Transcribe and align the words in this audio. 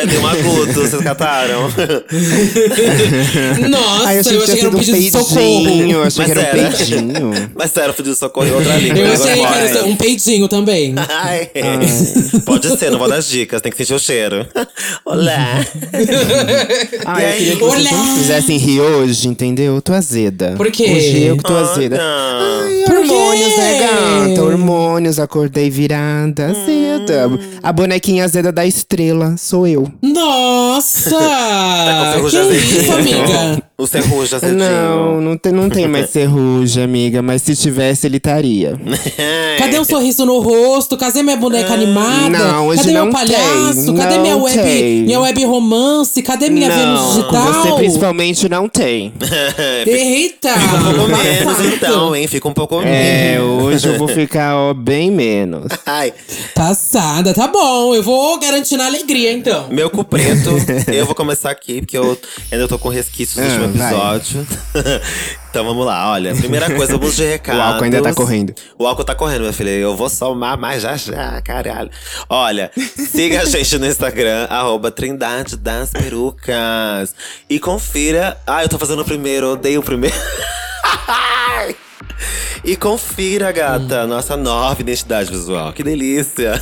eu 0.00 0.06
dei 0.06 0.18
um 0.18 0.26
agudo, 0.26 0.72
vocês 0.72 1.02
cataram? 1.02 1.62
Nossa, 3.68 4.06
Ai, 4.08 4.16
eu 4.16 4.20
achei 4.20 4.36
eu 4.36 4.40
que 4.40 4.44
achei 4.44 4.54
que 4.56 4.60
era 4.60 4.68
um 4.70 4.74
um 4.74 4.78
pedido 4.78 4.98
de 4.98 5.10
socorro. 5.10 5.34
peidinho. 5.36 5.90
Eu 5.96 6.02
achei 6.02 6.24
Mas 6.24 6.32
que 6.32 6.38
era 6.38 6.40
um 6.40 6.44
era. 6.60 6.70
peidinho. 6.76 7.50
Mas 7.54 7.70
sério, 7.70 7.94
pedido 7.94 8.14
socorro 8.16 8.46
em 8.46 8.52
outra 8.52 8.76
língua. 8.76 8.98
Eu 8.98 9.12
achei 9.12 9.34
que 9.34 9.40
era 9.44 9.84
um 9.86 9.96
peidinho 9.96 10.48
também. 10.48 10.94
Ai. 11.08 11.50
Pode 12.44 12.76
ser, 12.78 12.90
não 12.90 12.98
vou 12.98 13.08
dar 13.08 13.20
dicas, 13.20 13.60
tem 13.60 13.70
que 13.70 13.78
sentir 13.78 13.94
o 13.94 13.98
cheiro. 13.98 14.46
Olá! 15.04 15.64
Ai, 17.06 17.24
eu 17.24 17.32
queria 17.36 17.52
que 17.56 17.60
vocês 17.62 17.86
Olá! 17.86 17.90
não 17.92 18.04
me 18.12 18.18
fizessem 18.18 18.56
rir 18.56 18.80
hoje, 18.80 19.28
entendeu? 19.28 19.74
Eu 19.76 19.82
tô 19.82 19.92
azeda. 19.92 20.54
Por 20.56 20.70
quê? 20.70 20.84
Hoje 20.96 21.22
eu 21.24 21.36
que 21.36 21.42
tô 21.42 21.54
Ah, 21.54 21.60
azeda. 21.60 21.96
não. 21.96 22.66
Ai, 22.66 22.82
Por 22.86 22.96
hormônios, 22.96 23.48
quê? 23.54 23.56
né, 23.60 23.78
gata? 24.28 24.42
Hormônios, 24.42 25.18
acordei 25.18 25.70
virada, 25.70 26.46
azeda. 26.46 27.28
Hum. 27.28 27.38
A 27.62 27.72
bonequinha 27.72 28.24
azeda 28.24 28.50
da 28.52 28.64
estrela 28.66 29.34
sou 29.36 29.66
eu. 29.66 29.89
Nossa! 30.02 31.18
Tá 31.18 32.20
que 32.20 32.56
isso, 32.56 32.92
amiga? 32.92 33.62
O 33.80 33.86
serruja 33.86 34.36
azedinho. 34.42 34.58
Não, 34.58 35.20
não 35.20 35.36
tem, 35.38 35.52
não 35.52 35.70
tem 35.70 35.88
mais 35.88 36.10
serruja, 36.10 36.84
amiga. 36.84 37.22
Mas 37.22 37.42
se 37.42 37.56
tivesse, 37.56 38.06
ele 38.06 38.18
estaria. 38.18 38.78
Cadê 39.58 39.78
um 39.78 39.84
sorriso 39.84 40.24
no 40.26 40.38
rosto? 40.40 40.96
Cadê 40.96 41.22
minha 41.22 41.36
boneca 41.36 41.72
animada? 41.72 42.28
Não, 42.30 42.66
hoje 42.68 42.82
Cadê 42.82 42.92
não 42.92 43.04
meu 43.04 43.12
palhaço? 43.12 43.86
tem, 43.86 43.96
Cadê 43.96 44.14
não 44.16 44.22
minha 44.22 44.36
web, 44.36 44.62
tem. 44.62 45.02
minha 45.02 45.20
web 45.20 45.44
romance? 45.44 46.22
Cadê 46.22 46.50
minha 46.50 46.68
Vênus 46.70 47.00
não, 47.00 47.08
digital? 47.08 47.46
com 47.46 47.52
você 47.52 47.72
principalmente 47.76 48.48
não 48.48 48.68
tem. 48.68 49.12
Eita! 49.86 50.52
Fica 50.58 50.76
um 50.76 50.94
pouco 50.94 51.08
menos, 51.16 51.74
então, 51.74 52.16
hein? 52.16 52.26
Fica 52.26 52.48
um 52.48 52.52
pouco 52.52 52.76
menos. 52.80 52.90
É, 52.94 53.40
hoje 53.40 53.88
eu 53.88 53.98
vou 53.98 54.08
ficar 54.08 54.56
ó, 54.56 54.74
bem 54.74 55.10
menos. 55.10 55.66
Ai, 55.86 56.12
Passada, 56.54 57.32
tá 57.32 57.46
bom. 57.48 57.94
Eu 57.94 58.02
vou 58.02 58.38
garantir 58.38 58.76
na 58.76 58.86
alegria, 58.86 59.32
então. 59.32 59.68
meu 59.70 59.88
cu 59.90 60.04
preto, 60.04 60.50
eu 60.92 61.06
vou 61.06 61.14
começar 61.14 61.50
aqui, 61.50 61.80
porque 61.80 61.96
eu 61.96 62.18
ainda 62.52 62.68
tô 62.68 62.78
com 62.78 62.88
resquícios 62.88 63.36
do 63.44 63.64
Ah. 63.64 63.69
Episódio. 63.70 64.46
então 65.50 65.64
vamos 65.64 65.84
lá, 65.84 66.10
olha. 66.10 66.34
Primeira 66.34 66.70
coisa, 66.74 66.96
vamos 66.96 67.16
de 67.16 67.24
recados. 67.24 67.60
O 67.60 67.62
álcool 67.62 67.84
ainda 67.84 68.02
tá 68.02 68.14
correndo. 68.14 68.54
O 68.78 68.86
álcool 68.86 69.04
tá 69.04 69.14
correndo, 69.14 69.40
minha 69.40 69.52
filha. 69.52 69.70
Eu 69.70 69.96
vou 69.96 70.08
somar 70.08 70.58
mais 70.58 70.82
já 70.82 70.96
já, 70.96 71.40
caralho. 71.42 71.90
Olha, 72.28 72.70
siga 72.96 73.42
a 73.42 73.44
gente 73.44 73.78
no 73.78 73.86
Instagram, 73.86 74.46
arroba 74.50 74.90
Trindade 74.90 75.56
das 75.56 75.90
Perucas. 75.90 77.14
E 77.48 77.58
confira. 77.58 78.36
Ah, 78.46 78.62
eu 78.62 78.68
tô 78.68 78.78
fazendo 78.78 79.02
o 79.02 79.04
primeiro, 79.04 79.52
odeio 79.52 79.80
o 79.80 79.82
primeiro. 79.82 80.16
E 82.62 82.76
confira, 82.76 83.50
gata, 83.52 84.06
nossa 84.06 84.36
nova 84.36 84.80
identidade 84.80 85.30
visual. 85.30 85.72
Que 85.72 85.82
delícia! 85.82 86.60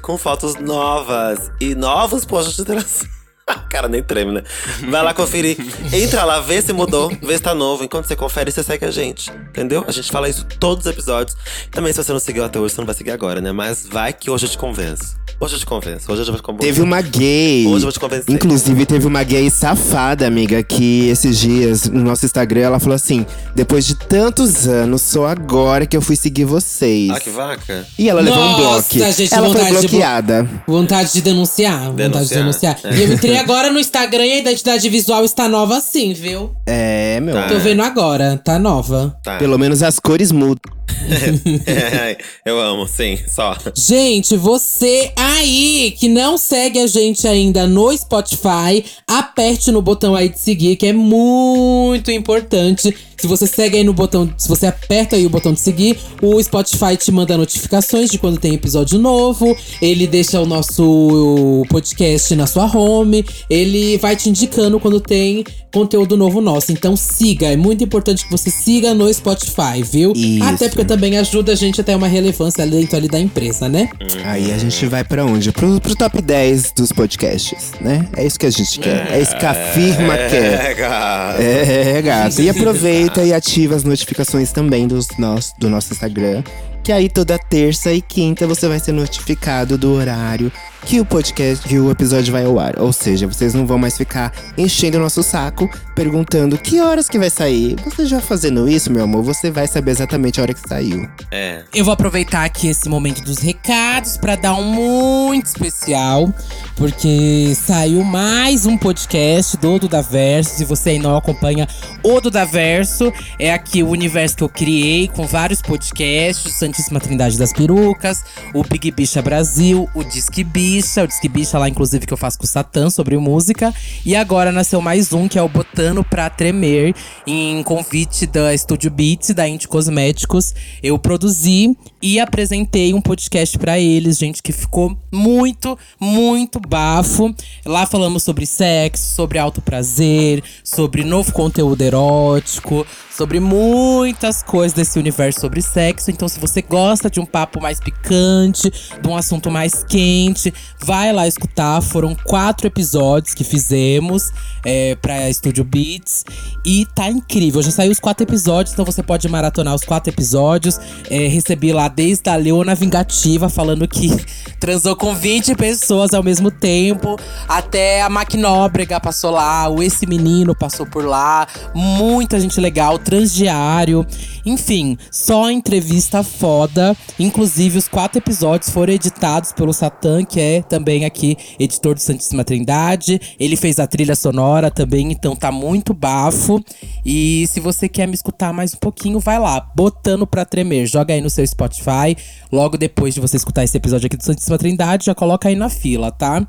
Com 0.00 0.16
fotos 0.16 0.54
novas 0.54 1.50
e 1.60 1.74
novos 1.74 2.24
postos 2.24 2.54
de 2.54 2.62
interação. 2.62 3.21
Cara, 3.70 3.88
nem 3.88 4.02
treme, 4.02 4.32
né? 4.32 4.42
Vai 4.90 5.02
lá 5.02 5.14
conferir. 5.14 5.56
Entra 5.92 6.24
lá, 6.24 6.40
vê 6.40 6.60
se 6.60 6.72
mudou, 6.72 7.10
vê 7.22 7.36
se 7.36 7.42
tá 7.42 7.54
novo. 7.54 7.84
Enquanto 7.84 8.06
você 8.06 8.14
confere, 8.16 8.50
você 8.50 8.62
segue 8.62 8.84
a 8.84 8.90
gente. 8.90 9.30
Entendeu? 9.48 9.84
A 9.86 9.92
gente 9.92 10.10
fala 10.10 10.28
isso 10.28 10.44
todos 10.60 10.84
os 10.86 10.92
episódios. 10.92 11.36
Também, 11.70 11.92
se 11.92 12.02
você 12.02 12.12
não 12.12 12.20
seguiu 12.20 12.44
até 12.44 12.58
hoje, 12.58 12.74
você 12.74 12.80
não 12.80 12.86
vai 12.86 12.94
seguir 12.94 13.10
agora, 13.10 13.40
né? 13.40 13.50
Mas 13.52 13.86
vai 13.90 14.12
que 14.12 14.30
hoje 14.30 14.46
eu 14.46 14.50
te 14.50 14.58
convenço. 14.58 15.16
Hoje 15.40 15.54
eu 15.54 15.58
te 15.58 15.66
convenço. 15.66 16.12
Hoje 16.12 16.20
eu 16.20 16.26
vou 16.26 16.36
te 16.36 16.42
convencer. 16.42 16.68
Teve 16.68 16.82
uma 16.82 17.00
gay. 17.00 17.66
Hoje 17.66 17.76
eu 17.76 17.80
vou 17.82 17.92
te 17.92 17.98
convencer. 18.00 18.32
Inclusive, 18.34 18.86
teve 18.86 19.06
uma 19.06 19.22
gay 19.24 19.50
safada, 19.50 20.26
amiga, 20.26 20.62
que 20.62 21.08
esses 21.08 21.38
dias 21.38 21.88
no 21.88 22.02
nosso 22.04 22.24
Instagram 22.26 22.60
ela 22.60 22.78
falou 22.78 22.94
assim: 22.94 23.26
depois 23.54 23.84
de 23.86 23.94
tantos 23.96 24.68
anos, 24.68 25.02
só 25.02 25.26
agora 25.26 25.86
que 25.86 25.96
eu 25.96 26.02
fui 26.02 26.14
seguir 26.14 26.44
vocês. 26.44 27.10
Ah, 27.10 27.18
que 27.18 27.30
vaca. 27.30 27.86
E 27.98 28.08
ela 28.08 28.20
levou 28.20 28.38
um 28.38 28.50
Nossa, 28.52 28.62
bloco. 28.94 29.12
gente, 29.12 29.34
ela 29.34 29.48
foi 29.48 29.56
vontade 29.56 29.80
de 29.80 29.88
bloqueada. 29.88 30.50
Vontade 30.66 31.12
de 31.14 31.22
denunciar. 31.22 31.90
Vontade 31.90 31.94
de 31.94 32.34
Denunciar, 32.34 32.40
denunciar. 32.40 32.78
é. 32.84 32.94
E 32.96 33.02
eu 33.02 33.12
entrei 33.14 33.36
agora 33.42 33.70
no 33.70 33.78
Instagram 33.78 34.24
e 34.24 34.32
a 34.32 34.38
identidade 34.38 34.88
visual 34.88 35.24
está 35.24 35.48
nova 35.48 35.76
assim, 35.76 36.12
viu? 36.12 36.54
É, 36.66 37.20
meu. 37.20 37.34
Tá. 37.34 37.48
Tô 37.48 37.58
vendo 37.58 37.82
agora, 37.82 38.40
tá 38.42 38.58
nova. 38.58 39.16
Tá. 39.22 39.36
Pelo 39.36 39.58
menos 39.58 39.82
as 39.82 39.98
cores 39.98 40.30
mudam. 40.30 40.72
eu 42.44 42.60
amo, 42.60 42.86
sim, 42.86 43.18
só. 43.26 43.56
Gente, 43.74 44.36
você 44.36 45.12
aí 45.16 45.94
que 45.98 46.08
não 46.08 46.38
segue 46.38 46.78
a 46.78 46.86
gente 46.86 47.26
ainda 47.26 47.66
no 47.66 47.96
Spotify, 47.96 48.84
aperte 49.06 49.70
no 49.70 49.82
botão 49.82 50.14
aí 50.14 50.28
de 50.28 50.38
seguir, 50.38 50.76
que 50.76 50.86
é 50.86 50.92
muito 50.92 52.10
importante. 52.10 52.94
Se 53.16 53.26
você 53.26 53.46
segue 53.46 53.76
aí 53.76 53.84
no 53.84 53.92
botão, 53.92 54.32
se 54.36 54.48
você 54.48 54.66
aperta 54.66 55.14
aí 55.14 55.24
o 55.24 55.30
botão 55.30 55.52
de 55.52 55.60
seguir, 55.60 55.96
o 56.20 56.42
Spotify 56.42 56.96
te 56.96 57.12
manda 57.12 57.36
notificações 57.36 58.10
de 58.10 58.18
quando 58.18 58.38
tem 58.38 58.54
episódio 58.54 58.98
novo. 58.98 59.56
Ele 59.80 60.06
deixa 60.06 60.40
o 60.40 60.46
nosso 60.46 61.64
podcast 61.68 62.34
na 62.34 62.46
sua 62.46 62.66
home. 62.66 63.24
Ele 63.48 63.96
vai 63.98 64.16
te 64.16 64.28
indicando 64.28 64.78
quando 64.80 65.00
tem 65.00 65.44
conteúdo 65.72 66.16
novo 66.16 66.40
nosso. 66.40 66.70
Então 66.70 66.96
siga, 66.96 67.46
é 67.46 67.56
muito 67.56 67.82
importante 67.82 68.24
que 68.24 68.30
você 68.30 68.50
siga 68.50 68.94
no 68.94 69.12
Spotify, 69.12 69.82
viu? 69.82 70.12
Isso. 70.14 70.44
Até 70.44 70.68
porque 70.68 70.84
também 70.84 71.18
ajuda 71.18 71.52
a 71.52 71.54
gente 71.54 71.80
a 71.80 71.84
ter 71.84 71.96
uma 71.96 72.06
relevância 72.06 72.66
dentro 72.66 72.96
ali 72.96 73.08
da 73.08 73.18
empresa, 73.18 73.68
né? 73.68 73.88
Aí 74.24 74.52
a 74.52 74.58
gente 74.58 74.86
vai 74.86 75.02
pra 75.02 75.24
onde? 75.24 75.50
Pro, 75.52 75.80
pro 75.80 75.96
top 75.96 76.20
10 76.20 76.72
dos 76.76 76.92
podcasts, 76.92 77.72
né? 77.80 78.08
É 78.16 78.26
isso 78.26 78.38
que 78.38 78.46
a 78.46 78.50
gente 78.50 78.78
quer. 78.78 79.10
É 79.10 79.20
isso 79.20 79.36
que 79.36 79.46
a 79.46 79.54
firma 79.54 80.16
quer. 80.16 80.70
É, 80.70 80.74
cara. 80.74 81.42
É, 81.42 82.02
gato. 82.02 82.40
E 82.40 82.48
aproveita 82.48 83.24
e 83.24 83.32
ativa 83.32 83.74
as 83.74 83.84
notificações 83.84 84.52
também 84.52 84.86
dos 84.86 85.08
nosso, 85.18 85.54
do 85.58 85.68
nosso 85.70 85.92
Instagram. 85.92 86.42
Que 86.82 86.90
aí 86.90 87.08
toda 87.08 87.38
terça 87.38 87.92
e 87.92 88.02
quinta 88.02 88.46
você 88.46 88.66
vai 88.66 88.80
ser 88.80 88.92
notificado 88.92 89.78
do 89.78 89.92
horário 89.92 90.50
que 90.84 91.00
o 91.00 91.04
podcast, 91.04 91.66
que 91.66 91.78
o 91.78 91.90
episódio 91.90 92.32
vai 92.32 92.44
ao 92.44 92.58
ar. 92.58 92.78
Ou 92.78 92.92
seja, 92.92 93.26
vocês 93.26 93.54
não 93.54 93.66
vão 93.66 93.78
mais 93.78 93.96
ficar 93.96 94.32
enchendo 94.56 94.98
o 94.98 95.00
nosso 95.00 95.22
saco, 95.22 95.70
perguntando 95.94 96.58
que 96.58 96.80
horas 96.80 97.08
que 97.08 97.18
vai 97.18 97.30
sair. 97.30 97.76
Você 97.84 98.06
já 98.06 98.20
fazendo 98.20 98.68
isso, 98.68 98.90
meu 98.90 99.04
amor, 99.04 99.22
você 99.22 99.50
vai 99.50 99.66
saber 99.66 99.92
exatamente 99.92 100.40
a 100.40 100.42
hora 100.42 100.54
que 100.54 100.68
saiu. 100.68 101.08
É. 101.30 101.62
Eu 101.74 101.84
vou 101.84 101.94
aproveitar 101.94 102.44
aqui 102.44 102.68
esse 102.68 102.88
momento 102.88 103.22
dos 103.22 103.38
recados 103.38 104.16
para 104.16 104.36
dar 104.36 104.54
um 104.54 104.64
muito 104.64 105.46
especial, 105.46 106.32
porque 106.76 107.54
saiu 107.54 108.02
mais 108.02 108.66
um 108.66 108.76
podcast 108.76 109.56
do 109.56 109.78
Duda 109.78 110.02
Verso. 110.02 110.56
Se 110.56 110.64
você 110.64 110.90
aí 110.90 110.98
não 110.98 111.16
acompanha 111.16 111.68
o 112.02 112.20
Duda 112.20 112.44
Verso, 112.44 113.12
é 113.38 113.52
aqui 113.52 113.82
o 113.82 113.88
universo 113.88 114.36
que 114.36 114.44
eu 114.44 114.48
criei 114.48 115.08
com 115.08 115.26
vários 115.26 115.62
podcasts, 115.62 116.54
Santíssima 116.54 117.00
Trindade 117.00 117.38
das 117.38 117.52
Perucas, 117.52 118.24
o 118.52 118.62
Big 118.64 118.90
Bicha 118.90 119.22
Brasil, 119.22 119.88
o 119.94 120.02
Disque 120.02 120.44
Bicha, 120.72 121.04
o 121.04 121.06
Disque 121.06 121.28
Bicha 121.28 121.58
lá 121.58 121.68
inclusive 121.68 122.06
que 122.06 122.14
eu 122.14 122.16
faço 122.16 122.38
com 122.38 122.44
o 122.44 122.48
Satã 122.48 122.88
sobre 122.88 123.18
música, 123.18 123.74
e 124.06 124.16
agora 124.16 124.50
nasceu 124.50 124.80
mais 124.80 125.12
um 125.12 125.28
que 125.28 125.38
é 125.38 125.42
o 125.42 125.48
Botano 125.48 126.02
pra 126.02 126.30
Tremer, 126.30 126.94
em 127.26 127.62
convite 127.62 128.26
da 128.26 128.56
Studio 128.56 128.90
Beats 128.90 129.34
da 129.34 129.46
Indie 129.46 129.68
Cosméticos. 129.68 130.54
Eu 130.82 130.98
produzi 130.98 131.76
e 132.00 132.18
apresentei 132.18 132.94
um 132.94 133.02
podcast 133.02 133.58
pra 133.58 133.78
eles, 133.78 134.16
gente, 134.16 134.42
que 134.42 134.50
ficou 134.50 134.96
muito, 135.12 135.78
muito 136.00 136.58
bafo. 136.58 137.34
Lá 137.66 137.84
falamos 137.84 138.22
sobre 138.22 138.46
sexo, 138.46 139.14
sobre 139.14 139.38
alto 139.38 139.60
prazer, 139.60 140.42
sobre 140.64 141.04
novo 141.04 141.32
conteúdo 141.32 141.82
erótico, 141.82 142.86
sobre 143.16 143.38
muitas 143.40 144.42
coisas 144.42 144.72
desse 144.72 144.98
universo 144.98 145.40
sobre 145.40 145.60
sexo. 145.60 146.10
Então, 146.10 146.28
se 146.28 146.40
você 146.40 146.62
gosta 146.62 147.10
de 147.10 147.20
um 147.20 147.26
papo 147.26 147.60
mais 147.60 147.78
picante, 147.78 148.72
de 149.00 149.08
um 149.08 149.16
assunto 149.16 149.50
mais 149.50 149.84
quente, 149.84 150.52
vai 150.84 151.12
lá 151.12 151.26
escutar. 151.26 151.80
Foram 151.82 152.14
quatro 152.14 152.66
episódios 152.66 153.34
que 153.34 153.44
fizemos 153.44 154.32
é, 154.64 154.94
pra 154.96 155.32
Studio 155.32 155.64
Beats. 155.64 156.24
E 156.64 156.86
tá 156.94 157.08
incrível. 157.08 157.62
Já 157.62 157.70
saiu 157.70 157.92
os 157.92 158.00
quatro 158.00 158.24
episódios, 158.24 158.72
então 158.72 158.84
você 158.84 159.02
pode 159.02 159.28
maratonar 159.28 159.74
os 159.74 159.84
quatro 159.84 160.12
episódios. 160.12 160.78
É, 161.10 161.26
recebi 161.26 161.72
lá 161.72 161.88
desde 161.88 162.30
a 162.30 162.36
Leona 162.36 162.74
Vingativa 162.74 163.48
falando 163.48 163.86
que 163.86 164.08
transou 164.58 164.96
com 164.96 165.14
20 165.14 165.54
pessoas 165.56 166.14
ao 166.14 166.22
mesmo 166.22 166.50
tempo. 166.50 167.16
Até 167.48 168.00
a 168.02 168.08
Maquinóbrega 168.08 168.98
passou 169.00 169.32
lá, 169.32 169.68
o 169.68 169.82
Esse 169.82 170.06
Menino 170.06 170.54
passou 170.54 170.86
por 170.86 171.04
lá. 171.04 171.46
Muita 171.74 172.40
gente 172.40 172.60
legal, 172.60 172.98
Transdiário. 173.02 174.06
Enfim, 174.44 174.96
só 175.10 175.50
entrevista 175.50 176.22
foda. 176.22 176.96
Inclusive, 177.18 177.78
os 177.78 177.88
quatro 177.88 178.18
episódios 178.18 178.70
foram 178.70 178.92
editados 178.92 179.52
pelo 179.52 179.72
Satã, 179.72 180.24
que 180.24 180.40
é 180.40 180.62
também 180.62 181.04
aqui 181.04 181.36
editor 181.58 181.94
do 181.94 182.00
Santíssima 182.00 182.44
Trindade. 182.44 183.20
Ele 183.38 183.56
fez 183.56 183.78
a 183.78 183.86
trilha 183.86 184.16
sonora 184.16 184.70
também, 184.70 185.12
então 185.12 185.36
tá 185.36 185.52
muito 185.52 185.92
bafo. 185.92 186.62
E 187.04 187.46
se 187.48 187.60
você 187.60 187.88
quer 187.88 188.06
me 188.06 188.14
escutar 188.14 188.52
mais 188.52 188.74
um 188.74 188.78
pouquinho, 188.78 189.20
vai 189.20 189.38
lá, 189.38 189.60
botando 189.74 190.26
pra 190.26 190.44
tremer. 190.44 190.86
Joga 190.86 191.14
aí 191.14 191.20
no 191.20 191.30
seu 191.30 191.46
Spotify. 191.46 192.16
Logo 192.50 192.76
depois 192.78 193.14
de 193.14 193.20
você 193.20 193.36
escutar 193.36 193.64
esse 193.64 193.76
episódio 193.76 194.06
aqui 194.06 194.16
do 194.16 194.24
Santíssima 194.24 194.58
Trindade, 194.58 195.06
já 195.06 195.14
coloca 195.14 195.48
aí 195.48 195.54
na 195.54 195.68
fila, 195.68 196.10
tá? 196.10 196.46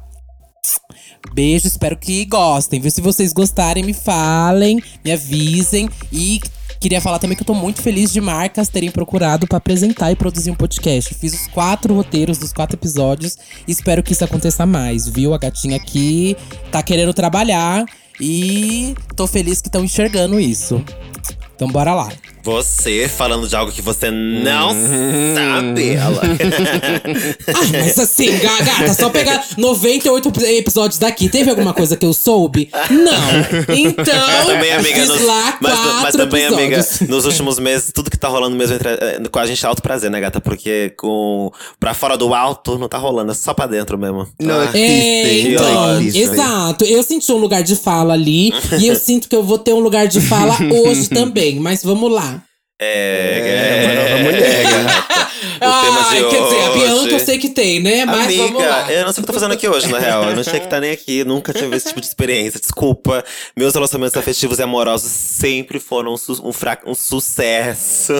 Beijo, 1.33 1.67
espero 1.67 1.97
que 1.97 2.25
gostem? 2.25 2.87
Se 2.89 3.01
vocês 3.01 3.33
gostarem, 3.33 3.83
me 3.83 3.93
falem, 3.93 4.81
me 5.03 5.11
avisem. 5.11 5.89
E 6.11 6.39
queria 6.79 7.01
falar 7.01 7.17
também 7.17 7.35
que 7.35 7.41
eu 7.41 7.47
tô 7.47 7.53
muito 7.53 7.81
feliz 7.81 8.11
de 8.11 8.21
marcas 8.21 8.69
terem 8.69 8.91
procurado 8.91 9.47
pra 9.47 9.57
apresentar 9.57 10.11
e 10.11 10.15
produzir 10.15 10.51
um 10.51 10.55
podcast. 10.55 11.13
Fiz 11.13 11.33
os 11.33 11.47
quatro 11.47 11.95
roteiros 11.95 12.37
dos 12.37 12.53
quatro 12.53 12.75
episódios 12.75 13.37
e 13.67 13.71
espero 13.71 14.03
que 14.03 14.13
isso 14.13 14.23
aconteça 14.23 14.65
mais, 14.65 15.07
viu? 15.07 15.33
A 15.33 15.37
gatinha 15.37 15.77
aqui 15.77 16.37
tá 16.71 16.83
querendo 16.83 17.13
trabalhar 17.13 17.85
e 18.19 18.95
tô 19.15 19.25
feliz 19.25 19.61
que 19.61 19.69
estão 19.69 19.83
enxergando 19.83 20.39
isso. 20.39 20.83
Então 21.55 21.67
bora 21.67 21.93
lá. 21.95 22.09
Você 22.43 23.07
falando 23.07 23.47
de 23.47 23.55
algo 23.55 23.71
que 23.71 23.81
você 23.81 24.11
não 24.11 24.69
sabe, 25.33 25.93
ela. 25.95 26.21
Ah, 27.47 27.67
mas 27.71 27.99
assim, 27.99 28.37
ga- 28.39 28.61
gata, 28.61 28.93
só 28.93 29.09
pegar 29.09 29.45
98 29.57 30.31
episódios 30.45 30.97
daqui. 30.97 31.29
Teve 31.29 31.49
alguma 31.49 31.73
coisa 31.73 31.95
que 31.95 32.05
eu 32.05 32.13
soube? 32.13 32.69
Não. 32.89 33.75
Então, 33.75 34.03
Mas 34.27 34.45
também, 34.45 34.71
amiga, 34.73 34.95
fiz 34.99 35.07
nos, 35.09 35.21
lá 35.21 35.57
mas, 35.61 35.73
quatro 35.79 36.01
mas 36.01 36.15
também, 36.15 36.45
amiga, 36.45 36.77
episódios. 36.79 37.09
nos 37.09 37.25
últimos 37.25 37.59
meses, 37.59 37.91
tudo 37.93 38.09
que 38.11 38.17
tá 38.17 38.27
rolando 38.27 38.55
mesmo 38.55 38.75
entre, 38.75 38.89
eh, 38.89 39.21
com 39.31 39.39
a 39.39 39.45
gente 39.45 39.63
é 39.63 39.67
alto 39.67 39.81
prazer, 39.81 40.09
né, 40.11 40.19
gata? 40.19 40.41
Porque 40.41 40.91
com, 40.97 41.51
pra 41.79 41.93
fora 41.93 42.17
do 42.17 42.33
alto 42.33 42.77
não 42.77 42.87
tá 42.89 42.97
rolando, 42.97 43.31
é 43.31 43.35
só 43.35 43.53
pra 43.53 43.67
dentro 43.67 43.97
mesmo. 43.97 44.27
Não, 44.41 44.59
Ah, 44.59 44.69
é 44.73 44.79
É, 44.79 45.23
Triste, 45.23 45.49
então, 45.53 46.01
exato. 46.01 46.85
Eu 46.85 47.03
senti 47.03 47.31
um 47.31 47.37
lugar 47.37 47.63
de 47.63 47.75
fala 47.75 48.13
ali 48.13 48.51
e 48.79 48.87
eu 48.87 48.95
sinto 48.95 49.29
que 49.29 49.35
eu 49.35 49.43
vou 49.43 49.57
ter 49.57 49.73
um 49.73 49.79
lugar 49.79 50.07
de 50.07 50.19
fala 50.21 50.55
hoje 50.85 51.09
também. 51.09 51.59
Mas 51.59 51.83
vamos 51.83 52.11
lá. 52.11 52.32
É, 52.83 53.83
uma 53.85 54.01
nova 54.03 54.23
mulher, 54.23 54.63
gata. 54.63 55.33
O 55.53 55.59
tema 55.59 56.01
de 56.09 56.17
Ai, 56.17 56.29
quer 56.29 56.43
dizer, 56.43 56.61
a 56.61 56.69
hoje- 56.71 56.79
Bianca 56.79 57.11
eu 57.13 57.19
sei 57.19 57.37
que 57.37 57.49
tem, 57.49 57.79
né? 57.79 58.05
Mas 58.05 58.25
Amiga, 58.25 58.43
vamos 58.43 58.61
lá. 58.63 58.91
eu 58.91 59.05
não 59.05 59.13
sei 59.13 59.21
o 59.21 59.23
que 59.25 59.29
eu 59.29 59.33
tô 59.33 59.33
fazendo 59.33 59.53
aqui 59.53 59.67
hoje, 59.67 59.87
na 59.89 59.97
real. 59.99 60.23
Eu 60.25 60.35
não 60.35 60.43
tinha 60.43 60.59
que 60.59 60.65
estar 60.65 60.79
nem 60.81 60.91
aqui, 60.91 61.23
nunca 61.23 61.53
tive 61.53 61.73
esse 61.77 61.87
tipo 61.87 62.01
de 62.01 62.07
experiência. 62.07 62.59
Desculpa. 62.59 63.23
Meus 63.55 63.73
relacionamentos 63.73 64.17
afetivos 64.17 64.59
e 64.59 64.63
amorosos 64.63 65.09
sempre 65.09 65.79
foram 65.79 66.13
um, 66.15 66.17
su- 66.17 66.41
um, 66.43 66.51
um 66.91 66.93
sucesso. 66.95 68.13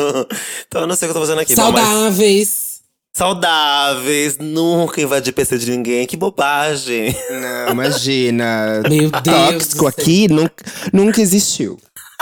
Então 0.68 0.82
eu 0.82 0.88
não 0.88 0.96
sei 0.96 1.08
o 1.10 1.12
que 1.12 1.18
eu 1.18 1.22
tô 1.22 1.28
fazendo 1.28 1.42
aqui. 1.42 1.54
bom, 1.56 1.72
mas- 1.72 1.84
Saudáveis. 1.86 2.74
Saudáveis, 3.16 4.38
nunca 4.40 5.02
invadir 5.02 5.34
PC 5.34 5.58
de 5.58 5.70
ninguém, 5.72 6.06
que 6.08 6.16
bobagem. 6.18 7.16
Não, 7.30 7.72
imagina. 7.74 8.82
Meu 8.90 9.10
Deus 9.12 9.22
Tóxico 9.52 9.88
aqui 9.88 10.28
nunca, 10.30 10.64
nunca 10.94 11.22
existiu. 11.22 11.78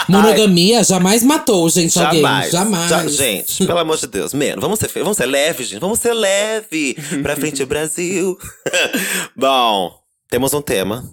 Monogamia 0.08 0.84
jamais 0.84 1.24
matou, 1.24 1.70
gente, 1.70 1.98
alguém. 2.00 2.22
Jamais. 2.22 2.52
Jamais. 2.52 2.90
Já- 2.90 3.08
gente, 3.08 3.66
pelo 3.66 3.80
amor 3.80 3.98
de 3.98 4.08
Deus. 4.08 4.34
Menos, 4.34 4.62
vamos 4.62 4.80
ser, 4.80 4.88
vamos 4.96 5.18
ser 5.18 5.26
leve, 5.26 5.64
gente. 5.64 5.80
Vamos 5.80 6.00
ser 6.00 6.14
leve. 6.14 6.96
pra 7.22 7.36
frente, 7.36 7.64
Brasil. 7.66 8.38
Bom, 9.36 9.94
temos 10.30 10.54
um 10.54 10.62
tema. 10.62 11.04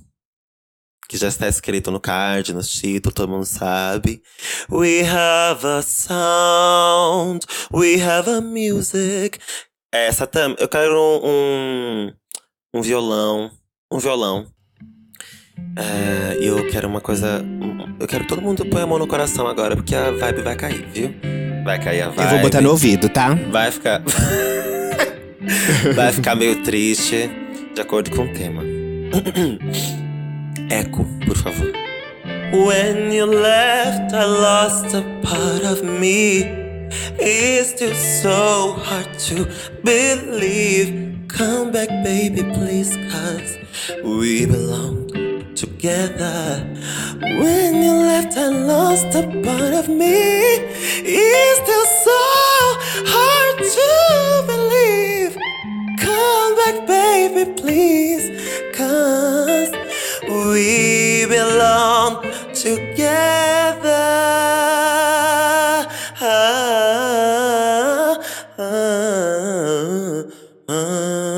Que 1.08 1.16
já 1.16 1.28
está 1.28 1.48
escrito 1.48 1.90
no 1.90 1.98
card, 1.98 2.52
no 2.52 2.62
título, 2.62 3.14
todo 3.14 3.30
mundo 3.30 3.46
sabe. 3.46 4.22
We 4.70 5.00
have 5.04 5.66
a 5.66 5.80
sound, 5.80 7.46
we 7.72 7.98
have 8.02 8.28
a 8.28 8.42
music. 8.42 9.38
Essa 9.90 10.26
tam, 10.26 10.54
eu 10.58 10.68
quero 10.68 10.94
um, 10.94 11.20
um, 11.24 12.12
um 12.74 12.82
violão, 12.82 13.50
um 13.90 13.98
violão. 13.98 14.46
É, 15.76 16.38
E 16.40 16.46
eu 16.46 16.66
quero 16.68 16.88
uma 16.88 17.00
coisa. 17.00 17.44
Eu 18.00 18.06
quero 18.06 18.24
que 18.24 18.28
todo 18.28 18.42
mundo 18.42 18.64
põe 18.66 18.82
a 18.82 18.86
mão 18.86 18.98
no 18.98 19.06
coração 19.06 19.46
agora, 19.46 19.76
porque 19.76 19.94
a 19.94 20.10
vibe 20.10 20.42
vai 20.42 20.56
cair, 20.56 20.84
viu? 20.92 21.14
Vai 21.64 21.78
cair 21.80 22.02
a 22.02 22.08
vibe. 22.08 22.22
Eu 22.22 22.28
vou 22.30 22.38
botar 22.40 22.60
no 22.60 22.70
ouvido, 22.70 23.08
tá? 23.08 23.34
Vai 23.50 23.70
ficar. 23.70 24.02
vai 25.94 26.12
ficar 26.12 26.34
meio 26.34 26.56
triste, 26.62 27.30
de 27.74 27.80
acordo 27.80 28.10
com 28.10 28.24
o 28.24 28.28
tema. 28.28 28.62
Eco, 30.70 31.04
por 31.26 31.36
favor. 31.36 31.72
When 32.52 33.12
you 33.12 33.26
left, 33.26 34.14
I 34.14 34.24
lost 34.24 34.94
a 34.94 35.02
part 35.22 35.64
of 35.64 35.82
me. 35.84 36.44
It's 37.18 37.70
still 37.70 37.94
so 37.94 38.72
hard 38.84 39.18
to 39.28 39.46
believe. 39.84 41.06
Come 41.28 41.72
back, 41.72 41.88
baby, 42.02 42.42
please, 42.54 42.96
cause 43.10 43.58
we 44.02 44.46
belong 44.46 45.06
together. 45.58 46.64
When 47.20 47.82
you 47.82 47.92
left, 47.92 48.36
I 48.36 48.46
lost 48.46 49.06
a 49.16 49.22
part 49.42 49.74
of 49.74 49.88
me. 49.88 50.14
It's 51.02 51.60
still 51.62 51.86
so 52.06 52.20
hard 53.14 53.56
to 53.76 53.88
believe. 54.52 55.32
Come 55.98 56.50
back, 56.60 56.76
baby, 56.86 57.44
please, 57.60 58.26
cause 58.72 59.70
we 60.22 61.26
belong 61.26 62.22
together. 62.54 64.06
Ah, 66.20 66.38
ah, 68.58 70.24
ah. 70.68 71.37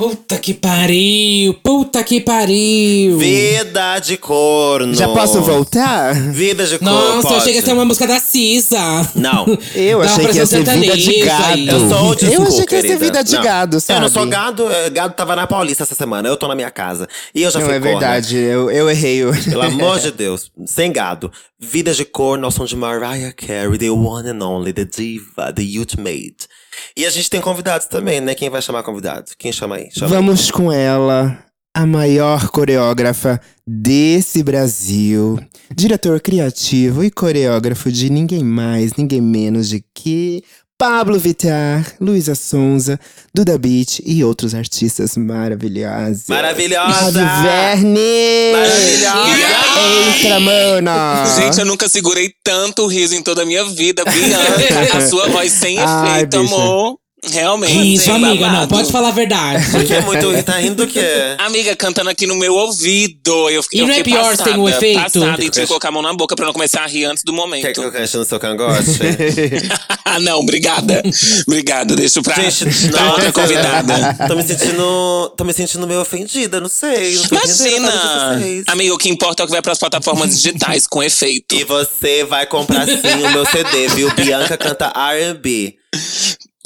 Puta 0.00 0.38
que 0.38 0.54
pariu! 0.54 1.52
Puta 1.62 2.02
que 2.02 2.22
pariu! 2.22 3.18
Vida 3.18 3.98
de 3.98 4.16
corno. 4.16 4.94
Já 4.94 5.06
posso 5.08 5.42
voltar? 5.42 6.14
Vida 6.32 6.66
de 6.66 6.78
corno. 6.78 6.94
Nossa, 6.94 7.16
eu 7.18 7.22
pode. 7.22 7.34
achei 7.34 7.52
que 7.52 7.58
ia 7.58 7.64
ser 7.66 7.72
uma 7.74 7.84
música 7.84 8.06
da 8.06 8.18
Cisa. 8.18 8.80
Não. 9.14 9.44
Eu 9.76 10.00
achei 10.00 10.24
uma 10.24 10.30
que 10.30 10.38
ia 10.38 10.46
ser 10.46 10.64
vida 10.64 10.96
de 10.96 11.20
gado. 11.20 11.60
Eu 11.60 11.88
sou 11.90 12.04
old 12.06 12.32
Eu 12.32 12.42
achei 12.44 12.64
que 12.64 12.74
ia 12.76 12.80
ser 12.80 12.96
vida 12.96 13.22
de 13.22 13.36
Não, 13.36 13.42
gado, 13.42 13.78
sabe? 13.78 13.98
Eu 13.98 14.00
não 14.00 14.08
sou 14.08 14.26
gado, 14.26 14.72
é, 14.72 14.88
gado 14.88 15.12
tava 15.12 15.36
na 15.36 15.46
Paulista 15.46 15.82
essa 15.82 15.94
semana. 15.94 16.26
Eu 16.26 16.36
tô 16.38 16.48
na 16.48 16.54
minha 16.54 16.70
casa. 16.70 17.06
E 17.34 17.42
eu 17.42 17.50
já 17.50 17.58
Não, 17.58 17.66
fui 17.66 17.74
é 17.74 17.78
verdade. 17.78 18.38
Eu, 18.38 18.70
eu 18.70 18.88
errei. 18.88 19.20
Pelo 19.50 19.60
amor 19.68 20.00
de 20.00 20.12
Deus. 20.12 20.50
Sem 20.64 20.90
gado. 20.90 21.30
Vida 21.58 21.92
de 21.92 22.06
corno 22.06 22.46
ao 22.46 22.50
som 22.50 22.64
de 22.64 22.74
Mariah 22.74 23.34
Carey, 23.34 23.76
the 23.76 23.90
one 23.90 24.26
and 24.30 24.42
only, 24.42 24.72
the 24.72 24.86
diva, 24.86 25.52
the 25.52 25.78
ultimate. 25.78 26.48
E 26.96 27.04
a 27.04 27.10
gente 27.10 27.28
tem 27.28 27.40
convidados 27.40 27.86
também, 27.86 28.20
né? 28.20 28.34
Quem 28.34 28.48
vai 28.48 28.62
chamar 28.62 28.82
convidado? 28.82 29.32
Quem 29.38 29.52
chama 29.52 29.76
aí? 29.76 29.89
Chama. 29.92 30.14
Vamos 30.14 30.50
com 30.50 30.70
ela, 30.72 31.38
a 31.74 31.84
maior 31.84 32.48
coreógrafa 32.48 33.40
desse 33.66 34.42
Brasil. 34.42 35.38
Diretor 35.74 36.20
criativo 36.20 37.02
e 37.04 37.10
coreógrafo 37.10 37.90
de 37.90 38.10
ninguém 38.10 38.44
mais, 38.44 38.94
ninguém 38.94 39.20
menos 39.20 39.68
de 39.68 39.84
que 39.94 40.42
Pablo 40.78 41.18
Vittar, 41.18 41.94
Luísa 42.00 42.34
Sonza, 42.34 42.98
Duda 43.34 43.58
Beat 43.58 44.00
e 44.06 44.24
outros 44.24 44.54
artistas 44.54 45.16
maravilhosos. 45.16 46.24
Maravilhosa! 46.28 47.22
Verne! 47.42 48.52
Maravilhosa! 48.52 50.16
Entra, 50.16 50.40
mana! 50.40 51.24
Gente, 51.36 51.58
eu 51.58 51.66
nunca 51.66 51.88
segurei 51.88 52.32
tanto 52.42 52.86
riso 52.86 53.14
em 53.14 53.22
toda 53.22 53.42
a 53.42 53.44
minha 53.44 53.64
vida. 53.64 54.04
Bianca, 54.04 54.96
a 54.98 55.06
sua 55.06 55.28
voz 55.28 55.52
sem 55.52 55.78
Ai, 55.78 56.20
efeito, 56.22 56.40
bicha. 56.40 56.54
amor. 56.54 56.99
Realmente. 57.22 57.94
Isso, 57.94 58.10
amiga, 58.10 58.46
não, 58.46 58.52
babado. 58.52 58.68
pode 58.74 58.90
falar 58.90 59.08
a 59.08 59.12
verdade. 59.12 59.64
Que 59.86 59.92
é 59.94 60.00
muito. 60.00 60.42
Tá 60.42 60.56
rindo 60.58 60.86
do 60.86 60.86
quê? 60.86 61.00
Amiga, 61.38 61.76
cantando 61.76 62.08
aqui 62.10 62.26
no 62.26 62.34
meu 62.34 62.54
ouvido. 62.54 63.50
Eu, 63.50 63.62
fiquei- 63.62 63.80
E 63.80 63.82
eu 63.82 63.86
não 63.88 63.94
é 63.94 64.02
pior 64.02 64.24
passada, 64.30 64.50
tem 64.50 64.58
um 64.58 64.68
efeito? 64.68 65.00
Passada, 65.02 65.44
e 65.44 65.50
tinha 65.50 65.64
que 65.64 65.68
colocar 65.68 65.88
a 65.88 65.92
mão 65.92 66.00
na 66.02 66.14
boca 66.14 66.34
pra 66.34 66.46
não 66.46 66.52
começar 66.52 66.82
a 66.82 66.86
rir 66.86 67.04
antes 67.04 67.22
do 67.22 67.32
Quer 67.32 67.36
momento. 67.38 67.72
que 67.74 67.80
eu 67.80 67.92
cante 67.92 68.16
no 68.16 68.24
seu 68.24 68.38
cangote? 68.40 68.84
Ah, 70.12 70.18
não, 70.18 70.40
obrigada. 70.40 71.02
obrigada, 71.46 71.94
deixa 71.94 72.20
pra, 72.20 72.34
Gente, 72.34 72.64
pra 72.90 73.00
não, 73.02 73.10
outra 73.12 73.32
convidada. 73.32 74.16
Tô 74.26 74.34
me 74.34 74.42
sentindo. 74.42 75.32
Tô 75.36 75.44
me 75.44 75.52
sentindo 75.52 75.86
meio 75.86 76.00
ofendida, 76.00 76.60
não 76.60 76.68
sei. 76.68 77.14
Não 77.14 77.24
Imagina! 77.38 78.38
vocês. 78.40 78.64
Amigo, 78.66 78.94
o 78.96 78.98
que 78.98 79.08
importa 79.08 79.42
é 79.42 79.44
o 79.44 79.46
que 79.46 79.52
vai 79.52 79.62
pras 79.62 79.78
plataformas 79.78 80.30
digitais 80.34 80.84
com 80.88 81.00
efeito. 81.00 81.54
E 81.54 81.62
você 81.62 82.24
vai 82.24 82.44
comprar 82.44 82.86
sim 82.88 82.96
o 83.24 83.30
meu 83.30 83.46
CD, 83.46 83.86
viu? 83.94 84.10
Bianca 84.16 84.56
canta 84.58 84.92
RB. 85.32 85.76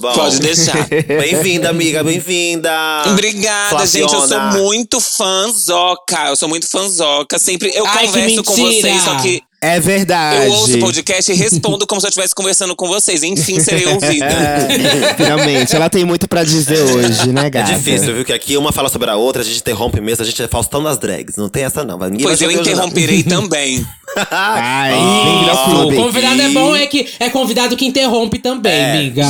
Bom, 0.00 0.12
Pode 0.12 0.38
deixar. 0.40 0.88
Bem-vinda, 0.88 1.70
amiga, 1.70 2.02
bem-vinda. 2.02 2.70
Obrigada, 3.06 3.86
gente. 3.86 4.12
Eu 4.12 4.26
sou 4.26 4.40
muito 4.52 5.00
fãzoca. 5.00 6.28
Eu 6.28 6.36
sou 6.36 6.48
muito 6.48 6.66
fãzoca. 6.66 7.38
Sempre 7.38 7.70
eu 7.74 7.86
Ai, 7.86 8.00
que 8.00 8.06
converso 8.06 8.44
com 8.44 8.56
vocês, 8.56 9.02
só 9.02 9.16
que 9.20 9.42
É 9.64 9.80
verdade. 9.80 10.46
eu 10.46 10.52
ouço 10.52 10.76
o 10.76 10.80
podcast 10.80 11.32
e 11.32 11.34
respondo 11.34 11.86
como 11.86 12.00
se 12.00 12.06
eu 12.06 12.08
estivesse 12.10 12.34
conversando 12.34 12.76
com 12.76 12.86
vocês. 12.86 13.22
Enfim, 13.22 13.58
serei 13.60 13.86
ouvida. 13.86 14.24
É, 14.34 15.14
finalmente, 15.14 15.74
ela 15.74 15.88
tem 15.88 16.04
muito 16.04 16.28
pra 16.28 16.44
dizer 16.44 16.80
hoje, 16.80 17.32
né, 17.32 17.46
É 17.46 17.50
gata? 17.50 17.72
difícil, 17.72 18.14
viu? 18.14 18.24
Que 18.24 18.32
aqui 18.32 18.56
uma 18.56 18.72
fala 18.72 18.88
sobre 18.88 19.10
a 19.10 19.16
outra, 19.16 19.42
a 19.42 19.44
gente 19.44 19.58
interrompe 19.60 20.00
mesmo, 20.00 20.22
a 20.22 20.26
gente 20.26 20.42
é 20.42 20.48
Faustão 20.48 20.82
das 20.82 20.98
drags. 20.98 21.36
Não 21.36 21.48
tem 21.48 21.64
essa, 21.64 21.84
não. 21.84 21.98
Ninguém 21.98 22.26
Pois 22.26 22.40
eu 22.40 22.48
hoje, 22.48 22.56
não. 22.56 22.62
interromperei 22.62 23.22
também. 23.24 23.84
Ai, 24.30 24.92
ao 25.50 25.88
O 25.88 25.94
convidado 25.94 26.40
é 26.40 26.48
bom, 26.50 26.76
é 26.76 26.86
que 26.86 27.08
é 27.18 27.28
convidado 27.30 27.76
que 27.76 27.84
interrompe 27.86 28.38
também, 28.38 28.72
É. 28.72 28.92
amiga. 28.92 29.26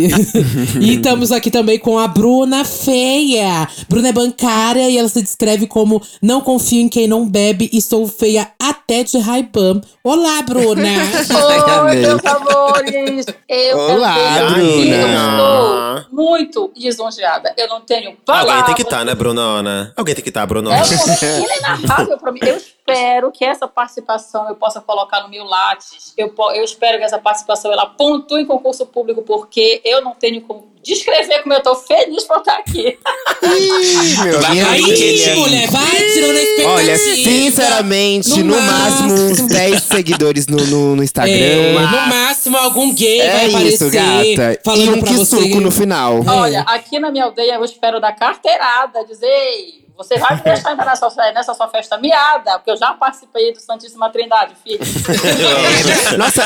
e, 0.80 0.94
estamos 0.94 1.30
aqui 1.32 1.50
também 1.50 1.78
com 1.78 1.98
a 1.98 2.06
Bruna 2.08 2.64
Feia. 2.64 3.68
Bruna 3.88 4.08
é 4.08 4.12
bancária 4.12 4.88
e 4.88 4.96
ela 4.98 5.08
se 5.08 5.20
descreve 5.22 5.66
como 5.66 6.00
não 6.22 6.40
confio 6.40 6.80
em 6.80 6.88
quem 6.88 7.06
não 7.06 7.28
bebe 7.28 7.68
e 7.72 7.80
sou 7.82 8.06
feia 8.08 8.48
até 8.58 9.02
de 9.04 9.18
Ray-Ban. 9.48 9.80
Olá, 10.04 10.42
Bruna! 10.42 10.82
Oi, 11.86 11.96
meus 11.96 12.24
amores! 12.24 13.26
Eu 13.48 13.78
Olá, 13.78 14.14
também 14.14 14.90
Bruna. 14.90 16.00
estou 16.00 16.06
muito 16.12 16.72
lisonjeada. 16.76 17.54
Eu 17.56 17.68
não 17.68 17.80
tenho 17.80 18.16
palavras. 18.16 18.50
Alguém 18.50 18.64
tem 18.66 18.74
que 18.74 18.82
estar, 18.82 19.04
né, 19.04 19.14
Brunona? 19.14 19.92
Alguém 19.96 20.14
tem 20.14 20.22
que 20.22 20.30
estar, 20.30 20.46
Brunona. 20.46 20.76
É 20.76 20.82
um 20.82 20.96
momento 20.98 21.24
inenarrável 21.24 22.18
pra 22.18 22.32
mim. 22.32 22.40
Eu 22.42 22.56
espero 22.56 23.30
que 23.32 23.44
essa 23.44 23.66
participação 23.66 24.48
eu 24.48 24.54
possa 24.54 24.80
colocar 24.80 25.22
no 25.22 25.28
meu 25.28 25.44
Lattes. 25.44 26.12
Eu, 26.16 26.32
eu 26.54 26.64
espero 26.64 26.98
que 26.98 27.04
essa 27.04 27.18
participação 27.18 27.72
ela 27.72 27.86
pontue 27.86 28.42
em 28.42 28.46
concurso 28.46 28.84
público, 28.86 29.22
porque 29.22 29.80
eu 29.84 30.02
não 30.02 30.14
tenho 30.14 30.40
como 30.42 30.67
descrever 30.82 31.42
como 31.42 31.54
eu 31.54 31.62
tô 31.62 31.74
feliz 31.76 32.24
por 32.24 32.38
estar 32.38 32.58
aqui. 32.58 32.96
Ih, 33.42 34.16
meu 34.24 34.40
Vai 34.40 34.78
filha. 34.82 34.96
querida. 34.96 35.34
mulher, 35.36 35.70
vai 35.70 35.96
tirando 36.12 36.36
a 36.36 36.42
expectativa. 36.42 36.70
Olha, 36.72 36.96
sinceramente, 36.98 38.42
no, 38.42 38.56
No 38.56 38.60
máximo 38.62 39.12
uns 39.12 39.40
10 39.48 39.82
seguidores 39.82 40.46
no, 40.46 40.56
no, 40.66 40.96
no 40.96 41.02
Instagram. 41.02 41.32
É, 41.34 41.72
no 41.72 41.80
máximo, 42.08 42.56
algum 42.56 42.92
gay 42.94 43.18
vai 43.18 43.28
É 43.28 43.46
isso, 43.48 43.86
aparecer 43.86 43.90
gata. 44.36 44.60
falando 44.64 44.96
e 44.96 44.98
um 44.98 45.02
que 45.02 45.12
você. 45.14 45.36
suco 45.36 45.60
no 45.60 45.70
final. 45.70 46.20
Olha, 46.26 46.60
aqui 46.62 46.98
na 46.98 47.10
minha 47.10 47.24
aldeia 47.24 47.54
eu 47.54 47.64
espero 47.64 48.00
dar 48.00 48.12
carteirada, 48.12 49.04
dizer, 49.04 49.26
"Ei, 49.26 49.87
você 49.98 50.16
vai 50.16 50.36
me 50.36 50.42
deixar 50.42 50.72
entrar 50.72 50.86
nessa, 50.86 51.10
sua- 51.10 51.32
nessa 51.32 51.52
sua 51.54 51.68
festa 51.68 51.98
miada, 51.98 52.58
porque 52.58 52.70
eu 52.70 52.76
já 52.76 52.94
participei 52.94 53.52
do 53.52 53.60
Santíssima 53.60 54.08
Trindade, 54.10 54.54
filho. 54.62 54.78
Nossa, 56.16 56.44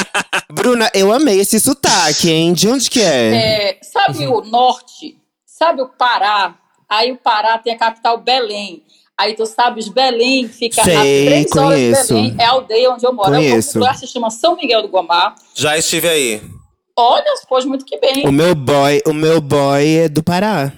Bruna, 0.50 0.90
eu 0.94 1.12
amei 1.12 1.38
esse 1.40 1.60
sotaque, 1.60 2.30
hein? 2.30 2.52
De 2.54 2.66
onde 2.68 2.88
que 2.90 3.00
é? 3.00 3.34
É, 3.34 3.78
sabe 3.82 4.26
o 4.26 4.40
norte? 4.42 5.16
Sabe 5.46 5.82
o 5.82 5.88
Pará? 5.88 6.54
Aí 6.88 7.12
o 7.12 7.16
Pará 7.18 7.58
tem 7.58 7.74
a 7.74 7.78
capital 7.78 8.18
Belém. 8.18 8.82
Aí 9.18 9.34
tu 9.34 9.44
sabes, 9.46 9.88
Belém 9.88 10.48
fica 10.48 10.82
Sei, 10.82 10.96
a 10.96 11.00
três 11.00 11.46
horas 11.56 11.74
conheço. 11.78 12.06
de 12.08 12.14
Belém. 12.14 12.36
É 12.40 12.44
a 12.46 12.50
aldeia 12.50 12.90
onde 12.90 13.06
eu 13.06 13.12
moro. 13.12 13.30
Conheço. 13.30 13.76
É 13.76 13.80
um 13.80 13.84
lugar 13.84 13.94
que 13.94 14.00
se 14.00 14.06
chama 14.12 14.30
São 14.30 14.56
Miguel 14.56 14.82
do 14.82 14.88
Gomar. 14.88 15.34
Já 15.54 15.76
estive 15.76 16.08
aí. 16.08 16.42
Olha, 16.98 17.24
pois 17.48 17.64
muito 17.64 17.84
que 17.84 17.98
bem. 17.98 18.26
O 18.26 18.32
meu 18.32 18.54
boy, 18.54 19.00
o 19.06 19.12
meu 19.12 19.40
boy 19.40 19.96
é 19.98 20.08
do 20.08 20.22
Pará. 20.22 20.72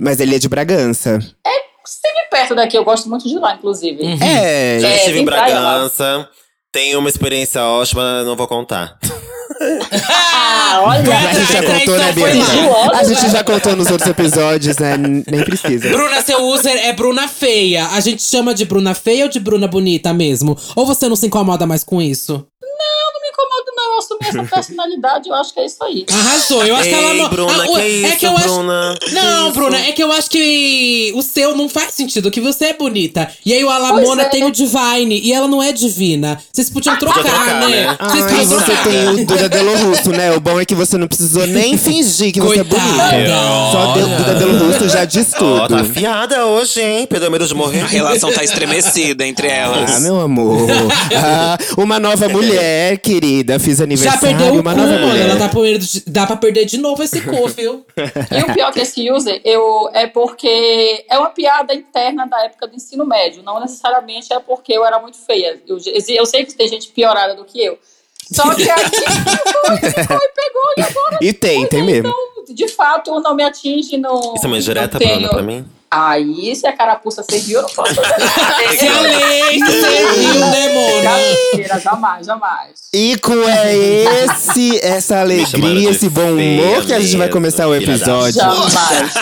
Mas 0.00 0.18
ele 0.18 0.34
é 0.34 0.38
de 0.38 0.48
Bragança. 0.48 1.18
Perto 2.44 2.54
daqui, 2.56 2.76
eu 2.76 2.84
gosto 2.84 3.08
muito 3.08 3.26
de 3.28 3.38
lá, 3.38 3.54
inclusive. 3.54 4.04
É. 4.22 4.78
Já 4.80 4.88
É, 4.88 4.96
estive 4.96 5.20
em. 5.20 5.24
Bragança. 5.24 6.28
Tenho 6.72 6.98
uma 6.98 7.08
experiência 7.08 7.62
ótima, 7.62 8.22
não 8.24 8.36
vou 8.36 8.46
contar. 8.48 8.98
Ah, 10.10 10.80
olha. 10.82 11.16
A 11.16 11.32
gente 11.32 11.52
já 11.52 11.62
contou, 11.62 11.96
né, 11.98 12.12
Bianca? 12.12 12.96
A 12.98 13.04
gente 13.04 13.30
já 13.30 13.44
contou 13.44 13.76
nos 13.76 13.90
outros 13.90 14.10
episódios, 14.10 14.76
né? 14.78 14.96
Nem 14.96 15.44
precisa. 15.44 15.88
Bruna, 15.88 16.20
seu 16.20 16.40
user 16.48 16.76
é 16.84 16.92
Bruna 16.92 17.28
Feia. 17.28 17.86
A 17.88 18.00
gente 18.00 18.22
chama 18.22 18.52
de 18.52 18.64
Bruna 18.64 18.94
Feia 18.94 19.24
ou 19.24 19.30
de 19.30 19.38
Bruna 19.38 19.68
Bonita 19.68 20.12
mesmo? 20.12 20.58
Ou 20.74 20.84
você 20.84 21.08
não 21.08 21.16
se 21.16 21.26
incomoda 21.26 21.66
mais 21.66 21.84
com 21.84 22.02
isso? 22.02 22.32
Não 22.60 23.20
me 23.22 23.28
incomodo, 23.28 23.64
não. 23.66 23.72
Eu 23.84 23.98
assumi 23.98 24.20
essa 24.22 24.42
personalidade, 24.54 25.28
eu 25.28 25.34
acho 25.34 25.52
que 25.54 25.60
é 25.60 25.66
isso 25.66 25.82
aí. 25.84 26.04
Arrasou. 26.10 26.64
Eu 26.64 26.74
acho 26.76 26.88
que 26.88 26.94
ela 26.94 27.12
Ei, 27.12 27.18
não. 27.22 27.28
Bruna, 27.28 27.52
Ah, 27.64 27.66
o- 27.70 27.74
que 27.74 27.80
é 27.80 27.88
isso, 27.88 28.16
que 28.18 28.26
eu 28.26 28.36
acho. 28.36 28.48
Bruna? 28.48 28.88
Não, 28.90 28.96
Que 28.98 29.06
isso? 29.44 29.52
Bruna, 29.52 29.78
é 29.78 29.92
que 29.92 30.02
eu 30.02 30.12
acho 30.12 30.30
que 30.30 31.12
o 31.14 31.22
seu 31.22 31.56
não 31.56 31.68
faz 31.68 31.94
sentido, 31.94 32.30
que 32.30 32.40
você 32.40 32.66
é 32.66 32.72
bonita. 32.74 33.28
E 33.44 33.52
aí 33.52 33.64
o 33.64 33.70
Alamona 33.70 34.22
é. 34.22 34.28
tem 34.28 34.44
o 34.44 34.50
Divine 34.50 35.20
e 35.20 35.32
ela 35.32 35.46
não 35.48 35.62
é 35.62 35.72
divina. 35.72 36.38
Vocês 36.52 36.70
podiam 36.70 36.96
trocar, 36.98 37.22
trocar, 37.22 37.60
né? 37.68 37.86
né? 37.86 37.96
Vocês 38.00 38.22
Ai, 38.24 38.28
podiam 38.30 38.46
você 38.60 38.64
trocar. 38.64 38.84
tem 38.84 39.08
o 39.08 39.26
Duda 39.26 39.48
Delo 39.48 39.76
Russo, 39.76 40.10
né? 40.10 40.32
O 40.36 40.40
bom 40.40 40.60
é 40.60 40.64
que 40.64 40.74
você 40.74 40.96
não 40.96 41.06
precisou 41.08 41.46
nem 41.46 41.76
fingir 41.78 42.32
que 42.32 42.40
você 42.40 42.60
é 42.60 42.64
Coitada. 42.64 42.82
bonita. 42.90 43.34
Só 43.72 43.92
Del- 43.94 44.08
Duda 44.08 44.34
Delo 44.34 44.66
Russo 44.66 44.88
já 44.88 45.04
diz 45.04 45.32
Ó, 45.34 45.38
tudo. 45.38 45.68
tá 45.68 45.80
afiada 45.80 46.46
hoje, 46.46 46.80
hein? 46.80 47.06
Perdeu 47.06 47.30
medo 47.30 47.46
de 47.46 47.54
morrer. 47.54 47.80
A 47.82 47.86
relação 47.86 48.32
tá 48.32 48.42
estremecida 48.44 49.26
entre 49.26 49.48
elas. 49.48 49.96
Ah, 49.96 50.00
meu 50.00 50.20
amor. 50.20 50.54
Ah, 51.16 51.58
uma 51.76 51.98
nova 51.98 52.28
mulher, 52.28 52.98
querida. 52.98 53.58
Fiz 53.58 53.73
Já 53.78 53.84
aniversário, 53.84 54.20
perdeu 54.20 54.46
o 54.54 54.56
cu, 54.58 54.64
mano. 54.64 54.82
Ela 55.16 55.36
tá 55.36 55.48
perdendo, 55.48 55.84
dá 56.06 56.26
pra 56.26 56.36
perder 56.36 56.64
de 56.64 56.78
novo 56.78 57.02
esse 57.02 57.20
cu, 57.20 57.48
viu? 57.48 57.84
E 57.96 58.50
o 58.50 58.54
pior 58.54 58.72
que 58.72 58.80
esse 58.80 59.10
user 59.10 59.40
eu, 59.44 59.88
é 59.92 60.06
porque 60.06 61.04
é 61.08 61.18
uma 61.18 61.30
piada 61.30 61.74
interna 61.74 62.26
da 62.26 62.44
época 62.44 62.66
do 62.66 62.76
ensino 62.76 63.06
médio. 63.06 63.42
Não 63.42 63.60
necessariamente 63.60 64.32
é 64.32 64.38
porque 64.38 64.72
eu 64.72 64.84
era 64.84 64.98
muito 64.98 65.18
feia. 65.18 65.60
Eu, 65.66 65.78
eu 66.08 66.26
sei 66.26 66.44
que 66.44 66.54
tem 66.54 66.68
gente 66.68 66.88
piorada 66.88 67.34
do 67.34 67.44
que 67.44 67.62
eu. 67.62 67.78
Só 68.32 68.54
que 68.54 68.68
aí 68.70 68.84
foi, 68.84 69.90
ficou 69.90 70.16
e 70.16 70.28
pegou 70.28 70.72
e 70.78 70.82
agora. 70.82 71.18
E 71.20 71.32
tem, 71.32 71.66
tem 71.66 71.82
mesmo. 71.82 72.08
Então, 72.08 72.54
de 72.54 72.68
fato, 72.68 73.20
não 73.20 73.34
me 73.34 73.42
atinge. 73.42 73.96
Não, 73.98 74.34
Isso 74.34 74.44
é 74.44 74.48
uma 74.48 74.58
indireta, 74.58 74.98
Bruna, 74.98 75.28
pra 75.28 75.42
mim? 75.42 75.66
Aí, 75.96 76.56
se 76.56 76.66
a 76.66 76.72
carapuça 76.76 77.22
serviu, 77.22 77.58
eu 77.58 77.62
não 77.62 77.68
posso. 77.68 77.94
Se 77.94 78.00
a 78.88 79.00
lei 79.00 79.60
serviu, 79.60 80.40
né, 80.40 80.74
mona? 80.74 81.10
Mentira, 81.52 81.78
jamais, 81.78 82.26
jamais. 82.26 82.70
E 82.92 83.16
com 83.18 83.48
é 83.48 83.76
esse, 84.24 84.78
essa 84.80 85.20
alegria, 85.20 85.90
esse 85.90 86.08
bom 86.08 86.32
humor 86.32 86.84
que 86.84 86.92
a 86.92 86.98
gente 86.98 87.16
vai 87.16 87.28
começar 87.28 87.68
o 87.68 87.74
episódio. 87.76 88.40
Jamais. 88.40 89.14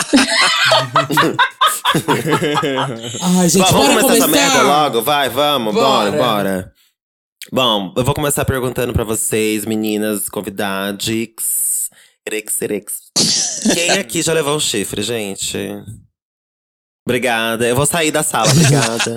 Ai, 3.21 3.49
gente, 3.49 3.71
Vamos 3.71 3.87
bora 3.87 4.01
começar 4.01 4.07
começar. 4.07 4.15
essa 4.15 4.27
merda 4.27 4.61
logo? 4.63 5.01
Vai, 5.03 5.29
vamos, 5.29 5.73
bora, 5.75 6.11
Bora. 6.11 6.23
bora. 6.23 6.71
Bom, 7.51 7.93
eu 7.95 8.03
vou 8.03 8.15
começar 8.15 8.45
perguntando 8.45 8.93
pra 8.93 9.03
vocês, 9.03 9.63
meninas, 9.65 10.27
convidados. 10.27 11.07
Erex, 12.25 12.61
erex. 12.61 12.93
Quem 13.73 13.91
aqui 13.91 14.21
já 14.23 14.33
levou 14.33 14.55
um 14.55 14.59
chifre, 14.59 15.03
gente? 15.03 15.57
Obrigada. 17.05 17.67
Eu 17.67 17.75
vou 17.75 17.85
sair 17.85 18.11
da 18.11 18.23
sala, 18.23 18.47
obrigada. 18.51 19.13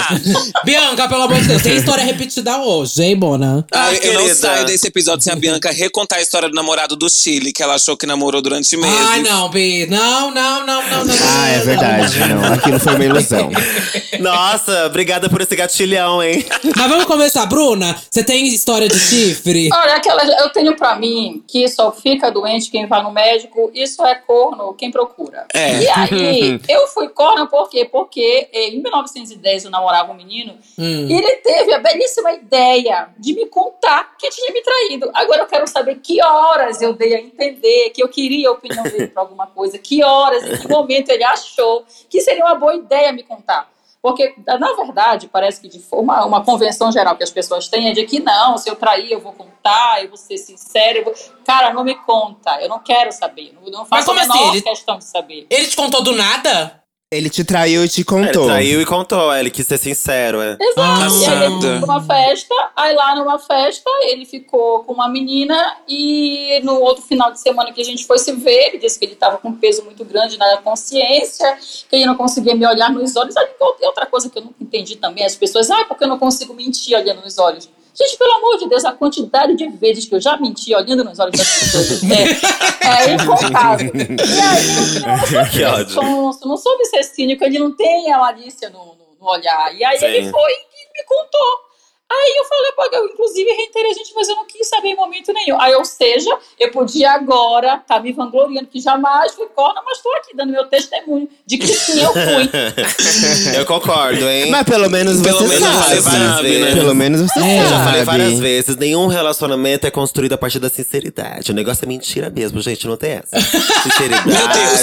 Bianca, 0.65 1.09
pelo 1.09 1.23
amor 1.23 1.39
de 1.41 1.47
Deus, 1.47 1.63
tem 1.63 1.77
história 1.77 2.03
repetida 2.03 2.59
hoje, 2.59 3.01
hein, 3.05 3.15
Mona? 3.15 3.65
Ah, 3.73 3.87
Ah, 3.87 3.95
eu 3.95 4.15
não 4.15 4.23
querida. 4.23 4.35
saio 4.35 4.67
desse 4.67 4.89
episódio 4.89 5.23
sem 5.23 5.33
a 5.33 5.37
Bianca 5.37 5.71
recontar 5.71 6.19
a 6.19 6.23
história 6.23 6.49
do 6.49 6.55
namorado 6.57 6.97
do 6.97 7.09
Chile, 7.09 7.53
que 7.53 7.63
ela 7.63 7.75
achou 7.77 7.97
que 7.97 8.05
namorou 8.05 8.43
durante 8.43 8.77
meses. 8.77 8.99
Ai, 9.09 9.23
não, 9.23 9.49
Bi. 9.51 9.87
Não, 9.87 10.33
não, 10.33 10.67
não, 10.67 10.83
não, 10.83 11.05
não. 11.05 11.15
Ah, 11.15 11.49
é 11.49 11.59
não, 11.59 11.65
verdade. 11.65 12.19
Não, 12.19 12.53
aquilo 12.55 12.81
foi 12.81 12.95
uma 12.97 13.05
ilusão. 13.05 13.51
Nossa, 14.19 14.87
obrigada 14.87 15.29
por 15.29 15.41
esse 15.41 15.55
gatilhão, 15.55 16.21
hein? 16.21 16.45
Mas 16.77 16.89
vamos 16.89 17.05
começar, 17.05 17.47
Bruna. 17.47 17.95
Você 18.11 18.25
tem 18.25 18.49
história 18.49 18.89
de 18.89 18.99
chifre? 18.99 19.69
Olha, 19.73 19.95
aquela, 19.95 20.25
eu 20.41 20.51
tenho 20.51 20.75
pra 20.77 20.97
mim 20.97 21.41
que 21.47 21.69
só 21.69 21.93
fica 21.93 22.33
doente 22.33 22.69
quem 22.69 22.87
vai 22.89 23.01
no 23.05 23.13
médico, 23.13 23.71
isso 23.73 24.05
é 24.05 24.17
corno 24.17 24.75
quem 24.75 24.91
procura. 24.91 25.45
É. 25.55 25.83
E 25.83 25.89
aí, 25.89 26.61
eu 26.69 26.89
fui 26.89 27.09
corno 27.11 27.47
por 27.47 27.69
quê? 27.77 27.85
Porque 27.85 28.49
eh, 28.53 28.69
em 28.69 28.81
1910 28.83 29.65
eu 29.67 29.71
namorava 29.71 30.11
um 30.13 30.15
menino 30.15 30.55
Hum. 30.79 31.07
e 31.09 31.13
ele 31.13 31.37
teve 31.37 31.73
a 31.75 31.79
belíssima 31.79 32.33
ideia 32.33 33.09
de 33.19 33.35
me 33.35 33.47
contar 33.47 34.17
que 34.17 34.29
tinha 34.31 34.53
me 34.53 34.63
traído. 34.63 35.11
Agora 35.15 35.43
eu 35.43 35.47
quero 35.47 35.67
saber 35.67 35.97
que 35.97 36.23
horas 36.23 36.81
eu 36.81 36.93
dei 36.95 37.15
a 37.15 37.21
entender 37.21 37.91
que 37.91 38.03
eu 38.03 38.09
queria 38.09 38.49
a 38.49 38.53
opinião 38.53 38.83
dele 38.85 39.09
pra 39.09 39.23
alguma 39.23 39.47
coisa, 39.47 39.79
que 39.79 40.03
horas, 40.03 40.43
em 40.45 40.57
que 40.59 40.69
momento 40.69 41.11
ele 41.11 41.25
achou 41.25 41.85
que 42.09 42.21
seria 42.21 42.45
uma 42.45 42.55
boa 42.55 42.75
ideia 42.75 43.13
me 43.13 43.23
contar. 43.23 43.69
Porque, 44.03 44.35
na 44.47 44.73
verdade, 44.75 45.27
parece 45.27 45.61
que 45.61 45.69
de 45.69 45.81
forma, 45.81 46.25
uma 46.25 46.45
convenção 46.45 46.93
geral 46.93 47.17
que 47.17 47.25
as 47.25 47.31
pessoas 47.31 47.67
têm 47.67 47.89
é 47.89 47.93
de 47.93 48.07
que 48.07 48.21
não, 48.21 48.57
se 48.57 48.69
eu 48.71 48.77
trair, 48.77 49.11
eu 49.11 49.19
vou 49.19 49.33
contar, 49.33 50.01
eu 50.01 50.09
vou 50.09 50.17
ser 50.17 50.39
sincero. 50.39 51.03
Vou... 51.05 51.15
Cara, 51.45 51.73
não 51.73 51.83
me 51.83 51.95
conta, 51.97 52.61
eu 52.63 52.69
não 52.69 52.79
quero 52.79 53.11
saber. 53.11 53.53
Não, 53.61 53.69
não 53.71 53.85
faço 53.85 54.07
como 54.07 54.21
a 54.21 54.23
menor 54.23 54.35
assim? 54.37 54.49
Ele- 54.51 54.63
questão 54.63 54.99
de 54.99 55.05
saber. 55.05 55.47
Ele 55.51 55.67
te 55.67 55.75
contou 55.75 56.03
do 56.03 56.13
nada? 56.15 56.81
Ele 57.17 57.31
te 57.31 57.45
traiu 57.45 57.85
e 57.85 57.89
te 57.89 58.01
Ele 58.01 58.05
contou. 58.05 58.47
traiu 58.47 58.81
e 58.81 58.87
contou, 58.87 59.35
ele 59.35 59.51
quis 59.51 59.67
ser 59.67 59.79
sincero, 59.79 60.41
é. 60.41 60.57
Exato. 60.61 60.79
Ah, 60.79 61.09
e 61.09 61.27
aí 61.27 61.45
ele 61.45 61.61
foi 61.61 61.77
pra 61.79 61.85
uma 61.85 62.03
festa, 62.03 62.55
aí 62.77 62.95
lá 62.95 63.17
numa 63.17 63.39
festa 63.39 63.91
ele 64.03 64.25
ficou 64.25 64.85
com 64.85 64.93
uma 64.93 65.09
menina 65.09 65.77
e 65.89 66.61
no 66.63 66.81
outro 66.81 67.03
final 67.03 67.33
de 67.33 67.41
semana 67.41 67.73
que 67.73 67.81
a 67.81 67.85
gente 67.85 68.07
foi 68.07 68.19
se 68.19 68.33
ver, 68.33 68.69
ele 68.69 68.79
disse 68.79 68.99
que 68.99 69.05
ele 69.05 69.15
estava 69.15 69.39
com 69.39 69.49
um 69.49 69.57
peso 69.57 69.83
muito 69.85 70.05
grande 70.05 70.37
na 70.39 70.59
consciência, 70.59 71.59
que 71.89 71.97
ele 71.97 72.07
não 72.07 72.15
conseguia 72.15 72.55
me 72.55 72.67
olhar 72.67 72.91
nos 72.91 73.17
olhos. 73.17 73.37
Aí 73.37 73.47
e 73.81 73.87
outra 73.87 74.07
coisa 74.07 74.29
que 74.29 74.39
eu 74.39 74.43
nunca 74.43 74.57
entendi 74.61 74.97
também, 74.97 75.25
as 75.25 75.35
pessoas, 75.35 75.71
ah, 75.71 75.85
porque 75.87 76.05
eu 76.05 76.09
não 76.09 76.19
consigo 76.19 76.55
mentir 76.55 76.97
olhando 76.97 77.23
nos 77.23 77.39
olhos. 77.39 77.69
Gente, 77.99 78.19
pelo 78.19 78.33
amor 78.35 78.59
de 78.59 78.69
Deus, 78.69 78.85
a 78.85 78.93
quantidade 78.93 79.57
de 79.57 79.69
vezes 79.69 80.05
que 80.05 80.15
eu 80.15 80.21
já 80.21 80.37
menti 80.37 80.75
olhando 80.75 81.03
nos 81.03 81.19
olhos 81.19 81.33
das 81.39 81.49
pessoas 81.61 82.03
é, 82.11 83.09
é 83.11 83.15
incontável. 83.17 83.91
E 83.95 84.41
aí, 84.41 85.49
Que 85.51 85.61
eu 85.63 85.71
ódio. 85.71 85.89
sonso, 85.95 86.47
não 86.47 86.57
soube 86.57 86.85
ser 86.87 87.03
cínico, 87.05 87.43
ele 87.45 87.59
não 87.59 87.75
tem 87.75 88.13
a 88.13 88.19
malícia 88.19 88.69
no, 88.71 88.79
no- 88.79 88.97
no 89.19 89.27
olhar. 89.31 89.75
E 89.75 89.83
aí 89.85 89.99
Sim. 89.99 90.05
ele 90.07 90.31
foi 90.31 90.53
e 90.53 90.99
me 90.99 91.05
contou. 91.07 91.66
Aí 92.09 92.35
eu 92.39 92.45
falei, 92.45 92.73
pô, 92.77 92.97
eu 92.97 93.07
inclusive 93.07 93.51
reiterei 93.51 93.91
a 93.91 93.95
gente, 93.95 94.13
mas 94.15 94.29
eu 94.29 94.37
não 94.37 94.45
quis 94.47 94.69
saber 94.69 94.91
em 94.91 94.97
momento 94.97 95.33
nenhum. 95.33 95.61
Aí, 95.61 95.75
ou 95.75 95.85
seja, 95.85 96.31
eu 96.59 96.71
podia 96.71 97.11
agora 97.11 97.81
estar 97.83 98.01
me 98.01 98.13
vangloriando 98.13 98.69
que 98.69 98.81
jamais 98.81 99.35
fui 99.35 99.47
corna, 99.49 99.83
mas 99.85 99.97
estou 99.97 100.15
aqui 100.15 100.37
dando 100.37 100.53
meu 100.53 100.65
testemunho 100.67 101.29
de 101.45 101.59
que 101.59 101.67
sim, 101.67 102.01
eu 102.01 102.13
fui. 102.13 103.57
Eu 103.57 103.67
concordo, 103.67 104.29
hein? 104.29 104.51
Mas 104.51 104.65
pelo 104.65 104.89
menos 104.91 105.21
Pelo 105.21 105.39
você 105.39 105.59
menos 105.59 105.69
sabe. 105.69 106.01
sabe, 106.03 106.59
né? 106.59 106.75
Pelo 106.75 106.95
menos 106.95 107.21
você 107.23 107.41
É. 107.41 107.63
Eu 107.63 107.69
já 107.69 107.85
falei 107.85 108.05
sabe. 108.05 108.19
várias 108.19 108.39
vezes, 108.39 108.77
nenhum 108.77 109.07
relacionamento 109.07 109.87
é 109.87 109.91
construído 109.91 110.35
a 110.35 110.39
partir 110.39 110.59
da 110.59 110.69
sinceridade. 110.69 111.51
O 111.51 111.55
negócio 111.55 111.85
é 111.85 111.89
mentira 111.89 112.31
mesmo, 112.31 112.61
gente, 112.61 112.87
não 112.87 112.97
tem 112.97 113.13
essa. 113.13 113.41
Sinceridade. 113.83 114.83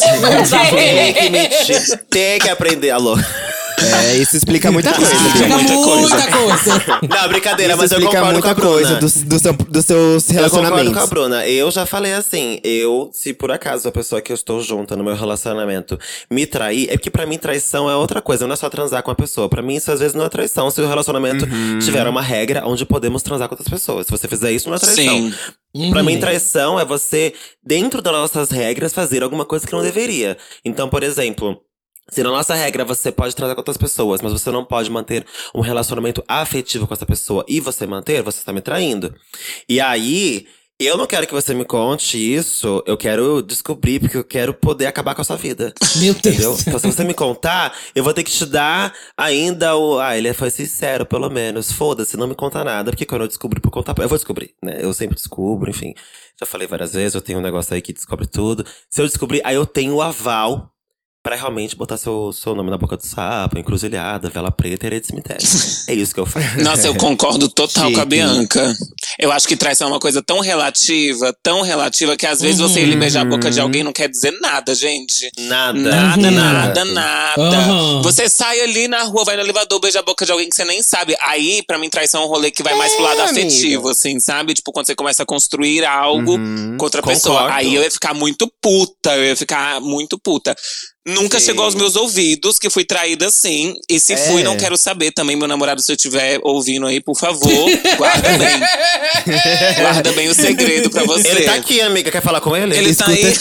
tem 0.76 1.14
que 1.14 1.30
mentir. 1.30 1.98
Tem 2.10 2.40
que 2.40 2.50
aprender. 2.50 2.92
Alô. 2.92 3.16
É, 3.80 4.16
isso 4.18 4.38
explica 4.38 4.72
muita 4.72 4.94
coisa. 4.94 5.14
Explica 5.14 5.46
Bia. 5.46 5.58
muita 5.58 5.74
muita 5.74 6.32
coisa. 6.32 7.00
Não, 7.10 7.28
brincadeira, 7.28 7.74
Isso 7.74 7.82
mas 7.82 7.92
eu 7.92 8.00
explica 8.00 8.20
concordo 8.22 8.42
com 8.42 8.48
muita 8.48 8.52
a 8.52 8.54
Bruna. 8.54 8.70
coisa 8.72 8.96
dos, 8.96 9.14
do 9.24 9.40
seu- 9.40 9.54
dos 9.54 9.86
seus 9.86 10.30
Eu 10.30 10.36
concordo 10.36 10.52
com 10.52 10.58
a 10.58 10.62
relacionamentos. 10.64 11.10
Bruna. 11.10 11.48
Eu 11.48 11.72
já 11.72 11.86
falei 11.86 12.14
assim, 12.14 12.60
eu, 12.64 13.10
se 13.14 13.34
por 13.34 13.52
acaso 13.52 13.88
a 13.88 13.92
pessoa 13.92 14.22
que 14.22 14.32
eu 14.32 14.36
estou 14.36 14.62
junta 14.62 14.96
no 14.96 15.04
meu 15.04 15.16
relacionamento 15.16 16.00
me 16.30 16.46
trair, 16.46 16.88
é 16.90 16.94
porque 16.98 17.10
pra 17.10 17.26
mim 17.26 17.38
traição 17.38 17.90
é 17.90 17.96
outra 17.96 18.22
coisa, 18.22 18.46
não 18.48 18.54
é 18.54 18.58
só 18.58 18.70
transar 18.70 19.02
com 19.04 19.12
a 19.12 19.16
pessoa. 19.16 19.50
Pra 19.50 19.62
mim 19.62 19.76
isso 19.76 19.92
às 19.92 20.00
vezes 20.00 20.14
não 20.14 20.26
é 20.26 20.30
traição, 20.30 20.70
se 20.70 20.80
o 20.82 20.88
relacionamento 20.88 21.46
Uhum. 21.46 21.80
tiver 21.80 22.08
uma 22.08 22.22
regra 22.22 22.64
onde 22.66 22.86
podemos 22.86 23.22
transar 23.24 23.48
com 23.50 23.56
outras 23.56 23.68
pessoas. 23.70 24.06
Se 24.06 24.12
você 24.12 24.28
fizer 24.28 24.52
isso, 24.52 24.70
não 24.70 24.76
é 24.76 24.80
traição. 24.80 25.04
Sim. 25.04 25.34
Pra 25.90 26.00
Uhum. 26.00 26.06
mim, 26.06 26.20
traição 26.20 26.80
é 26.80 26.86
você, 26.86 27.34
dentro 27.66 28.02
das 28.02 28.14
nossas 28.14 28.52
regras, 28.52 28.94
fazer 28.94 29.24
alguma 29.24 29.44
coisa 29.46 29.66
que 29.66 29.74
não 29.74 29.82
deveria. 29.82 30.38
Então, 30.64 30.88
por 30.88 31.02
exemplo. 31.04 31.58
Se 32.10 32.22
na 32.22 32.30
nossa 32.30 32.54
regra 32.54 32.84
você 32.84 33.12
pode 33.12 33.36
transar 33.36 33.56
com 33.56 33.62
outras 33.62 33.78
pessoas, 33.78 34.22
mas 34.22 34.34
você 34.34 34.52
não 34.52 34.66
pode 34.66 34.90
manter 34.90 35.26
um 35.56 35.62
relacionamento 35.62 36.24
afetivo 36.28 36.86
com 36.86 36.94
essa 36.94 37.06
pessoa 37.06 37.46
e 37.48 37.60
você 37.60 37.88
manter, 37.88 38.22
você 38.22 38.40
está 38.40 38.52
me 38.52 38.62
traindo. 38.62 39.16
E 39.70 39.80
aí, 39.80 40.46
eu 40.80 40.98
não 40.98 41.08
quero 41.08 41.26
que 41.26 41.34
você 41.34 41.54
me 41.54 41.64
conte 41.64 42.18
isso, 42.18 42.84
eu 42.86 42.98
quero 42.98 43.42
descobrir, 43.42 44.00
porque 44.00 44.18
eu 44.18 44.24
quero 44.24 44.54
poder 44.54 44.86
acabar 44.86 45.16
com 45.16 45.22
a 45.22 45.24
sua 45.24 45.38
vida. 45.38 45.74
Meu 45.98 46.14
Entendeu? 46.14 46.52
Deus. 46.52 46.68
Então, 46.68 46.80
se 46.80 46.92
você 46.92 47.04
me 47.04 47.14
contar, 47.14 47.74
eu 47.96 48.04
vou 48.04 48.14
ter 48.14 48.24
que 48.24 48.32
te 48.32 48.46
dar 48.46 48.94
ainda 49.16 49.78
o. 49.78 50.00
Ah, 50.00 50.18
ele 50.18 50.34
foi 50.34 50.50
sincero, 50.50 51.06
pelo 51.06 51.30
menos. 51.30 51.72
Foda-se, 51.72 52.18
não 52.18 52.28
me 52.28 52.36
conta 52.36 52.64
nada. 52.64 52.92
Porque 52.92 53.06
quando 53.06 53.22
eu 53.22 53.28
descobrir 53.28 53.62
por 53.62 53.72
conta. 53.72 53.94
Eu 54.02 54.10
vou 54.10 54.18
descobrir, 54.18 54.56
né? 54.62 54.80
Eu 54.82 54.94
sempre 54.94 55.16
descubro, 55.16 55.70
enfim. 55.70 55.94
Já 56.40 56.46
falei 56.46 56.68
várias 56.68 56.94
vezes, 56.94 57.14
eu 57.14 57.22
tenho 57.22 57.40
um 57.40 57.44
negócio 57.44 57.74
aí 57.74 57.82
que 57.82 57.94
descobre 57.94 58.26
tudo. 58.26 58.66
Se 58.90 59.02
eu 59.02 59.08
descobrir, 59.08 59.42
aí 59.46 59.56
eu 59.56 59.66
tenho 59.66 59.94
o 59.94 60.02
aval 60.02 60.73
pra 61.24 61.38
realmente 61.38 61.74
botar 61.76 61.96
seu, 61.96 62.34
seu 62.34 62.54
nome 62.54 62.70
na 62.70 62.78
boca 62.78 62.98
do 62.98 63.04
sapo, 63.06 63.58
encruzilhada, 63.58 64.30
vela 64.30 64.52
preta 64.52 64.86
e 64.86 64.88
areia 64.88 65.00
de 65.00 65.08
cemitério. 65.08 65.42
é 65.88 65.94
isso 65.94 66.14
que 66.14 66.20
eu 66.20 66.26
faço. 66.26 66.60
Nossa, 66.62 66.86
eu 66.86 66.96
concordo 66.96 67.48
total 67.48 67.86
com 67.86 67.98
a 67.98 68.02
Chique. 68.02 68.06
Bianca. 68.08 68.76
Eu 69.18 69.32
acho 69.32 69.48
que 69.48 69.56
traição 69.56 69.88
é 69.88 69.92
uma 69.92 70.00
coisa 70.02 70.22
tão 70.22 70.42
relativa, 70.42 71.34
tão 71.42 71.62
relativa, 71.62 72.18
que 72.18 72.28
às 72.28 72.42
vezes 72.42 72.60
você 72.60 72.84
ir 72.84 72.98
beijar 72.98 73.22
a 73.22 73.26
boca 73.26 73.50
de 73.50 73.60
alguém 73.60 73.84
não 73.84 73.94
quer 73.94 74.10
dizer 74.10 74.32
nada, 74.42 74.76
gente. 74.76 75.32
Nada. 75.38 75.80
Nada, 75.80 76.22
Uhum. 76.28 76.32
nada, 76.32 76.86
nada. 76.86 77.42
Uhum. 77.42 78.02
Você 78.02 78.28
sai 78.28 78.60
ali 78.60 78.88
na 78.90 79.04
rua, 79.04 79.24
vai 79.24 79.36
no 79.38 79.44
elevador, 79.44 79.80
beija 79.80 80.00
a 80.00 80.04
boca 80.04 80.26
de 80.26 80.32
alguém 80.32 80.50
que 80.50 80.56
você 80.56 80.66
nem 80.66 80.84
sabe. 80.84 81.16
Aí, 81.22 81.64
pra 81.66 81.78
mim, 81.78 81.90
traição 81.90 82.24
é 82.24 82.26
um 82.26 82.28
rolê 82.28 82.52
que 82.52 82.62
vai 82.64 82.76
mais 82.76 82.94
pro 82.96 83.04
lado 83.04 83.22
É, 83.22 83.24
amiga. 83.30 83.48
afetivo, 83.48 83.90
assim, 83.90 84.20
sabe? 84.20 84.54
Tipo, 84.54 84.74
quando 84.74 84.88
você 84.88 84.96
começa 84.96 85.24
a 85.24 85.26
construir 85.26 85.86
algo 85.86 86.34
Uhum. 86.36 86.76
com 86.78 86.84
outra 86.84 87.02
Concordo. 87.02 87.22
pessoa. 87.22 87.54
Aí 87.54 87.76
eu 87.76 87.82
ia 87.82 87.92
ficar 87.92 88.14
muito 88.14 88.52
puta, 88.62 89.16
eu 89.16 89.24
ia 89.26 89.36
ficar 89.38 89.80
muito 89.80 90.20
puta. 90.20 90.54
Nunca 91.06 91.38
Sim. 91.38 91.48
chegou 91.48 91.66
aos 91.66 91.76
meus 91.76 91.98
ouvidos 91.98 92.58
que 92.58 92.70
fui 92.70 92.86
traída 92.86 93.28
assim. 93.28 93.76
E 93.90 94.00
se 94.00 94.16
fui, 94.16 94.40
É. 94.42 94.44
não 94.46 94.56
quero 94.56 94.78
saber 94.78 95.12
também. 95.12 95.36
Meu 95.36 95.48
namorado, 95.50 95.82
se 95.82 95.92
eu 95.92 95.96
estiver 95.98 96.40
ouvindo 96.44 96.88
aí, 96.88 97.02
por 97.02 97.18
favor, 97.18 97.50
guarda 97.98 98.30
bem. 98.38 98.60
guarda 99.82 100.12
bem 100.14 100.30
o 100.30 100.34
segredo 100.34 100.90
pra 100.90 101.04
você. 101.04 101.28
Ele 101.28 101.42
tá 101.44 101.56
aqui, 101.56 101.82
amiga. 101.82 102.10
Quer 102.10 102.22
falar 102.22 102.40
com 102.40 102.56
ele? 102.56 102.78
Ele 102.78 102.96
tá 102.96 103.08
aí. 103.08 103.22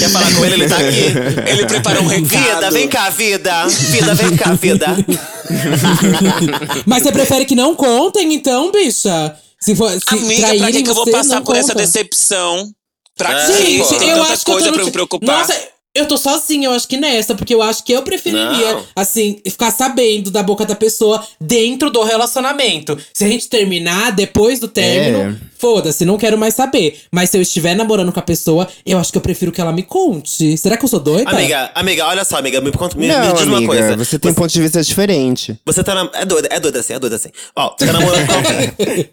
Quer 0.00 0.08
falar 0.10 0.34
com 0.34 0.44
ele? 0.44 0.54
Ele 0.54 0.68
tá 0.68 0.76
aqui. 0.76 1.50
Ele 1.50 1.66
preparou 1.66 2.02
um 2.02 2.06
recado. 2.06 2.28
Vida, 2.54 2.70
vem 2.70 2.88
cá, 2.88 3.10
vida. 3.10 3.66
Vida, 3.68 4.14
vem 4.14 4.36
cá, 4.36 4.52
vida. 4.54 4.86
Mas 6.86 7.02
você 7.02 7.12
prefere 7.12 7.44
que 7.44 7.54
não 7.54 7.74
contem, 7.74 8.32
então, 8.34 8.70
bicha? 8.70 9.34
Se 9.60 9.74
for, 9.74 9.90
se 9.90 9.98
Amiga, 10.08 10.54
pra 10.56 10.72
que, 10.72 10.82
que 10.82 10.90
eu 10.90 10.94
vou 10.94 11.10
passar 11.10 11.40
por 11.42 11.56
essa 11.56 11.72
conta. 11.72 11.84
decepção? 11.84 12.70
Pra 13.16 13.32
É, 13.32 13.46
quê? 13.46 13.52
Gente, 13.78 13.98
Tem 13.98 14.08
eu 14.10 14.22
acho 14.22 14.44
que 14.44 14.50
eu 14.50 14.54
coisa 14.54 14.68
tô 14.68 14.74
pra 14.74 14.84
me 14.84 14.90
preocupar. 14.92 15.38
Nossa, 15.40 15.54
eu 15.98 16.06
tô 16.06 16.16
sozinha, 16.16 16.68
eu 16.68 16.72
acho 16.72 16.86
que 16.88 16.96
nessa, 16.96 17.34
porque 17.34 17.54
eu 17.54 17.62
acho 17.62 17.82
que 17.84 17.92
eu 17.92 18.02
preferiria, 18.02 18.74
Não. 18.74 18.84
assim, 18.96 19.40
ficar 19.44 19.70
sabendo 19.70 20.30
da 20.30 20.42
boca 20.42 20.64
da 20.64 20.74
pessoa 20.74 21.24
dentro 21.40 21.90
do 21.90 22.02
relacionamento. 22.02 22.96
Se 23.12 23.24
a 23.24 23.28
gente 23.28 23.48
terminar 23.48 24.12
depois 24.12 24.58
do 24.60 24.68
término, 24.68 25.36
É. 25.44 25.48
foda-se, 25.58 26.04
não 26.04 26.16
quero 26.18 26.38
mais 26.38 26.54
saber. 26.54 27.00
Mas 27.10 27.30
se 27.30 27.36
eu 27.38 27.42
estiver 27.42 27.74
namorando 27.74 28.12
com 28.12 28.18
a 28.20 28.22
pessoa, 28.22 28.68
eu 28.86 28.98
acho 28.98 29.10
que 29.12 29.18
eu 29.18 29.22
prefiro 29.22 29.50
que 29.52 29.60
ela 29.60 29.72
me 29.72 29.82
conte. 29.82 30.56
Será 30.56 30.76
que 30.76 30.84
eu 30.84 30.88
sou 30.88 31.00
doida? 31.00 31.30
Amiga, 31.30 31.70
amiga, 31.74 32.06
olha 32.06 32.24
só, 32.24 32.36
amiga, 32.38 32.60
me, 32.60 32.70
conta, 32.72 32.96
me, 32.96 33.08
não, 33.08 33.26
me 33.26 33.32
diz 33.32 33.42
uma 33.42 33.56
amiga, 33.58 33.72
coisa. 33.72 33.96
você 33.96 34.18
tem 34.18 34.30
um 34.30 34.34
ponto 34.34 34.52
de 34.52 34.60
vista 34.62 34.82
diferente. 34.82 35.58
Você 35.66 35.82
tá 35.82 35.94
na, 35.94 36.10
é 36.14 36.24
doida, 36.24 36.48
é 36.50 36.60
doida 36.60 36.80
assim, 36.80 36.92
é 36.94 36.98
doida 36.98 37.16
assim. 37.16 37.30
Ó, 37.56 37.74
você 37.76 37.86
tá 37.86 37.92
namorando 37.92 38.26
com 38.26 38.34
alguém. 38.86 39.10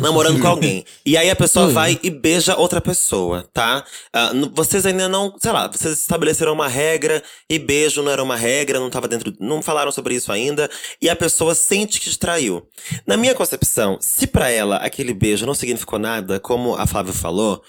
Namorando 0.00 0.40
com 0.40 0.48
alguém. 0.48 0.84
E 1.04 1.16
aí 1.16 1.30
a 1.30 1.36
pessoa 1.36 1.66
vai 1.74 1.98
e 2.02 2.10
beija 2.10 2.56
outra 2.56 2.80
pessoa, 2.80 3.48
tá? 3.52 3.84
N- 4.32 4.50
vocês 4.54 4.84
ainda 4.86 5.08
não, 5.08 5.34
sei 5.38 5.52
lá, 5.52 5.66
vocês 5.68 5.98
estabeleceram 6.00 6.52
uma 6.52 6.68
regra 6.68 7.22
e 7.48 7.58
beijo 7.58 8.02
não 8.02 8.10
era 8.12 8.22
uma 8.22 8.36
regra, 8.36 8.80
não 8.80 8.90
tava 8.90 9.06
dentro, 9.08 9.32
não 9.40 9.62
falaram 9.62 9.92
sobre 9.92 10.14
isso 10.14 10.32
ainda. 10.32 10.68
E 11.00 11.08
a 11.08 11.16
pessoa 11.16 11.54
sente 11.54 12.00
que 12.00 12.10
te 12.10 12.18
traiu. 12.18 12.66
Na 13.06 13.16
minha 13.16 13.34
concepção, 13.34 13.98
se 14.00 14.26
pra 14.26 14.50
ela 14.50 14.76
aquele 14.76 15.12
beijo 15.14 15.46
não 15.46 15.54
significou 15.54 15.98
nada, 15.98 16.40
como 16.40 16.74
a 16.76 16.86
Flávia 16.86 17.12
falou, 17.12 17.62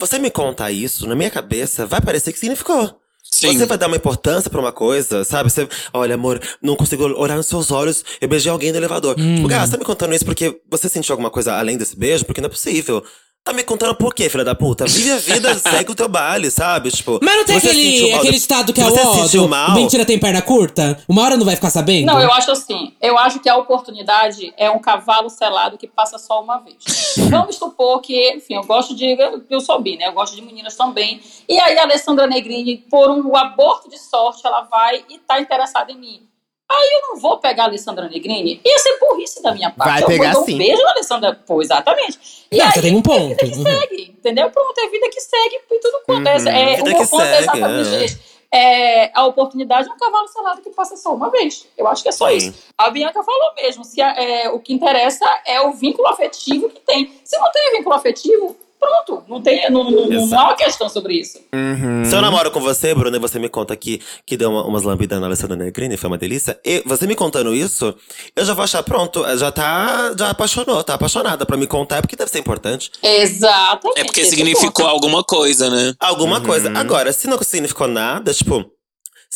você 0.00 0.18
me 0.18 0.30
contar 0.30 0.70
isso, 0.70 1.06
na 1.06 1.14
minha 1.14 1.30
cabeça, 1.30 1.86
vai 1.86 2.00
parecer 2.00 2.32
que 2.32 2.38
significou. 2.38 3.00
Sim. 3.36 3.58
Você 3.58 3.66
vai 3.66 3.76
dar 3.76 3.86
uma 3.86 3.96
importância 3.96 4.48
pra 4.50 4.60
uma 4.60 4.72
coisa, 4.72 5.24
sabe? 5.24 5.50
Você, 5.50 5.68
olha, 5.92 6.14
amor, 6.14 6.40
não 6.62 6.74
consigo 6.74 7.04
olhar 7.04 7.36
nos 7.36 7.46
seus 7.46 7.70
olhos, 7.70 8.02
eu 8.20 8.28
beijei 8.28 8.50
alguém 8.50 8.72
no 8.72 8.78
elevador. 8.78 9.14
Tipo, 9.14 9.46
Gá, 9.46 9.64
você 9.64 9.72
tá 9.72 9.78
me 9.78 9.84
contando 9.84 10.14
isso 10.14 10.24
porque 10.24 10.58
você 10.70 10.88
sentiu 10.88 11.12
alguma 11.12 11.30
coisa 11.30 11.54
além 11.54 11.76
desse 11.76 11.96
beijo? 11.96 12.24
Porque 12.24 12.40
não 12.40 12.46
é 12.46 12.50
possível. 12.50 13.04
Tá 13.46 13.52
me 13.52 13.62
contando 13.62 13.94
por 13.94 14.12
quê, 14.12 14.28
filha 14.28 14.42
da 14.42 14.56
puta? 14.56 14.86
Vive 14.86 15.12
a 15.12 15.18
vida, 15.18 15.54
segue 15.62 15.92
o 15.92 15.94
teu 15.94 16.08
baile, 16.08 16.50
sabe? 16.50 16.90
Tipo, 16.90 17.20
Mas 17.22 17.36
não 17.36 17.44
tem 17.44 17.60
você 17.60 17.68
aquele, 17.68 18.10
mal- 18.10 18.18
aquele 18.18 18.36
estado 18.36 18.72
que 18.72 18.80
se 18.80 18.84
é 18.88 18.90
o 18.90 18.92
você 18.92 19.06
ó, 19.06 19.14
sentiu 19.22 19.42
do 19.42 19.48
mal, 19.48 19.70
mentira 19.70 20.04
tem 20.04 20.18
perna 20.18 20.42
curta? 20.42 20.98
Uma 21.08 21.22
hora 21.22 21.36
não 21.36 21.44
vai 21.44 21.54
ficar 21.54 21.70
sabendo? 21.70 22.06
Não, 22.06 22.20
eu 22.20 22.32
acho 22.32 22.50
assim. 22.50 22.92
Eu 23.00 23.16
acho 23.16 23.38
que 23.38 23.48
a 23.48 23.56
oportunidade 23.56 24.52
é 24.56 24.68
um 24.68 24.80
cavalo 24.80 25.30
selado 25.30 25.78
que 25.78 25.86
passa 25.86 26.18
só 26.18 26.42
uma 26.42 26.58
vez. 26.58 26.76
Vamos 27.30 27.54
supor 27.54 28.00
que, 28.00 28.32
enfim, 28.32 28.54
eu 28.54 28.64
gosto 28.64 28.96
de. 28.96 29.04
Eu, 29.16 29.40
eu 29.48 29.60
sou 29.60 29.80
bi, 29.80 29.96
né? 29.96 30.08
Eu 30.08 30.12
gosto 30.12 30.34
de 30.34 30.42
meninas 30.42 30.74
também. 30.74 31.20
E 31.48 31.56
aí 31.60 31.78
a 31.78 31.82
Alessandra 31.82 32.26
Negrini, 32.26 32.78
por 32.90 33.08
um 33.10 33.36
aborto 33.36 33.88
de 33.88 33.96
sorte, 33.96 34.44
ela 34.44 34.62
vai 34.62 35.04
e 35.08 35.18
tá 35.20 35.40
interessada 35.40 35.92
em 35.92 35.96
mim. 35.96 36.25
Aí 36.68 36.88
eu 36.94 37.08
não 37.08 37.20
vou 37.20 37.38
pegar 37.38 37.64
a 37.64 37.66
Alessandra 37.66 38.08
Negrini. 38.08 38.60
Ia 38.64 38.78
ser 38.78 38.98
burrice 38.98 39.40
da 39.42 39.54
minha 39.54 39.70
parte. 39.70 39.88
Vai 39.92 40.02
eu 40.02 40.06
pegar 40.08 40.32
vou 40.32 40.40
dar 40.40 40.46
sim. 40.46 40.54
um 40.54 40.58
beijo 40.58 40.82
na 40.82 40.90
Alessandra. 40.90 41.40
Pô, 41.46 41.62
exatamente. 41.62 42.18
E 42.50 42.56
Não, 42.58 42.66
aí, 42.66 42.72
você 42.72 42.82
tem 42.82 42.94
um 42.96 42.98
é 42.98 43.02
ponto. 43.02 43.28
vida 43.28 43.36
que 43.46 43.56
Uhum. 43.56 43.62
segue, 43.62 44.02
entendeu? 44.18 44.50
Pronto, 44.50 44.78
é 44.80 44.88
vida 44.88 45.08
que 45.08 45.20
segue 45.20 45.60
e 45.70 45.78
tudo 45.80 45.96
acontece. 45.98 46.46
Uhum, 46.48 46.52
é, 46.56 46.80
o 46.80 46.84
meu 46.84 47.08
ponto 47.08 47.22
é 47.22 47.38
exatamente 47.38 47.94
é. 47.94 48.04
esse. 48.04 48.36
É, 48.52 49.10
a 49.14 49.26
oportunidade 49.26 49.88
é 49.88 49.92
um 49.92 49.96
cavalo 49.98 50.26
selado 50.28 50.60
que 50.62 50.70
passa 50.70 50.96
só 50.96 51.12
uma 51.14 51.30
vez. 51.30 51.66
Eu 51.76 51.86
acho 51.86 52.02
que 52.02 52.08
é 52.08 52.12
só 52.12 52.28
Sim. 52.30 52.36
isso. 52.36 52.54
A 52.78 52.90
Bianca 52.90 53.22
falou 53.22 53.54
mesmo. 53.54 53.84
Se 53.84 54.00
a- 54.00 54.14
é, 54.16 54.48
o 54.48 54.58
que 54.60 54.72
interessa 54.72 55.24
é 55.44 55.60
o 55.60 55.72
vínculo 55.72 56.08
afetivo 56.08 56.68
que 56.70 56.80
tem. 56.80 57.12
Se 57.24 57.38
não 57.38 57.50
tem 57.52 57.72
vínculo 57.76 57.94
afetivo, 57.94 58.56
pronto. 58.78 59.24
Não, 59.28 59.40
tem, 59.42 59.70
não, 59.70 59.90
não, 59.90 60.06
não 60.08 60.38
há 60.38 60.44
uma 60.44 60.54
questão 60.56 60.88
sobre 60.88 61.14
isso. 61.14 61.38
Uhum. 61.54 62.04
Se 62.04 62.14
eu 62.14 62.20
namoro 62.20 62.50
com 62.50 62.60
você, 62.60 62.94
Bruno, 62.94 63.16
e 63.16 63.20
você 63.20 63.38
me 63.38 63.48
conta 63.48 63.74
que, 63.76 64.00
que 64.24 64.36
deu 64.36 64.50
uma- 64.50 64.64
umas 64.64 64.82
lambidas 64.82 65.18
na 65.20 65.26
Alessandra 65.26 65.56
Negrini, 65.56 65.96
foi 65.96 66.08
uma 66.08 66.18
delícia. 66.18 66.58
E 66.64 66.82
você 66.86 67.06
me 67.06 67.14
contando 67.14 67.54
isso, 67.54 67.94
eu 68.34 68.44
já 68.44 68.54
vou 68.54 68.64
achar, 68.64 68.82
pronto, 68.82 69.24
já 69.36 69.50
tá, 69.50 70.14
já 70.18 70.30
apaixonou, 70.30 70.82
tá 70.84 70.94
apaixonada 70.94 71.44
pra 71.46 71.56
me 71.56 71.66
contar, 71.66 72.00
porque 72.02 72.16
deve 72.16 72.30
ser 72.30 72.38
importante. 72.38 72.90
Exatamente. 73.02 74.00
É 74.00 74.04
porque 74.04 74.20
esse 74.20 74.30
significou 74.30 74.86
alguma 74.86 75.22
coisa, 75.24 75.68
né? 75.70 75.94
Alguma 75.98 76.40
coisa. 76.40 76.70
Agora, 76.78 77.12
se 77.12 77.26
não 77.28 77.38
significou 77.42 77.88
nada, 77.88 78.32
tipo. 78.32 78.64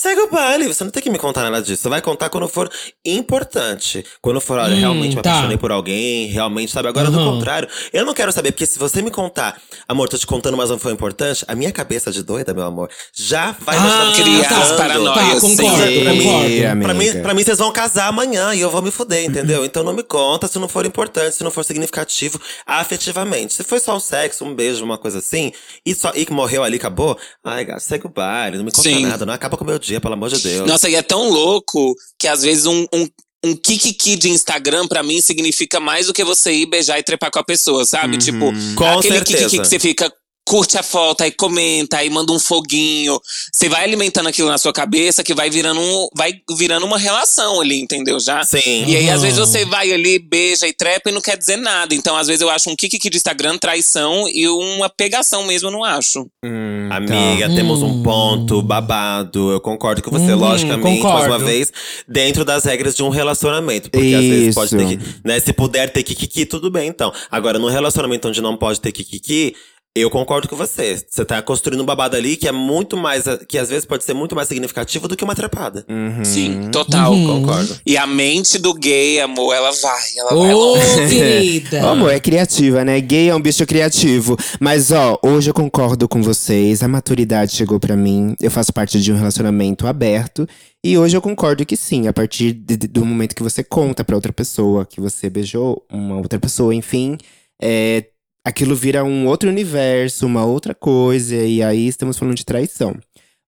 Segue 0.00 0.18
o 0.22 0.30
baile, 0.30 0.66
você 0.66 0.82
não 0.82 0.90
tem 0.90 1.02
que 1.02 1.10
me 1.10 1.18
contar 1.18 1.42
nada 1.42 1.60
disso. 1.60 1.82
Você 1.82 1.88
vai 1.90 2.00
contar 2.00 2.30
quando 2.30 2.48
for 2.48 2.70
importante. 3.04 4.02
Quando 4.22 4.40
for, 4.40 4.58
olha, 4.58 4.74
Hum, 4.74 4.78
realmente 4.80 5.14
me 5.14 5.22
tá. 5.22 5.30
apaixonei 5.30 5.58
por 5.58 5.70
alguém, 5.70 6.26
realmente, 6.28 6.72
sabe? 6.72 6.88
Agora, 6.88 7.10
do 7.10 7.18
Uhum. 7.18 7.32
contrário, 7.32 7.68
eu 7.92 8.06
não 8.06 8.14
quero 8.14 8.32
saber, 8.32 8.52
porque 8.52 8.64
se 8.64 8.78
você 8.78 9.02
me 9.02 9.10
contar, 9.10 9.60
amor, 9.86 10.08
tô 10.08 10.16
te 10.16 10.26
contando, 10.26 10.56
mas 10.56 10.70
não 10.70 10.78
foi 10.78 10.92
importante, 10.92 11.44
a 11.46 11.54
minha 11.54 11.70
cabeça 11.70 12.10
de 12.10 12.22
doida, 12.22 12.54
meu 12.54 12.64
amor, 12.64 12.88
já 13.14 13.54
vai 13.60 13.76
Ah, 13.76 14.12
criar 14.16 14.48
tá. 14.48 14.62
as 14.62 14.72
paranoias, 14.72 15.34
Tá, 15.34 15.40
concordo, 15.40 15.76
Sim. 15.86 16.00
Pra 16.02 16.14
mim, 16.14 17.08
amiga. 17.08 17.20
pra 17.22 17.34
mim, 17.34 17.44
vocês 17.44 17.58
vão 17.58 17.70
casar 17.72 18.06
amanhã 18.08 18.54
e 18.54 18.60
eu 18.60 18.70
vou 18.70 18.80
me 18.80 18.90
fuder, 18.90 19.24
entendeu? 19.24 19.64
Então 19.66 19.82
não 19.84 19.92
me 19.92 20.02
conta 20.02 20.48
se 20.48 20.58
não 20.58 20.68
for 20.68 20.86
importante, 20.86 21.34
se 21.36 21.44
não 21.44 21.50
for 21.50 21.62
significativo 21.64 22.40
afetivamente. 22.66 23.52
Se 23.52 23.62
foi 23.64 23.78
só 23.80 23.96
um 23.96 24.00
sexo, 24.00 24.44
um 24.44 24.54
beijo, 24.54 24.84
uma 24.84 24.96
coisa 24.96 25.18
assim, 25.18 25.52
e 25.84 25.94
só 25.94 26.12
e 26.14 26.24
que 26.24 26.32
morreu 26.32 26.62
ali, 26.64 26.76
acabou, 26.76 27.18
ai, 27.44 27.64
gato, 27.64 27.80
segue 27.80 28.06
o 28.06 28.08
baile, 28.10 28.56
não 28.56 28.64
me 28.64 28.70
conta 28.70 28.88
Sim. 28.88 29.04
nada, 29.06 29.26
não 29.26 29.34
acaba 29.34 29.56
com 29.56 29.64
o 29.64 29.66
meu 29.66 29.78
dia, 29.78 29.89
pelo 29.98 30.14
amor 30.14 30.29
de 30.29 30.38
Deus. 30.40 30.68
Nossa, 30.68 30.88
e 30.88 30.94
é 30.94 31.03
tão 31.03 31.31
louco 31.31 31.96
que 32.18 32.29
às 32.29 32.42
vezes 32.42 32.66
um, 32.66 32.87
um, 32.92 33.09
um 33.46 33.57
kikiki 33.57 34.16
de 34.16 34.29
Instagram, 34.29 34.87
pra 34.87 35.03
mim, 35.03 35.20
significa 35.20 35.81
mais 35.81 36.07
do 36.07 36.12
que 36.12 36.22
você 36.22 36.53
ir 36.53 36.66
beijar 36.66 36.98
e 36.98 37.03
trepar 37.03 37.31
com 37.31 37.38
a 37.38 37.44
pessoa, 37.44 37.85
sabe? 37.87 38.18
Tipo, 38.18 38.53
Com 38.76 38.98
aquele 38.98 39.14
certeza. 39.16 39.38
kikiki 39.38 39.59
que 39.62 39.66
você 39.68 39.79
fica. 39.79 40.12
Curte 40.50 40.76
a 40.76 40.82
foto, 40.82 41.22
aí 41.22 41.30
comenta, 41.30 41.98
aí 41.98 42.10
manda 42.10 42.32
um 42.32 42.38
foguinho. 42.40 43.20
Você 43.52 43.68
vai 43.68 43.84
alimentando 43.84 44.28
aquilo 44.28 44.48
na 44.48 44.58
sua 44.58 44.72
cabeça 44.72 45.22
que 45.22 45.32
vai 45.32 45.48
virando, 45.48 45.80
um, 45.80 46.08
vai 46.16 46.32
virando 46.58 46.84
uma 46.84 46.98
relação 46.98 47.60
ali, 47.60 47.80
entendeu? 47.80 48.18
Já. 48.18 48.42
Sim. 48.42 48.84
E 48.84 48.96
aí, 48.96 49.08
às 49.08 49.22
vezes, 49.22 49.38
Uhum. 49.38 49.46
você 49.46 49.64
vai 49.64 49.92
ali, 49.92 50.18
beija 50.18 50.66
e 50.66 50.72
trepa 50.72 51.08
e 51.08 51.12
não 51.12 51.20
quer 51.20 51.36
dizer 51.38 51.56
nada. 51.56 51.94
Então, 51.94 52.16
às 52.16 52.26
vezes, 52.26 52.42
eu 52.42 52.50
acho 52.50 52.68
um 52.68 52.74
kikiki 52.74 53.08
de 53.08 53.16
Instagram 53.16 53.56
traição 53.58 54.28
e 54.28 54.48
uma 54.48 54.88
pegação 54.90 55.44
mesmo, 55.44 55.68
eu 55.68 55.72
não 55.72 55.84
acho. 55.84 56.26
Hum, 56.44 56.88
tá. 56.88 56.96
Amiga, 56.96 57.48
temos 57.54 57.80
um 57.80 58.02
ponto 58.02 58.60
babado. 58.60 59.52
Eu 59.52 59.60
concordo 59.60 60.02
com 60.02 60.10
você, 60.10 60.32
Hum, 60.34 60.38
logicamente, 60.38 61.00
mais 61.02 61.02
concordo. 61.02 61.26
uma 61.28 61.38
vez, 61.38 61.72
dentro 62.08 62.44
das 62.44 62.64
regras 62.64 62.96
de 62.96 63.04
um 63.04 63.08
relacionamento. 63.08 63.88
Porque 63.88 64.14
às 64.14 64.24
vezes 64.24 64.54
pode 64.56 64.70
ter 64.76 64.82
Isso. 64.84 64.98
que. 64.98 65.28
Né, 65.28 65.38
se 65.38 65.52
puder 65.52 65.92
ter 65.92 66.02
kikiki, 66.02 66.44
tudo 66.44 66.72
bem, 66.72 66.88
então. 66.88 67.12
Agora, 67.30 67.56
num 67.56 67.68
relacionamento 67.68 68.26
onde 68.26 68.40
não 68.40 68.56
pode 68.56 68.80
ter 68.80 68.90
kikiki. 68.90 69.54
Eu 69.96 70.09
concordo 70.09 70.48
com 70.48 70.55
você. 70.55 71.03
Você 71.09 71.24
tá 71.24 71.42
construindo 71.42 71.81
um 71.81 71.85
babado 71.85 72.14
ali 72.16 72.37
que 72.37 72.46
é 72.46 72.53
muito 72.53 72.96
mais. 72.96 73.24
que 73.48 73.59
às 73.59 73.68
vezes 73.70 73.85
pode 73.85 74.05
ser 74.05 74.14
muito 74.14 74.37
mais 74.37 74.46
significativo 74.46 75.09
do 75.09 75.16
que 75.16 75.24
uma 75.24 75.35
trepada. 75.35 75.85
Uhum. 75.88 76.24
Sim, 76.24 76.68
total. 76.70 77.11
Concordo. 77.12 77.76
E 77.85 77.96
a 77.96 78.07
mente 78.07 78.57
do 78.59 78.72
gay, 78.72 79.18
amor, 79.20 79.53
ela 79.53 79.72
vai, 79.72 80.00
ela 80.16 80.31
vai 80.31 80.55
Ô, 80.55 80.74
longe. 80.74 81.09
querida. 81.09 81.83
Ô, 81.85 81.88
amor, 81.88 82.12
é 82.12 82.20
criativa, 82.20 82.85
né? 82.85 83.00
Gay 83.00 83.31
é 83.31 83.35
um 83.35 83.40
bicho 83.40 83.66
criativo. 83.66 84.37
Mas, 84.61 84.92
ó, 84.92 85.18
hoje 85.24 85.50
eu 85.50 85.55
concordo 85.55 86.09
com 86.09 86.22
vocês. 86.22 86.85
A 86.85 86.88
maturidade 86.88 87.57
chegou 87.57 87.81
pra 87.81 87.96
mim. 87.96 88.37
Eu 88.40 88.50
faço 88.53 88.72
parte 88.72 89.00
de 89.00 89.12
um 89.12 89.16
relacionamento 89.16 89.88
aberto. 89.88 90.46
E 90.85 90.96
hoje 90.96 91.16
eu 91.16 91.20
concordo 91.20 91.66
que 91.66 91.76
sim, 91.76 92.07
a 92.07 92.12
partir 92.12 92.53
de- 92.53 92.76
de- 92.76 92.87
do 92.87 93.05
momento 93.05 93.35
que 93.35 93.42
você 93.42 93.64
conta 93.64 94.05
pra 94.05 94.14
outra 94.14 94.33
pessoa 94.33 94.87
que 94.87 95.00
você 95.00 95.29
beijou 95.29 95.85
uma 95.90 96.16
outra 96.16 96.38
pessoa, 96.38 96.72
enfim, 96.72 97.18
é, 97.61 98.05
aquilo 98.50 98.76
vira 98.76 99.02
um 99.04 99.26
outro 99.26 99.48
universo, 99.48 100.26
uma 100.26 100.44
outra 100.44 100.74
coisa. 100.74 101.36
E 101.36 101.62
aí 101.62 101.86
estamos 101.88 102.18
falando 102.18 102.36
de 102.36 102.44
traição. 102.44 102.94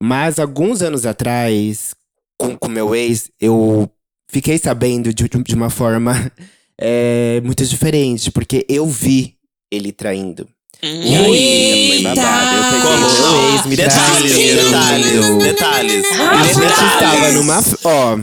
Mas 0.03 0.39
alguns 0.39 0.83
anos 0.83 1.05
atrás, 1.07 1.95
com 2.39 2.57
o 2.61 2.69
meu 2.69 2.95
ex, 2.95 3.31
eu 3.41 3.89
fiquei 4.31 4.59
sabendo 4.59 5.13
de, 5.13 5.29
de 5.29 5.55
uma 5.55 5.71
forma 5.71 6.33
é, 6.81 7.41
muito 7.45 7.65
diferente, 7.67 8.31
porque 8.31 8.65
eu 8.69 8.87
vi 8.87 9.35
ele 9.71 9.93
traindo. 9.93 10.49
E 10.83 11.15
aí, 11.15 11.89
foi 11.89 12.03
babado. 12.03 12.57
Eu 12.57 12.65
peguei 12.65 12.81
Como? 12.83 13.41
meu 13.43 13.55
ex, 13.55 13.67
me 13.67 13.77
Detalhes, 13.77 14.33
traiu. 14.33 15.39
detalhes, 15.39 15.39
detalhes. 15.45 16.05
A 16.19 16.43
gente 16.45 16.95
estava 16.95 17.33
numa. 17.33 17.61
Ó. 17.85 18.19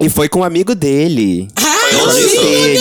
E 0.00 0.10
foi 0.10 0.28
com 0.28 0.40
um 0.40 0.44
amigo 0.44 0.74
dele. 0.74 1.48
Eu 1.92 2.06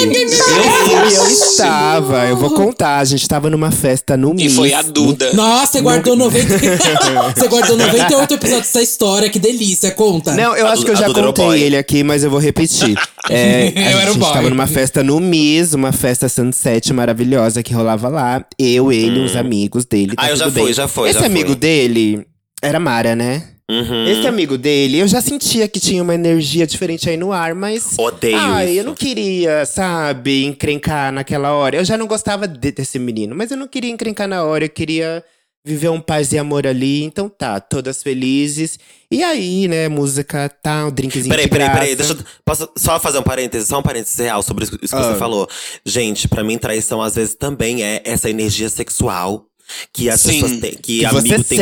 dele. 0.06 0.24
Eu 0.26 0.64
fui, 0.86 1.18
eu 1.18 1.28
estava. 1.28 2.26
Eu 2.28 2.38
vou 2.38 2.52
contar. 2.52 2.98
A 3.00 3.06
gente 3.06 3.22
estava 3.22 3.50
numa 3.50 3.72
festa 3.72 4.16
no 4.18 4.36
E 4.40 4.50
foi 4.50 4.74
a 4.74 4.82
Duda. 4.82 5.34
Nossa, 5.34 5.74
você 5.74 5.82
guardou 5.82 6.16
90. 6.18 6.58
você 7.36 7.48
guardou 7.48 7.78
98 7.78 8.34
episódios 8.34 8.68
dessa 8.68 8.82
história, 8.82 9.30
que 9.30 9.40
delícia, 9.40 9.92
conta. 9.92 10.34
Não, 10.34 10.56
eu 10.56 10.68
A 10.68 10.72
acho 10.72 10.86
que 10.86 10.92
eu 10.92 10.96
já 10.96 11.08
a 11.08 11.14
contei 11.14 11.64
ele 11.64 11.78
aqui, 11.78 12.04
mas 12.04 12.24
eu 12.24 12.30
vou 12.30 12.40
repetir. 12.40 12.98
É, 13.28 13.70
Eu 13.76 13.98
a 13.98 14.02
era 14.02 14.12
o 14.12 14.14
gente 14.14 14.20
boy. 14.22 14.34
tava 14.34 14.50
numa 14.52 14.68
festa 14.68 15.02
no 15.02 15.20
Miss, 15.20 15.74
uma 15.74 15.92
festa 15.92 16.30
sunset 16.30 16.94
maravilhosa 16.94 17.64
que 17.64 17.74
rolava 17.74 18.08
lá. 18.08 18.46
Eu, 18.60 18.92
ele, 18.92 19.20
os 19.22 19.36
amigos 19.36 19.84
dele. 19.84 20.16
tá 20.16 20.22
Ah, 20.26 20.30
eu 20.30 20.36
já 20.36 20.46
tudo 20.46 20.60
fui, 20.62 20.74
já 20.74 20.88
foi, 20.88 21.10
Esse 21.10 21.22
já 21.22 21.26
amigo 21.26 21.48
fui. 21.48 21.56
dele 21.56 22.24
era 22.62 22.80
Mara, 22.80 23.16
né? 23.16 23.42
Uhum. 23.70 24.06
Esse 24.06 24.28
amigo 24.28 24.58
dele, 24.60 25.00
eu 25.00 25.08
já 25.08 25.20
sentia 25.22 25.68
que 25.68 25.80
tinha 25.80 26.04
uma 26.04 26.14
energia 26.14 26.68
diferente 26.68 27.10
aí 27.10 27.18
no 27.18 27.32
ar, 27.32 27.56
mas. 27.56 27.98
Odeio 27.98 28.38
Ai, 28.38 28.70
isso. 28.72 28.80
eu 28.80 28.84
não 28.84 28.94
queria, 28.94 29.66
sabe, 29.66 30.44
encrencar 30.46 31.12
naquela 31.12 31.52
hora. 31.54 31.78
Eu 31.78 31.84
já 31.86 31.98
não 31.98 32.06
gostava 32.06 32.48
de- 32.48 32.72
desse 32.72 33.00
menino, 33.00 33.36
mas 33.36 33.50
eu 33.50 33.58
não 33.58 33.68
queria 33.68 33.90
encrencar 33.92 34.28
na 34.28 34.44
hora, 34.44 34.66
eu 34.66 34.70
queria 34.70 35.24
viver 35.66 35.90
um 35.90 36.00
paz 36.00 36.32
e 36.32 36.38
amor 36.38 36.68
ali. 36.68 37.04
Então 37.04 37.28
tá, 37.28 37.60
todas 37.60 38.04
felizes. 38.04 38.78
E 39.10 39.24
aí, 39.24 39.68
né, 39.68 39.88
música, 39.90 40.48
tá, 40.48 40.86
um 40.86 40.92
drinkzinho 40.92 41.28
Peraí, 41.30 41.46
de 41.46 41.50
peraí, 41.50 41.68
graça. 41.68 41.80
peraí. 41.82 41.96
Deixa 41.96 42.14
eu 42.14 42.20
posso 42.46 42.70
só 42.78 43.00
fazer 43.00 43.18
um 43.18 43.24
parêntese, 43.24 43.66
só 43.66 43.80
um 43.80 43.82
parêntese 43.82 44.22
real 44.22 44.44
sobre 44.44 44.66
isso 44.66 44.78
isso 44.80 44.96
que 44.96 45.02
Ah. 45.02 45.12
você 45.14 45.18
falou. 45.18 45.50
Gente, 45.84 46.28
pra 46.28 46.44
mim, 46.44 46.60
traição 46.60 47.02
às 47.02 47.16
vezes 47.16 47.34
também 47.34 47.82
é 47.84 48.00
essa 48.06 48.30
energia 48.30 48.70
sexual 48.70 49.48
que 49.92 50.10
as 50.10 50.22
Sim. 50.22 50.42
pessoas 50.42 50.52
têm. 50.60 50.72
Que, 50.76 51.00
Que 51.00 51.06
amigo 51.06 51.22
você 51.22 51.44
tem 51.44 51.58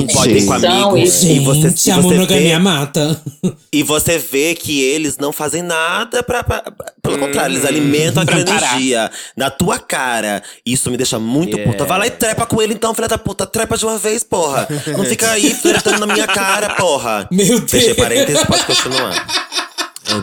com, 0.00 0.06
que 0.06 0.12
sente. 0.14 0.28
tem 0.34 0.46
com 0.46 0.60
São 0.60 0.90
amigo. 0.90 0.96
isso. 0.98 1.26
E 1.26 1.38
você, 1.40 1.60
Gente, 1.68 1.86
e 1.86 1.90
a 1.90 1.96
você 1.96 2.02
monogamia 2.02 2.56
vê, 2.56 2.58
mata. 2.58 3.22
e 3.72 3.82
você 3.82 4.18
vê 4.18 4.54
que 4.54 4.80
eles 4.82 5.16
não 5.18 5.32
fazem 5.32 5.62
nada 5.62 6.22
pra. 6.22 6.42
pra- 6.44 6.64
pelo 7.02 7.18
contrário, 7.18 7.54
eles 7.54 7.64
alimentam 7.64 8.22
aquela 8.22 8.40
energia 8.40 9.10
na 9.36 9.48
tua 9.50 9.78
cara. 9.78 10.42
Isso 10.64 10.90
me 10.90 10.96
deixa 10.96 11.18
muito 11.18 11.56
Yeah. 11.56 11.72
puta. 11.72 11.84
Vai 11.84 11.98
lá 12.00 12.06
e 12.06 12.10
trepa 12.10 12.44
com 12.46 12.60
ele 12.60 12.74
então, 12.74 12.92
filha 12.94 13.06
da 13.08 13.16
puta. 13.18 13.46
Trepa 13.46 13.76
de 13.76 13.86
uma 13.86 13.96
vez, 13.96 14.24
porra. 14.24 14.66
Não 14.96 15.04
fica 15.04 15.30
aí 15.30 15.54
flertando 15.54 16.04
na 16.04 16.12
minha 16.12 16.26
cara, 16.26 16.74
porra. 16.74 17.28
Meu 17.30 17.60
Deus. 17.60 17.70
Fechei 17.70 17.94
parênteses, 17.94 18.42
pode 18.44 18.64
continuar. 18.64 19.26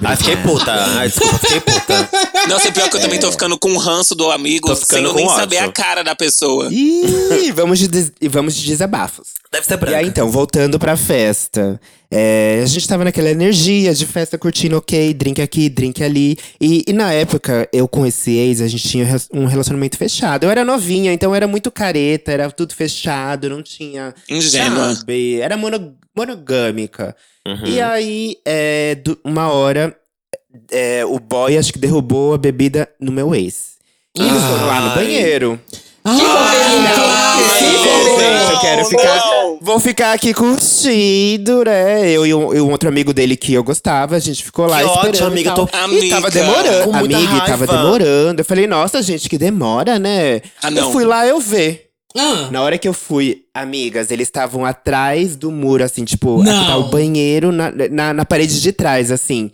Ai, 0.04 0.16
fiquei 0.16 0.38
puta. 0.38 0.72
Ai, 0.74 1.08
desculpa, 1.10 1.38
fiquei 1.40 1.60
puta. 1.60 2.10
Nossa, 2.50 2.68
e 2.68 2.72
pior 2.72 2.90
que 2.90 2.98
eu 2.98 3.02
também 3.02 3.20
tô 3.20 3.32
ficando 3.32 3.58
com 3.58 3.70
um 3.72 3.78
ranço 3.78 4.16
do 4.16 4.30
amigo 4.32 4.68
Tô 4.70 4.76
sem 4.76 4.86
ficando 4.86 5.10
eu 5.10 5.14
nem 5.14 5.26
com 5.28 5.36
saber 5.36 5.58
ódio. 5.58 5.70
a 5.70 5.72
cara 5.74 6.04
da 6.04 6.16
pessoa. 6.16 6.68
Ih, 6.72 7.52
vamos 7.54 7.80
de, 7.80 7.88
des- 7.88 8.12
e 8.22 8.28
vamos 8.28 8.56
de 8.56 8.66
desabafos. 8.66 9.28
Deve 9.52 9.66
ser 9.66 9.74
E 9.76 9.78
branca. 9.78 9.98
aí, 9.98 10.08
então, 10.08 10.30
voltando 10.32 10.80
pra 10.80 10.98
festa. 10.98 11.80
É, 12.16 12.60
a 12.62 12.66
gente 12.68 12.88
tava 12.88 13.04
naquela 13.04 13.30
energia 13.32 13.92
de 13.92 14.06
festa, 14.06 14.38
curtindo, 14.38 14.78
ok, 14.78 15.14
drink 15.16 15.42
aqui, 15.42 15.68
drink 15.68 16.04
ali. 16.04 16.38
E, 16.62 16.84
e 16.88 16.94
na 16.94 17.12
época, 17.12 17.68
eu 17.74 17.88
com 17.88 18.06
esse 18.06 18.30
ex, 18.38 18.62
a 18.62 18.68
gente 18.68 18.88
tinha 18.88 19.04
um 19.34 19.46
relacionamento 19.46 19.98
fechado. 19.98 20.44
Eu 20.44 20.52
era 20.52 20.64
novinha, 20.64 21.12
então 21.12 21.34
era 21.34 21.48
muito 21.48 21.72
careta, 21.72 22.32
era 22.32 22.52
tudo 22.52 22.76
fechado, 22.76 23.50
não 23.50 23.64
tinha. 23.64 24.14
Ingênua. 24.30 24.94
Sabe? 24.94 25.40
Era 25.42 25.58
mono- 25.58 25.96
monogâmica. 26.16 27.16
Uhum. 27.48 27.66
E 27.66 27.82
aí, 27.82 28.36
é, 28.46 28.94
do- 28.96 29.18
uma 29.26 29.52
hora, 29.52 29.96
é, 30.72 31.04
o 31.06 31.20
boy 31.20 31.58
acho 31.58 31.74
que 31.74 31.80
derrubou 31.80 32.36
a 32.36 32.38
bebida 32.38 32.88
no 33.00 33.12
meu 33.12 33.34
ex. 33.34 33.74
E 34.16 34.22
eles 34.22 34.44
foram 34.44 34.68
lá 34.68 34.80
no 34.82 34.90
Ai. 34.90 34.96
banheiro. 34.96 35.60
Clássico. 36.04 37.60
gente, 37.60 38.52
eu 38.52 38.60
quero 38.60 38.86
ficar. 38.86 39.24
Vou 39.62 39.80
ficar 39.80 40.12
aqui 40.14 40.34
curtindo, 40.34 41.64
né? 41.64 42.10
Eu 42.12 42.26
e 42.26 42.34
um, 42.34 42.54
e 42.54 42.60
um 42.60 42.70
outro 42.72 42.90
amigo 42.90 43.14
dele 43.14 43.38
que 43.38 43.54
eu 43.54 43.64
gostava, 43.64 44.16
a 44.18 44.20
gente 44.20 44.44
ficou 44.44 44.66
lá 44.66 44.80
Que 44.80 44.86
esperando. 44.88 45.08
ótimo, 45.10 45.28
amiga, 45.28 45.50
e, 45.52 45.54
tal. 45.56 45.68
tô- 45.68 45.78
e 45.94 46.10
tava 46.10 46.28
Amiga, 46.28 46.32
demorando. 46.32 46.84
com 46.84 46.92
muita 46.98 47.16
Amiga, 47.18 47.34
e 47.36 47.40
tava 47.40 47.66
raiva. 47.66 47.78
demorando. 47.78 48.42
Eu 48.42 48.46
falei, 48.46 48.68
nossa, 48.68 49.02
gente, 49.02 49.30
que 49.30 49.38
demora, 49.38 49.98
né? 49.98 50.42
Ah, 50.62 50.70
não. 50.70 50.84
Eu 50.88 50.92
fui 50.92 51.06
lá 51.06 51.26
eu 51.26 51.40
ver. 51.40 51.90
Ah, 52.16 52.50
Na 52.52 52.62
hora 52.62 52.78
que 52.78 52.88
eu 52.88 52.94
fui, 52.94 53.44
amigas, 53.54 54.12
eles 54.12 54.28
estavam 54.28 54.66
atrás 54.66 55.36
do 55.36 55.50
muro, 55.50 55.84
assim, 55.84 56.04
tipo, 56.04 56.44
Não. 56.44 56.56
aqui 56.60 56.68
tá 56.68 56.78
o 56.78 56.84
banheiro 56.90 57.52
na, 57.52 57.72
na, 57.90 58.14
na 58.14 58.26
parede 58.26 58.62
de 58.62 58.72
trás, 58.72 59.10
assim. 59.12 59.50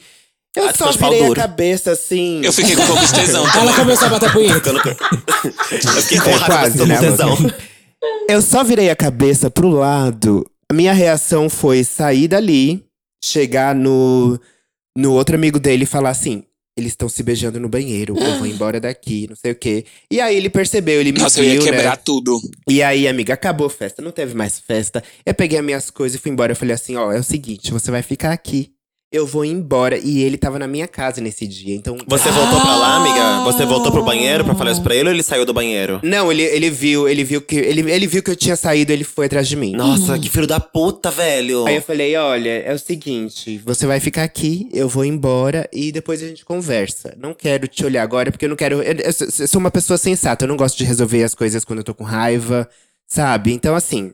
Eu 0.56 0.68
Ah, 0.68 0.74
só 0.76 0.92
virei 0.92 1.26
a 1.32 1.36
cabeça 1.36 1.92
assim. 1.92 2.42
Eu 2.44 2.52
fiquei 2.52 2.76
com 2.76 2.82
um 2.82 2.88
pouco 2.88 3.06
de 3.06 3.14
tesão 3.14 3.46
ela 3.56 3.74
começou 3.76 4.08
a 4.08 4.10
bater 4.10 4.32
punheta. 4.32 4.70
Eu 4.70 4.80
fiquei 6.02 6.20
com 6.20 6.30
É, 6.30 6.40
quase, 6.46 6.86
né, 6.86 6.96
com 6.96 7.02
tesão. 7.02 7.38
Eu 8.30 8.42
só 8.42 8.64
virei 8.64 8.90
a 8.90 8.96
cabeça 8.96 9.50
pro 9.50 9.70
lado. 9.70 10.46
A 10.72 10.74
minha 10.74 10.94
reação 10.94 11.50
foi 11.50 11.84
sair 11.84 12.28
dali, 12.28 12.86
chegar 13.24 13.76
no, 13.76 14.40
no 14.98 15.14
outro 15.14 15.36
amigo 15.36 15.60
dele 15.60 15.84
e 15.84 15.88
falar 15.88 16.12
assim: 16.12 16.44
eles 16.78 16.94
estão 16.94 17.10
se 17.10 17.22
beijando 17.24 17.60
no 17.60 17.68
banheiro, 17.68 18.16
eu 18.18 18.38
vou 18.38 18.46
embora 18.48 18.80
daqui, 18.80 19.28
não 19.28 19.36
sei 19.36 19.52
o 19.52 19.56
quê. 19.56 19.86
E 20.10 20.22
aí 20.22 20.36
ele 20.36 20.50
percebeu, 20.50 21.02
ele 21.02 21.12
me 21.12 21.20
Nossa, 21.20 21.40
eu 21.42 21.46
viu, 21.46 21.54
ia 21.56 21.60
quebrar 21.72 21.98
né? 21.98 22.02
tudo. 22.06 22.40
E 22.70 22.82
aí, 22.82 23.08
amiga, 23.08 23.34
acabou 23.34 23.68
a 23.68 23.70
festa, 23.70 24.02
não 24.02 24.12
teve 24.12 24.34
mais 24.34 24.60
festa. 24.60 25.04
Eu 25.26 25.34
peguei 25.34 25.60
as 25.60 25.66
minhas 25.66 25.90
coisas 25.90 26.18
e 26.18 26.22
fui 26.22 26.32
embora. 26.32 26.54
Eu 26.54 26.56
falei 26.56 26.76
assim: 26.76 26.96
ó, 26.96 27.12
é 27.12 27.20
o 27.20 27.24
seguinte, 27.24 27.72
você 27.72 27.92
vai 27.92 28.02
ficar 28.02 28.32
aqui. 28.32 28.72
Eu 29.12 29.26
vou 29.26 29.44
embora. 29.44 29.98
E 29.98 30.22
ele 30.22 30.38
tava 30.38 30.60
na 30.60 30.68
minha 30.68 30.88
casa 30.88 31.20
nesse 31.20 31.48
dia, 31.48 31.76
então. 31.76 31.98
Você 32.08 32.30
voltou 32.30 32.62
pra 32.62 32.76
lá, 32.76 32.98
amiga? 32.98 33.44
Você 33.52 33.66
voltou 33.66 33.92
pro 33.92 34.04
banheiro 34.04 34.46
pra 34.46 34.54
falar 34.54 34.72
isso 34.72 34.84
pra 34.84 34.94
ele 34.96 35.10
ou 35.10 35.16
ele 35.16 35.24
saiu 35.24 35.46
do 35.48 35.54
banheiro? 35.54 36.00
Não, 36.04 36.32
ele, 36.32 36.44
ele 36.44 36.70
viu, 36.70 37.10
ele 37.10 37.24
viu 37.24 37.42
que. 37.42 37.56
Ele, 37.56 37.92
ele 37.92 38.06
viu 38.06 38.22
que 38.22 38.30
eu 38.30 38.36
tinha 38.36 38.56
saído, 38.56 38.92
ele 38.94 39.04
foi 39.04 39.26
atrás 39.26 39.48
de 39.48 39.56
mim. 39.56 39.72
Nossa, 39.72 40.20
que 40.20 40.30
filho 40.30 40.46
da 40.46 40.60
puta, 40.60 41.10
velho. 41.10 41.66
Aí 41.66 41.78
eu 41.78 41.82
falei, 41.82 42.16
olha, 42.18 42.50
é 42.50 42.72
o 42.72 42.78
seguinte, 42.78 43.60
você 43.66 43.88
vai 43.88 44.00
ficar 44.00 44.22
aqui, 44.24 44.70
eu 44.72 44.88
vou 44.88 45.04
embora 45.04 45.68
e 45.74 45.92
depois 45.92 46.22
a 46.22 46.28
gente 46.28 46.46
conversa. 46.46 47.16
Não 47.20 47.34
quero 47.34 47.68
te 47.68 47.84
olhar 47.84 48.04
agora, 48.04 48.32
porque 48.32 48.46
eu 48.46 48.50
não 48.50 48.56
quero. 48.56 48.84
Eu, 48.84 48.94
eu 48.94 49.14
sou- 49.14 49.28
eu 49.40 49.48
sou 49.48 49.60
uma 49.60 49.72
pessoa 49.72 49.98
sensata, 49.98 50.46
eu 50.46 50.48
não 50.50 50.56
gosto 50.58 50.78
de 50.78 50.84
resolver 50.84 51.24
as 51.24 51.34
coisas 51.34 51.66
quando 51.66 51.80
eu 51.80 51.84
tô 51.84 51.96
com 51.96 52.04
raiva, 52.04 52.70
sabe? 53.08 53.54
Então, 53.54 53.74
assim, 53.76 54.12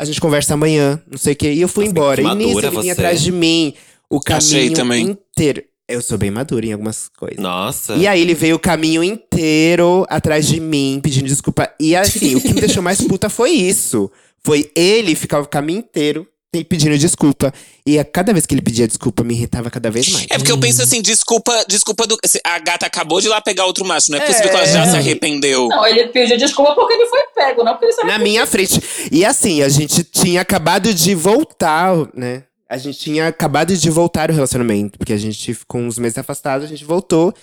a 0.00 0.04
gente 0.06 0.18
conversa 0.18 0.54
amanhã, 0.54 0.98
não 1.10 1.18
sei 1.18 1.34
o 1.34 1.36
quê. 1.36 1.52
E 1.52 1.60
eu 1.60 1.68
fui 1.68 1.84
Nossa, 1.84 1.92
embora. 1.92 2.22
E 2.22 2.34
nisso 2.34 2.58
ele 2.58 2.70
vinha 2.80 2.94
atrás 2.94 3.20
de 3.20 3.30
mim, 3.30 3.74
o 4.10 4.18
Achei 4.26 4.70
caminho 4.70 4.74
também. 4.74 5.06
inteiro. 5.10 5.62
Eu 5.88 6.00
sou 6.00 6.16
bem 6.16 6.30
madura 6.30 6.66
em 6.66 6.72
algumas 6.72 7.08
coisas. 7.08 7.38
Nossa. 7.38 7.94
E 7.94 8.06
aí 8.06 8.20
ele 8.20 8.34
veio 8.34 8.56
o 8.56 8.60
caminho 8.60 9.02
inteiro 9.02 10.06
atrás 10.08 10.46
de 10.46 10.60
mim, 10.60 11.00
pedindo 11.02 11.26
desculpa. 11.26 11.68
E 11.80 11.96
assim, 11.96 12.36
o 12.36 12.40
que 12.40 12.54
me 12.54 12.60
deixou 12.60 12.82
mais 12.82 13.00
puta 13.00 13.28
foi 13.28 13.50
isso. 13.50 14.10
Foi 14.42 14.70
ele 14.76 15.14
ficar 15.14 15.40
o 15.40 15.46
caminho 15.46 15.80
inteiro 15.80 16.26
pedindo 16.68 16.98
desculpa. 16.98 17.52
E 17.86 17.98
a 17.98 18.04
cada 18.04 18.32
vez 18.32 18.44
que 18.44 18.54
ele 18.54 18.62
pedia 18.62 18.86
desculpa, 18.86 19.22
me 19.22 19.34
irritava 19.34 19.70
cada 19.70 19.90
vez 19.90 20.08
mais. 20.08 20.26
É 20.30 20.36
porque 20.38 20.50
eu 20.50 20.58
penso 20.58 20.82
assim, 20.82 21.00
desculpa, 21.00 21.64
desculpa 21.68 22.06
do. 22.06 22.18
A 22.44 22.58
gata 22.58 22.86
acabou 22.86 23.20
de 23.20 23.26
ir 23.26 23.30
lá 23.30 23.40
pegar 23.40 23.66
outro 23.66 23.84
macho. 23.84 24.10
Não 24.10 24.18
é 24.18 24.26
possível 24.26 24.50
que 24.50 24.56
ela 24.56 24.66
já 24.66 24.86
se 24.86 24.96
arrependeu. 24.96 25.68
Não, 25.68 25.86
ele 25.86 26.08
pediu 26.08 26.36
desculpa 26.36 26.74
porque 26.74 26.92
ele 26.94 27.06
foi 27.06 27.20
pego, 27.34 27.62
não 27.62 27.72
porque 27.72 27.86
ele 27.86 27.92
se 27.92 28.04
Na 28.04 28.18
minha 28.18 28.46
frente. 28.46 28.80
E 29.12 29.24
assim, 29.24 29.62
a 29.62 29.68
gente 29.68 30.02
tinha 30.02 30.40
acabado 30.40 30.92
de 30.92 31.14
voltar, 31.14 31.94
né? 32.14 32.44
A 32.70 32.78
gente 32.78 32.98
tinha 32.98 33.26
acabado 33.28 33.76
de 33.76 33.90
voltar 33.90 34.30
o 34.30 34.32
relacionamento. 34.32 34.96
Porque 34.98 35.12
a 35.12 35.16
gente 35.18 35.52
ficou 35.54 35.80
uns 35.80 35.98
meses 35.98 36.16
afastado, 36.16 36.62
a 36.62 36.66
gente 36.66 36.84
voltou. 36.84 37.34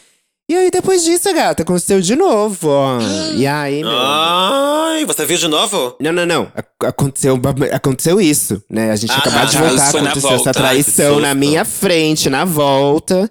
E 0.50 0.56
aí, 0.56 0.72
depois 0.72 1.04
disso, 1.04 1.34
gata, 1.34 1.64
aconteceu 1.64 2.00
de 2.00 2.16
novo, 2.16 2.70
ó. 2.70 3.00
E 3.36 3.46
aí, 3.46 3.82
meu. 3.84 3.92
Ai, 3.94 5.04
você 5.06 5.26
viu 5.26 5.38
de 5.38 5.48
novo? 5.50 5.98
Não, 6.00 6.14
não, 6.14 6.26
não. 6.26 6.52
Ac- 6.56 6.70
Aconteceu, 6.86 7.38
aconteceu 7.74 8.22
isso, 8.22 8.64
né? 8.70 8.92
A 8.92 8.96
gente 8.96 9.10
tinha 9.10 9.20
Ah, 9.20 9.28
acabado 9.28 9.50
de 9.52 9.58
voltar, 9.58 9.90
aconteceu 9.90 10.22
volta. 10.22 10.36
essa 10.36 10.50
Ai, 10.52 10.54
traição 10.54 11.20
na 11.20 11.34
minha 11.36 11.66
frente, 11.66 12.30
na 12.30 12.46
volta. 12.46 13.30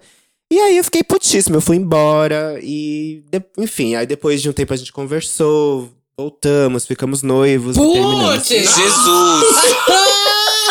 E 0.53 0.61
aí 0.61 0.77
eu 0.77 0.85
fiquei 0.85 1.03
putíssima, 1.03 1.57
eu 1.57 1.61
fui 1.63 1.77
embora 1.77 2.59
e, 2.63 3.25
de- 3.33 3.43
enfim, 3.65 3.95
aí 3.95 4.07
depois 4.07 4.43
de 4.43 4.51
um 4.51 4.53
tempo 4.53 4.75
a 4.75 4.77
gente 4.77 4.93
conversou, 4.93 5.89
voltamos, 6.19 6.85
ficamos 6.85 7.23
noivos. 7.23 7.77
Putz! 7.79 8.47
Jesus! 8.49 8.77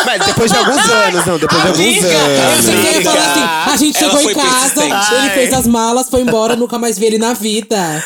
Mas 0.06 0.24
depois 0.24 0.50
de 0.52 0.56
alguns 0.58 0.88
anos, 0.88 1.26
não, 1.26 1.38
depois 1.38 1.60
de 1.62 1.68
alguns 1.68 1.84
Amiga, 1.84 2.06
eu 2.08 2.20
anos. 2.20 2.68
achei 2.68 2.80
que 2.80 2.86
ele 2.96 3.04
falar 3.04 3.20
assim, 3.24 3.72
a 3.72 3.76
gente 3.76 3.98
Ela 4.04 4.06
chegou 4.10 4.22
foi 4.22 4.32
em 4.32 4.34
casa, 4.36 4.74
persistente. 4.80 5.14
ele 5.14 5.30
fez 5.30 5.52
as 5.52 5.66
malas, 5.66 6.08
foi 6.08 6.20
embora, 6.22 6.54
nunca 6.56 6.78
mais 6.78 6.98
vi 6.98 7.06
ele 7.06 7.18
na 7.18 7.32
vida. 7.34 8.04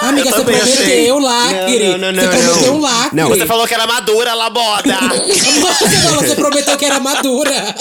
Amiga, 0.00 0.28
eu 0.28 0.32
você 0.32 0.38
também 0.44 0.56
achei. 0.60 0.74
prometeu 0.76 1.18
lacre. 1.18 1.88
Não, 1.88 1.98
não, 1.98 2.12
não, 2.12 2.22
você 2.22 2.26
não, 2.26 2.44
prometeu 2.44 2.66
não. 2.72 2.78
um 2.78 2.80
lacre. 2.80 3.16
Não, 3.16 3.28
Você 3.28 3.46
falou 3.46 3.66
que 3.68 3.74
era 3.74 3.86
madura, 3.86 4.34
laboda! 4.34 4.98
Você 5.82 5.98
falou, 5.98 6.20
você 6.22 6.34
prometeu 6.34 6.76
que 6.78 6.84
era 6.84 7.00
madura. 7.00 7.74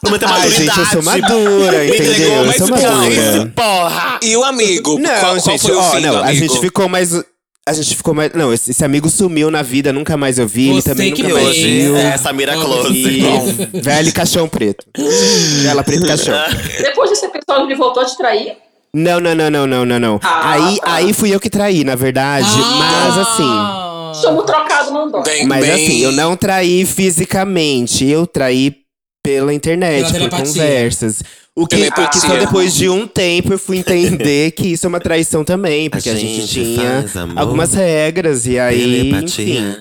Prometeu 0.00 0.28
Ai, 0.28 0.34
maturidade. 0.34 0.64
gente, 0.66 0.78
eu 0.78 0.86
sou 0.86 1.02
madura, 1.02 1.78
Me 1.78 1.88
entendeu? 1.88 2.12
entregou, 2.12 2.36
Eu 2.36 2.46
mas 2.46 2.56
sou 2.56 2.68
não, 2.68 2.76
madura. 2.78 3.08
isso, 3.14 3.46
porra! 3.56 4.18
E 4.22 4.36
o 4.36 4.44
amigo? 4.44 4.98
Não, 4.98 5.10
qual, 5.10 5.20
qual 5.20 5.40
gente, 5.40 5.60
foi 5.62 5.72
o 5.72 5.78
ó, 5.80 5.90
fim 5.90 6.00
não, 6.00 6.16
a 6.16 6.20
amigo? 6.28 6.34
gente 6.48 6.60
ficou 6.60 6.88
mais. 6.88 7.10
A 7.68 7.72
gente 7.72 7.96
ficou 7.96 8.14
mais. 8.14 8.30
Não, 8.32 8.52
esse, 8.52 8.70
esse 8.70 8.84
amigo 8.84 9.08
sumiu 9.10 9.50
na 9.50 9.60
vida, 9.60 9.92
nunca 9.92 10.16
mais 10.16 10.38
eu 10.38 10.46
vi. 10.46 10.68
Ele 10.68 10.80
Você 10.80 10.90
também 10.90 11.12
que 11.12 11.22
nunca 11.22 11.34
mais 11.34 11.48
hoje 11.48 11.80
viu. 11.80 11.96
é 11.96 12.16
Samira 12.16 12.54
Close. 12.54 12.92
E 12.92 13.80
velho 13.80 14.12
caixão 14.12 14.48
preto. 14.48 14.86
Vela 15.62 15.82
preto 15.82 16.04
e 16.04 16.06
caixão. 16.06 16.34
Depois 16.80 17.10
desse 17.10 17.26
episódio, 17.26 17.66
ele 17.66 17.74
voltou 17.74 18.04
a 18.04 18.06
te 18.06 18.16
trair? 18.16 18.56
Não, 18.94 19.18
não, 19.18 19.34
não, 19.34 19.50
não, 19.50 19.66
não, 19.66 19.84
não, 19.84 19.98
não. 19.98 20.20
Ah, 20.22 20.52
aí, 20.52 20.78
tá. 20.78 20.94
aí 20.94 21.12
fui 21.12 21.34
eu 21.34 21.40
que 21.40 21.50
traí, 21.50 21.82
na 21.82 21.96
verdade. 21.96 22.48
Mas 22.78 23.18
assim. 23.18 23.42
Ah. 23.44 24.12
Chamo 24.22 24.42
trocado, 24.44 24.92
não 24.92 25.10
dói. 25.10 25.22
Bem, 25.24 25.46
Mas 25.46 25.60
bem... 25.60 25.74
assim, 25.74 25.98
eu 25.98 26.12
não 26.12 26.36
traí 26.36 26.86
fisicamente. 26.86 28.08
Eu 28.08 28.26
traí 28.26 28.74
pela 29.26 29.52
internet, 29.52 30.12
Pela 30.12 30.28
por 30.28 30.38
conversas. 30.38 31.22
O 31.54 31.66
que, 31.66 31.88
o 31.88 32.10
que 32.10 32.20
só 32.20 32.36
depois 32.36 32.74
de 32.74 32.88
um 32.88 33.06
tempo 33.08 33.52
eu 33.52 33.58
fui 33.58 33.78
entender 33.78 34.52
que 34.56 34.68
isso 34.68 34.86
é 34.86 34.88
uma 34.88 35.00
traição 35.00 35.42
também. 35.42 35.90
Porque 35.90 36.08
a, 36.08 36.14
gente, 36.14 36.46
gente 36.46 36.74
tinha 36.74 37.08
faz 37.08 37.16
algumas 37.34 37.72
regras. 37.74 38.46
E 38.46 38.58
aí. 38.58 39.10
Enfim. 39.10 39.74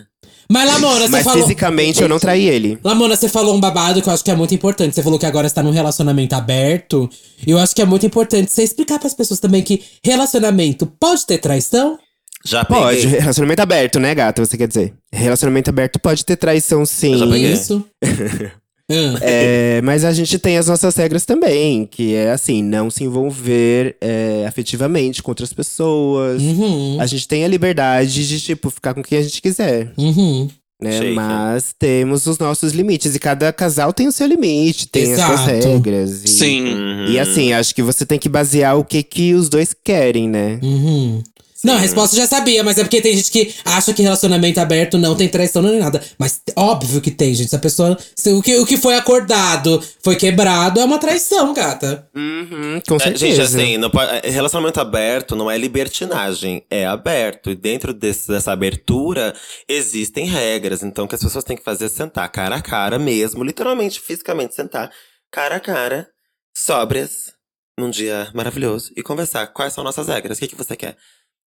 Mas, 0.50 0.72
Lamona, 0.72 1.02
você 1.02 1.10
Mas 1.10 1.24
falou. 1.24 1.42
fisicamente 1.42 2.02
eu 2.02 2.08
não 2.08 2.20
traí 2.20 2.48
ele. 2.48 2.80
Lamona, 2.84 3.16
você 3.16 3.28
falou 3.28 3.56
um 3.56 3.60
babado 3.60 4.02
que 4.02 4.08
eu 4.08 4.14
acho 4.14 4.24
que 4.24 4.32
é 4.32 4.36
muito 4.36 4.54
importante. 4.56 4.96
Você 4.96 5.04
falou 5.04 5.20
que 5.20 5.26
agora 5.26 5.48
está 5.48 5.62
num 5.62 5.72
relacionamento 5.72 6.34
aberto. 6.34 7.10
E 7.46 7.52
eu 7.52 7.60
acho 7.60 7.76
que 7.76 7.82
é 7.82 7.86
muito 7.86 8.06
importante 8.06 8.52
você 8.52 8.64
explicar 8.64 8.98
para 8.98 9.08
as 9.08 9.14
pessoas 9.14 9.40
também 9.40 9.62
que 9.62 9.84
relacionamento 10.04 10.86
pode 11.00 11.26
ter 11.26 11.40
traição. 11.40 12.00
Já 12.46 12.64
peguei. 12.64 12.84
Pode, 12.84 13.08
relacionamento 13.08 13.62
aberto, 13.62 14.00
né, 14.00 14.14
gata? 14.16 14.46
Você 14.46 14.56
quer 14.56 14.68
dizer? 14.68 14.94
Relacionamento 15.12 15.70
aberto 15.70 16.00
pode 16.00 16.24
ter 16.24 16.36
traição, 16.36 16.86
sim. 16.86 17.14
Eu 17.14 17.20
já 17.20 17.28
peguei. 17.28 17.52
Isso. 17.52 17.84
Ah. 18.90 19.18
É, 19.22 19.82
mas 19.84 20.06
a 20.06 20.14
gente 20.14 20.38
tem 20.38 20.58
as 20.58 20.68
nossas 20.68 20.96
regras 20.96 21.26
também, 21.26 21.86
que 21.86 22.14
é 22.14 22.32
assim, 22.32 22.62
não 22.62 22.92
se 22.92 23.04
envolver 23.04 23.96
é, 24.00 24.46
afetivamente 24.48 25.24
com 25.24 25.32
outras 25.32 25.52
pessoas. 25.54 26.42
Uhum. 26.42 26.98
A 27.00 27.06
gente 27.08 27.28
tem 27.28 27.44
a 27.44 27.48
liberdade 27.48 28.28
de, 28.28 28.40
tipo, 28.40 28.70
ficar 28.70 28.94
com 28.94 29.02
quem 29.02 29.18
a 29.18 29.22
gente 29.24 29.42
quiser, 29.42 29.92
Uhum. 29.98 30.48
né? 30.80 31.00
Mas 31.16 31.74
temos 31.80 32.28
os 32.28 32.38
nossos 32.38 32.74
limites. 32.74 33.16
E 33.16 33.20
cada 33.20 33.52
casal 33.52 33.92
tem 33.92 34.08
o 34.08 34.12
seu 34.12 34.28
limite, 34.28 34.88
tem 34.88 35.14
as 35.14 35.20
suas 35.20 35.48
Exato. 35.50 35.68
regras. 35.68 36.24
E, 36.24 36.28
Sim. 36.28 36.64
Uhum. 36.74 37.06
E 37.08 37.20
assim, 37.20 37.54
acho 37.54 37.74
que 37.74 37.82
você 37.82 38.06
tem 38.06 38.20
que 38.20 38.30
basear 38.30 38.78
o 38.78 38.84
que, 38.86 39.02
que 39.02 39.34
os 39.34 39.50
dois 39.50 39.74
querem, 39.84 40.30
né? 40.30 40.60
Uhum. 40.62 41.24
Não, 41.66 41.74
a 41.76 41.80
resposta 41.80 42.16
eu 42.16 42.22
já 42.22 42.28
sabia, 42.28 42.64
mas 42.64 42.78
é 42.78 42.84
porque 42.84 43.02
tem 43.02 43.16
gente 43.18 43.32
que 43.32 43.54
acha 43.66 43.94
que 43.94 44.02
relacionamento 44.04 44.60
aberto 44.60 44.98
não 44.98 45.16
tem 45.16 45.28
traição 45.28 45.62
nem 45.62 45.80
nada. 45.80 46.02
Mas 46.18 46.40
óbvio 46.56 47.02
que 47.02 47.12
tem, 47.12 47.34
gente. 47.34 47.50
Se 47.50 47.56
a 47.56 47.60
pessoa. 47.60 47.98
Se 48.16 48.32
o, 48.32 48.42
que, 48.42 48.58
o 48.60 48.66
que 48.66 48.78
foi 48.78 48.96
acordado 48.96 49.84
foi 50.04 50.16
quebrado, 50.16 50.80
é 50.80 50.86
uma 50.86 51.00
traição, 51.00 51.54
gata. 51.54 52.08
Uhum, 52.16 52.82
com 52.88 52.96
É, 52.96 53.00
certeza. 53.00 53.18
gente, 53.18 53.42
assim, 53.42 53.78
não 53.78 53.90
é, 54.24 54.30
relacionamento 54.30 54.80
aberto 54.80 55.36
não 55.36 55.50
é 55.50 55.58
libertinagem, 55.58 56.64
é 56.70 56.86
aberto. 56.86 57.50
E 57.50 57.56
dentro 57.56 57.94
desse- 57.94 58.28
dessa 58.28 58.52
abertura 58.52 59.34
existem 59.68 60.26
regras. 60.26 60.84
Então, 60.84 61.06
o 61.06 61.08
que 61.08 61.16
as 61.16 61.24
pessoas 61.24 61.44
têm 61.44 61.58
que 61.58 61.64
fazer 61.64 61.86
é 61.86 61.90
sentar 61.90 62.30
cara 62.32 62.56
a 62.56 62.62
cara 62.62 63.00
mesmo, 63.00 63.44
literalmente, 63.44 64.00
fisicamente, 64.00 64.54
sentar 64.56 64.92
cara 65.32 65.56
a 65.56 65.60
cara, 65.60 66.08
sóbrias, 66.56 67.34
num 67.78 67.90
dia 67.90 68.30
maravilhoso, 68.34 68.92
e 68.96 69.04
conversar. 69.04 69.48
Quais 69.48 69.74
são 69.74 69.84
nossas 69.84 70.08
regras? 70.08 70.38
O 70.38 70.40
que, 70.42 70.48
que 70.48 70.56
você 70.56 70.76
quer? 70.76 70.96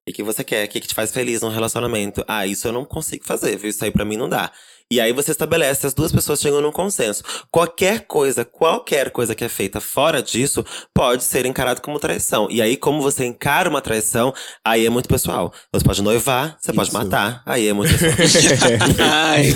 O 0.08 0.12
que, 0.12 0.22
você 0.22 0.42
quer? 0.42 0.64
O 0.64 0.68
que, 0.68 0.80
que 0.80 0.88
te 0.88 0.94
faz 0.94 1.12
feliz 1.12 1.42
num 1.42 1.48
relacionamento? 1.48 2.24
Ah, 2.26 2.46
isso 2.46 2.66
eu 2.66 2.72
não 2.72 2.84
consigo 2.84 3.24
fazer, 3.24 3.56
viu? 3.56 3.70
Isso 3.70 3.84
aí 3.84 3.90
pra 3.90 4.04
mim 4.04 4.16
não 4.16 4.28
dá. 4.28 4.50
E 4.90 5.02
aí 5.02 5.12
você 5.12 5.32
estabelece, 5.32 5.86
as 5.86 5.92
duas 5.92 6.10
pessoas 6.10 6.40
chegam 6.40 6.62
num 6.62 6.72
consenso. 6.72 7.22
Qualquer 7.50 8.06
coisa, 8.06 8.42
qualquer 8.42 9.10
coisa 9.10 9.34
que 9.34 9.44
é 9.44 9.48
feita 9.48 9.82
fora 9.82 10.22
disso, 10.22 10.64
pode 10.94 11.24
ser 11.24 11.44
encarado 11.44 11.82
como 11.82 11.98
traição. 11.98 12.48
E 12.50 12.62
aí, 12.62 12.74
como 12.74 13.02
você 13.02 13.26
encara 13.26 13.68
uma 13.68 13.82
traição, 13.82 14.32
aí 14.64 14.86
é 14.86 14.90
muito 14.90 15.06
pessoal. 15.06 15.52
Você 15.70 15.84
pode 15.84 16.00
noivar, 16.00 16.56
você 16.58 16.72
pode 16.72 16.88
Isso. 16.88 16.96
matar, 16.96 17.42
aí 17.44 17.68
é 17.68 17.72
muito 17.74 17.92
pessoal. 17.98 18.70
Ai, 18.98 19.48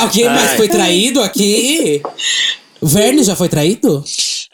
Alguém 0.00 0.24
mais 0.24 0.52
Ai. 0.52 0.56
foi 0.56 0.68
traído 0.68 1.20
aqui? 1.20 2.00
O 2.80 2.86
Verne 2.86 3.24
já 3.24 3.34
foi 3.34 3.48
traído? 3.48 4.04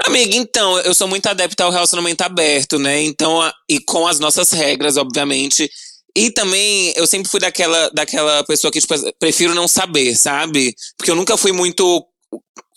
Amiga, 0.06 0.36
então, 0.36 0.78
eu 0.80 0.94
sou 0.94 1.06
muito 1.06 1.26
adepta 1.26 1.64
ao 1.64 1.70
relacionamento 1.70 2.22
aberto, 2.22 2.78
né? 2.78 3.02
Então, 3.02 3.40
a- 3.40 3.52
e 3.68 3.78
com 3.80 4.06
as 4.06 4.18
nossas 4.18 4.50
regras, 4.50 4.96
obviamente. 4.96 5.70
E 6.16 6.30
também, 6.30 6.92
eu 6.96 7.06
sempre 7.06 7.28
fui 7.30 7.40
daquela, 7.40 7.90
daquela 7.90 8.42
pessoa 8.44 8.70
que, 8.70 8.80
tipo, 8.80 8.94
prefiro 9.18 9.54
não 9.54 9.66
saber, 9.68 10.14
sabe? 10.16 10.74
Porque 10.96 11.10
eu 11.10 11.16
nunca 11.16 11.36
fui 11.36 11.52
muito. 11.52 12.04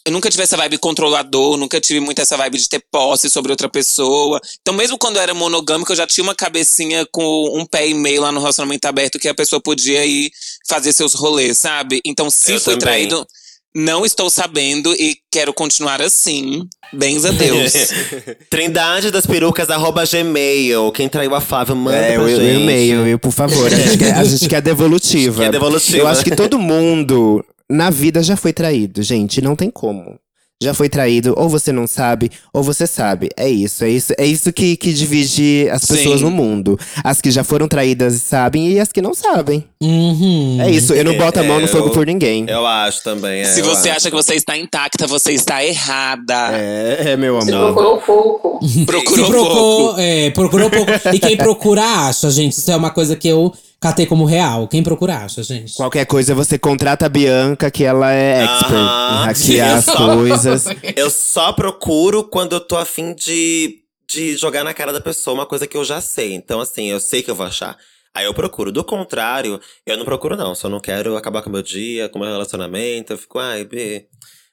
Eu 0.05 0.11
nunca 0.11 0.29
tive 0.29 0.43
essa 0.43 0.55
vibe 0.55 0.77
controlador, 0.77 1.57
nunca 1.57 1.81
tive 1.81 1.99
muito 1.99 2.19
essa 2.21 2.37
vibe 2.37 2.57
de 2.57 2.69
ter 2.69 2.81
posse 2.89 3.29
sobre 3.29 3.51
outra 3.51 3.67
pessoa. 3.67 4.39
Então, 4.61 4.73
mesmo 4.73 4.97
quando 4.97 5.17
eu 5.17 5.21
era 5.21 5.33
monogâmico, 5.33 5.91
eu 5.91 5.95
já 5.97 6.07
tinha 6.07 6.23
uma 6.23 6.33
cabecinha 6.35 7.05
com 7.11 7.59
um 7.59 7.65
pé 7.65 7.87
e 7.89 7.93
meio 7.93 8.21
lá 8.21 8.31
no 8.31 8.39
relacionamento 8.39 8.85
aberto 8.87 9.19
que 9.19 9.27
a 9.27 9.35
pessoa 9.35 9.61
podia 9.61 10.05
ir 10.05 10.31
fazer 10.67 10.93
seus 10.93 11.13
rolês, 11.13 11.57
sabe? 11.57 12.01
Então, 12.05 12.29
se 12.29 12.53
Eu 12.53 12.59
fui 12.61 12.77
também. 12.77 12.79
traído, 13.09 13.27
não 13.75 14.05
estou 14.05 14.29
sabendo 14.29 14.93
e 14.93 15.17
quero 15.31 15.53
continuar 15.53 16.01
assim. 16.01 16.63
Bens 16.93 17.25
a 17.25 17.31
Deus. 17.31 17.73
Trindade 18.49 19.11
das 19.11 19.25
perucas, 19.25 19.69
arroba 19.69 20.03
gmail. 20.05 20.91
Quem 20.91 21.07
traiu 21.09 21.35
a 21.35 21.41
Flávia, 21.41 21.75
manda 21.75 21.97
É, 21.97 22.13
pra 22.13 22.23
o, 22.23 22.25
o 22.25 22.29
gente. 22.29 22.61
e-mail, 22.61 23.05
eu, 23.07 23.19
por 23.19 23.31
favor. 23.31 23.67
A 23.71 23.75
gente, 23.75 23.97
quer, 23.97 24.13
a 24.15 24.23
gente 24.23 24.49
quer 24.49 24.61
devolutiva. 24.61 25.43
Quer 25.43 25.51
devolutiva. 25.51 25.97
Eu 25.97 26.07
acho 26.07 26.23
que 26.23 26.35
todo 26.35 26.57
mundo 26.57 27.43
na 27.69 27.89
vida 27.89 28.23
já 28.23 28.35
foi 28.37 28.53
traído, 28.53 29.03
gente. 29.03 29.41
Não 29.41 29.55
tem 29.55 29.69
como. 29.69 30.17
Já 30.61 30.73
foi 30.73 30.89
traído, 30.89 31.35
ou 31.37 31.47
você 31.47 31.71
não 31.71 31.85
sabe, 31.85 32.31
ou 32.51 32.63
você 32.63 32.87
sabe. 32.87 33.29
É 33.37 33.47
isso, 33.47 33.83
é 33.83 33.89
isso, 33.89 34.13
é 34.17 34.25
isso 34.25 34.51
que, 34.51 34.75
que 34.75 34.91
divide 34.91 35.67
as 35.71 35.85
pessoas 35.85 36.19
Sim. 36.19 36.25
no 36.25 36.31
mundo. 36.31 36.79
As 37.03 37.21
que 37.21 37.29
já 37.29 37.43
foram 37.43 37.67
traídas 37.67 38.15
e 38.15 38.19
sabem, 38.19 38.69
e 38.71 38.79
as 38.79 38.91
que 38.91 38.99
não 39.01 39.13
sabem. 39.13 39.63
Uhum. 39.79 40.57
É 40.59 40.71
isso, 40.71 40.93
eu 40.93 41.03
não 41.03 41.15
boto 41.15 41.39
a 41.39 41.43
mão 41.43 41.59
É, 41.59 41.61
no 41.61 41.67
fogo 41.67 41.87
eu- 41.87 41.91
por 41.91 42.07
ninguém. 42.07 42.45
Eu 42.49 42.65
acho 42.65 43.03
também. 43.03 43.41
é, 43.41 43.45
Se 43.45 43.61
você 43.61 43.89
acho. 43.89 43.97
acha 43.97 44.09
que 44.09 44.15
você 44.15 44.33
está 44.33 44.57
intacta, 44.57 45.05
você 45.05 45.31
está 45.33 45.63
errada. 45.63 46.49
É, 46.53 47.11
é, 47.11 47.17
meu 47.17 47.35
Você 47.35 47.51
amor. 47.51 47.73
procurou 47.73 47.97
pouco. 48.01 48.67
Se 48.67 48.85
Procurou 48.85 49.25
procurou, 49.29 49.55
pouco. 49.85 49.99
é, 50.01 50.29
procurou 50.31 50.69
pouco. 50.71 50.91
E 51.13 51.19
quem 51.19 51.37
procura 51.37 51.83
acha, 51.83 52.31
gente. 52.31 52.53
Isso 52.53 52.71
é 52.71 52.75
uma 52.75 52.89
coisa 52.89 53.15
que 53.15 53.27
eu 53.27 53.53
catei 53.79 54.05
como 54.05 54.25
real. 54.25 54.67
Quem 54.67 54.83
procura 54.83 55.17
acha, 55.17 55.43
gente. 55.43 55.73
Qualquer 55.75 56.05
coisa 56.05 56.33
você 56.35 56.57
contrata 56.57 57.05
a 57.05 57.09
Bianca, 57.09 57.69
que 57.71 57.83
ela 57.83 58.11
é 58.11 58.43
expert 58.43 58.73
Aham. 58.73 59.21
em 59.23 59.25
hackear 59.27 59.77
as 59.77 59.85
Sim, 59.85 59.91
eu 59.91 59.97
só- 59.97 60.15
coisas. 60.15 60.65
Eu 60.95 61.09
só 61.09 61.53
procuro 61.53 62.23
quando 62.23 62.53
eu 62.53 62.59
tô 62.59 62.75
afim 62.77 63.13
de, 63.13 63.79
de 64.07 64.35
jogar 64.37 64.63
na 64.63 64.73
cara 64.73 64.91
da 64.93 65.01
pessoa 65.01 65.33
uma 65.33 65.45
coisa 65.45 65.67
que 65.67 65.77
eu 65.77 65.83
já 65.85 66.01
sei. 66.01 66.33
Então, 66.33 66.59
assim, 66.59 66.87
eu 66.87 66.99
sei 66.99 67.21
que 67.21 67.29
eu 67.31 67.35
vou 67.35 67.45
achar. 67.45 67.77
Aí 68.13 68.25
eu 68.25 68.33
procuro. 68.33 68.71
Do 68.71 68.83
contrário, 68.83 69.59
eu 69.85 69.95
não 69.95 70.03
procuro, 70.05 70.35
não. 70.35 70.55
Só 70.55 70.67
não 70.67 70.79
quero 70.79 71.15
acabar 71.15 71.41
com 71.43 71.49
o 71.49 71.53
meu 71.53 71.61
dia, 71.61 72.09
com 72.09 72.17
o 72.17 72.21
meu 72.21 72.31
relacionamento. 72.31 73.13
Eu 73.13 73.17
fico, 73.17 73.37
ai, 73.37 73.63
B, 73.63 74.07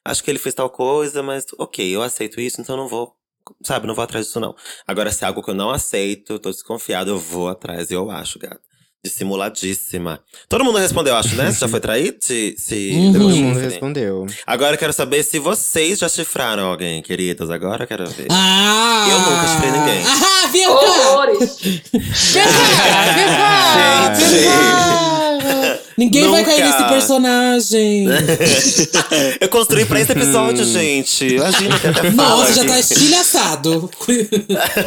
acho 0.04 0.22
que 0.22 0.30
ele 0.30 0.38
fez 0.38 0.54
tal 0.54 0.68
coisa, 0.68 1.22
mas 1.22 1.46
ok, 1.58 1.88
eu 1.96 2.02
aceito 2.02 2.40
isso, 2.40 2.60
então 2.60 2.76
não 2.76 2.86
vou. 2.88 3.14
Sabe, 3.62 3.86
não 3.86 3.94
vou 3.94 4.02
atrás 4.04 4.26
disso, 4.26 4.38
não. 4.40 4.54
Agora, 4.86 5.10
se 5.10 5.24
é 5.24 5.26
algo 5.26 5.42
que 5.42 5.50
eu 5.50 5.54
não 5.54 5.70
aceito, 5.70 6.38
tô 6.38 6.50
desconfiado, 6.50 7.10
eu 7.10 7.18
vou 7.18 7.48
atrás 7.48 7.90
e 7.90 7.94
eu 7.94 8.10
acho, 8.10 8.38
gato. 8.38 8.60
Dissimuladíssima. 9.04 10.18
Todo 10.48 10.64
mundo 10.64 10.78
respondeu, 10.78 11.14
acho, 11.14 11.34
né? 11.36 11.52
Você 11.52 11.60
já 11.60 11.68
foi 11.68 11.78
traído? 11.80 12.16
Se, 12.24 12.54
se 12.56 12.92
Uhum. 12.94 13.12
Todo 13.12 13.36
mundo 13.36 13.58
respondeu. 13.60 14.26
Agora 14.46 14.74
eu 14.74 14.78
quero 14.78 14.92
saber 14.94 15.22
se 15.22 15.38
vocês 15.38 15.98
já 15.98 16.08
chifraram 16.08 16.66
alguém, 16.68 17.02
queridas. 17.02 17.50
Agora 17.50 17.84
eu 17.84 17.86
quero 17.86 18.06
ver. 18.08 18.26
Ah! 18.30 19.06
Eu 19.10 19.18
nunca 19.20 19.46
chifrei 19.48 19.70
ninguém. 19.70 20.02
Ah, 20.06 20.46
viu? 20.48 20.70
Horrores. 20.70 21.58
Ninguém 25.96 26.28
vai 26.28 26.44
cair 26.44 26.64
Nunca. 26.64 26.78
nesse 26.78 26.88
personagem. 26.92 28.06
eu 29.40 29.48
construí 29.48 29.84
pra 29.84 30.00
esse 30.00 30.10
episódio, 30.12 30.64
gente. 30.64 31.24
Imagina 31.36 31.78
que 31.78 31.86
até 31.86 32.10
fala 32.10 32.12
Nossa, 32.12 32.52
já 32.54 32.64
tá 32.64 32.80
estilhaçado. 32.80 33.90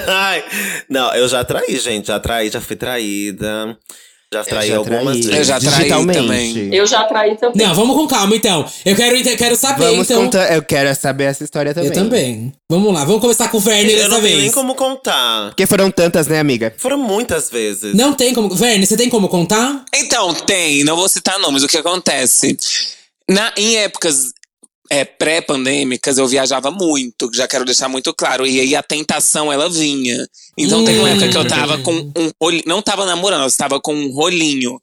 Ai, 0.08 0.44
Não, 0.90 1.14
eu 1.16 1.28
já 1.30 1.44
traí, 1.46 1.80
gente. 1.80 2.08
Já 2.08 2.20
traí, 2.20 2.50
já 2.50 2.60
fui 2.60 2.76
traída. 2.76 3.78
Já 4.34 4.44
traí 4.44 4.74
algumas 4.74 5.16
vezes. 5.16 5.38
Eu 5.38 5.44
já 5.46 5.58
traí 5.60 5.88
também. 5.88 6.76
Eu 6.76 6.86
já 6.86 7.04
traí 7.06 7.38
também. 7.38 7.66
Não, 7.66 7.74
vamos 7.74 7.96
com 7.96 8.06
calma, 8.08 8.36
então. 8.36 8.66
Eu 8.86 8.94
quero, 8.94 9.16
eu 9.16 9.38
quero 9.38 9.56
saber, 9.56 9.86
Vamos 9.86 10.10
então. 10.10 10.24
contar. 10.26 10.54
Eu 10.54 10.62
quero 10.62 10.94
saber 10.96 11.24
essa 11.26 11.46
história 11.46 11.74
também. 11.74 11.90
Eu 11.90 11.94
também. 11.96 12.54
Vamos 12.70 12.94
lá, 12.94 13.06
vamos 13.06 13.22
começar 13.22 13.48
com 13.48 13.56
o 13.56 13.62
Verne 13.62 13.92
Eu 13.94 13.98
dessa 13.98 14.10
não 14.10 14.18
tenho 14.18 14.28
vez. 14.30 14.42
nem 14.42 14.52
como 14.52 14.76
contar. 14.76 15.48
Porque 15.50 15.66
foram 15.66 15.90
tantas, 15.90 16.28
né, 16.28 16.42
amiga? 16.42 16.74
Foram 16.78 16.98
muitas 16.98 17.50
vezes. 17.50 17.96
Não 17.96 18.14
tem 18.14 18.34
como. 18.34 18.50
Verne, 18.54 18.86
você 18.86 18.98
tem 18.98 19.10
como 19.10 19.30
contar? 19.30 19.86
Então, 19.96 20.34
tem, 20.34 20.84
não 20.84 20.98
vou 20.98 21.08
citar 21.08 21.40
nomes, 21.40 21.64
o 21.64 21.68
que 21.68 21.78
acontece? 21.78 22.58
Na, 23.30 23.54
em 23.56 23.78
épocas 23.78 24.34
é, 24.90 25.04
pré-pandêmicas, 25.06 26.18
eu 26.18 26.28
viajava 26.28 26.72
muito, 26.72 27.30
já 27.34 27.48
quero 27.48 27.66
deixar 27.66 27.88
muito 27.90 28.14
claro. 28.14 28.46
E 28.46 28.60
aí 28.60 28.76
a 28.76 28.84
tentação, 28.84 29.52
ela 29.52 29.70
vinha. 29.70 30.28
Então 30.58 30.84
tem 30.84 30.98
uma 30.98 31.04
Hum. 31.10 31.12
época 31.12 31.28
que 31.30 31.38
eu 31.38 31.48
tava 31.48 31.78
com 31.80 31.94
um 32.18 32.32
rolinho. 32.42 32.64
Não 32.66 32.82
tava 32.82 33.06
namorando, 33.06 33.42
eu 33.42 33.48
estava 33.48 33.80
com 33.80 33.94
um 33.94 34.12
rolinho. 34.12 34.80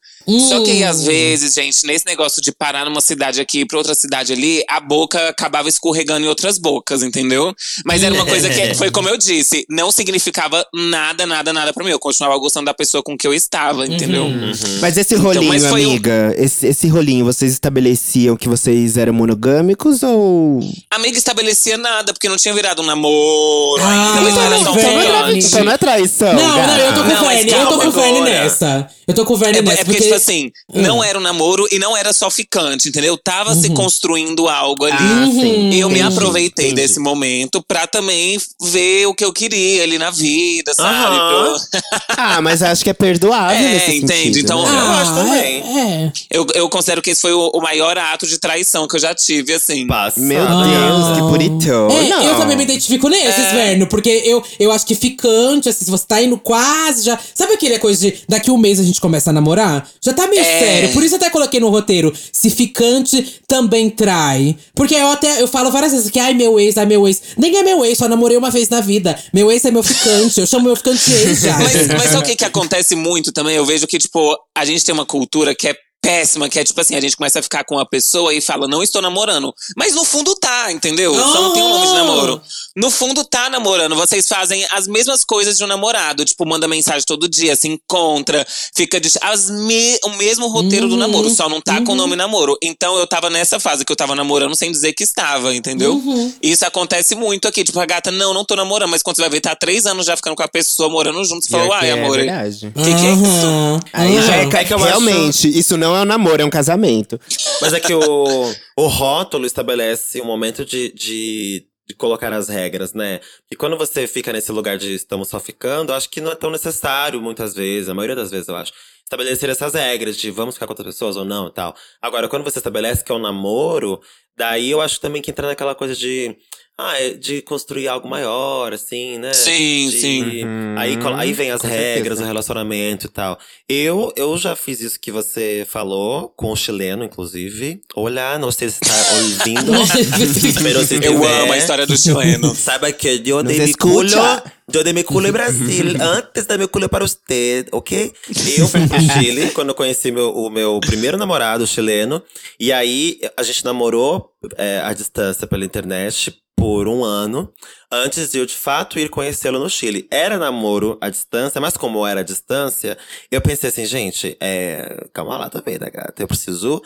Só 0.49 0.63
que 0.65 0.71
aí, 0.71 0.85
às 0.85 1.01
Hum. 1.03 1.05
vezes, 1.07 1.53
gente, 1.55 1.85
nesse 1.87 2.07
negócio 2.07 2.41
de 2.41 2.51
parar 2.53 2.85
numa 2.87 3.01
cidade 3.01 3.41
aqui 3.41 3.61
e 3.61 3.67
pra 3.67 3.77
outra 3.79 3.95
cidade 3.95 4.33
ali, 4.33 4.63
a 4.69 4.81
boca 4.81 5.29
acabava 5.29 5.69
escorregando 5.69 6.25
em 6.25 6.29
outras 6.29 6.57
bocas, 6.59 7.03
entendeu? 7.03 7.55
Mas 7.85 8.03
era 8.03 8.15
uma 8.15 8.25
coisa 8.25 8.49
que 8.49 8.75
foi 8.75 8.91
como 8.91 9.09
eu 9.09 9.19
disse, 9.19 9.67
não 9.69 9.91
significava 9.91 10.65
nada, 10.73 11.27
nada, 11.27 11.53
nada 11.53 11.73
pra 11.73 11.85
mim. 11.85 11.91
Eu 11.91 11.99
continuava 11.99 12.39
gostando 12.39 12.67
da 12.67 12.75
pessoa 12.75 13.03
com 13.03 13.19
que 13.19 13.27
eu 13.27 13.35
estava, 13.35 13.87
entendeu? 13.87 14.25
Uhum. 14.25 14.53
Mas 14.81 14.97
esse 14.97 15.15
rolinho, 15.15 15.45
Então, 15.45 15.61
mas 15.61 15.67
foi 15.67 15.85
um- 15.87 15.91
amiga, 15.91 16.35
esse, 16.39 16.67
esse 16.69 16.89
rolinho, 16.89 17.25
vocês 17.25 17.53
estabeleciam 17.53 18.37
que 18.37 18.49
vocês 18.49 18.97
eram 18.97 19.13
monogâmicos 19.13 19.94
ou. 20.03 20.61
Amiga 20.91 21.17
estabelecia 21.19 21.77
nada, 21.77 22.13
porque 22.13 22.29
não 22.29 22.37
tinha 22.37 22.53
virado 22.55 22.83
um 22.83 22.87
namoro. 22.87 23.83
Ah, 23.83 23.89
ainda, 24.09 24.21
mas 24.23 24.35
não 24.35 24.43
era 24.43 24.59
então 24.59 24.75
só 24.75 24.81
não 24.81 25.01
é 25.01 25.03
ficante. 25.07 25.47
Então 25.47 25.65
não 25.65 25.73
é 25.73 25.79
traição. 25.79 26.33
Não, 26.35 26.67
não, 26.67 26.77
eu 26.79 26.95
tô 26.95 27.03
com 27.03 27.09
Não, 27.09 27.23
o 27.23 27.27
mas 27.27 27.37
Verne, 27.45 27.53
eu 27.53 27.59
tô 27.59 27.65
calma 27.69 27.83
com 27.83 27.89
o 27.89 27.93
Verne 27.93 28.19
agora. 28.19 28.31
nessa. 28.45 28.87
Eu 29.07 29.15
tô 29.15 29.25
com 29.27 29.35
o 29.35 29.37
Verne 29.37 29.59
É, 29.59 29.63
nessa. 29.63 29.81
é 29.81 29.85
porque, 29.85 30.01
tipo 30.01 30.15
assim, 30.15 30.51
Hum. 30.73 30.83
não 30.83 31.05
era 31.05 31.19
um 31.19 31.23
namoro 31.23 31.67
e 31.71 31.79
não 31.79 31.97
era 31.97 32.13
só 32.13 32.31
ficante, 32.31 32.89
entendeu? 32.89 33.19
Tava 33.19 33.55
se 33.55 33.69
construindo 33.71 34.49
algo 34.49 34.85
ali. 34.85 34.97
Ah, 34.99 35.27
sim. 35.31 35.71
E 35.71 35.81
eu 35.81 35.89
me 35.91 35.99
Entendi, 36.01 36.15
aproveitei 36.17 36.67
entendi. 36.69 36.81
desse 36.83 36.99
momento 36.99 37.63
pra 37.67 37.87
também 37.87 38.39
ver 38.63 39.07
o 39.07 39.15
que 39.15 39.25
eu 39.25 39.33
queria 39.33 39.83
ali 39.83 39.99
na 39.99 40.11
vida, 40.11 40.73
sabe? 40.75 41.17
Aham. 41.17 41.57
Pra 41.71 42.15
Ah, 42.37 42.41
mas 42.41 42.63
acho 42.63 42.83
que 42.83 42.91
é 42.91 42.95
perdoável 42.95 43.57
É, 43.57 43.61
nesse 43.75 43.97
entende? 43.97 44.13
sentido, 44.25 44.39
Então, 44.39 44.63
né? 44.65 44.71
eu 44.81 44.91
acho 44.93 45.15
também. 45.15 45.63
É. 45.79 46.13
Eu, 46.31 46.47
eu 46.55 46.69
considero 46.71 47.03
que 47.03 47.11
esse 47.11 47.21
foi 47.21 47.33
o, 47.33 47.51
o 47.55 47.61
maior 47.61 47.97
ato 47.99 48.27
de 48.27 48.39
traição 48.39 48.89
que 48.89 48.97
eu 48.97 49.01
já 49.01 49.15
tive, 49.15 49.53
assim. 49.53 49.84
Passa. 49.87 50.21
Meu 50.21 50.43
Ah. 50.43 50.65
Deus, 50.65 51.17
que 51.17 51.23
puritão. 51.29 51.89
É, 51.91 52.09
não. 52.09 52.23
eu 52.23 52.37
também 52.37 52.57
me 52.57 52.65
identifico 52.65 53.09
nesses, 53.09 53.45
É. 53.45 53.55
Verno, 53.55 53.87
porque 53.87 54.09
eu, 54.25 54.43
eu 54.59 54.71
acho 54.73 54.85
que 54.87 54.95
ficante, 54.95 55.69
assim, 55.69 55.85
se 55.85 55.91
você 55.91 56.05
tá 56.07 56.21
indo 56.23 56.37
quase 56.39 57.05
já. 57.05 57.19
Sabe 57.35 57.55
aquele 57.55 57.79
coisa 57.79 58.01
de 58.11 58.19
daqui 58.29 58.51
um 58.51 58.57
mês 58.59 58.81
a 58.81 58.83
gente 58.83 59.01
começa 59.01 59.31
a 59.31 59.33
namorar? 59.33 59.89
Já 60.03 60.13
tá 60.13 60.27
meio 60.27 60.41
É. 60.43 60.45
sério. 60.59 60.93
Por 60.93 61.03
isso 61.03 61.15
eu 61.15 61.17
até 61.17 61.31
coloquei 61.31 61.61
no 61.61 61.69
roteiro: 61.69 62.13
se 62.33 62.51
ficante 62.51 63.41
também 63.47 63.91
trai. 63.91 64.57
Porque 64.75 64.95
eu 64.95 65.09
até 65.09 65.41
eu 65.43 65.49
falo 65.49 65.71
várias 65.71 65.93
vezes 65.93 66.11
que, 66.11 66.19
ai, 66.19 66.35
meu 66.35 66.59
ex, 66.59 66.77
ai, 66.79 66.87
meu 66.87 67.07
ex. 67.07 67.21
Nem 67.37 67.57
é 67.57 67.63
meu 67.63 67.85
ex, 67.85 67.99
só 67.99 68.09
namorei 68.09 68.37
uma 68.37 68.51
vez 68.51 68.69
na 68.69 68.81
vida. 68.81 69.19
Meu 69.33 69.51
ex 69.51 69.65
é 69.65 69.71
meu 69.71 69.83
ficante. 69.83 70.41
Eu 70.41 70.47
chamo 70.47 70.65
meu 70.67 70.77
ficante 70.77 71.11
ex 71.13 71.41
já. 71.41 71.57
Mas, 71.59 71.87
mas 71.89 72.03
sabe 72.11 72.17
o 72.19 72.23
que, 72.23 72.37
que 72.37 72.45
acontece 72.45 72.95
muito 72.95 73.33
também? 73.33 73.57
Eu 73.57 73.65
vejo 73.65 73.87
que, 73.87 73.99
tipo, 73.99 74.37
a 74.57 74.65
gente 74.65 74.85
tem 74.85 74.93
uma 74.95 75.07
cultura 75.07 75.55
que 75.55 75.69
é 75.69 75.75
péssima, 76.05 76.49
que 76.49 76.59
é 76.59 76.65
tipo 76.65 76.81
assim, 76.81 76.95
a 76.95 77.01
gente 77.01 77.17
começa 77.17 77.39
a 77.39 77.43
ficar 77.43 77.65
com 77.65 77.77
uma 77.77 77.87
pessoa 77.89 78.33
e 78.35 78.41
fala, 78.41 78.69
não 78.69 78.83
estou 78.83 79.01
namorando. 79.01 79.53
Mas 79.77 79.95
no 79.95 80.05
fundo 80.05 80.35
tá, 80.37 80.71
entendeu? 80.71 81.15
Só 81.15 81.41
não 81.41 81.53
tem 81.53 81.63
um 81.63 81.69
nome 81.71 81.87
de 81.87 81.93
namoro. 81.95 82.41
No 82.77 82.91
fundo 82.91 83.25
tá 83.25 83.49
namorando. 83.49 83.95
Vocês 83.97 84.29
fazem 84.29 84.65
as 84.71 84.87
mesmas 84.87 85.25
coisas 85.25 85.57
de 85.57 85.65
um 85.65 85.67
namorado. 85.67 86.25
Tipo, 86.25 86.45
manda 86.47 86.69
mensagem 86.69 87.03
todo 87.07 87.29
dia, 87.29 87.57
se 87.57 87.69
encontra, 87.69 88.47
fica 88.77 89.01
de, 89.01 89.11
as 89.23 89.49
me- 89.51 89.99
o 90.05 90.11
mesmo 90.11 90.47
roteiro 90.49 90.89
do 90.89 90.97
namoro, 90.97 91.31
só 91.31 91.49
não 91.49 91.61
tá 91.61 91.81
com 91.83 91.93
o 91.93 91.95
nome 91.95 92.17
namoro. 92.17 92.57
Então 92.63 92.97
eu 92.99 93.07
tava 93.07 93.31
nessa 93.31 93.59
fase 93.59 93.85
que 93.85 93.91
eu 93.93 93.97
tava 93.97 94.15
namorando 94.15 94.55
sem 94.55 94.71
dizer 94.71 94.93
que 94.93 95.05
estava, 95.05 95.55
entendeu? 95.55 96.03
Isso 96.43 96.67
acontece 96.67 97.15
muito 97.15 97.49
aqui. 97.49 97.65
Tipo, 97.65 97.81
a 97.81 97.87
gata, 97.87 98.11
não, 98.11 98.35
não 98.35 98.45
tô 98.45 98.55
namorando, 98.57 98.91
mas 98.91 99.03
quando 99.03 99.17
você 99.17 99.23
vai 99.23 99.31
ver, 99.31 99.41
tá 99.41 99.53
há 99.53 99.57
três 99.57 99.87
anos 99.87 100.05
já 100.07 100.17
ficando 100.17 100.37
com 100.37 100.43
a 100.43 100.49
pessoa, 100.49 100.89
morando 100.89 101.25
junto, 101.25 101.45
você 101.47 101.51
Pior 101.51 101.61
fala, 101.69 101.81
uai, 101.81 101.89
é 101.89 101.93
amor. 101.93 102.17
verdade. 102.17 102.73
que 102.75 102.83
que 102.83 103.07
é 103.07 103.13
isso? 103.13 103.81
Aí 103.93 104.23
já 104.23 104.37
é, 104.37 104.45
É 104.45 104.65
que 104.65 104.73
eu 104.75 104.77
acho- 104.79 104.87
realmente, 104.87 105.49
isso 105.59 105.77
não 105.77 105.94
é 105.97 106.03
um 106.03 106.05
namoro, 106.05 106.43
é 106.43 106.45
um 106.45 106.51
casamento. 106.51 107.21
Mas 107.61 107.73
é 107.73 107.81
que 107.81 107.95
o, 107.95 108.55
o 108.77 108.87
rótulo 108.87 109.47
estabelece 109.47 110.21
um 110.21 110.25
momento 110.25 110.65
de, 110.65 110.93
de, 110.93 111.67
de 111.87 111.95
colocar 111.95 112.33
as 112.33 112.49
regras, 112.49 112.93
né? 112.93 113.21
E 113.51 113.57
quando 113.57 113.77
você 113.77 114.07
fica 114.07 114.33
nesse 114.33 114.53
lugar 114.53 114.79
de 114.79 114.95
estamos 114.95 115.29
só 115.29 115.39
ficando, 115.39 115.93
acho 115.93 116.11
que 116.11 116.21
não 116.21 116.33
é 116.33 116.35
tão 116.35 116.51
necessário, 116.51 117.21
muitas 117.21 117.55
vezes, 117.55 117.89
a 117.89 117.95
maioria 117.95 118.17
das 118.17 118.31
vezes, 118.31 118.49
eu 118.49 118.57
acho. 118.57 118.73
Estabelecer 119.05 119.51
essas 119.51 119.75
regras 119.75 120.17
de 120.17 120.31
vamos 120.31 120.55
ficar 120.55 120.67
com 120.67 120.73
outras 120.73 120.95
pessoas 120.95 121.17
ou 121.17 121.25
não 121.25 121.49
e 121.49 121.53
tal. 121.53 121.77
Agora, 122.01 122.27
quando 122.27 122.43
você 122.43 122.59
estabelece 122.59 123.05
que 123.05 123.13
é 123.13 123.15
um 123.15 123.19
namoro, 123.19 124.01
daí 124.37 124.71
eu 124.71 124.81
acho 124.81 124.99
também 125.01 125.21
que 125.21 125.31
entra 125.31 125.47
naquela 125.47 125.75
coisa 125.75 125.95
de. 125.95 126.35
Ah, 126.77 127.01
é 127.01 127.11
de 127.11 127.41
construir 127.43 127.87
algo 127.87 128.09
maior, 128.09 128.73
assim, 128.73 129.17
né? 129.19 129.33
Sim, 129.33 129.89
De- 129.91 130.01
sim. 130.01 130.45
Uhum, 130.45 130.75
Aí, 130.77 130.99
aí 131.19 131.33
vem 131.33 131.53
as 131.53 131.61
com 131.61 131.69
regras, 131.69 131.95
certeza. 132.03 132.23
o 132.25 132.27
relacionamento 132.27 133.07
e 133.07 133.09
tal. 133.09 133.39
Eu, 133.69 134.13
eu 134.17 134.37
já 134.37 134.57
fiz 134.57 134.81
isso 134.81 134.99
que 134.99 135.13
você 135.13 135.65
falou, 135.71 136.31
com 136.37 136.51
o 136.51 136.57
chileno, 136.57 137.05
inclusive. 137.05 137.81
Olha, 137.95 138.37
não 138.41 138.51
sei 138.51 138.71
se 138.71 138.81
está 138.83 138.95
ouvindo. 139.15 139.71
Eu 141.05 141.13
tiver, 141.13 141.43
amo 141.43 141.53
a 141.53 141.59
história 141.59 141.87
do 141.87 141.97
chileno. 141.97 142.53
Saiba 142.57 142.91
que 142.91 143.23
eu 143.25 143.43
dei 143.45 143.59
mi 143.61 143.75
culo, 143.75 144.05
escucha. 144.05 144.43
eu 144.73 144.83
dei 144.83 144.93
mi 144.93 145.05
culo 145.05 145.29
em 145.29 145.33
Brasil, 145.33 145.85
antes 146.01 146.45
da 146.47 146.59
mi 146.59 146.67
culo 146.67 146.89
para 146.89 147.07
você, 147.07 147.65
ok? 147.71 148.13
Eu 148.59 148.67
fui 148.67 148.87
pro 148.89 149.01
Chile 149.01 149.51
quando 149.53 149.69
eu 149.69 149.75
conheci 149.77 150.11
meu, 150.11 150.35
o 150.35 150.51
meu 150.51 150.81
primeiro 150.81 151.17
namorado 151.17 151.67
chileno. 151.67 152.21
E 152.59 152.73
aí, 152.73 153.21
a 153.37 153.43
gente 153.45 153.65
namorou 153.65 154.31
é, 154.57 154.81
à 154.81 154.93
distância 154.93 155.47
pela 155.47 155.65
internet 155.65 156.35
por 156.65 156.89
um 156.89 157.05
ano, 157.05 157.53
antes 157.93 158.31
de 158.33 158.39
eu 158.39 158.47
de 158.47 158.55
fato 158.55 158.99
ir 158.99 159.11
conhecê-lo 159.11 159.59
no 159.59 159.69
Chile. 159.69 160.09
Era 160.11 160.39
namoro 160.39 160.97
à 160.99 161.11
distância, 161.11 161.61
mas 161.61 161.77
como 161.77 162.07
era 162.07 162.21
à 162.21 162.23
distância, 162.23 162.97
eu 163.31 163.39
pensei 163.43 163.69
assim, 163.69 163.85
gente, 163.85 164.35
é, 164.41 165.07
calma 165.13 165.37
lá 165.37 165.51
também, 165.51 165.77
da 165.79 165.91
gata. 165.91 166.23
Eu 166.23 166.27
preciso 166.27 166.81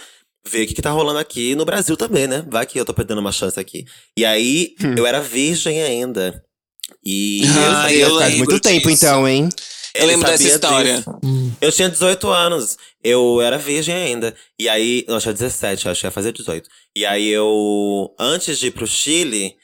ver 0.45 0.65
o 0.65 0.67
que, 0.67 0.75
que 0.75 0.83
tá 0.83 0.91
rolando 0.91 1.21
aqui 1.21 1.55
no 1.55 1.65
Brasil 1.65 1.97
também, 1.97 2.27
né? 2.27 2.45
Vai 2.51 2.67
que 2.67 2.81
eu 2.81 2.85
tô 2.85 2.93
perdendo 2.93 3.21
uma 3.21 3.31
chance 3.31 3.61
aqui. 3.61 3.85
E 4.19 4.25
aí, 4.25 4.75
eu 4.97 5.07
era 5.07 5.21
virgem 5.21 5.81
ainda. 5.81 6.43
E 7.05 7.43
Ah, 7.47 7.93
eu, 7.93 8.09
eu 8.09 8.19
Faz 8.19 8.37
muito 8.37 8.59
tempo, 8.59 8.89
disso. 8.89 9.07
então, 9.07 9.29
hein? 9.29 9.49
Eu 9.95 10.03
Ele 10.03 10.13
lembro 10.13 10.27
dessa 10.29 10.43
história. 10.43 10.97
disso. 10.97 11.21
Eu 11.61 11.71
tinha 11.71 11.89
18 11.89 12.29
anos. 12.31 12.77
Eu 13.03 13.41
era 13.41 13.57
virgem 13.57 13.95
ainda. 13.95 14.35
E 14.59 14.69
aí. 14.69 15.05
Não, 15.07 15.15
eu 15.15 15.21
tinha 15.21 15.33
17, 15.33 15.89
acho 15.89 16.01
que 16.01 16.07
ia 16.07 16.11
fazer 16.11 16.33
18. 16.33 16.69
E 16.97 17.07
aí 17.07 17.29
eu. 17.29 18.13
Antes 18.19 18.59
de 18.59 18.67
ir 18.69 18.71
pro 18.73 18.87
Chile, 18.87 19.55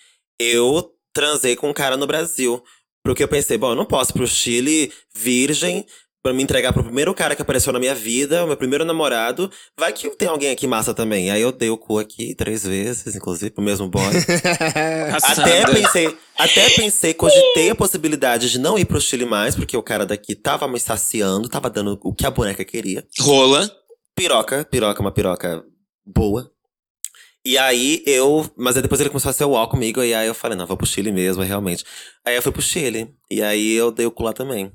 eu 0.53 0.91
transei 1.13 1.57
com 1.57 1.71
um 1.71 1.75
cara 1.75 1.97
no 1.97 2.07
Brasil. 2.07 2.63
Porque 3.05 3.23
eu 3.23 3.29
pensei, 3.29 3.59
bom, 3.59 3.71
eu 3.71 3.77
não 3.77 3.85
posso 3.85 4.13
ir 4.13 4.15
pro 4.15 4.27
Chile 4.27 4.93
virgem 5.15 5.85
pra 6.25 6.33
me 6.33 6.43
entregar 6.43 6.73
pro 6.73 6.83
primeiro 6.83 7.13
cara 7.13 7.37
que 7.37 7.43
apareceu 7.43 7.71
na 7.71 7.79
minha 7.79 7.95
vida, 7.95 8.43
o 8.43 8.47
meu 8.47 8.57
primeiro 8.57 8.83
namorado. 8.83 9.51
Vai 9.79 9.93
que 9.93 10.09
tem 10.17 10.27
alguém 10.27 10.51
aqui 10.51 10.67
massa 10.67 10.95
também. 10.95 11.31
Aí 11.31 11.43
eu 11.43 11.53
dei 11.53 11.69
o 11.69 11.77
cu 11.77 11.99
aqui 11.99 12.35
três 12.35 12.65
vezes, 12.65 13.15
inclusive, 13.15 13.51
pro 13.51 13.63
mesmo 13.63 13.89
boy. 13.89 14.03
Até 15.23 15.67
pensei, 15.67 16.17
até 16.37 16.71
pensei, 16.71 17.15
cogitei 17.15 17.71
a 17.71 17.75
possibilidade 17.75 18.51
de 18.51 18.59
não 18.59 18.79
ir 18.79 18.87
pro 18.87 19.01
Chile 19.01 19.27
mais, 19.27 19.55
porque 19.55 19.77
o 19.77 19.83
cara 19.83 20.07
daqui 20.07 20.35
tava 20.35 20.67
me 20.67 20.81
saciando, 20.81 21.49
tava 21.49 21.69
dando 21.69 21.99
o 22.03 22.15
que 22.15 22.27
a 22.27 22.31
boneca 22.31 22.65
queria. 22.65 23.07
Rola. 23.21 23.71
Piroca, 24.17 24.65
piroca, 24.65 25.01
uma 25.03 25.13
piroca 25.13 25.63
boa. 26.07 26.51
E 27.45 27.59
aí 27.59 28.03
eu. 28.07 28.49
Mas 28.57 28.77
aí 28.77 28.83
depois 28.83 29.01
ele 29.01 29.11
começou 29.11 29.31
a 29.31 29.33
ser 29.33 29.45
uau 29.45 29.69
comigo, 29.69 30.03
e 30.03 30.15
aí 30.15 30.27
eu 30.27 30.35
falei, 30.35 30.57
não, 30.57 30.67
vou 30.67 30.77
pro 30.77 30.87
Chile 30.87 31.13
mesmo, 31.13 31.43
realmente. 31.43 31.85
Aí 32.25 32.35
eu 32.37 32.43
fui 32.43 32.53
pro 32.53 32.63
Chile. 32.63 33.09
E 33.31 33.43
aí 33.43 33.73
eu 33.73 33.91
dei 33.91 34.07
o 34.07 34.11
cu 34.11 34.23
lá 34.23 34.33
também. 34.33 34.73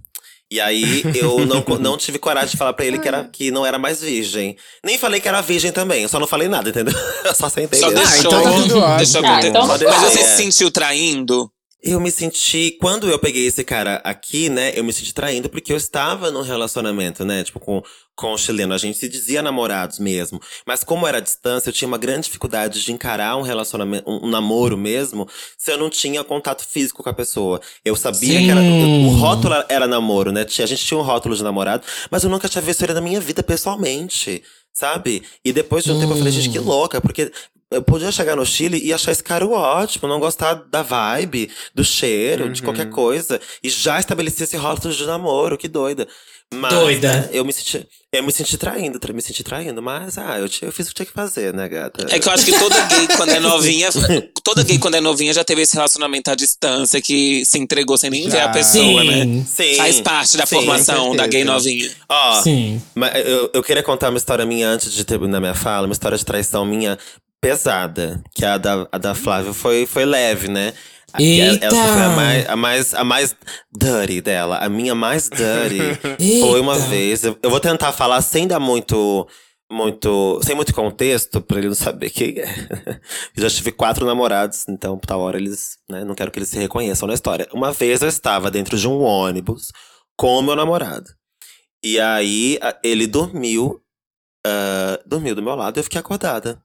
E 0.52 0.60
aí 0.60 1.04
eu 1.16 1.46
não, 1.46 1.64
não 1.80 1.98
tive 1.98 2.18
coragem 2.20 2.52
de 2.52 2.58
falar 2.58 2.74
pra 2.74 2.84
ele 2.86 2.98
que, 3.00 3.08
era, 3.08 3.24
que 3.26 3.52
não 3.52 3.66
era 3.66 3.78
mais 3.78 4.02
virgem. 4.02 4.56
Nem 4.84 4.98
falei 4.98 5.20
que 5.22 5.28
era 5.28 5.42
virgem 5.42 5.72
também, 5.72 6.04
eu 6.04 6.10
só 6.10 6.20
não 6.20 6.26
falei 6.28 6.48
nada, 6.48 6.70
entendeu? 6.70 6.94
Eu 7.24 7.36
só 7.36 7.48
sentei 7.50 7.80
Só 7.80 7.90
mesmo. 7.92 8.04
deixou, 8.04 8.20
então 8.20 8.82
tá 8.82 8.98
deixou 8.98 9.22
Ah, 9.24 9.40
então 9.44 9.68
Mas 9.68 9.82
você 9.82 10.20
É. 10.20 10.24
se 10.24 10.38
sentiu 10.44 10.72
traindo? 10.72 11.52
Eu 11.82 12.00
me 12.00 12.12
senti. 12.12 12.78
Quando 12.80 13.10
eu 13.10 13.18
peguei 13.18 13.46
esse 13.48 13.64
cara 13.64 14.02
aqui, 14.04 14.50
né? 14.50 14.74
Eu 14.76 14.84
me 14.84 14.92
senti 14.92 15.14
traindo 15.14 15.50
porque 15.50 15.72
eu 15.72 15.78
estava 15.78 16.30
num 16.30 16.42
relacionamento, 16.42 17.24
né? 17.24 17.42
Tipo, 17.42 17.58
com, 17.58 17.82
com 18.16 18.34
o 18.34 18.38
chileno. 18.38 18.74
A 18.74 18.78
gente 18.78 18.98
se 18.98 19.08
dizia 19.08 19.42
namorados 19.42 19.98
mesmo. 19.98 20.42
Mas 20.68 20.84
como 20.84 21.08
era 21.08 21.20
à 21.20 21.22
distância, 21.22 21.70
eu 21.70 21.74
tinha 21.74 21.88
uma 21.88 21.98
grande 21.98 22.26
dificuldade 22.26 22.84
de 22.84 22.92
encarar 22.92 23.38
um 23.38 23.44
relacionamento, 23.44 24.04
um, 24.10 24.28
namoro 24.28 24.78
mesmo, 24.78 25.26
se 25.58 25.72
eu 25.72 25.78
não 25.78 25.90
tinha 25.90 26.22
contato 26.22 26.68
físico 26.68 27.02
com 27.02 27.10
a 27.10 27.14
pessoa. 27.14 27.62
Eu 27.86 27.96
sabia 27.96 28.40
que 28.40 28.50
era. 28.50 28.60
Sim. 28.60 29.06
O 29.08 29.12
rótulo 29.12 29.56
era 29.70 29.88
namoro, 29.88 30.34
né? 30.34 30.42
A 30.42 30.66
gente 30.66 30.86
tinha 30.86 31.00
um 31.00 31.04
rótulo 31.04 31.34
de 31.34 31.44
namorado, 31.44 31.86
mas 32.12 32.26
eu 32.26 32.30
nunca 32.30 32.50
tinha 32.50 32.62
visto 32.62 32.84
ele 32.84 32.94
na 32.94 33.02
minha 33.02 33.22
vida 33.22 33.42
pessoalmente. 33.42 34.44
Sabe? 34.74 35.24
E 35.44 35.52
depois 35.52 35.84
de 35.84 35.92
um 35.92 36.00
tempo 36.00 36.14
eu 36.14 36.18
falei, 36.18 36.32
gente, 36.32 36.50
que 36.50 36.60
louca, 36.60 37.02
porque 37.02 37.32
eu 37.72 37.82
podia 37.84 38.12
chegar 38.12 38.36
no 38.36 38.46
Chile 38.46 38.82
e 38.84 38.92
achar 38.92 39.12
esse 39.12 39.24
cara 39.24 39.46
ótimo, 39.48 40.08
não 40.08 40.20
gostar 40.20 40.56
da 40.56 40.82
vibe, 40.82 41.50
do 41.74 41.84
cheiro, 41.84 42.50
de 42.52 42.62
qualquer 42.64 42.90
coisa. 42.90 43.40
E 43.64 43.70
já 43.70 44.00
estabelecer 44.00 44.46
esse 44.46 44.58
rótulo 44.58 44.94
de 44.94 45.06
namoro, 45.06 45.58
que 45.58 45.68
doida. 45.68 46.08
Mas, 46.52 46.74
Doida. 46.74 47.14
né, 47.14 47.30
eu 47.32 47.46
me 47.46 47.54
senti, 47.54 47.88
eu 48.12 48.24
me 48.24 48.32
senti 48.32 48.58
traindo, 48.58 48.98
tra- 48.98 49.14
me 49.14 49.22
senti 49.22 49.44
traindo, 49.44 49.84
mas 49.84 50.18
ah, 50.18 50.40
eu, 50.40 50.50
eu 50.64 50.72
fiz 50.72 50.88
o 50.88 50.90
que 50.90 50.96
tinha 50.96 51.06
que 51.06 51.12
fazer, 51.12 51.54
né, 51.54 51.70
gata? 51.70 52.08
É 52.10 52.18
que 52.18 52.28
eu 52.28 52.32
acho 52.34 52.44
que 52.44 52.58
toda 52.58 52.76
gay, 52.88 53.08
quando 53.16 53.30
é 53.30 53.40
novinha, 53.40 53.90
toda 54.44 54.64
gay, 54.64 54.80
quando 54.80 54.96
é 54.96 55.00
novinha, 55.00 55.32
já 55.32 55.44
teve 55.44 55.62
esse 55.62 55.76
relacionamento 55.76 56.32
à 56.32 56.34
distância 56.34 57.00
que 57.00 57.46
se 57.46 57.60
entregou 57.60 58.00
sem 58.00 58.10
nem 58.10 58.24
Já. 58.24 58.30
ver 58.32 58.40
a 58.42 58.50
pessoa, 58.50 59.04
né? 59.04 59.24
Sim. 59.26 59.46
Sim. 59.48 59.76
Faz 59.76 60.02
parte 60.02 60.38
da 60.38 60.48
sim, 60.48 60.56
formação 60.56 61.16
da 61.16 61.28
gay 61.28 61.44
novinha. 61.44 61.88
Ó, 62.10 62.42
Sim. 62.42 62.82
Mas 62.96 63.14
eu, 63.28 63.52
eu 63.54 63.62
queria 63.62 63.84
contar 63.84 64.10
uma 64.10 64.18
história 64.18 64.44
minha 64.44 64.68
antes 64.70 64.92
de 64.92 65.04
terminar 65.06 65.40
minha 65.40 65.54
fala, 65.54 65.86
uma 65.86 65.94
história 65.94 66.18
de 66.18 66.26
traição 66.26 66.66
minha 66.66 66.98
pesada. 67.42 68.22
Que 68.34 68.46
a 68.46 68.58
da, 68.58 68.88
a 68.92 68.98
da 68.98 69.16
Flávia 69.16 69.54
foi, 69.54 69.86
foi 69.86 70.06
leve, 70.06 70.48
né? 70.48 70.74
Eita! 71.18 71.66
Essa 71.66 71.76
foi 71.76 72.02
a 72.02 72.10
mais, 72.10 72.50
a, 72.50 72.56
mais, 72.56 72.94
a 72.94 73.04
mais 73.04 73.36
dirty 73.76 74.22
dela. 74.22 74.58
A 74.58 74.70
minha 74.70 74.94
mais 74.94 75.30
dirty 75.30 75.80
foi 76.42 76.60
uma 76.60 76.78
vez. 76.78 77.24
Eu, 77.24 77.38
vou 77.44 77.60
tentar 77.60 77.92
falar 77.92 78.22
sem 78.22 78.48
dar 78.48 78.60
muito. 78.60 79.28
Muito. 79.72 80.40
Sem 80.44 80.56
muito 80.56 80.74
contexto, 80.74 81.42
pra 81.42 81.60
ele 81.60 81.68
não 81.68 81.76
saber 81.76 82.10
quem 82.10 82.40
é. 82.40 82.48
Eu 83.38 83.44
já 83.44 83.50
tive 83.50 83.72
quatro 83.72 84.06
namorados, 84.06 84.66
então, 84.68 84.98
por 84.98 85.06
tal 85.06 85.22
hora, 85.22 85.38
eles. 85.38 85.78
Né, 85.90 86.04
não 86.04 86.16
quero 86.16 86.32
que 86.32 86.40
eles 86.40 86.50
se 86.50 86.58
reconheçam 86.58 87.08
na 87.08 87.14
história. 87.14 87.48
Uma 87.54 87.72
vez 87.72 88.02
eu 88.02 88.08
estava 88.08 88.50
dentro 88.50 88.78
de 88.78 88.88
um 88.88 89.02
ônibus 89.02 89.72
com 90.18 90.40
o 90.40 90.42
meu 90.42 90.56
namorado. 90.56 91.10
E 91.84 92.00
aí 92.00 92.60
ele 92.84 93.08
dormiu, 93.08 93.80
ah, 94.46 95.00
dormiu 95.06 95.36
do 95.36 95.42
meu 95.42 95.56
lado 95.56 95.78
e 95.78 95.80
eu 95.80 95.84
fiquei 95.84 96.00
acordada. 96.00 96.62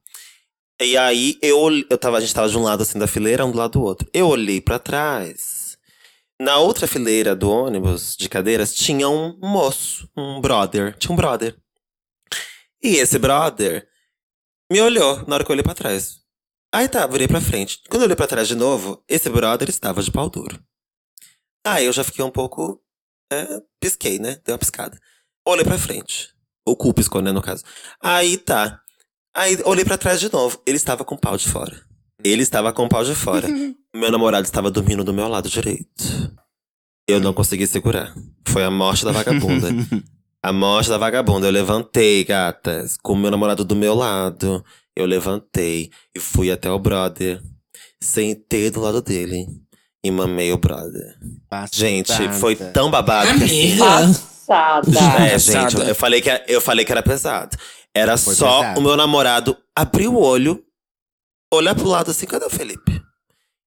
E 0.80 0.96
aí 0.96 1.38
eu, 1.40 1.56
eu 1.88 1.98
tava, 1.98 2.18
a 2.18 2.20
gente 2.20 2.34
tava 2.34 2.48
de 2.48 2.58
um 2.58 2.62
lado 2.62 2.82
assim 2.82 2.98
da 2.98 3.06
fileira, 3.06 3.44
um 3.44 3.52
do 3.52 3.58
lado 3.58 3.72
do 3.72 3.82
outro. 3.82 4.08
Eu 4.12 4.28
olhei 4.28 4.60
pra 4.60 4.78
trás. 4.78 5.78
Na 6.40 6.58
outra 6.58 6.86
fileira 6.86 7.34
do 7.36 7.48
ônibus 7.48 8.16
de 8.16 8.28
cadeiras 8.28 8.74
tinha 8.74 9.08
um 9.08 9.38
moço, 9.38 10.08
um 10.16 10.40
brother, 10.40 10.96
tinha 10.98 11.12
um 11.12 11.16
brother. 11.16 11.56
E 12.82 12.96
esse 12.96 13.18
brother 13.18 13.88
me 14.70 14.80
olhou 14.80 15.24
na 15.28 15.36
hora 15.36 15.44
que 15.44 15.50
eu 15.50 15.54
olhei 15.54 15.62
pra 15.62 15.74
trás. 15.74 16.20
Aí 16.74 16.88
tá, 16.88 17.06
virei 17.06 17.28
pra 17.28 17.40
frente. 17.40 17.80
Quando 17.88 18.02
eu 18.02 18.06
olhei 18.06 18.16
pra 18.16 18.26
trás 18.26 18.48
de 18.48 18.56
novo, 18.56 19.02
esse 19.08 19.30
brother 19.30 19.68
estava 19.68 20.02
de 20.02 20.10
pau 20.10 20.28
duro. 20.28 20.60
Aí 21.64 21.86
eu 21.86 21.92
já 21.92 22.02
fiquei 22.02 22.24
um 22.24 22.30
pouco 22.30 22.82
é, 23.32 23.62
pisquei, 23.80 24.18
né? 24.18 24.40
Dei 24.44 24.52
uma 24.52 24.58
piscada. 24.58 25.00
Olhei 25.46 25.64
pra 25.64 25.78
frente. 25.78 26.34
O 26.66 26.76
cu 26.76 26.92
piscou, 26.92 27.22
né, 27.22 27.32
no 27.32 27.42
caso. 27.42 27.64
Aí 28.00 28.36
tá. 28.38 28.82
Aí 29.36 29.58
olhei 29.64 29.84
pra 29.84 29.98
trás 29.98 30.20
de 30.20 30.32
novo. 30.32 30.60
Ele 30.66 30.76
estava 30.76 31.04
com 31.04 31.14
o 31.14 31.18
pau 31.18 31.36
de 31.36 31.48
fora. 31.48 31.80
Ele 32.22 32.42
estava 32.42 32.72
com 32.72 32.84
o 32.84 32.88
pau 32.88 33.04
de 33.04 33.14
fora. 33.14 33.48
meu 33.94 34.10
namorado 34.10 34.44
estava 34.46 34.70
dormindo 34.70 35.04
do 35.04 35.12
meu 35.12 35.28
lado 35.28 35.48
direito. 35.48 36.32
Eu 37.08 37.20
não 37.20 37.32
consegui 37.34 37.66
segurar. 37.66 38.14
Foi 38.46 38.64
a 38.64 38.70
morte 38.70 39.04
da 39.04 39.12
vagabunda. 39.12 39.68
a 40.42 40.52
morte 40.52 40.88
da 40.88 40.98
vagabunda. 40.98 41.46
Eu 41.46 41.52
levantei, 41.52 42.24
gatas, 42.24 42.96
com 43.02 43.12
o 43.12 43.16
meu 43.16 43.30
namorado 43.30 43.64
do 43.64 43.76
meu 43.76 43.94
lado. 43.94 44.64
Eu 44.96 45.06
levantei 45.06 45.90
e 46.14 46.20
fui 46.20 46.50
até 46.50 46.70
o 46.70 46.78
brother. 46.78 47.42
Sentei 48.00 48.70
do 48.70 48.80
lado 48.80 49.02
dele 49.02 49.46
e 50.04 50.10
mamei 50.10 50.52
o 50.52 50.58
brother. 50.58 51.16
Gente, 51.72 52.12
foi 52.38 52.54
tão 52.56 52.90
babado 52.90 53.36
que 53.38 53.44
assim. 53.44 53.72
Amiga. 53.80 53.84
Passada. 53.84 54.90
É, 55.26 55.38
gente, 55.38 55.76
eu 55.88 55.94
falei, 55.94 56.20
que, 56.20 56.28
era- 56.30 56.44
eu 56.46 56.60
falei 56.60 56.84
que 56.84 56.92
era 56.92 57.02
pesado. 57.02 57.56
Era 57.96 58.16
Foi 58.16 58.34
só 58.34 58.60
pesado. 58.60 58.80
o 58.80 58.82
meu 58.82 58.96
namorado 58.96 59.56
abrir 59.76 60.08
o 60.08 60.16
olho, 60.18 60.64
olhar 61.52 61.74
pro 61.74 61.86
lado 61.88 62.10
assim, 62.10 62.26
cadê 62.26 62.44
o 62.44 62.50
Felipe? 62.50 63.00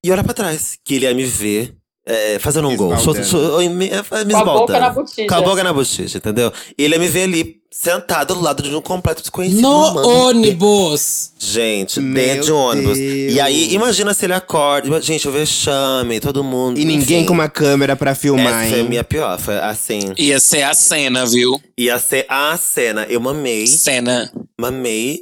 E 0.04 0.10
olhar 0.10 0.24
pra 0.24 0.34
trás, 0.34 0.78
que 0.84 0.94
ele 0.94 1.04
ia 1.06 1.14
me 1.14 1.24
ver 1.24 1.76
é, 2.06 2.38
fazendo 2.38 2.68
um 2.68 2.76
gol. 2.76 2.94
Esbaldando. 2.94 3.26
So- 3.26 3.50
so- 3.56 3.58
me, 3.58 3.68
me 3.68 3.88
Com 3.90 4.36
a 4.38 4.44
boca 4.44 4.78
na 4.78 4.90
botija. 4.90 5.26
Com 5.28 5.34
a 5.34 5.40
boca 5.42 5.64
na 5.64 5.72
bochecha, 5.72 6.18
entendeu? 6.18 6.52
E 6.78 6.84
ele 6.84 6.94
ia 6.94 7.00
me 7.00 7.08
ver 7.08 7.24
ali, 7.24 7.56
sentado 7.70 8.32
do 8.34 8.40
lado 8.40 8.62
de 8.62 8.74
um 8.74 8.80
completo 8.80 9.20
desconhecido. 9.22 9.60
No 9.60 9.80
mamando. 9.80 10.08
ônibus. 10.08 11.32
Gente, 11.38 12.00
Meu 12.00 12.14
dentro 12.24 12.44
de 12.46 12.52
um 12.52 12.56
ônibus. 12.56 12.96
Deus. 12.96 13.32
E 13.34 13.40
aí, 13.40 13.74
imagina 13.74 14.14
se 14.14 14.24
ele 14.24 14.32
acorda. 14.34 15.02
Gente, 15.02 15.28
o 15.28 15.32
vexame, 15.32 16.20
todo 16.20 16.42
mundo. 16.44 16.78
E 16.78 16.84
ninguém 16.84 17.18
enfim. 17.18 17.26
com 17.26 17.34
uma 17.34 17.48
câmera 17.48 17.96
pra 17.96 18.14
filmar, 18.14 18.62
Essa 18.62 18.70
foi 18.70 18.78
a 18.78 18.82
hein? 18.82 18.88
minha 18.88 19.04
pior. 19.04 19.38
Foi 19.38 19.58
assim. 19.58 19.98
Ia 20.16 20.38
ser 20.40 20.62
a 20.62 20.74
cena, 20.74 21.26
viu? 21.26 21.60
Ia 21.76 21.98
ser 21.98 22.24
a 22.28 22.56
cena. 22.56 23.04
Eu 23.08 23.20
mamei. 23.20 23.66
Cena. 23.66 24.30
Mamei. 24.58 25.20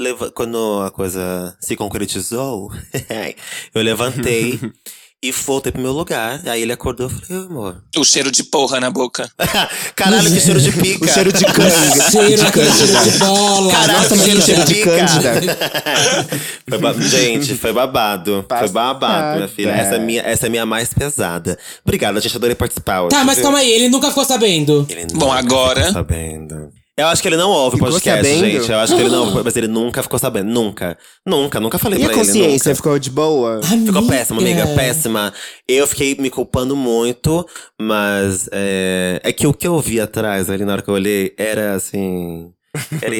leva- 0.00 0.30
Quando 0.32 0.82
a 0.84 0.90
coisa 0.90 1.54
se 1.60 1.76
concretizou, 1.76 2.72
eu 3.74 3.82
levantei 3.82 4.58
e 5.28 5.32
voltei 5.32 5.72
pro 5.72 5.80
meu 5.80 5.92
lugar. 5.92 6.40
Aí 6.46 6.62
ele 6.62 6.72
acordou 6.72 7.08
e 7.08 7.10
falei, 7.10 7.42
"Ô, 7.42 7.46
amor. 7.46 7.82
O 7.96 8.04
cheiro 8.04 8.30
de 8.30 8.44
porra 8.44 8.78
na 8.80 8.90
boca. 8.90 9.28
Caralho, 9.96 10.30
que 10.32 10.40
cheiro 10.40 10.60
de 10.60 10.72
pica. 10.76 11.04
O 11.04 11.08
cheiro 11.08 11.32
de 11.32 11.44
canga. 11.44 11.70
Cheiro, 12.10 12.44
de 12.44 12.52
cândida. 12.52 13.02
de 13.10 13.18
bola. 13.18 13.72
Caralho, 13.72 13.98
Nossa, 14.10 14.16
cheiro 14.18 14.40
que 14.40 14.46
cheiro 14.46 14.64
de 14.64 14.74
pica. 14.74 14.90
cândida. 14.90 15.58
Foi 16.68 16.78
ba- 16.78 16.92
Gente, 16.94 17.54
foi 17.56 17.72
babado. 17.72 18.44
Foi 18.58 18.68
babado, 18.68 19.36
minha 19.36 19.48
filha. 19.48 19.70
Essa 19.70 19.96
é 19.96 19.98
minha, 19.98 20.22
essa 20.22 20.46
é 20.46 20.48
minha 20.48 20.66
mais 20.66 20.92
pesada. 20.94 21.58
Obrigada, 21.84 22.20
gente. 22.20 22.36
Adorei 22.36 22.54
participar 22.54 23.02
hoje. 23.02 23.10
Tá, 23.10 23.24
mas 23.24 23.36
viu? 23.36 23.44
calma 23.44 23.58
aí, 23.58 23.70
ele 23.70 23.88
nunca 23.88 24.08
ficou 24.08 24.24
sabendo. 24.24 24.86
Ele 24.88 25.06
Bom, 25.14 25.26
nunca 25.26 25.38
agora- 25.38 25.80
ficou 25.80 25.92
sabendo. 25.94 26.68
Eu 26.96 27.08
acho 27.08 27.20
que 27.20 27.26
ele 27.28 27.36
não 27.36 27.50
ouve 27.50 27.74
o 27.74 27.78
Ficou 27.78 27.90
podcast, 27.92 28.24
sabendo? 28.24 28.44
gente. 28.46 28.70
Eu 28.70 28.78
acho 28.78 28.94
que 28.94 29.00
ele 29.00 29.10
não 29.10 29.24
ouve, 29.26 29.42
mas 29.44 29.56
ele 29.56 29.66
nunca 29.66 30.00
ficou 30.02 30.18
sabendo. 30.18 30.48
Nunca. 30.50 30.96
Nunca, 31.26 31.58
nunca 31.58 31.76
falei 31.78 31.98
E 31.98 32.02
a 32.04 32.06
pra 32.06 32.16
ele. 32.16 32.24
consciência 32.24 32.68
nunca. 32.70 32.76
ficou 32.76 32.98
de 33.00 33.10
boa? 33.10 33.60
Ficou 33.62 34.06
péssima, 34.06 34.40
amiga. 34.40 34.66
Péssima. 34.68 35.32
Eu 35.68 35.86
fiquei 35.88 36.14
me 36.16 36.30
culpando 36.30 36.76
muito, 36.76 37.44
mas 37.80 38.48
é, 38.52 39.20
é 39.24 39.32
que 39.32 39.46
o 39.46 39.52
que 39.52 39.66
eu 39.66 39.80
vi 39.80 40.00
atrás 40.00 40.48
ali 40.48 40.64
na 40.64 40.72
hora 40.74 40.82
que 40.82 40.88
eu 40.88 40.94
olhei 40.94 41.34
era 41.36 41.74
assim. 41.74 42.50
Era 43.02 43.14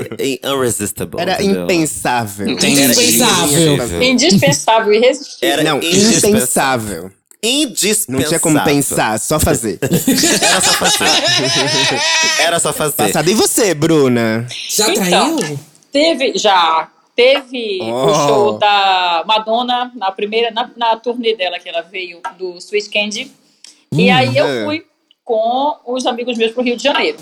irresistible. 0.55 1.20
Era 1.20 1.43
entendeu? 1.43 1.64
impensável. 1.64 2.49
Indispensável. 2.49 4.03
indispensável. 4.03 4.93
E 4.93 4.97
irresistível. 4.97 5.49
Era 5.53 5.62
Não, 5.62 5.79
indispensável. 5.79 7.11
Indispensável. 7.45 8.20
Não 8.20 8.28
tinha 8.28 8.40
como 8.40 8.62
pensar, 8.64 9.18
só 9.20 9.38
fazer. 9.40 9.78
Era 10.42 10.61
só 10.61 10.72
fazer. 10.72 11.05
Era 12.38 12.59
só 12.61 12.72
fazer. 12.72 12.97
Passado. 12.97 13.30
E 13.30 13.34
você, 13.34 13.74
Bruna? 13.74 14.47
Já 14.68 14.90
Então. 14.90 15.36
traiu? 15.36 15.59
Teve, 15.92 16.32
já. 16.36 16.88
Teve 17.16 17.78
Oh. 17.82 18.07
o 18.07 18.14
show 18.26 18.59
da 18.59 19.22
Madonna 19.26 19.92
na 19.95 20.11
primeira, 20.11 20.51
na, 20.51 20.68
na 20.76 20.97
turnê 20.97 21.36
dela, 21.36 21.59
que 21.61 21.68
ela 21.68 21.82
veio 21.82 22.20
do 22.38 22.57
Sweet 22.59 22.90
Candy. 22.90 23.30
E 23.92 24.11
aí 24.11 24.36
eu 24.36 24.64
fui 24.64 24.84
com 25.24 25.76
os 25.86 26.05
amigos 26.07 26.36
meus 26.36 26.51
pro 26.53 26.62
Rio 26.62 26.76
de 26.76 26.82
Janeiro. 26.82 27.18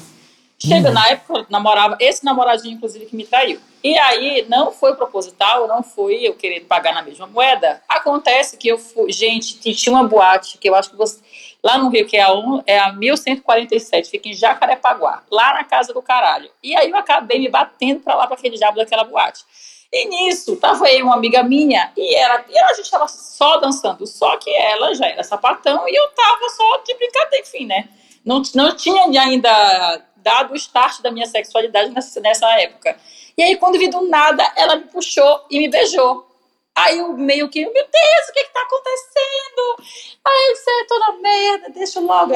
Chega 0.59 0.89
Hum. 0.91 0.95
na 0.95 1.09
época, 1.09 1.41
eu 1.41 1.47
namorava, 1.51 1.97
esse 2.01 2.25
namoradinho, 2.25 2.77
inclusive, 2.77 3.05
que 3.05 3.15
me 3.15 3.25
traiu. 3.25 3.59
E 3.83 3.99
aí, 3.99 4.47
não 4.49 4.71
foi 4.71 4.95
proposital, 4.95 5.67
não 5.67 5.83
foi 5.83 6.17
eu 6.23 6.35
querendo 6.35 6.67
pagar 6.67 6.95
na 6.95 7.03
mesma 7.03 7.27
moeda. 7.27 7.83
Acontece 7.89 8.57
que 8.57 8.69
eu 8.69 8.79
fui, 8.79 9.13
gente, 9.13 9.59
tinha 9.75 9.93
uma 9.93 10.07
boate 10.07 10.57
que 10.59 10.69
eu 10.69 10.75
acho 10.77 10.91
que 10.91 10.97
você, 10.97 11.21
lá 11.63 11.77
no 11.79 11.89
Rio, 11.89 12.07
que 12.07 12.17
é 12.17 12.23
a, 12.23 12.33
um- 12.33 12.63
é 12.65 12.79
a 12.79 12.93
1147, 12.93 14.09
fica 14.11 14.29
em 14.29 14.35
Jacarepaguá, 14.35 15.25
lá 15.31 15.55
na 15.55 15.65
casa 15.65 15.93
do 15.93 16.01
caralho. 16.01 16.49
E 16.63 16.77
aí 16.77 16.91
eu 16.91 16.97
acabei 16.97 17.41
me 17.41 17.49
batendo 17.49 18.01
pra 18.01 18.15
lá, 18.15 18.27
pra 18.27 18.37
aquele 18.37 18.57
diabo 18.57 18.77
daquela 18.77 19.03
boate. 19.05 19.45
E 19.93 20.07
nisso, 20.09 20.57
tava 20.57 20.89
e 20.89 21.03
uma 21.03 21.15
amiga 21.15 21.43
minha, 21.43 21.93
e, 21.97 22.15
era, 22.15 22.45
e 22.49 22.59
a 22.59 22.73
gente 22.75 22.91
tava 22.91 23.07
só 23.09 23.59
dançando, 23.59 24.07
só 24.07 24.37
que 24.39 24.49
ela 24.49 24.95
já 24.95 25.07
era 25.07 25.23
sapatão 25.23 25.87
e 25.87 25.95
eu 25.95 26.09
tava 26.11 26.49
só 26.57 26.79
de 26.79 26.95
brincadeira, 26.95 27.45
enfim, 27.47 27.67
né? 27.67 27.89
Não, 28.25 28.41
não 28.55 28.75
tinha 28.75 29.03
ainda 29.21 30.01
dado 30.17 30.53
o 30.53 30.57
start 30.57 31.03
da 31.03 31.11
minha 31.11 31.27
sexualidade 31.27 31.91
nessa, 31.91 32.21
nessa 32.21 32.47
época. 32.61 32.97
E 33.37 33.43
aí, 33.43 33.57
quando 33.57 33.79
vi 33.79 33.89
do 33.89 34.03
nada, 34.09 34.45
ela 34.57 34.77
me 34.77 34.85
puxou 34.85 35.41
e 35.51 35.59
me 35.59 35.69
beijou. 35.69 36.27
Aí 36.75 36.99
eu 36.99 37.13
meio 37.13 37.49
que, 37.51 37.61
meu 37.61 37.73
Deus, 37.73 38.29
o 38.31 38.33
que 38.33 38.45
que 38.45 38.53
tá 38.53 38.63
acontecendo? 38.63 39.91
Aí 40.25 40.47
eu 40.49 40.53
disse, 40.55 40.71
"É, 40.71 40.85
tô 40.87 40.99
na 40.99 41.13
merda, 41.21 41.69
deixa 41.71 41.99
eu 41.99 42.07
logo 42.07 42.33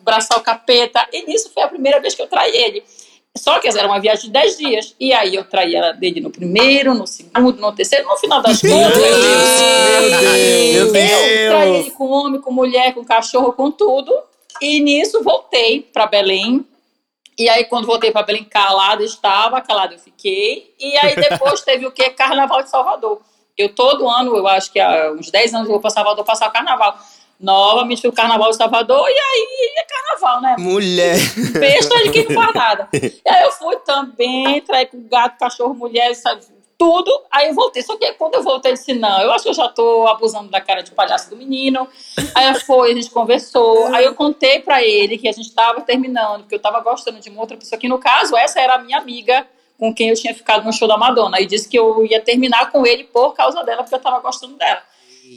abraçar 0.00 0.38
o 0.38 0.42
capeta. 0.42 1.06
E 1.12 1.24
nisso 1.26 1.50
foi 1.54 1.62
a 1.62 1.68
primeira 1.68 2.00
vez 2.00 2.14
que 2.14 2.22
eu 2.22 2.26
traí 2.26 2.56
ele. 2.56 2.82
Só 3.36 3.58
que 3.60 3.68
era 3.68 3.86
uma 3.86 4.00
viagem 4.00 4.24
de 4.26 4.30
10 4.30 4.56
dias. 4.58 4.94
E 4.98 5.12
aí 5.12 5.34
eu 5.34 5.44
traí 5.44 5.76
ela 5.76 5.92
dele 5.92 6.20
no 6.20 6.30
primeiro, 6.30 6.94
no 6.94 7.06
segundo, 7.06 7.60
no 7.60 7.72
terceiro, 7.72 8.08
no 8.08 8.16
final 8.16 8.40
das 8.42 8.62
Meu 8.62 8.72
contas. 8.74 8.94
Deus! 8.98 9.60
Meu 10.72 10.86
Eu 10.86 10.92
traí 10.92 11.08
Deus! 11.72 11.86
ele 11.86 11.90
com 11.92 12.06
homem, 12.08 12.40
com 12.40 12.50
mulher, 12.50 12.94
com 12.94 13.04
cachorro, 13.04 13.52
com 13.52 13.70
tudo. 13.70 14.12
E 14.60 14.80
nisso 14.80 15.22
voltei 15.22 15.82
para 15.82 16.06
Belém. 16.06 16.66
E 17.38 17.48
aí, 17.48 17.64
quando 17.64 17.86
voltei 17.86 18.10
para 18.10 18.24
Belém, 18.24 18.44
calada 18.44 19.04
estava, 19.04 19.60
calada 19.60 19.94
eu 19.94 19.98
fiquei. 19.98 20.74
E 20.78 20.96
aí, 20.98 21.14
depois 21.28 21.60
teve 21.60 21.86
o 21.86 21.92
quê? 21.92 22.10
Carnaval 22.10 22.62
de 22.62 22.70
Salvador. 22.70 23.20
Eu, 23.56 23.74
todo 23.74 24.08
ano, 24.08 24.36
eu 24.36 24.46
acho 24.46 24.70
que 24.72 24.80
há 24.80 25.12
uns 25.12 25.30
10 25.30 25.54
anos, 25.54 25.66
eu 25.66 25.72
vou 25.72 25.80
para 25.80 25.90
Salvador 25.90 26.24
passar 26.24 26.48
o 26.48 26.52
carnaval. 26.52 26.98
Novamente 27.38 28.00
fui 28.00 28.10
o 28.10 28.14
carnaval 28.14 28.50
de 28.50 28.56
Salvador, 28.56 29.06
e 29.08 29.12
aí 29.12 29.72
é 29.76 29.84
carnaval, 29.84 30.40
né? 30.40 30.56
Mulher! 30.58 31.16
besta 31.58 32.02
de 32.02 32.10
quem 32.10 32.24
não 32.24 32.42
faz 32.42 32.54
nada. 32.54 32.88
E 32.96 33.28
aí 33.28 33.42
eu 33.42 33.52
fui 33.52 33.76
também, 33.76 34.60
traí 34.62 34.86
com 34.86 35.06
gato, 35.06 35.38
cachorro, 35.38 35.74
mulher, 35.74 36.14
sabe, 36.14 36.42
tudo. 36.78 37.10
Aí 37.30 37.48
eu 37.48 37.54
voltei. 37.54 37.82
Só 37.82 37.96
que 37.96 38.12
quando 38.14 38.34
eu 38.34 38.42
voltei, 38.42 38.72
eu 38.72 38.76
disse: 38.76 38.94
não, 38.94 39.20
eu 39.20 39.32
acho 39.32 39.44
que 39.44 39.50
eu 39.50 39.54
já 39.54 39.68
tô 39.68 40.06
abusando 40.06 40.50
da 40.50 40.60
cara 40.60 40.82
de 40.82 40.90
palhaço 40.90 41.30
do 41.30 41.36
menino. 41.36 41.88
Aí 42.34 42.54
foi, 42.60 42.92
a 42.92 42.94
gente 42.94 43.10
conversou. 43.10 43.86
Aí 43.94 44.04
eu 44.04 44.14
contei 44.14 44.60
pra 44.60 44.82
ele 44.82 45.18
que 45.18 45.28
a 45.28 45.32
gente 45.32 45.52
tava 45.54 45.80
terminando, 45.80 46.42
porque 46.42 46.54
eu 46.54 46.60
tava 46.60 46.80
gostando 46.80 47.20
de 47.20 47.30
uma 47.30 47.40
outra 47.40 47.56
pessoa, 47.56 47.78
que 47.78 47.88
no 47.88 47.98
caso, 47.98 48.36
essa 48.36 48.60
era 48.60 48.74
a 48.74 48.78
minha 48.78 48.98
amiga 48.98 49.46
com 49.78 49.94
quem 49.94 50.08
eu 50.08 50.16
tinha 50.16 50.34
ficado 50.34 50.64
no 50.64 50.72
show 50.72 50.88
da 50.88 50.96
Madonna. 50.96 51.40
E 51.40 51.46
disse 51.46 51.68
que 51.68 51.78
eu 51.78 52.04
ia 52.04 52.20
terminar 52.20 52.70
com 52.70 52.86
ele 52.86 53.04
por 53.04 53.34
causa 53.34 53.62
dela, 53.62 53.82
porque 53.82 53.94
eu 53.94 54.00
tava 54.00 54.20
gostando 54.20 54.56
dela. 54.56 54.82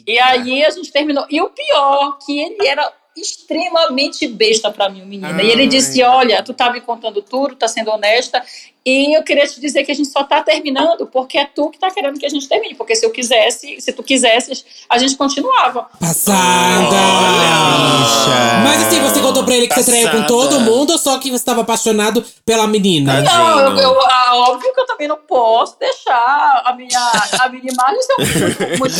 E 0.06 0.20
aí 0.20 0.64
a 0.64 0.70
gente 0.70 0.92
terminou. 0.92 1.26
E 1.30 1.42
o 1.42 1.50
pior, 1.50 2.18
que 2.20 2.40
ele 2.40 2.68
era 2.68 2.94
extremamente 3.18 4.28
besta 4.28 4.72
pra 4.72 4.90
mim, 4.90 5.02
o 5.02 5.06
menino. 5.06 5.42
E 5.42 5.50
ele 5.50 5.68
disse: 5.68 6.02
Olha, 6.04 6.42
tu 6.44 6.54
tá 6.54 6.72
me 6.72 6.82
contando 6.82 7.22
tudo, 7.22 7.56
tá 7.56 7.68
sendo 7.68 7.92
honesta. 7.92 8.44
E 8.90 9.14
eu 9.16 9.24
queria 9.24 9.46
te 9.46 9.62
dizer 9.62 9.84
que 9.84 9.92
a 9.92 9.96
gente 9.96 10.10
só 10.10 10.24
tá 10.24 10.42
terminando 10.42 11.06
porque 11.06 11.38
é 11.38 11.46
tu 11.46 11.70
que 11.70 11.78
tá 11.78 11.92
querendo 11.92 12.18
que 12.20 12.26
a 12.26 12.30
gente 12.30 12.48
termine. 12.48 12.74
Porque 12.76 12.96
se 12.96 13.06
eu 13.06 13.12
quisesse, 13.12 13.80
se 13.80 13.94
tu 13.94 14.02
quisesses, 14.02 14.66
a 14.90 14.98
gente 14.98 15.16
continuava. 15.16 15.88
Passada! 16.00 16.90
Bicha. 16.90 18.64
Mas 18.64 18.88
assim, 18.88 19.00
você 19.02 19.22
contou 19.22 19.44
pra 19.44 19.56
ele 19.56 19.68
que 19.68 19.76
você 19.76 19.92
traiu 19.92 20.08
com 20.10 20.22
Passada. 20.24 20.28
todo 20.28 20.60
mundo 20.62 20.92
ou 20.92 20.98
só 20.98 21.18
que 21.20 21.30
você 21.32 21.44
tava 21.46 21.62
apaixonado 21.62 22.26
pela 22.46 22.66
menina? 22.68 23.22
Não, 23.22 23.60
eu, 23.60 23.78
eu- 23.78 24.00
ah, 24.10 24.36
óbvio 24.50 24.74
que 24.74 24.80
eu 24.80 24.86
também 24.86 25.08
não 25.08 25.18
posso 25.18 25.78
deixar 25.80 26.62
a 26.66 26.74
minha, 26.76 27.00
a 27.40 27.50
minha 27.50 27.72
imagem 27.72 28.02
ser 28.02 28.78
muito. 28.78 28.96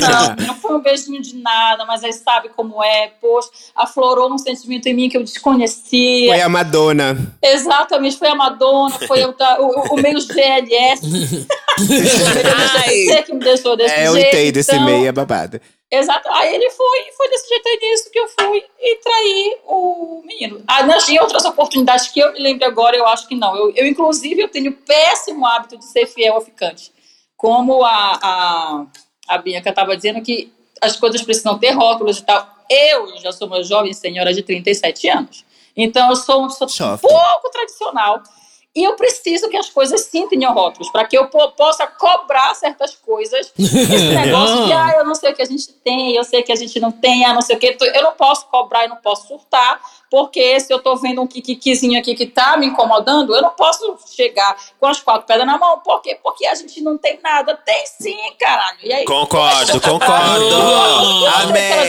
Não, 0.00 0.46
não 0.46 0.54
foi 0.54 0.76
um 0.76 0.80
beijinho 0.80 1.20
de 1.22 1.36
nada, 1.36 1.84
mas 1.84 2.02
aí 2.04 2.12
sabe 2.12 2.48
como 2.50 2.82
é, 2.82 3.10
poxa, 3.20 3.48
aflorou 3.74 4.32
um 4.32 4.38
sentimento 4.38 4.86
em 4.86 4.94
mim 4.94 5.08
que 5.08 5.16
eu 5.16 5.22
desconhecia. 5.24 6.28
Foi 6.32 6.40
a 6.40 6.48
Madonna. 6.48 7.16
Exatamente, 7.86 8.18
foi 8.18 8.28
a 8.28 8.34
Madonna, 8.34 8.98
foi 9.06 9.24
o, 9.24 9.30
o, 9.30 9.94
o 9.94 9.96
meio 9.96 10.18
GLS. 10.20 11.46
Ai. 12.84 13.22
que 13.22 13.32
me 13.32 13.40
deixou 13.40 13.76
desse 13.76 13.94
É, 13.94 14.08
eu 14.08 14.12
jeito. 14.14 14.28
entendo 14.28 14.56
esse 14.56 14.72
então, 14.74 14.84
meio, 14.84 15.06
é 15.06 15.12
babado. 15.12 15.60
Exato. 15.90 16.28
Aí 16.32 16.54
ele 16.54 16.68
foi, 16.70 16.98
foi 17.16 17.28
desse 17.30 17.48
jeito 17.48 17.68
aí 17.68 17.78
nisso 17.90 18.10
que 18.10 18.18
eu 18.18 18.28
fui 18.28 18.64
e 18.80 18.96
traí 18.96 19.56
o 19.66 20.22
menino. 20.24 20.62
Ah, 20.66 20.82
tinha 20.98 21.22
outras 21.22 21.44
oportunidades 21.44 22.08
que 22.08 22.18
eu 22.18 22.32
me 22.32 22.40
lembro 22.40 22.66
agora, 22.66 22.96
eu 22.96 23.06
acho 23.06 23.28
que 23.28 23.36
não. 23.36 23.56
Eu, 23.56 23.72
eu 23.76 23.86
inclusive, 23.86 24.42
eu 24.42 24.48
tenho 24.48 24.72
o 24.72 24.74
péssimo 24.74 25.46
hábito 25.46 25.78
de 25.78 25.84
ser 25.84 26.06
fiel 26.06 26.34
ao 26.34 26.40
ficante. 26.40 26.90
Como 27.36 27.84
a, 27.84 28.18
a, 28.20 28.86
a 29.28 29.38
Bianca 29.38 29.70
estava 29.70 29.96
dizendo 29.96 30.20
que 30.22 30.52
as 30.80 30.96
coisas 30.96 31.22
precisam 31.22 31.56
ter 31.58 31.70
rótulos 31.70 32.18
e 32.18 32.24
tal. 32.24 32.48
Eu 32.68 33.16
já 33.18 33.30
sou 33.30 33.46
uma 33.46 33.62
jovem 33.62 33.92
senhora 33.92 34.34
de 34.34 34.42
37 34.42 35.08
anos. 35.08 35.45
Então, 35.76 36.10
eu 36.10 36.16
sou 36.16 36.38
uma 36.40 36.48
pessoa 36.48 36.68
Chofre. 36.68 37.08
pouco 37.08 37.50
tradicional. 37.50 38.22
E 38.74 38.84
eu 38.84 38.94
preciso 38.94 39.48
que 39.48 39.56
as 39.56 39.70
coisas 39.70 40.02
sim 40.02 40.28
tenham 40.28 40.52
rótulos, 40.52 40.90
para 40.90 41.06
que 41.06 41.16
eu 41.16 41.28
po- 41.28 41.50
possa 41.52 41.86
cobrar 41.86 42.54
certas 42.54 42.94
coisas. 42.94 43.50
Esse 43.58 44.14
negócio 44.14 44.66
de, 44.66 44.72
ah, 44.72 44.96
eu 44.98 45.04
não 45.06 45.14
sei 45.14 45.32
o 45.32 45.34
que 45.34 45.40
a 45.40 45.46
gente 45.46 45.72
tem, 45.72 46.14
eu 46.14 46.22
sei 46.22 46.42
que 46.42 46.52
a 46.52 46.56
gente 46.56 46.78
não 46.78 46.92
tem, 46.92 47.24
ah, 47.24 47.32
não 47.32 47.40
sei 47.40 47.56
o 47.56 47.58
que. 47.58 47.74
Eu 47.80 48.02
não 48.02 48.12
posso 48.12 48.46
cobrar, 48.48 48.82
eu 48.84 48.90
não 48.90 48.96
posso 48.98 49.28
surtar, 49.28 49.80
porque 50.10 50.58
se 50.60 50.72
eu 50.72 50.78
tô 50.78 50.96
vendo 50.96 51.20
um 51.20 51.26
kikkizinho 51.26 51.98
aqui 51.98 52.14
que 52.14 52.26
tá 52.26 52.56
me 52.56 52.66
incomodando, 52.66 53.34
eu 53.34 53.42
não 53.42 53.50
posso 53.50 53.96
chegar 54.14 54.56
com 54.78 54.86
as 54.86 55.00
quatro 55.00 55.26
pedras 55.26 55.46
na 55.46 55.58
mão. 55.58 55.80
Por 55.80 56.00
quê? 56.02 56.18
Porque 56.22 56.46
a 56.46 56.54
gente 56.54 56.80
não 56.80 56.96
tem 56.96 57.18
nada. 57.22 57.54
Tem 57.56 57.84
sim, 57.86 58.16
caralho. 58.38 58.78
E 58.82 58.92
aí, 58.92 59.04
Concordo, 59.04 59.80
concordo. 59.82 60.44
se 60.44 60.52
ela- 60.52 61.02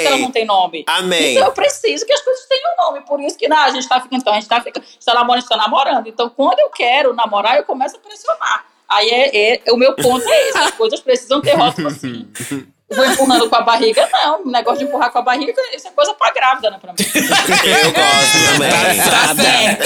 não 0.09 0.15
Amém. 0.18 0.32
tem 0.32 0.45
nome. 0.45 0.84
Amém. 0.88 1.34
Então 1.36 1.45
eu 1.47 1.53
preciso 1.53 2.05
que 2.05 2.13
as 2.13 2.22
coisas 2.22 2.45
tenham 2.47 2.76
nome. 2.78 3.01
Por 3.01 3.20
isso 3.20 3.38
que 3.38 3.47
não, 3.47 3.57
a 3.57 3.70
gente 3.70 3.88
tá 3.88 3.99
ficando, 4.01 4.22
então, 4.22 4.34
a 4.34 4.36
gente 4.39 4.49
tá 4.49 4.61
ficando, 4.61 4.84
a 4.84 4.88
gente 4.89 5.05
tá 5.05 5.13
namorando, 5.13 5.38
a 5.38 5.39
gente 5.41 5.49
tá 5.49 5.57
namorando. 5.57 6.07
Então, 6.07 6.30
quando 6.30 6.59
eu 6.59 6.70
quero 6.70 7.13
namorar, 7.13 7.57
eu 7.57 7.63
começo 7.63 7.95
a 7.97 7.99
pressionar. 7.99 8.65
Aí 8.89 9.09
é, 9.09 9.53
é- 9.68 9.72
o 9.72 9.78
meu 9.78 9.93
ponto 9.95 10.28
é 10.28 10.49
esse: 10.49 10.57
as 10.57 10.72
coisas 10.72 10.99
precisam 11.01 11.41
ter 11.41 11.53
rótulo 11.55 11.88
assim. 11.88 12.28
Vou 12.89 13.05
empurrando 13.05 13.49
com 13.49 13.55
a 13.57 13.61
barriga, 13.61 14.07
não. 14.13 14.43
O 14.45 14.49
negócio 14.49 14.79
de 14.79 14.85
empurrar 14.85 15.11
com 15.11 15.19
a 15.19 15.21
barriga, 15.21 15.51
isso 15.75 15.88
é 15.88 15.91
coisa 15.91 16.13
pra 16.13 16.31
grávida, 16.31 16.69
né? 16.71 16.77
Pra 16.81 16.93
mim. 16.93 16.97
Eu 17.05 17.91
gosto 17.91 18.53
também. 18.53 18.97
Tá 18.97 19.35
certa! 19.35 19.85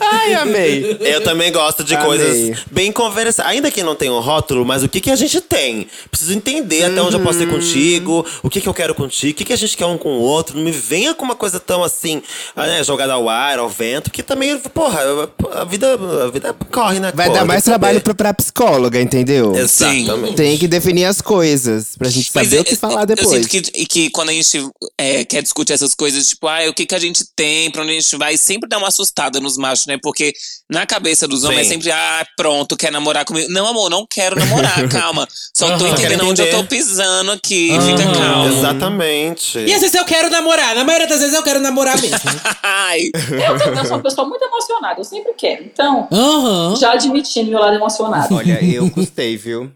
Ai, 0.00 0.34
amei. 0.34 0.96
Eu 1.00 1.22
também 1.22 1.52
gosto 1.52 1.84
de 1.84 1.94
Amei. 1.94 2.06
coisas 2.06 2.58
bem 2.70 2.90
conversadas. 2.90 3.50
Ainda 3.52 3.70
que 3.70 3.82
não 3.84 3.94
tenha 3.94 4.12
um 4.12 4.18
rótulo, 4.20 4.64
mas 4.66 4.82
o 4.82 4.88
que, 4.88 5.00
que 5.00 5.10
a 5.12 5.16
gente 5.16 5.40
tem? 5.40 5.86
Preciso 6.10 6.32
entender 6.32 6.84
até 6.84 7.00
onde 7.00 7.14
eu 7.16 7.20
posso 7.20 7.40
ir 7.40 7.46
Uhum. 7.46 7.54
contigo, 7.54 8.26
o 8.42 8.50
que, 8.50 8.60
que 8.60 8.68
eu 8.68 8.74
quero 8.74 8.94
contigo, 8.96 9.32
o 9.32 9.34
que, 9.36 9.44
que 9.44 9.52
a 9.52 9.56
gente 9.56 9.76
quer 9.76 9.86
um 9.86 9.96
com 9.96 10.10
o 10.10 10.20
outro. 10.20 10.56
Não 10.56 10.64
me 10.64 10.72
venha 10.72 11.14
com 11.14 11.24
uma 11.24 11.36
coisa 11.36 11.60
tão 11.60 11.84
assim, 11.84 12.20
ah, 12.56 12.66
né, 12.66 12.82
jogada 12.82 13.12
ao 13.12 13.28
ar, 13.28 13.58
ao 13.60 13.68
vento, 13.68 14.10
que 14.10 14.22
também, 14.24 14.58
porra, 14.58 15.00
a 15.52 15.64
vida, 15.64 15.94
a 16.24 16.30
vida 16.30 16.54
corre, 16.72 16.98
né? 16.98 17.12
Vai 17.14 17.28
Pô, 17.28 17.34
dar 17.34 17.44
mais 17.44 17.62
trabalho 17.62 18.00
pra, 18.00 18.12
pra 18.14 18.34
psicóloga, 18.34 19.00
entendeu? 19.00 19.54
Exatamente. 19.54 20.34
Tem 20.34 20.58
que 20.58 20.66
definir 20.66 21.04
as 21.04 21.20
coisas 21.20 21.94
pra 21.96 22.08
gente 22.08 22.30
saber 22.44 22.56
eu- 22.56 22.60
o 22.62 22.64
que 22.64 22.76
falar 22.76 23.00
Eu 23.02 23.06
depois. 23.06 23.28
sinto 23.28 23.48
que, 23.48 23.62
e 23.80 23.86
que 23.86 24.10
quando 24.10 24.30
a 24.30 24.32
gente 24.32 24.68
é, 24.98 25.24
quer 25.24 25.42
discutir 25.42 25.72
essas 25.72 25.94
coisas, 25.94 26.28
tipo, 26.28 26.46
ah, 26.46 26.68
o 26.68 26.74
que, 26.74 26.86
que 26.86 26.94
a 26.94 26.98
gente 26.98 27.24
tem, 27.36 27.70
pra 27.70 27.82
onde 27.82 27.92
a 27.92 27.94
gente 27.94 28.16
vai, 28.16 28.36
sempre 28.36 28.68
dá 28.68 28.78
uma 28.78 28.88
assustada 28.88 29.40
nos 29.40 29.56
machos, 29.56 29.86
né? 29.86 29.98
Porque 30.02 30.32
na 30.70 30.86
cabeça 30.86 31.26
dos 31.26 31.44
homens 31.44 31.62
Sim. 31.62 31.66
é 31.66 31.68
sempre, 31.74 31.90
ah, 31.92 32.26
pronto, 32.36 32.76
quer 32.76 32.90
namorar 32.92 33.24
comigo. 33.24 33.50
Não, 33.50 33.66
amor, 33.66 33.88
não 33.90 34.06
quero 34.08 34.36
namorar, 34.38 34.86
calma. 34.88 35.26
Só 35.56 35.76
tô 35.78 35.86
entendendo 35.86 36.26
onde 36.26 36.42
eu 36.42 36.50
tô 36.50 36.64
pisando 36.64 37.32
aqui, 37.32 37.70
Aham. 37.72 37.80
fica 37.98 38.12
calmo. 38.12 38.58
Exatamente. 38.58 39.58
E 39.58 39.72
às 39.74 39.80
vezes 39.80 39.94
eu 39.94 40.04
quero 40.04 40.30
namorar. 40.30 40.74
Na 40.74 40.84
maioria 40.84 41.06
das 41.08 41.20
vezes 41.20 41.34
eu 41.34 41.42
quero 41.42 41.60
namorar 41.60 42.00
mesmo. 42.00 42.18
Ai, 42.62 43.10
Eu 43.14 43.58
também 43.58 43.84
sou 43.84 43.96
uma 43.96 44.02
pessoa 44.02 44.28
muito 44.28 44.42
emocionada, 44.44 45.00
eu 45.00 45.04
sempre 45.04 45.32
quero. 45.34 45.64
Então, 45.64 46.08
Aham. 46.12 46.76
já 46.76 46.92
admitindo 46.92 47.50
meu 47.50 47.58
lado 47.60 47.74
emocionado. 47.76 48.34
Olha, 48.34 48.62
eu 48.64 48.90
custei, 48.90 49.36
viu? 49.36 49.70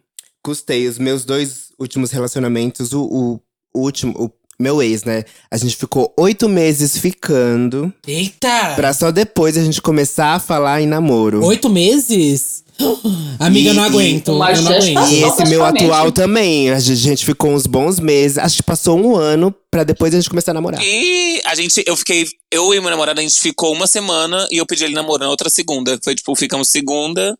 Custei. 0.45 0.86
Os 0.86 0.99
meus 0.99 1.24
dois 1.24 1.68
últimos 1.78 2.11
relacionamentos, 2.11 2.92
o, 2.92 3.03
o, 3.03 3.40
o 3.74 3.80
último, 3.82 4.12
o 4.16 4.30
meu 4.62 4.80
ex, 4.82 5.03
né? 5.05 5.24
A 5.51 5.57
gente 5.57 5.74
ficou 5.74 6.12
oito 6.18 6.49
meses 6.49 6.97
ficando, 6.97 7.92
Eita! 8.07 8.74
pra 8.76 8.92
só 8.92 9.11
depois 9.11 9.57
a 9.57 9.64
gente 9.64 9.80
começar 9.82 10.34
a 10.34 10.38
falar 10.38 10.80
em 10.80 10.86
namoro. 10.86 11.42
Oito 11.45 11.68
meses? 11.70 12.62
Amiga, 13.38 13.70
E- 13.70 13.72
não 13.72 13.84
aguento. 13.84 14.28
e- 14.28 14.30
eu 14.30 14.34
não 14.34 14.38
Mas 14.38 14.66
aguento. 14.66 15.11
E 15.11 15.22
esse 15.22 15.45
meu 15.49 15.64
atual 15.64 16.12
também. 16.12 16.70
A 16.70 16.78
gente- 16.78 17.24
ficou 17.24 17.53
uns 17.53 17.66
bons 17.66 17.99
meses. 17.99 18.36
Acho 18.38 18.57
que 18.57 18.62
passou 18.62 18.99
um 18.99 19.16
ano 19.16 19.55
pra 19.70 19.82
depois 19.84 20.12
a 20.14 20.18
gente 20.18 20.28
começar 20.28 20.51
a 20.51 20.55
namorar. 20.55 20.80
E 20.82 21.40
a 21.47 21.55
gente, 21.55 21.82
eu 21.86 21.97
fiquei, 21.97 22.26
eu 22.53 22.74
e 22.74 22.80
meu 22.80 22.90
namorado, 22.90 23.20
a 23.20 23.22
gente 23.22 23.40
ficou 23.40 23.72
uma 23.72 23.86
semana 23.86 24.47
e 24.51 24.59
eu 24.59 24.66
pedi 24.66 24.84
ele 24.84 24.95
namoro 24.95 25.24
na 25.24 25.30
outra 25.30 25.49
segunda. 25.49 25.99
Foi 26.03 26.14
tipo, 26.14 26.34
ficamos 26.34 26.68
segunda, 26.68 27.36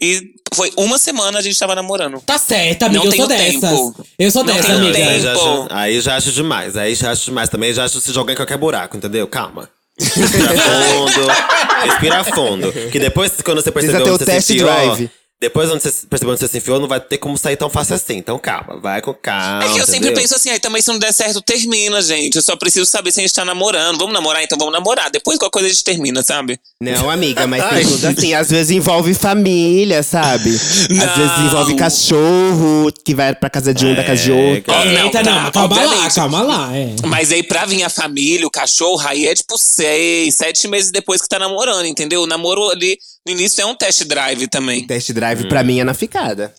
E 0.00 0.34
foi 0.52 0.72
uma 0.76 0.98
semana 0.98 1.38
a 1.38 1.42
gente 1.42 1.58
tava 1.58 1.74
namorando. 1.74 2.20
Tá 2.20 2.38
certo, 2.38 2.84
amiga. 2.84 3.04
Não 3.04 3.10
eu 3.10 3.16
sou 3.16 3.28
tenho 3.28 3.60
dessas. 3.60 3.70
tempo. 3.70 4.06
Eu 4.18 4.30
sou 4.30 4.44
Não 4.44 4.54
dessa, 4.54 4.66
tenho 4.66 4.78
amiga. 4.78 4.98
Aí 4.98 5.20
já, 5.20 5.32
tempo. 5.34 5.46
acho, 5.46 5.66
aí 5.70 6.00
já 6.00 6.16
acho 6.16 6.32
demais. 6.32 6.76
Aí 6.76 6.94
já 6.94 7.10
acho 7.12 7.24
demais. 7.26 7.48
Também 7.48 7.72
já 7.72 7.84
acho 7.84 8.00
se 8.00 8.12
jogar 8.12 8.32
em 8.32 8.36
qualquer 8.36 8.58
buraco, 8.58 8.96
entendeu? 8.96 9.26
Calma. 9.28 9.68
Respira 9.98 10.54
fundo. 10.54 11.26
respira 11.84 12.24
fundo. 12.24 12.72
Que 12.90 12.98
depois, 12.98 13.32
quando 13.44 13.62
você 13.62 13.70
percebeu 13.70 14.02
ter 14.04 14.10
o 14.10 14.14
onde 14.14 14.24
você 14.24 14.30
test 14.32 14.46
se 14.46 14.54
enfiou, 14.54 14.68
drive. 14.68 15.10
Depois, 15.44 15.70
onde 15.70 15.82
você 15.82 16.06
percebeu 16.08 16.32
onde 16.32 16.40
você 16.40 16.48
se 16.48 16.56
enfiou, 16.56 16.80
não 16.80 16.88
vai 16.88 16.98
ter 17.00 17.18
como 17.18 17.36
sair 17.36 17.54
tão 17.56 17.68
fácil 17.68 17.94
assim. 17.94 18.14
Então, 18.16 18.38
calma. 18.38 18.80
Vai 18.80 19.02
com 19.02 19.12
calma. 19.12 19.64
É 19.64 19.72
que 19.74 19.78
eu 19.78 19.84
sempre 19.84 20.06
entendeu? 20.06 20.14
penso 20.22 20.34
assim, 20.34 20.48
aí 20.48 20.58
também 20.58 20.80
se 20.80 20.88
não 20.88 20.98
der 20.98 21.12
certo, 21.12 21.42
termina, 21.42 22.00
gente. 22.00 22.36
Eu 22.36 22.42
só 22.42 22.56
preciso 22.56 22.86
saber 22.86 23.12
se 23.12 23.20
a 23.20 23.22
gente 23.22 23.34
tá 23.34 23.44
namorando. 23.44 23.98
Vamos 23.98 24.14
namorar? 24.14 24.42
Então 24.42 24.56
vamos 24.56 24.72
namorar. 24.72 25.10
Depois 25.10 25.38
qualquer 25.38 25.52
coisa 25.52 25.68
a 25.68 25.70
gente 25.70 25.84
termina, 25.84 26.22
sabe? 26.22 26.58
Não, 26.80 27.10
amiga, 27.10 27.46
mas 27.46 27.62
tem 27.68 27.86
tudo 27.86 28.06
assim. 28.06 28.32
Às 28.32 28.48
vezes 28.50 28.70
envolve 28.70 29.12
família, 29.12 30.02
sabe? 30.02 30.48
Às 30.48 30.88
Não. 30.88 31.14
vezes 31.14 31.38
envolve 31.44 31.74
cachorro 31.76 32.90
que 33.04 33.14
vai 33.14 33.34
pra 33.34 33.50
casa 33.50 33.74
de 33.74 33.84
um, 33.84 33.94
da 33.94 34.02
casa 34.02 34.22
de 34.22 34.32
É, 34.32 34.34
outro. 34.34 34.62
cara. 34.62 34.84
Não, 34.86 35.04
Eita, 35.04 35.22
tá, 35.22 35.30
não, 35.42 35.50
calma 35.52 35.82
lá, 35.84 36.10
calma 36.10 36.42
lá. 36.42 36.76
É. 36.76 36.94
Mas 37.06 37.30
aí 37.32 37.42
pra 37.42 37.66
vir 37.66 37.82
a 37.82 37.90
família, 37.90 38.46
o 38.46 38.50
cachorro, 38.50 39.06
aí 39.06 39.26
é 39.26 39.34
tipo 39.34 39.58
seis, 39.58 40.34
sete 40.36 40.66
meses 40.68 40.90
depois 40.90 41.20
que 41.20 41.28
tá 41.28 41.38
namorando, 41.38 41.84
entendeu? 41.86 42.22
O 42.22 42.26
namoro 42.26 42.70
ali 42.70 42.98
no 43.26 43.32
início 43.32 43.62
é 43.62 43.66
um 43.66 43.74
test 43.74 44.04
drive 44.04 44.46
também. 44.48 44.86
Test 44.86 45.12
drive 45.12 45.48
pra 45.48 45.64
mim 45.64 45.80
é 45.80 45.84
na 45.84 45.94
ficada. 45.94 46.54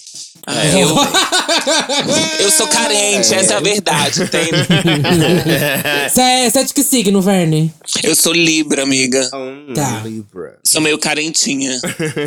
Ah, 0.47 0.65
eu, 0.67 0.89
eu 2.45 2.51
sou 2.51 2.67
carente, 2.67 3.33
essa 3.33 3.53
é 3.53 3.57
a 3.57 3.59
verdade, 3.59 4.21
entende? 4.21 4.51
Você 6.07 6.21
é, 6.21 6.45
é 6.45 6.63
de 6.63 6.73
que 6.73 6.83
signo, 6.83 7.19
Verne? 7.19 7.73
Eu 8.03 8.15
sou 8.15 8.31
Libra, 8.31 8.83
amiga. 8.83 9.27
Tá. 9.73 10.01
Libra. 10.03 10.59
Sou 10.63 10.81
meio 10.81 10.99
carentinha. 10.99 11.79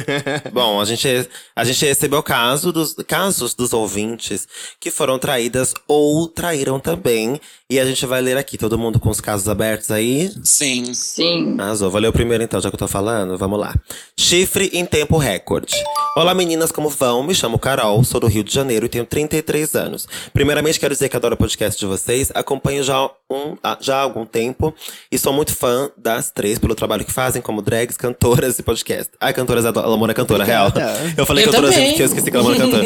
Bom, 0.52 0.80
a 0.80 0.84
gente, 0.84 1.28
a 1.54 1.64
gente 1.64 1.84
recebeu 1.84 2.22
caso 2.22 2.72
dos, 2.72 2.94
casos 3.06 3.54
dos 3.54 3.72
ouvintes 3.72 4.48
que 4.80 4.90
foram 4.90 5.18
traídas 5.18 5.72
ou 5.86 6.26
traíram 6.26 6.80
também. 6.80 7.40
E 7.70 7.78
a 7.78 7.84
gente 7.84 8.06
vai 8.06 8.22
ler 8.22 8.38
aqui, 8.38 8.56
todo 8.56 8.78
mundo 8.78 8.98
com 8.98 9.10
os 9.10 9.20
casos 9.20 9.46
abertos 9.46 9.90
aí. 9.90 10.32
Sim. 10.42 10.94
Sim. 10.94 11.56
Arrasou. 11.58 11.90
Vou 11.90 12.00
ler 12.00 12.08
o 12.08 12.12
primeiro 12.12 12.42
então, 12.42 12.60
já 12.60 12.70
que 12.70 12.74
eu 12.74 12.78
tô 12.78 12.88
falando. 12.88 13.36
Vamos 13.36 13.60
lá. 13.60 13.74
Chifre 14.16 14.70
em 14.72 14.86
tempo 14.86 15.18
recorde. 15.18 15.74
Olá 16.16 16.34
meninas, 16.34 16.72
como 16.72 16.88
vão? 16.88 17.22
Me 17.22 17.34
chamo 17.34 17.58
Carol, 17.58 17.97
sou 18.04 18.20
do 18.20 18.26
Rio 18.26 18.42
de 18.44 18.52
Janeiro 18.52 18.86
e 18.86 18.88
tenho 18.88 19.04
33 19.04 19.74
anos. 19.74 20.06
Primeiramente 20.32 20.78
quero 20.78 20.94
dizer 20.94 21.08
que 21.08 21.16
adoro 21.16 21.34
o 21.34 21.38
podcast 21.38 21.78
de 21.78 21.86
vocês, 21.86 22.30
acompanho 22.34 22.82
já, 22.82 23.04
um, 23.30 23.56
ah, 23.62 23.76
já 23.80 23.96
há 23.96 24.00
algum 24.02 24.24
tempo 24.24 24.74
e 25.10 25.18
sou 25.18 25.32
muito 25.32 25.54
fã 25.54 25.90
das 25.96 26.30
três 26.30 26.58
pelo 26.58 26.74
trabalho 26.74 27.04
que 27.04 27.12
fazem 27.12 27.40
como 27.42 27.62
drags, 27.62 27.96
cantoras 27.96 28.58
e 28.58 28.62
podcast. 28.62 29.12
Ai, 29.20 29.32
cantoras, 29.32 29.64
adoro. 29.64 29.86
Ela 29.86 29.96
mora 29.96 30.14
cantora, 30.14 30.44
real. 30.44 30.72
Eu 31.16 31.26
falei 31.26 31.44
Eu 31.44 31.50
cantora 31.50 31.72
também. 31.72 31.88
porque 31.88 32.02
eu 32.02 32.06
esqueci 32.06 32.30
que 32.30 32.36
ela 32.36 32.44
mora 32.44 32.56
cantora. 32.58 32.84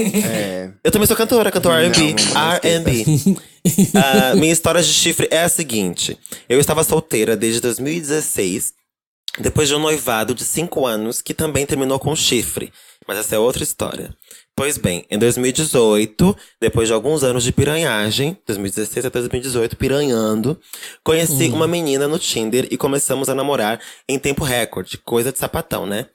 Eu 0.84 0.90
também 0.90 1.06
sou 1.06 1.16
cantora, 1.16 1.50
cantor 1.50 1.72
R&B. 1.78 2.14
R&B. 2.62 3.04
Ah, 3.94 4.34
minha 4.34 4.52
história 4.52 4.82
de 4.82 4.92
chifre 4.92 5.28
é 5.30 5.42
a 5.42 5.48
seguinte. 5.48 6.18
Eu 6.48 6.58
estava 6.58 6.82
solteira 6.82 7.36
desde 7.36 7.60
2016, 7.60 8.72
depois 9.38 9.68
de 9.68 9.74
um 9.74 9.78
noivado 9.78 10.34
de 10.34 10.44
5 10.44 10.86
anos, 10.86 11.22
que 11.22 11.32
também 11.32 11.64
terminou 11.64 11.98
com 11.98 12.14
chifre. 12.16 12.72
Mas 13.06 13.18
essa 13.18 13.34
é 13.34 13.38
outra 13.38 13.62
história. 13.62 14.14
Pois 14.54 14.76
bem, 14.76 15.06
em 15.10 15.18
2018, 15.18 16.36
depois 16.60 16.86
de 16.86 16.92
alguns 16.92 17.24
anos 17.24 17.42
de 17.42 17.52
piranhagem, 17.52 18.36
2016 18.46 19.06
até 19.06 19.18
2018, 19.18 19.76
piranhando, 19.76 20.60
conheci 21.02 21.48
uma 21.48 21.66
menina 21.66 22.06
no 22.06 22.18
Tinder 22.18 22.68
e 22.70 22.76
começamos 22.76 23.30
a 23.30 23.34
namorar 23.34 23.80
em 24.06 24.18
tempo 24.18 24.44
recorde. 24.44 24.98
Coisa 24.98 25.32
de 25.32 25.38
sapatão, 25.38 25.86
né? 25.86 26.06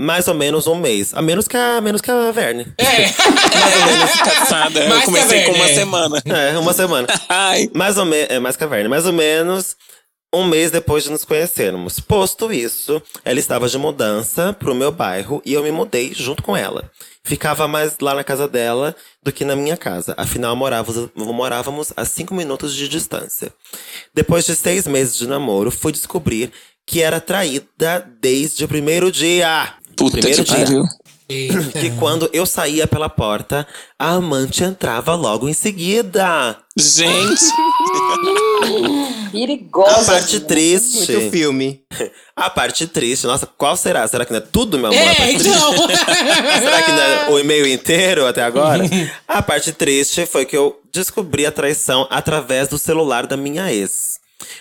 Mais 0.00 0.26
ou 0.26 0.34
menos 0.34 0.66
um 0.66 0.74
mês. 0.74 1.14
A 1.14 1.22
menos 1.22 1.46
que 1.46 1.56
a, 1.56 1.80
menos 1.80 2.00
que 2.00 2.10
a 2.10 2.30
Verne. 2.32 2.66
Mais 2.78 3.76
ou 3.76 3.86
menos 3.86 4.10
cansada. 4.22 4.80
Eu 4.80 4.86
que 4.86 4.92
a 4.92 5.02
comecei 5.02 5.42
com 5.42 5.52
uma 5.52 5.58
Verne, 5.58 5.72
é. 5.72 5.74
semana. 5.74 6.22
É, 6.24 6.58
uma 6.58 6.72
semana. 6.72 7.08
Ai. 7.28 7.70
Mais 7.74 7.96
ou 7.96 8.04
menos. 8.04 8.30
É 8.30 8.38
mais 8.38 8.56
caverna. 8.56 8.88
Mais 8.88 9.06
ou 9.06 9.12
menos 9.12 9.76
um 10.34 10.44
mês 10.44 10.70
depois 10.70 11.04
de 11.04 11.10
nos 11.10 11.24
conhecermos. 11.24 12.00
Posto 12.00 12.52
isso, 12.52 13.02
ela 13.24 13.38
estava 13.38 13.68
de 13.68 13.78
mudança 13.78 14.52
pro 14.52 14.74
meu 14.74 14.92
bairro 14.92 15.40
e 15.44 15.54
eu 15.54 15.62
me 15.62 15.72
mudei 15.72 16.12
junto 16.14 16.42
com 16.42 16.56
ela. 16.56 16.90
Ficava 17.28 17.68
mais 17.68 17.98
lá 18.00 18.14
na 18.14 18.24
casa 18.24 18.48
dela 18.48 18.96
do 19.22 19.30
que 19.30 19.44
na 19.44 19.54
minha 19.54 19.76
casa. 19.76 20.14
Afinal, 20.16 20.56
morávamos, 20.56 21.10
morávamos 21.14 21.92
a 21.94 22.02
cinco 22.06 22.34
minutos 22.34 22.74
de 22.74 22.88
distância. 22.88 23.52
Depois 24.14 24.46
de 24.46 24.56
seis 24.56 24.86
meses 24.86 25.14
de 25.14 25.28
namoro, 25.28 25.70
fui 25.70 25.92
descobrir 25.92 26.50
que 26.86 27.02
era 27.02 27.20
traída 27.20 28.10
desde 28.18 28.64
o 28.64 28.68
primeiro 28.68 29.12
dia. 29.12 29.74
Puta 29.94 30.12
primeiro 30.16 30.42
que 30.42 30.50
pariu. 30.50 30.84
Que 31.28 31.90
quando 31.98 32.30
eu 32.32 32.46
saía 32.46 32.86
pela 32.86 33.10
porta, 33.10 33.66
a 33.98 34.12
amante 34.12 34.64
entrava 34.64 35.14
logo 35.14 35.50
em 35.50 35.52
seguida. 35.52 36.56
Gente, 36.78 37.44
A 37.98 39.30
Perigosa. 39.30 40.12
parte 40.12 40.40
triste. 40.40 41.12
Muito 41.12 41.30
filme. 41.30 41.82
A 42.36 42.48
parte 42.48 42.86
triste, 42.86 43.26
nossa, 43.26 43.46
qual 43.46 43.76
será? 43.76 44.06
Será 44.06 44.24
que 44.24 44.30
não 44.30 44.38
é 44.38 44.42
tudo, 44.42 44.78
meu 44.78 44.86
amor? 44.92 44.98
a 45.00 45.02
É, 45.10 45.14
parte 45.14 45.38
triste? 45.38 45.48
então. 45.48 45.88
Será 46.62 46.82
que 46.82 46.92
não 46.92 47.02
é 47.02 47.30
o 47.30 47.38
e-mail 47.40 47.66
inteiro 47.66 48.24
até 48.26 48.42
agora? 48.44 48.84
a 49.26 49.42
parte 49.42 49.72
triste 49.72 50.24
foi 50.24 50.44
que 50.46 50.56
eu 50.56 50.80
descobri 50.92 51.44
a 51.44 51.50
traição 51.50 52.06
através 52.10 52.68
do 52.68 52.78
celular 52.78 53.26
da 53.26 53.36
minha 53.36 53.72
ex. 53.72 54.20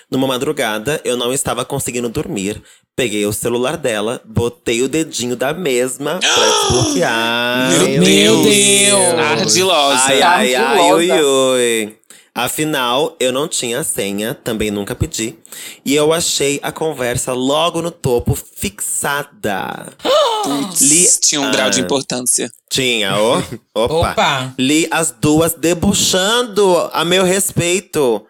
Numa 0.10 0.26
madrugada, 0.26 1.00
eu 1.06 1.16
não 1.16 1.32
estava 1.32 1.64
conseguindo 1.64 2.10
dormir. 2.10 2.60
Peguei 2.96 3.28
o 3.28 3.32
celular 3.34 3.78
dela, 3.78 4.20
botei 4.26 4.82
o 4.82 4.88
dedinho 4.90 5.36
da 5.36 5.54
mesma 5.54 6.20
pra 6.20 6.50
desbloquear. 6.72 7.70
Meu 7.74 7.88
Meu 8.00 8.42
Deus. 8.42 8.48
Deus. 8.48 9.20
ardilosa. 9.20 10.02
Ai, 10.04 10.22
ai, 10.24 10.56
ai, 10.56 10.92
ui, 10.94 11.12
ui. 11.12 11.96
Afinal, 12.38 13.16
eu 13.20 13.34
não 13.34 13.48
tinha 13.48 13.84
senha, 13.84 14.34
também 14.36 14.70
nunca 14.70 14.94
pedi. 14.94 15.36
E 15.84 15.96
eu 15.96 16.14
achei 16.14 16.60
a 16.62 16.72
conversa 16.72 17.34
logo 17.34 17.82
no 17.82 17.90
topo, 17.90 18.36
fixada. 18.36 19.88
Li- 20.80 21.10
Tinha 21.20 21.42
um 21.42 21.52
grau 21.52 21.70
de 21.70 21.80
Ah. 21.82 21.84
importância. 21.84 22.52
Tinha, 22.70 23.18
ó. 23.18 23.42
Opa. 23.76 24.12
Opa. 24.12 24.54
Li 24.58 24.88
as 24.92 25.12
duas 25.12 25.54
debochando 25.54 26.78
a 26.94 27.04
meu 27.04 27.24
respeito. 27.24 28.24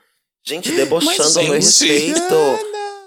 Gente, 0.45 0.71
debochando 0.71 1.17
Mas, 1.17 1.37
a 1.37 1.43
meu 1.43 1.53
gente. 1.61 1.65
respeito. 1.65 2.35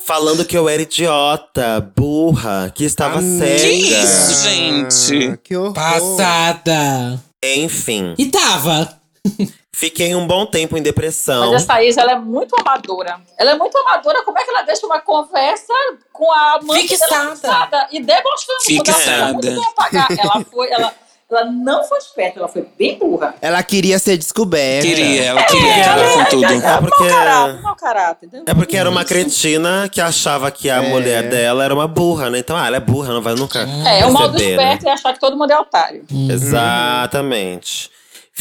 Falando 0.05 0.45
que 0.45 0.57
eu 0.59 0.69
era 0.69 0.83
idiota, 0.83 1.81
burra, 1.97 2.71
que 2.75 2.85
estava 2.85 3.19
Amiga. 3.21 3.47
cega. 3.47 3.61
Que 3.61 3.77
isso, 3.77 4.43
gente? 4.43 5.29
Ah, 5.33 5.37
que 5.43 5.57
horror. 5.57 5.73
Passada. 5.73 7.23
Enfim, 7.43 8.15
E 8.19 8.27
tava. 8.27 9.01
fiquei 9.81 10.14
um 10.14 10.26
bom 10.26 10.45
tempo 10.45 10.76
em 10.76 10.83
depressão. 10.83 11.51
Mas 11.53 11.62
essa 11.62 11.83
ex, 11.83 11.97
ela 11.97 12.12
é 12.12 12.18
muito 12.18 12.55
amadora. 12.61 13.18
Ela 13.39 13.53
é 13.53 13.55
muito 13.57 13.76
amadora. 13.78 14.22
Como 14.22 14.39
é 14.39 14.45
que 14.45 14.51
ela 14.51 14.61
deixa 14.62 14.85
uma 14.87 15.01
conversa 15.01 15.72
com 16.12 16.31
a 16.31 16.57
amante 16.61 16.89
Fixada. 16.89 17.14
dela 17.14 17.31
fixada 17.35 17.89
e 17.91 18.01
debochando? 18.01 18.53
Ela 18.53 18.85
Fixada. 18.85 19.11
ela 19.11 19.33
muito 19.33 19.51
bem 19.51 19.64
apagar. 19.64 20.09
Ela 20.18 20.45
foi, 20.45 20.70
ela, 20.70 20.95
ela 21.31 21.45
não 21.47 21.83
foi 21.85 21.97
esperta, 21.97 22.39
ela 22.41 22.49
foi 22.49 22.66
bem 22.78 22.99
burra. 22.99 23.35
Ela 23.41 23.62
queria 23.62 23.99
ser 23.99 24.18
descoberta. 24.18 24.87
Queria, 24.87 25.24
ela 25.24 25.43
queria 25.45 25.81
acabar 25.81 26.12
com 26.12 26.24
tudo. 26.26 26.45
É 26.45 26.76
porque, 26.78 27.03
Mau 27.05 27.11
caráter, 27.12 27.62
mau 27.62 27.76
caráter. 27.76 28.28
é 28.47 28.55
porque 28.55 28.76
era 28.76 28.91
uma 28.91 29.05
cretina 29.05 29.89
que 29.91 30.01
achava 30.01 30.51
que 30.51 30.68
a 30.68 30.83
mulher 30.83 31.28
dela 31.31 31.64
era 31.64 31.72
uma 31.74 31.89
burra, 31.89 32.28
né? 32.28 32.39
Então, 32.41 32.55
ah, 32.55 32.66
ela 32.66 32.76
é 32.76 32.81
burra, 32.81 33.14
não 33.14 33.22
vai 33.22 33.35
nunca 33.35 33.61
É, 33.61 34.05
o 34.05 34.12
mal 34.12 34.28
do 34.28 34.33
perceber, 34.35 34.57
né? 34.59 34.62
esperto 34.74 34.89
é 34.89 34.93
achar 34.93 35.14
que 35.14 35.20
todo 35.20 35.39
mundo 35.39 35.51
é 35.53 35.59
otário. 35.59 36.05
Exatamente. 36.31 37.91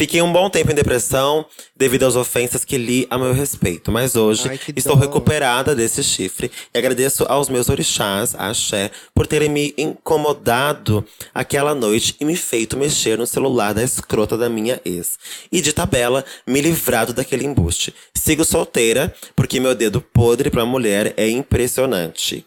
Fiquei 0.00 0.22
um 0.22 0.32
bom 0.32 0.48
tempo 0.48 0.72
em 0.72 0.74
depressão 0.74 1.44
devido 1.76 2.06
às 2.06 2.16
ofensas 2.16 2.64
que 2.64 2.78
li 2.78 3.06
a 3.10 3.18
meu 3.18 3.34
respeito. 3.34 3.92
Mas 3.92 4.16
hoje 4.16 4.48
Ai, 4.48 4.58
estou 4.74 4.96
dó. 4.96 5.02
recuperada 5.02 5.74
desse 5.74 6.02
chifre 6.02 6.50
e 6.72 6.78
agradeço 6.78 7.26
aos 7.28 7.50
meus 7.50 7.68
orixás, 7.68 8.34
a 8.34 8.48
Axé, 8.48 8.90
por 9.14 9.26
terem 9.26 9.50
me 9.50 9.74
incomodado 9.76 11.04
aquela 11.34 11.74
noite 11.74 12.16
e 12.18 12.24
me 12.24 12.34
feito 12.34 12.78
mexer 12.78 13.18
no 13.18 13.26
celular 13.26 13.74
da 13.74 13.82
escrota 13.82 14.38
da 14.38 14.48
minha 14.48 14.80
ex. 14.86 15.18
E 15.52 15.60
de 15.60 15.70
tabela, 15.70 16.24
me 16.46 16.62
livrado 16.62 17.12
daquele 17.12 17.44
embuste. 17.44 17.94
Sigo 18.14 18.42
solteira, 18.42 19.14
porque 19.36 19.60
meu 19.60 19.74
dedo 19.74 20.00
podre 20.00 20.48
pra 20.48 20.64
mulher 20.64 21.12
é 21.14 21.28
impressionante. 21.28 22.46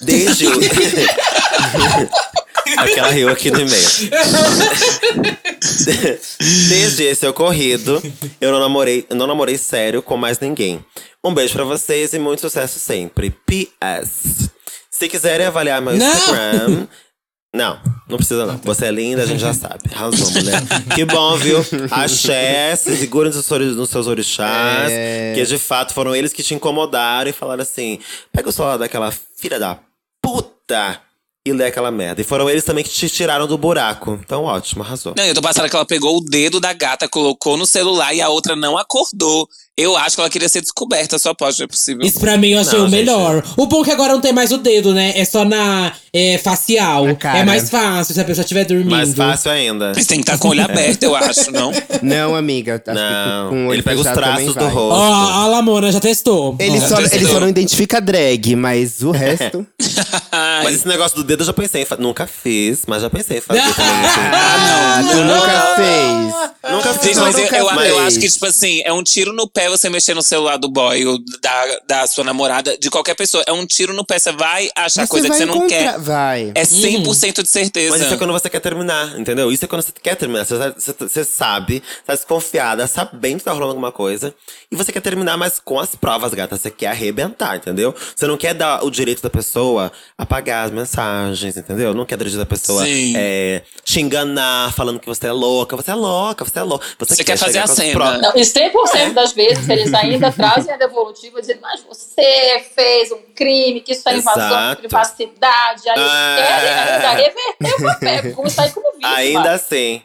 Desde 0.00 0.46
o. 0.46 0.52
Aquela 2.76 3.08
riu 3.08 3.28
aqui 3.28 3.50
no 3.50 3.60
e-mail. 3.60 3.84
Desde 6.68 7.04
esse 7.04 7.26
ocorrido, 7.26 8.02
eu 8.40 8.52
não 8.52 8.60
namorei, 8.60 9.06
não 9.10 9.26
namorei 9.26 9.58
sério 9.58 10.02
com 10.02 10.16
mais 10.16 10.40
ninguém. 10.40 10.84
Um 11.22 11.32
beijo 11.32 11.54
pra 11.54 11.64
vocês 11.64 12.12
e 12.12 12.18
muito 12.18 12.40
sucesso 12.40 12.78
sempre. 12.78 13.30
P.S. 13.46 14.50
Se 14.90 15.08
quiserem 15.08 15.46
avaliar 15.46 15.80
meu 15.80 15.96
Não! 15.96 16.06
Instagram. 16.06 16.86
Não, 17.54 17.80
não 18.08 18.16
precisa 18.16 18.46
não. 18.46 18.56
Você 18.64 18.86
é 18.86 18.90
linda, 18.90 19.22
a 19.22 19.26
gente 19.26 19.40
já 19.40 19.54
sabe. 19.54 19.78
Arrasou, 19.94 20.28
mulher. 20.32 20.60
Que 20.92 21.04
bom, 21.04 21.36
viu? 21.36 21.64
Axé, 21.88 22.74
se 22.74 22.96
segurem 22.96 23.32
nos 23.32 23.46
seus, 23.46 23.76
nos 23.76 23.90
seus 23.90 24.08
orixás. 24.08 24.90
É. 24.90 25.34
Que 25.36 25.44
de 25.44 25.56
fato 25.56 25.94
foram 25.94 26.16
eles 26.16 26.32
que 26.32 26.42
te 26.42 26.52
incomodaram 26.52 27.30
e 27.30 27.32
falaram 27.32 27.62
assim: 27.62 28.00
pega 28.32 28.48
o 28.48 28.52
celular 28.52 28.76
daquela 28.76 29.12
filha 29.38 29.60
da 29.60 29.78
puta 30.20 31.00
e 31.46 31.52
ler 31.52 31.66
aquela 31.66 31.90
merda. 31.90 32.22
E 32.22 32.24
foram 32.24 32.48
eles 32.48 32.64
também 32.64 32.82
que 32.82 32.88
te 32.88 33.06
tiraram 33.08 33.46
do 33.46 33.58
buraco. 33.58 34.18
Então, 34.24 34.44
ótimo, 34.44 34.82
arrasou. 34.82 35.12
Não, 35.14 35.24
eu 35.24 35.34
tô 35.34 35.42
passada 35.42 35.68
que 35.68 35.76
ela 35.76 35.84
pegou 35.84 36.16
o 36.16 36.24
dedo 36.24 36.58
da 36.58 36.72
gata, 36.72 37.06
colocou 37.06 37.56
no 37.58 37.66
celular 37.66 38.14
e 38.14 38.22
a 38.22 38.30
outra 38.30 38.56
não 38.56 38.78
acordou. 38.78 39.46
Eu 39.76 39.96
acho 39.96 40.14
que 40.14 40.20
ela 40.20 40.30
queria 40.30 40.48
ser 40.48 40.60
descoberta, 40.60 41.18
só 41.18 41.34
pode, 41.34 41.58
não 41.58 41.64
é 41.64 41.66
possível. 41.66 42.06
Isso 42.06 42.20
pra 42.20 42.36
mim 42.36 42.50
eu 42.50 42.60
achei 42.60 42.78
Não, 42.78 42.86
o 42.86 42.88
gente, 42.88 42.96
melhor. 42.96 43.42
O 43.56 43.66
bom 43.66 43.82
é 43.82 43.84
que 43.86 43.90
agora 43.90 44.12
não 44.12 44.20
tem 44.20 44.32
mais 44.32 44.52
o 44.52 44.58
dedo, 44.58 44.94
né? 44.94 45.12
É 45.16 45.24
só 45.24 45.44
na 45.44 45.92
é, 46.12 46.38
facial. 46.38 47.06
Na 47.06 47.14
cara. 47.16 47.38
É 47.40 47.44
mais 47.44 47.68
fácil 47.68 48.14
se 48.14 48.20
a 48.20 48.24
pessoa 48.24 48.44
estiver 48.44 48.64
dormindo. 48.64 48.90
Mais 48.90 49.12
fácil 49.14 49.50
ainda. 49.50 49.92
Mas 49.92 50.06
tem 50.06 50.18
que 50.18 50.22
estar 50.22 50.38
com 50.38 50.46
o 50.46 50.50
olho 50.52 50.62
aberto, 50.62 51.02
eu 51.02 51.16
acho, 51.16 51.50
não? 51.50 51.72
Não, 52.02 52.36
amiga. 52.36 52.74
Acho 52.74 52.84
que 52.84 52.92
Não, 52.92 53.48
com 53.48 53.64
o 53.64 53.66
olho 53.66 53.74
ele 53.74 53.82
pega 53.82 54.00
os 54.00 54.06
traços 54.06 54.54
do 54.54 54.64
rosto. 54.68 54.92
Ó, 54.92 55.12
a 55.12 55.46
Lamona 55.48 55.90
já 55.90 55.98
testou. 55.98 56.54
Ele 56.60 56.78
Ó. 56.78 56.80
só, 56.80 56.96
testou. 56.96 57.18
ele 57.18 57.26
só 57.26 57.40
não 57.40 57.48
identifica 57.48 58.00
drag, 58.00 58.54
mas 58.54 59.02
o 59.02 59.10
resto. 59.12 59.66
Mas 60.62 60.76
esse 60.76 60.86
negócio 60.86 61.16
do 61.16 61.24
dedo 61.24 61.40
eu 61.40 61.46
já 61.46 61.52
pensei 61.52 61.82
em 61.82 61.84
fazer. 61.84 62.00
Nunca 62.00 62.28
fiz, 62.28 62.82
mas 62.86 63.02
já 63.02 63.10
pensei 63.10 63.38
em 63.38 63.40
fazer 63.40 63.60
também. 63.74 63.90
Ah, 64.32 65.04
tu 65.10 65.16
nunca 65.16 65.74
fez. 65.74 66.74
Nunca 66.74 66.94
fiz, 66.94 67.18
mas 67.18 67.34
eu, 67.36 67.42
nunca 67.42 67.86
eu, 67.86 67.98
acho 68.00 68.20
que, 68.20 68.28
tipo 68.28 68.46
assim, 68.46 68.82
é 68.84 68.92
um 68.92 69.02
tiro 69.02 69.32
no 69.32 69.48
pé 69.48 69.63
você 69.68 69.88
mexer 69.88 70.14
no 70.14 70.22
celular 70.22 70.56
do 70.56 70.68
boy 70.68 71.04
ou 71.06 71.18
da, 71.40 71.78
da 71.86 72.06
sua 72.06 72.24
namorada, 72.24 72.76
de 72.78 72.90
qualquer 72.90 73.14
pessoa. 73.14 73.42
É 73.46 73.52
um 73.52 73.66
tiro 73.66 73.92
no 73.92 74.04
pé. 74.04 74.18
Você 74.18 74.32
vai 74.32 74.68
achar 74.76 75.06
Você 75.06 75.10
coisa 75.10 75.26
que 75.28 75.36
vai 75.36 75.38
você 75.38 75.46
não 75.46 75.66
quer. 75.66 75.98
Vai. 75.98 76.52
É 76.54 76.62
100% 76.62 77.42
de 77.42 77.48
certeza. 77.48 77.90
Mas 77.90 78.02
isso 78.02 78.14
é 78.14 78.16
quando 78.16 78.32
você 78.32 78.50
quer 78.50 78.60
terminar, 78.60 79.18
entendeu? 79.18 79.50
Isso 79.50 79.64
é 79.64 79.68
quando 79.68 79.82
você 79.82 79.92
quer 80.02 80.16
terminar. 80.16 80.44
Você, 80.44 80.56
você, 80.70 80.94
você 80.98 81.24
sabe, 81.24 81.82
tá 82.06 82.14
desconfiada, 82.14 82.86
sabendo 82.86 83.38
que 83.38 83.44
tá 83.44 83.52
rolando 83.52 83.70
alguma 83.70 83.92
coisa. 83.92 84.34
E 84.70 84.76
você 84.76 84.92
quer 84.92 85.00
terminar, 85.00 85.36
mas 85.36 85.60
com 85.62 85.78
as 85.78 85.94
provas, 85.94 86.32
gata. 86.34 86.56
Você 86.56 86.70
quer 86.70 86.88
arrebentar, 86.88 87.56
entendeu? 87.56 87.94
Você 88.14 88.26
não 88.26 88.36
quer 88.36 88.54
dar 88.54 88.84
o 88.84 88.90
direito 88.90 89.22
da 89.22 89.30
pessoa 89.30 89.92
apagar 90.16 90.66
as 90.66 90.70
mensagens, 90.72 91.56
entendeu? 91.56 91.94
Não 91.94 92.04
quer 92.04 92.16
dar 92.16 92.24
o 92.24 92.28
direito 92.28 92.44
da 92.44 92.46
pessoa 92.46 92.84
é, 92.86 93.62
te 93.84 94.00
enganar, 94.00 94.72
falando 94.72 94.98
que 95.00 95.06
você 95.06 95.26
é 95.26 95.32
louca. 95.32 95.76
Você 95.76 95.90
é 95.90 95.94
louca, 95.94 96.44
você 96.44 96.58
é 96.58 96.62
louca. 96.62 96.84
Você 96.98 97.24
quer 97.24 97.36
fazer 97.36 97.52
chegar 97.52 97.64
a 97.64 97.66
cena. 97.68 97.92
provas. 97.92 98.20
Não, 98.20 98.32
e 98.34 98.40
100% 98.40 99.12
das 99.12 99.32
vezes 99.32 99.53
eles 99.68 99.92
ainda 99.94 100.30
trazem 100.32 100.72
a 100.72 100.76
devolutiva 100.76 101.40
dizendo, 101.40 101.60
mas 101.62 101.82
você 101.82 102.64
fez 102.74 103.10
um 103.12 103.18
crime, 103.34 103.80
que 103.80 103.92
isso 103.92 104.08
é 104.08 104.16
invasão 104.16 104.46
Exato. 104.46 104.70
de 104.82 104.88
privacidade. 104.88 105.88
Aí 105.88 105.94
Ah. 105.98 106.36
eles 106.38 106.46
querem 106.46 106.70
ainda 106.94 107.08
reverter 107.10 107.74
o 107.74 107.84
papel, 107.86 108.34
como 108.34 108.50
sair 108.50 108.72
como 108.72 108.92
vítima. 108.92 109.14
Ainda 109.16 109.52
assim. 109.52 110.02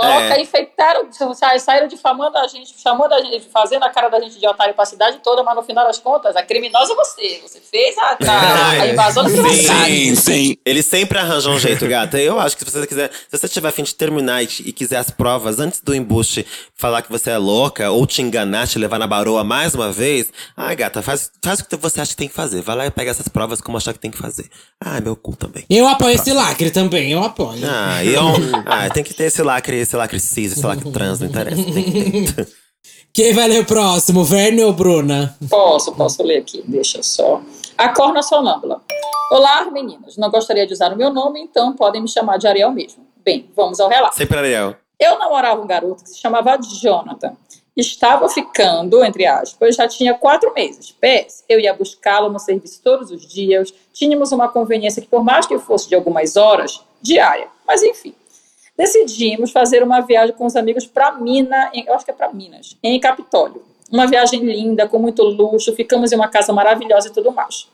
Coloca 0.00 0.34
é. 0.34 0.40
enfeitaram, 0.40 1.08
sa- 1.12 1.58
saíram 1.58 1.86
difamando 1.86 2.38
a 2.38 2.46
gente, 2.48 2.74
chamando 2.80 3.12
a 3.12 3.20
gente, 3.20 3.46
fazendo 3.52 3.82
a 3.84 3.90
cara 3.90 4.08
da 4.08 4.18
gente 4.20 4.38
de 4.38 4.46
otário 4.46 4.72
pra 4.74 4.86
cidade 4.86 5.18
toda, 5.22 5.42
mas 5.42 5.54
no 5.54 5.62
final 5.62 5.86
das 5.86 5.98
contas, 5.98 6.34
a 6.36 6.42
criminosa 6.42 6.92
é 6.92 6.96
você. 6.96 7.40
Você 7.42 7.60
fez 7.60 7.96
a, 7.98 8.16
a, 8.26 8.70
a 8.70 8.86
invasão 8.88 9.24
da 9.24 9.30
privacidade. 9.30 9.90
Sim, 9.90 10.14
sim. 10.14 10.56
Eles 10.64 10.86
sempre 10.86 11.18
arranjam 11.18 11.52
um 11.52 11.58
jeito, 11.58 11.86
gata. 11.86 12.18
Eu 12.18 12.40
acho 12.40 12.56
que 12.56 12.64
se 12.64 12.70
você 12.70 12.86
quiser, 12.86 13.10
se 13.12 13.38
você 13.38 13.48
tiver 13.48 13.68
a 13.68 13.72
fim 13.72 13.82
de 13.82 13.94
terminar 13.94 14.42
e, 14.42 14.46
e 14.64 14.72
quiser 14.72 14.96
as 14.96 15.10
provas 15.10 15.58
antes 15.60 15.80
do 15.80 15.94
embuste 15.94 16.46
falar 16.74 17.02
que 17.02 17.10
você 17.10 17.30
é 17.30 17.38
louca 17.38 17.90
ou 17.90 18.06
te 18.06 18.22
enganar, 18.22 18.66
te 18.66 18.78
levar 18.78 18.98
na 18.98 19.06
baroa 19.06 19.44
mais 19.44 19.74
uma 19.74 19.92
vez, 19.92 20.32
ai, 20.56 20.74
gata, 20.74 21.02
faz, 21.02 21.30
faz 21.44 21.60
o 21.60 21.64
que 21.66 21.76
você 21.76 22.00
acha 22.00 22.12
que 22.12 22.16
tem 22.16 22.28
que 22.28 22.34
fazer. 22.34 22.62
Vai 22.62 22.76
lá 22.76 22.86
e 22.86 22.90
pega 22.90 23.10
essas 23.10 23.28
provas 23.28 23.60
como 23.60 23.76
achar 23.76 23.92
que 23.92 23.98
tem 23.98 24.10
que 24.10 24.18
fazer. 24.18 24.48
Ai, 24.82 25.00
meu 25.00 25.14
cu 25.14 25.36
também. 25.36 25.66
Eu 25.68 25.86
apoio 25.86 26.14
esse 26.14 26.32
lacre 26.32 26.70
também, 26.70 27.12
eu 27.12 27.22
apoio. 27.22 27.60
Ah, 27.64 28.02
eu, 28.04 28.22
ah, 28.66 28.88
tem 28.88 29.04
que 29.04 29.12
ter 29.12 29.24
esse 29.24 29.42
lacre, 29.42 29.76
esse 29.90 29.96
lacre 29.96 30.20
cis, 30.20 30.52
esse 30.52 30.64
lacre 30.64 30.88
trans, 30.92 31.18
não 31.18 31.26
interessa. 31.26 31.56
Tem 31.56 31.64
que 31.72 32.32
ter. 32.32 32.48
Quem 33.12 33.34
vai 33.34 33.48
ler 33.48 33.62
o 33.62 33.64
próximo, 33.64 34.22
Verne 34.22 34.62
ou 34.62 34.72
Bruna? 34.72 35.36
Posso, 35.48 35.92
posso 35.92 36.22
ler 36.22 36.38
aqui, 36.38 36.62
deixa 36.64 37.02
só. 37.02 37.42
A 37.76 37.88
Corna 37.88 38.22
Sonâmbula. 38.22 38.80
Olá, 39.32 39.68
meninas. 39.68 40.16
Não 40.16 40.30
gostaria 40.30 40.64
de 40.64 40.72
usar 40.72 40.92
o 40.92 40.96
meu 40.96 41.12
nome, 41.12 41.40
então 41.40 41.72
podem 41.72 42.00
me 42.00 42.08
chamar 42.08 42.36
de 42.36 42.46
Ariel 42.46 42.70
mesmo. 42.70 43.04
Bem, 43.24 43.50
vamos 43.56 43.80
ao 43.80 43.88
relato. 43.88 44.14
Sempre 44.14 44.38
Ariel. 44.38 44.76
Eu 44.98 45.18
namorava 45.18 45.60
um 45.60 45.66
garoto 45.66 46.04
que 46.04 46.10
se 46.10 46.20
chamava 46.20 46.56
Jonathan. 46.58 47.32
Estava 47.76 48.28
ficando, 48.28 49.02
entre 49.04 49.26
aspas, 49.26 49.74
já 49.74 49.88
tinha 49.88 50.14
quatro 50.14 50.54
meses. 50.54 50.92
PS, 50.92 51.42
eu 51.48 51.58
ia 51.58 51.74
buscá-lo 51.74 52.28
no 52.28 52.38
serviço 52.38 52.80
todos 52.84 53.10
os 53.10 53.26
dias. 53.26 53.74
Tínhamos 53.92 54.30
uma 54.30 54.48
conveniência 54.48 55.02
que, 55.02 55.08
por 55.08 55.24
mais 55.24 55.46
que 55.46 55.58
fosse 55.58 55.88
de 55.88 55.96
algumas 55.96 56.36
horas, 56.36 56.80
diária. 57.02 57.48
Mas 57.66 57.82
enfim. 57.82 58.14
Decidimos 58.80 59.50
fazer 59.52 59.82
uma 59.82 60.00
viagem 60.00 60.34
com 60.34 60.46
os 60.46 60.56
amigos 60.56 60.86
para 60.86 61.12
Minas, 61.12 61.68
eu 61.74 61.92
acho 61.92 62.02
que 62.02 62.12
é 62.12 62.14
para 62.14 62.32
Minas, 62.32 62.78
em 62.82 62.98
Capitólio. 62.98 63.62
Uma 63.92 64.06
viagem 64.06 64.40
linda, 64.40 64.88
com 64.88 64.98
muito 64.98 65.22
luxo, 65.22 65.74
ficamos 65.74 66.12
em 66.12 66.16
uma 66.16 66.28
casa 66.28 66.50
maravilhosa 66.50 67.08
e 67.08 67.12
tudo 67.12 67.30
mais. 67.30 67.68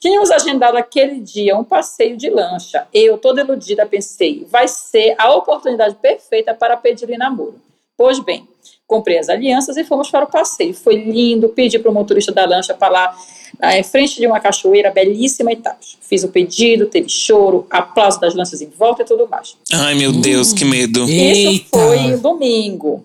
Tínhamos 0.00 0.28
agendado 0.28 0.76
aquele 0.76 1.20
dia 1.20 1.56
um 1.56 1.62
passeio 1.62 2.16
de 2.16 2.28
lancha. 2.28 2.84
Eu, 2.92 3.16
toda 3.16 3.42
iludida, 3.42 3.86
pensei, 3.86 4.44
vai 4.50 4.66
ser 4.66 5.14
a 5.18 5.32
oportunidade 5.32 5.94
perfeita 5.94 6.52
para 6.52 6.76
pedir 6.76 7.08
em 7.10 7.16
namoro. 7.16 7.60
Pois 7.96 8.18
bem, 8.18 8.48
comprei 8.90 9.18
as 9.18 9.28
alianças 9.28 9.76
e 9.76 9.84
fomos 9.84 10.10
para 10.10 10.24
o 10.24 10.26
passeio. 10.26 10.74
Foi 10.74 10.96
lindo, 10.96 11.48
pedi 11.48 11.78
para 11.78 11.88
o 11.88 11.94
motorista 11.94 12.32
da 12.32 12.44
lancha 12.44 12.74
para 12.74 12.92
lá, 12.92 13.16
ah, 13.60 13.78
em 13.78 13.84
frente 13.84 14.16
de 14.16 14.26
uma 14.26 14.40
cachoeira 14.40 14.90
belíssima 14.90 15.52
e 15.52 15.56
tal. 15.56 15.76
Fiz 16.00 16.24
o 16.24 16.28
pedido, 16.28 16.86
teve 16.86 17.08
choro, 17.08 17.64
aplauso 17.70 18.18
das 18.18 18.34
lanças 18.34 18.60
em 18.60 18.68
volta 18.68 19.02
e 19.02 19.04
tudo 19.04 19.28
mais. 19.28 19.56
Ai, 19.72 19.94
meu 19.94 20.10
Deus, 20.10 20.52
que 20.52 20.64
medo. 20.64 21.04
Isso 21.04 21.50
Eita! 21.50 21.68
foi 21.70 22.16
domingo. 22.16 23.04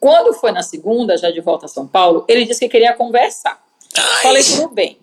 Quando 0.00 0.34
foi 0.34 0.50
na 0.50 0.62
segunda, 0.62 1.16
já 1.16 1.30
de 1.30 1.40
volta 1.40 1.66
a 1.66 1.68
São 1.68 1.86
Paulo, 1.86 2.24
ele 2.26 2.44
disse 2.44 2.58
que 2.58 2.68
queria 2.68 2.92
conversar. 2.92 3.62
Falei 4.22 4.42
tudo 4.42 4.68
bem. 4.68 4.98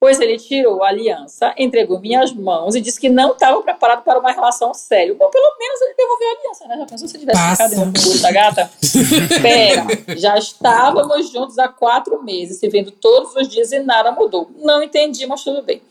Pois 0.00 0.18
ele 0.18 0.38
tirou 0.38 0.82
a 0.82 0.88
aliança, 0.88 1.54
entregou 1.58 2.00
minhas 2.00 2.32
mãos 2.32 2.74
e 2.74 2.80
disse 2.80 2.98
que 2.98 3.10
não 3.10 3.32
estava 3.32 3.60
preparado 3.60 4.02
para 4.02 4.18
uma 4.18 4.32
relação 4.32 4.72
séria. 4.72 5.12
Bom, 5.12 5.28
pelo 5.28 5.58
menos 5.58 5.80
ele 5.82 5.94
devolveu 5.94 6.26
a 6.26 6.32
aliança, 6.32 6.66
né? 6.66 6.76
Já 6.78 6.86
pensou 6.86 7.06
se 7.06 7.18
tivesse 7.18 7.38
Passa. 7.38 7.68
ficado 7.68 7.86
no 7.86 7.92
canguru 7.92 8.18
da 8.18 8.32
gata? 8.32 8.70
Pera, 9.42 10.16
já 10.16 10.38
estávamos 10.38 11.30
juntos 11.30 11.58
há 11.58 11.68
quatro 11.68 12.22
meses, 12.22 12.58
se 12.58 12.66
vendo 12.70 12.90
todos 12.90 13.36
os 13.36 13.46
dias 13.46 13.72
e 13.72 13.80
nada 13.80 14.10
mudou. 14.10 14.50
Não 14.56 14.82
entendi, 14.82 15.26
mas 15.26 15.44
tudo 15.44 15.60
bem. 15.60 15.82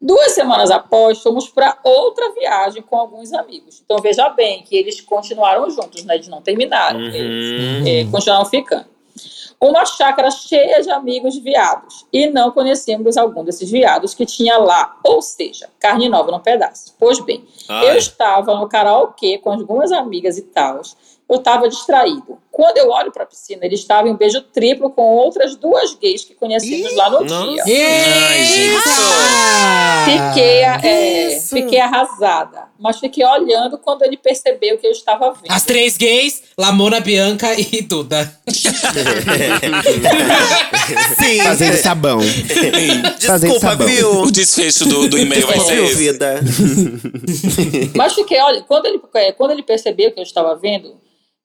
Duas 0.00 0.32
semanas 0.32 0.70
após, 0.70 1.20
fomos 1.20 1.50
para 1.50 1.76
outra 1.84 2.32
viagem 2.32 2.80
com 2.80 2.96
alguns 2.96 3.34
amigos. 3.34 3.82
Então 3.84 3.98
veja 3.98 4.30
bem 4.30 4.62
que 4.62 4.76
eles 4.76 4.98
continuaram 5.02 5.68
juntos, 5.68 6.04
né? 6.04 6.14
Eles 6.14 6.28
não 6.28 6.40
terminaram. 6.40 7.00
Eles 7.00 7.86
eh, 7.86 8.10
continuaram 8.10 8.46
ficando. 8.46 8.86
Uma 9.60 9.84
chácara 9.84 10.30
cheia 10.30 10.80
de 10.82 10.90
amigos 10.90 11.36
viados. 11.38 12.06
E 12.12 12.28
não 12.28 12.52
conhecemos 12.52 13.16
algum 13.16 13.42
desses 13.42 13.68
viados 13.70 14.14
que 14.14 14.24
tinha 14.24 14.56
lá. 14.56 14.96
Ou 15.02 15.20
seja, 15.20 15.68
carne 15.80 16.08
nova 16.08 16.30
no 16.30 16.38
pedaço. 16.38 16.94
Pois 16.98 17.18
bem, 17.20 17.44
Ai. 17.68 17.90
eu 17.90 17.94
estava 17.96 18.54
no 18.54 18.68
karaokê 18.68 19.38
com 19.38 19.50
algumas 19.50 19.90
amigas 19.90 20.38
e 20.38 20.42
tal. 20.42 20.80
Eu 21.28 21.36
estava 21.36 21.68
distraído. 21.68 22.38
Quando 22.50 22.78
eu 22.78 22.88
olho 22.90 23.12
para 23.12 23.22
a 23.22 23.26
piscina, 23.26 23.64
ele 23.64 23.74
estava 23.74 24.08
em 24.08 24.10
um 24.10 24.16
beijo 24.16 24.40
triplo 24.40 24.90
com 24.90 25.02
outras 25.02 25.54
duas 25.54 25.94
gays 25.94 26.24
que 26.24 26.34
conhecemos 26.34 26.96
lá 26.96 27.10
no 27.10 27.20
Nossa. 27.24 27.64
dia. 27.64 27.94
Ai. 28.84 29.98
Fiquei, 30.04 30.62
é, 30.62 31.40
fiquei 31.40 31.78
arrasada, 31.80 32.64
mas 32.78 32.98
fiquei 32.98 33.24
olhando 33.24 33.78
quando 33.78 34.02
ele 34.02 34.16
percebeu 34.16 34.78
que 34.78 34.86
eu 34.86 34.90
estava 34.90 35.32
vendo. 35.32 35.50
As 35.52 35.64
três 35.64 35.96
gays, 35.96 36.42
Lamona, 36.58 36.98
Bianca 36.98 37.54
e 37.54 37.82
Duda. 37.82 38.32
Sim. 41.18 41.42
Fazendo 41.42 41.76
sabão. 41.76 42.20
Fazendo 42.20 43.18
Desculpa, 43.18 43.60
sabão. 43.60 43.86
viu? 43.86 44.22
O 44.22 44.30
desfecho 44.32 44.88
do, 44.88 45.08
do 45.08 45.18
e-mail 45.18 45.46
vai 45.46 45.60
ser 45.60 45.94
vida? 45.94 46.40
Mas 47.94 48.14
fiquei, 48.14 48.40
olha, 48.40 48.62
quando 48.62 48.86
ele, 48.86 49.00
é, 49.14 49.30
quando 49.32 49.50
ele 49.52 49.62
percebeu 49.62 50.10
que 50.10 50.18
eu 50.18 50.24
estava 50.24 50.56
vendo, 50.56 50.96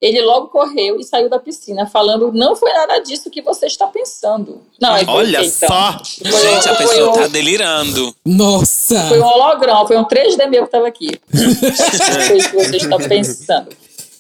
ele 0.06 0.22
logo 0.22 0.48
correu 0.48 1.00
e 1.00 1.04
saiu 1.04 1.30
da 1.30 1.40
piscina, 1.40 1.86
falando: 1.88 2.32
Não 2.34 2.56
foi 2.58 2.74
nada 2.74 3.00
disso 3.00 3.30
que 3.30 3.42
você 3.42 3.68
está 3.68 3.88
pensando. 3.88 4.62
Não, 4.82 4.98
foi 4.98 5.06
Olha 5.08 5.40
o 5.40 5.44
quê, 5.44 5.48
então? 5.56 5.70
só. 5.70 6.02
Foi, 6.30 6.42
Gente, 6.42 6.70
a 6.70 6.76
pessoa 6.76 7.10
um- 7.10 7.14
tá 7.14 7.28
delirando. 7.28 8.16
Nossa! 8.26 9.08
Foi 9.08 9.20
um 9.22 9.26
holograma, 9.26 9.88
foi 9.88 9.98
um 9.98 10.04
3D 10.04 10.46
meu 10.50 10.64
que 10.64 10.68
estava 10.68 10.88
aqui. 10.88 11.10
foi 12.28 12.38
isso 12.38 12.50
que 12.50 12.56
você 12.58 12.78
está 12.78 12.98
pensando. 12.98 13.70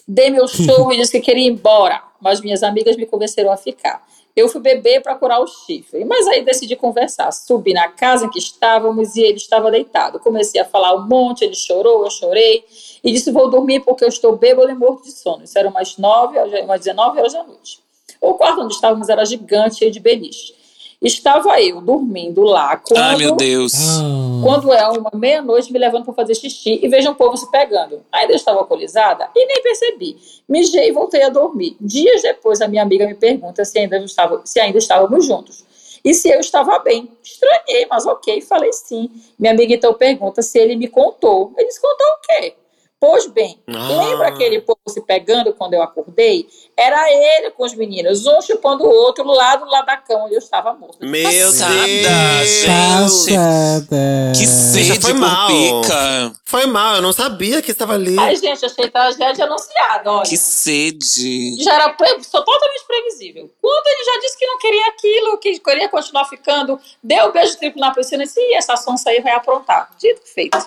Dei 0.07 0.29
meu 0.29 0.47
show 0.47 0.91
e 0.93 0.97
disse 0.97 1.11
que 1.11 1.19
queria 1.19 1.45
ir 1.47 1.51
embora, 1.51 2.01
mas 2.21 2.39
minhas 2.41 2.63
amigas 2.63 2.95
me 2.95 3.05
convenceram 3.05 3.51
a 3.51 3.57
ficar. 3.57 4.01
Eu 4.35 4.49
fui 4.49 4.59
beber 4.61 5.01
para 5.01 5.15
curar 5.15 5.39
o 5.39 5.47
chifre, 5.47 6.03
mas 6.05 6.27
aí 6.27 6.43
decidi 6.43 6.75
conversar. 6.75 7.31
Subi 7.31 7.71
na 7.71 7.87
casa 7.87 8.25
em 8.25 8.29
que 8.29 8.39
estávamos 8.39 9.15
e 9.15 9.21
ele 9.21 9.37
estava 9.37 9.69
deitado. 9.69 10.19
Comecei 10.19 10.59
a 10.59 10.65
falar 10.65 10.95
um 10.95 11.07
monte, 11.07 11.45
ele 11.45 11.53
chorou, 11.53 12.03
eu 12.03 12.09
chorei 12.09 12.65
e 13.03 13.11
disse: 13.11 13.31
Vou 13.31 13.49
dormir 13.49 13.81
porque 13.81 14.03
eu 14.03 14.09
estou 14.09 14.35
bêbado 14.35 14.71
e 14.71 14.75
morto 14.75 15.03
de 15.03 15.11
sono. 15.11 15.43
Isso 15.43 15.57
era 15.57 15.69
umas 15.69 15.97
9, 15.97 16.39
umas 16.63 16.79
19 16.79 17.19
horas 17.19 17.33
da 17.33 17.43
noite. 17.43 17.79
O 18.19 18.33
quarto 18.33 18.61
onde 18.61 18.73
estávamos 18.73 19.07
era 19.09 19.23
gigante, 19.23 19.75
cheio 19.75 19.91
de 19.91 19.99
beliche. 19.99 20.62
Estava 21.03 21.61
eu 21.61 21.81
dormindo 21.81 22.41
lá 22.43 22.77
quando 22.77 22.97
Ai, 22.97 23.17
meu 23.17 23.35
Deus. 23.35 23.73
Ah. 23.73 24.41
quando 24.41 24.71
é 24.71 24.87
uma 24.87 25.11
meia-noite, 25.13 25.71
me 25.73 25.77
levando 25.77 26.05
para 26.05 26.13
fazer 26.13 26.33
xixi 26.33 26.79
e 26.81 26.87
vejo 26.87 27.11
um 27.11 27.13
povo 27.13 27.35
se 27.35 27.51
pegando. 27.51 28.01
Ainda 28.09 28.31
eu 28.31 28.37
estava 28.37 28.59
alcoolizada 28.59 29.29
e 29.35 29.45
nem 29.45 29.61
percebi. 29.61 30.17
Mijei 30.47 30.87
e 30.87 30.91
voltei 30.93 31.21
a 31.23 31.29
dormir. 31.29 31.75
Dias 31.81 32.21
depois, 32.21 32.61
a 32.61 32.69
minha 32.69 32.81
amiga 32.81 33.05
me 33.05 33.15
pergunta 33.15 33.65
se 33.65 33.77
ainda, 33.79 33.97
estava, 33.97 34.41
se 34.45 34.61
ainda 34.61 34.77
estávamos 34.77 35.25
juntos. 35.25 35.65
e 36.05 36.13
se 36.13 36.29
eu 36.29 36.39
estava 36.39 36.79
bem. 36.79 37.09
Estranhei, 37.21 37.85
mas 37.89 38.05
ok, 38.05 38.39
falei 38.39 38.71
sim. 38.71 39.09
Minha 39.37 39.51
amiga 39.51 39.73
então 39.73 39.93
pergunta 39.93 40.41
se 40.41 40.57
ele 40.57 40.77
me 40.77 40.87
contou. 40.87 41.53
Ele 41.57 41.67
disse, 41.67 41.81
contou 41.81 42.07
o 42.07 42.21
quê? 42.21 42.55
Pois 43.05 43.27
bem, 43.27 43.59
Ah. 43.67 43.89
lembra 44.01 44.29
aquele 44.29 44.61
povo 44.61 44.79
se 44.87 45.01
pegando 45.01 45.51
quando 45.51 45.73
eu 45.73 45.83
acordei? 45.83 46.47
Era 46.77 47.11
ele 47.11 47.51
com 47.51 47.65
os 47.65 47.75
meninos, 47.75 48.25
um 48.25 48.41
chupando 48.41 48.85
o 48.85 48.89
outro 48.89 49.25
lá 49.25 49.57
do 49.57 49.65
lado 49.65 49.85
da 49.87 49.97
cama 49.97 50.23
onde 50.23 50.35
eu 50.35 50.39
estava 50.39 50.71
morta. 50.73 51.05
Meu 51.05 51.21
Passada, 51.21 51.85
Deus! 51.85 52.49
gente. 52.49 53.35
Passada. 53.35 54.31
Que 54.37 54.47
sede 54.47 55.01
foi 55.01 55.11
mal. 55.15 55.47
pica. 55.49 56.33
Foi 56.45 56.65
mal, 56.65 56.95
eu 56.95 57.01
não 57.01 57.11
sabia 57.11 57.61
que 57.61 57.71
estava 57.71 57.93
ali. 57.95 58.17
Ai, 58.17 58.37
gente, 58.37 58.65
achei 58.65 58.89
tragédia 58.89 59.43
anunciada, 59.43 60.09
olha. 60.09 60.23
Que 60.23 60.37
sede. 60.37 61.61
já 61.61 61.73
era 61.73 61.89
pre... 61.89 62.07
sou 62.23 62.41
totalmente 62.41 62.85
previsível. 62.87 63.51
Quando 63.61 63.87
ele 63.87 64.03
já 64.05 64.19
disse 64.21 64.37
que 64.39 64.45
não 64.45 64.57
queria 64.59 64.87
aquilo, 64.87 65.37
que 65.39 65.59
queria 65.59 65.89
continuar 65.89 66.23
ficando, 66.29 66.79
deu 67.03 67.27
um 67.27 67.31
beijo 67.33 67.57
triplo 67.57 67.81
na 67.81 67.91
piscina 67.93 68.23
e 68.23 68.27
disse, 68.27 68.39
Ih, 68.39 68.53
essa 68.55 68.77
sonsa 68.77 69.09
aí 69.09 69.19
vai 69.19 69.33
aprontar. 69.33 69.89
Dito 69.99 70.21
feito. 70.23 70.57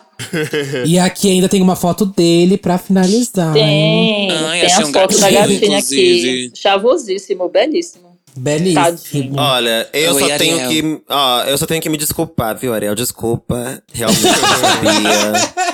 E 0.87 0.99
aqui 0.99 1.31
ainda 1.31 1.49
tem 1.49 1.61
uma 1.63 1.77
foto 1.77 2.07
dele 2.07 2.57
pra 2.57 2.79
finalizar. 2.79 3.53
Tem, 3.53 4.31
Ai, 4.31 4.61
tem 4.61 4.75
a 4.75 4.79
um 4.81 4.93
foto 4.93 5.19
da 5.19 5.31
gatinha 5.31 5.79
aqui. 5.79 6.51
Chavosíssimo, 6.55 7.49
belíssimo. 7.49 8.07
Belíssimo. 8.37 9.39
Olha, 9.39 9.89
eu 9.95 10.15
Oi, 10.15 10.21
só 10.21 10.33
Ariel. 10.33 10.39
tenho 10.39 10.69
que. 10.69 11.03
Ó, 11.09 11.43
eu 11.45 11.57
só 11.57 11.65
tenho 11.67 11.81
que 11.81 11.89
me 11.89 11.97
desculpar, 11.97 12.57
viu, 12.57 12.75
Ariel? 12.75 12.95
Desculpa. 12.95 13.83
Realmente 13.93 14.27
eu 14.27 14.33
não 14.33 14.59
sabia. 14.61 15.55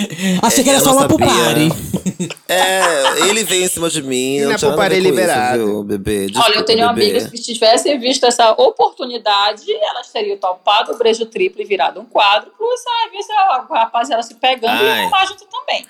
Achei 0.42 0.62
que 0.64 0.70
era 0.70 0.78
eu 0.78 0.84
só 0.84 0.92
uma 0.92 1.08
pupare. 1.08 1.68
É, 2.48 3.28
ele 3.28 3.44
veio 3.44 3.64
em 3.64 3.68
cima 3.68 3.88
de 3.88 4.02
mim. 4.02 4.36
E 4.38 4.40
não 4.44 4.50
na 4.52 4.58
pupare 4.58 4.94
com 4.96 5.00
isso, 5.00 5.10
liberado. 5.10 5.64
viu, 5.64 5.84
bebê? 5.84 6.16
Olha, 6.22 6.26
Desculpa, 6.26 6.58
eu 6.58 6.64
tenho 6.64 6.88
bebê. 6.88 7.02
amigas 7.06 7.30
que 7.30 7.38
se 7.38 7.54
tivessem 7.54 7.98
visto 7.98 8.26
essa 8.26 8.50
oportunidade, 8.52 9.64
elas 9.72 10.08
teriam 10.08 10.36
topado 10.36 10.92
o 10.92 10.98
brejo 10.98 11.24
triplo 11.26 11.62
e 11.62 11.64
virado 11.64 12.00
um 12.00 12.04
quadro, 12.04 12.50
plus 12.58 12.80
ai, 13.04 13.10
ver 13.10 13.22
se 13.22 13.32
a 13.32 13.66
rapaziada 13.70 14.22
se 14.22 14.34
pegando 14.34 14.72
Ai. 14.72 14.84
e 14.84 15.00
arrumar 15.02 15.26
junto 15.26 15.44
também. 15.46 15.86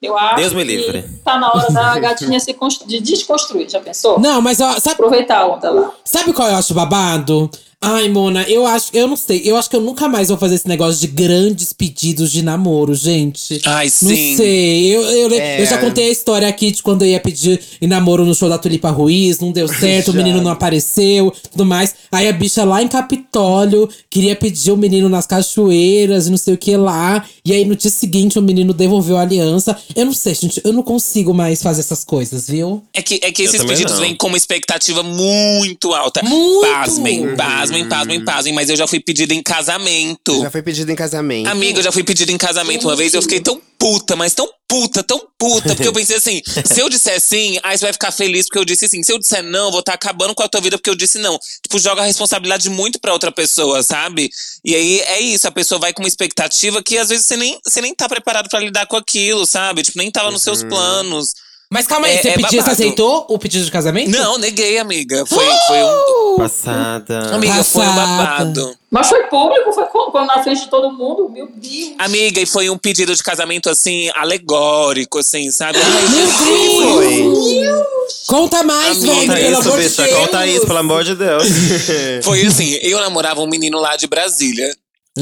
Eu 0.00 0.16
acho 0.16 0.36
Deus 0.36 0.52
me 0.52 0.64
que 0.64 0.76
livre. 0.76 1.04
tá 1.24 1.38
na 1.38 1.50
hora 1.52 1.70
da 1.72 1.98
gatinha 2.00 2.38
se 2.38 2.54
de 2.86 3.00
desconstruir, 3.00 3.68
já 3.68 3.80
pensou? 3.80 4.18
Não, 4.20 4.40
mas 4.40 4.60
ó, 4.60 4.72
sabe, 4.78 4.92
Aproveitar 4.94 5.40
a 5.40 5.46
onda 5.46 5.70
lá. 5.70 5.92
sabe 6.04 6.32
qual 6.32 6.48
eu 6.48 6.56
acho 6.56 6.74
babado? 6.74 7.50
Ai, 7.86 8.08
Mona, 8.08 8.42
eu 8.48 8.66
acho, 8.66 8.88
eu 8.92 9.06
não 9.06 9.16
sei, 9.16 9.42
eu 9.44 9.56
acho 9.56 9.68
que 9.68 9.76
eu 9.76 9.80
nunca 9.80 10.08
mais 10.08 10.28
vou 10.28 10.36
fazer 10.38 10.54
esse 10.54 10.66
negócio 10.68 11.00
de 11.00 11.06
grandes 11.06 11.72
pedidos 11.72 12.32
de 12.32 12.42
namoro, 12.42 12.94
gente. 12.94 13.60
Ai, 13.64 13.86
Não 13.86 13.90
sim. 14.10 14.36
sei, 14.36 14.94
eu, 14.96 15.02
eu, 15.02 15.34
É. 15.34 15.60
eu 15.60 15.66
já 15.66 15.78
contei 15.78 16.08
a 16.08 16.10
história 16.10 16.48
aqui 16.48 16.70
de 16.70 16.82
quando 16.82 17.02
eu 17.02 17.08
ia 17.08 17.20
pedir 17.20 17.60
em 17.80 17.86
namoro 17.86 18.24
no 18.24 18.34
show 18.34 18.48
da 18.48 18.58
Tulipa 18.58 18.90
Ruiz, 18.90 19.38
não 19.38 19.52
deu 19.52 19.66
certo, 19.68 20.10
o 20.10 20.14
menino 20.14 20.40
não 20.40 20.50
apareceu, 20.50 21.32
tudo 21.50 21.64
mais. 21.64 21.94
Aí 22.10 22.28
a 22.28 22.32
bicha 22.32 22.64
lá 22.64 22.82
em 22.82 22.88
Capitólio 22.88 23.88
queria 24.08 24.36
pedir 24.36 24.70
o 24.72 24.76
menino 24.76 25.08
nas 25.08 25.26
cachoeiras 25.26 26.26
e 26.26 26.30
não 26.30 26.36
sei 26.38 26.54
o 26.54 26.58
que 26.58 26.76
lá. 26.76 27.24
E 27.44 27.52
aí 27.52 27.64
no 27.64 27.74
dia 27.76 27.90
seguinte 27.90 28.38
o 28.38 28.42
menino 28.42 28.72
devolveu 28.72 29.16
a 29.16 29.22
aliança. 29.22 29.76
Eu 29.94 30.06
não 30.06 30.12
sei, 30.12 30.34
gente, 30.34 30.60
eu 30.64 30.72
não 30.72 30.82
consigo 30.82 31.34
mais 31.34 31.62
fazer 31.62 31.80
essas 31.80 32.04
coisas, 32.04 32.48
viu? 32.48 32.82
É 32.92 33.02
que, 33.02 33.20
é 33.22 33.30
que 33.32 33.42
esses 33.42 33.62
pedidos 33.64 33.94
não. 33.94 34.00
vêm 34.00 34.14
com 34.14 34.28
uma 34.28 34.36
expectativa 34.36 35.02
muito 35.02 35.92
alta. 35.92 36.22
Muito! 36.22 36.70
Pasmem, 36.70 37.34
pasmem, 37.36 37.73
pasmem, 37.88 38.24
pasmem. 38.24 38.54
Mas 38.54 38.70
eu 38.70 38.76
já 38.76 38.86
fui 38.86 39.00
pedido 39.00 39.32
em 39.32 39.42
casamento. 39.42 40.40
Já 40.40 40.50
foi 40.50 40.62
pedido 40.62 40.90
em 40.92 40.94
casamento. 40.94 41.48
Amiga, 41.48 41.78
eu 41.78 41.82
já 41.82 41.90
fui 41.90 42.04
pedido 42.04 42.30
em 42.30 42.38
casamento 42.38 42.86
uma 42.86 42.94
vez 42.94 43.14
e 43.14 43.16
eu 43.16 43.22
fiquei 43.22 43.40
tão 43.40 43.60
puta, 43.78 44.14
mas 44.14 44.34
tão 44.34 44.48
puta, 44.68 45.02
tão 45.02 45.20
puta. 45.38 45.74
Porque 45.74 45.88
eu 45.88 45.92
pensei 45.92 46.16
assim, 46.16 46.40
se 46.64 46.80
eu 46.80 46.88
disser 46.88 47.20
sim, 47.20 47.58
aí 47.62 47.76
você 47.76 47.86
vai 47.86 47.92
ficar 47.92 48.12
feliz 48.12 48.46
porque 48.46 48.58
eu 48.58 48.64
disse 48.64 48.88
sim. 48.88 49.02
Se 49.02 49.12
eu 49.12 49.18
disser 49.18 49.42
não, 49.42 49.66
eu 49.66 49.70
vou 49.70 49.80
estar 49.80 49.94
acabando 49.94 50.34
com 50.34 50.42
a 50.42 50.48
tua 50.48 50.60
vida 50.60 50.78
porque 50.78 50.90
eu 50.90 50.94
disse 50.94 51.18
não. 51.18 51.38
Tipo, 51.62 51.78
joga 51.78 52.02
a 52.02 52.04
responsabilidade 52.04 52.68
muito 52.70 53.00
pra 53.00 53.12
outra 53.12 53.32
pessoa, 53.32 53.82
sabe? 53.82 54.30
E 54.64 54.74
aí 54.74 55.00
é 55.00 55.20
isso, 55.20 55.48
a 55.48 55.52
pessoa 55.52 55.78
vai 55.78 55.92
com 55.92 56.02
uma 56.02 56.08
expectativa 56.08 56.82
que 56.82 56.98
às 56.98 57.08
vezes 57.08 57.26
você 57.26 57.36
nem, 57.36 57.58
você 57.64 57.80
nem 57.80 57.94
tá 57.94 58.08
preparado 58.08 58.48
pra 58.48 58.60
lidar 58.60 58.86
com 58.86 58.96
aquilo, 58.96 59.46
sabe? 59.46 59.82
Tipo, 59.82 59.98
nem 59.98 60.10
tava 60.10 60.30
nos 60.30 60.42
seus 60.42 60.62
planos. 60.62 61.34
Mas 61.70 61.86
calma 61.88 62.06
aí, 62.06 62.16
É- 62.16 62.22
você 62.22 62.28
é 62.28 62.32
pediu, 62.34 62.48
você 62.50 62.56
babado. 62.58 62.72
aceitou 62.72 63.26
o 63.28 63.38
pedido 63.38 63.64
de 63.64 63.70
casamento? 63.70 64.10
Não, 64.10 64.38
neguei, 64.38 64.78
amiga. 64.78 65.24
Foi, 65.26 65.44
foi 65.66 65.82
um. 65.82 66.36
Passada. 66.36 67.34
Amiga, 67.34 67.64
foi 67.64 67.82
um 67.86 67.94
Passada. 67.94 68.06
babado. 68.16 68.76
Mas 68.90 69.08
foi 69.08 69.22
público, 69.24 69.72
foi 69.72 69.84
co- 69.86 70.12
co- 70.12 70.24
na 70.24 70.40
frente 70.42 70.60
de 70.62 70.68
todo 70.70 70.92
mundo, 70.92 71.28
meu 71.28 71.48
Deus. 71.48 71.94
Amiga, 71.98 72.40
e 72.40 72.46
foi 72.46 72.70
um 72.70 72.78
pedido 72.78 73.12
de 73.14 73.22
casamento, 73.22 73.68
assim, 73.68 74.08
alegórico, 74.14 75.18
assim, 75.18 75.50
sabe? 75.50 75.78
Ai, 75.82 76.08
Meu 76.08 76.26
Jesus. 76.26 77.54
Deus! 77.54 77.84
Conta 78.28 78.62
mais, 78.62 78.98
Amiga, 79.02 79.12
velho, 79.12 79.26
Conta 79.26 79.34
pelo 79.34 79.50
isso, 79.58 79.68
amor 79.68 79.80
de 79.80 79.88
bicha. 79.88 80.02
Deus. 80.04 80.16
Conta 80.18 80.46
isso, 80.46 80.66
pelo 80.66 80.78
amor 80.78 81.04
de 81.04 81.14
Deus. 81.16 81.44
Foi 82.24 82.42
assim, 82.46 82.78
eu 82.82 83.00
namorava 83.00 83.40
um 83.40 83.48
menino 83.48 83.80
lá 83.80 83.96
de 83.96 84.06
Brasília. 84.06 84.70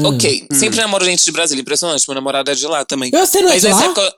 Ok, 0.03 0.47
sempre 0.51 0.79
namoro 0.79 1.05
gente 1.05 1.23
de 1.23 1.31
Brasília, 1.31 1.61
impressionante. 1.61 2.03
Meu 2.07 2.15
namorado 2.15 2.49
é 2.51 2.55
de 2.55 2.65
lá 2.67 2.83
também. 2.83 3.11
Eu, 3.13 3.25
Você 3.25 3.41
não 3.41 3.49
é 3.49 3.53
Mas 3.53 3.61
de 3.61 3.67
lá? 3.69 3.83
época- 3.85 4.13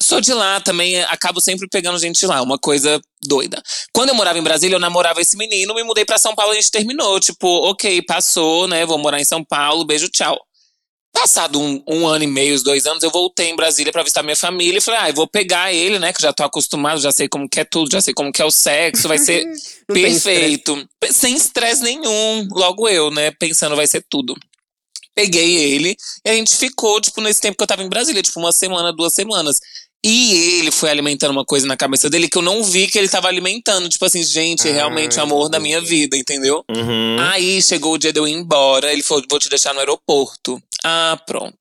Sou 0.00 0.20
de 0.20 0.32
lá 0.32 0.60
também, 0.60 1.00
acabo 1.02 1.40
sempre 1.40 1.66
pegando 1.68 1.98
gente 1.98 2.20
de 2.20 2.26
lá, 2.26 2.40
uma 2.40 2.56
coisa 2.58 3.00
doida. 3.22 3.60
Quando 3.92 4.10
eu 4.10 4.14
morava 4.14 4.38
em 4.38 4.42
Brasília, 4.42 4.76
eu 4.76 4.80
namorava 4.80 5.20
esse 5.20 5.36
menino, 5.36 5.74
me 5.74 5.82
mudei 5.82 6.04
pra 6.04 6.18
São 6.18 6.34
Paulo 6.36 6.52
e 6.52 6.58
a 6.58 6.60
gente 6.60 6.70
terminou. 6.70 7.18
Tipo, 7.18 7.46
ok, 7.68 8.00
passou, 8.02 8.68
né? 8.68 8.86
Vou 8.86 8.96
morar 8.96 9.20
em 9.20 9.24
São 9.24 9.44
Paulo, 9.44 9.84
beijo, 9.84 10.08
tchau. 10.08 10.38
Passado 11.12 11.60
um, 11.60 11.82
um 11.88 12.06
ano 12.06 12.22
e 12.22 12.26
meio, 12.28 12.62
dois 12.62 12.86
anos, 12.86 13.02
eu 13.02 13.10
voltei 13.10 13.48
em 13.48 13.56
Brasília 13.56 13.92
pra 13.92 14.04
visitar 14.04 14.22
minha 14.22 14.36
família 14.36 14.78
e 14.78 14.80
falei, 14.80 15.00
ah, 15.00 15.10
eu 15.10 15.14
vou 15.14 15.26
pegar 15.26 15.72
ele, 15.72 15.98
né? 15.98 16.12
Que 16.12 16.22
já 16.22 16.32
tô 16.32 16.44
acostumado, 16.44 17.00
já 17.00 17.10
sei 17.10 17.28
como 17.28 17.48
que 17.48 17.58
é 17.58 17.64
tudo, 17.64 17.90
já 17.90 18.00
sei 18.00 18.14
como 18.14 18.30
que 18.30 18.40
é 18.40 18.44
o 18.44 18.52
sexo, 18.52 19.08
vai 19.08 19.18
ser 19.18 19.44
perfeito. 19.92 20.88
Sem 21.10 21.34
estresse 21.34 21.82
nenhum, 21.82 22.46
logo 22.52 22.88
eu, 22.88 23.10
né? 23.10 23.32
Pensando 23.32 23.74
vai 23.74 23.86
ser 23.88 24.04
tudo. 24.08 24.36
Peguei 25.12 25.56
ele 25.56 25.96
e 26.24 26.30
a 26.30 26.34
gente 26.34 26.54
ficou, 26.56 27.00
tipo, 27.00 27.20
nesse 27.20 27.40
tempo 27.40 27.56
que 27.56 27.62
eu 27.64 27.66
tava 27.66 27.82
em 27.82 27.88
Brasília, 27.88 28.22
tipo, 28.22 28.38
uma 28.38 28.52
semana, 28.52 28.92
duas 28.92 29.12
semanas. 29.12 29.60
E 30.04 30.58
ele 30.60 30.70
foi 30.70 30.90
alimentando 30.90 31.32
uma 31.32 31.44
coisa 31.44 31.66
na 31.66 31.76
cabeça 31.76 32.08
dele 32.08 32.28
que 32.28 32.38
eu 32.38 32.42
não 32.42 32.62
vi 32.62 32.86
que 32.86 32.98
ele 32.98 33.08
tava 33.08 33.28
alimentando. 33.28 33.88
Tipo 33.88 34.04
assim, 34.04 34.22
gente, 34.22 34.68
é 34.68 34.72
realmente 34.72 35.16
o 35.16 35.20
Ai, 35.20 35.26
amor 35.26 35.48
da 35.48 35.58
minha 35.58 35.80
vida, 35.80 36.16
entendeu? 36.16 36.64
Uhum. 36.70 37.16
Aí 37.20 37.60
chegou 37.60 37.94
o 37.94 37.98
dia 37.98 38.12
de 38.12 38.20
eu 38.20 38.28
ir 38.28 38.32
embora. 38.32 38.92
Ele 38.92 39.02
falou: 39.02 39.24
vou 39.28 39.40
te 39.40 39.48
deixar 39.48 39.74
no 39.74 39.80
aeroporto. 39.80 40.62
Ah, 40.84 41.18
pronto. 41.26 41.56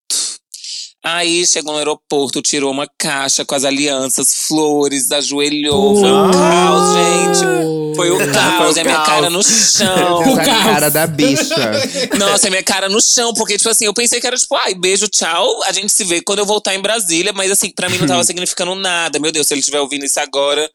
Aí 1.04 1.46
chegou 1.48 1.72
no 1.72 1.80
aeroporto, 1.80 2.42
tirou 2.42 2.72
uma 2.72 2.88
caixa 2.98 3.46
com 3.46 3.56
as 3.56 3.64
alianças, 3.64 4.34
flores, 4.48 5.12
ajoelhou. 5.12 5.96
Foi 5.96 6.12
um 6.12 6.32
caos, 6.32 6.94
gente. 6.94 7.77
Foi 7.98 8.10
o 8.12 8.18
caos. 8.32 8.78
O 8.78 8.80
a 8.80 8.84
minha 8.84 9.04
cara 9.04 9.30
no 9.30 9.44
chão. 9.44 10.22
Essa 10.22 10.46
caos. 10.46 10.64
cara 10.64 10.90
da 10.90 11.06
bicha. 11.08 11.72
Nossa, 12.18 12.48
a 12.48 12.50
minha 12.50 12.64
cara 12.64 12.88
no 12.88 13.02
chão, 13.02 13.34
porque, 13.34 13.58
tipo 13.58 13.70
assim, 13.70 13.86
eu 13.86 13.94
pensei 13.94 14.22
que 14.22 14.28
era 14.28 14.38
tipo, 14.38 14.56
ai, 14.56 14.74
beijo, 14.74 15.08
tchau, 15.08 15.64
a 15.64 15.72
gente 15.74 15.92
se 15.92 16.04
vê 16.04 16.22
quando 16.22 16.40
eu 16.40 16.46
voltar 16.46 16.74
em 16.76 16.82
Brasília, 16.82 17.34
mas 17.34 17.52
assim, 17.52 17.70
pra 17.70 17.90
mim 17.90 17.98
não 17.98 18.08
tava 18.08 18.24
significando 18.26 18.74
nada. 18.76 19.20
Meu 19.20 19.32
Deus, 19.32 19.48
se 19.48 19.54
ele 19.54 19.60
estiver 19.60 19.82
ouvindo 19.82 20.06
isso 20.06 20.20
agora, 20.20 20.70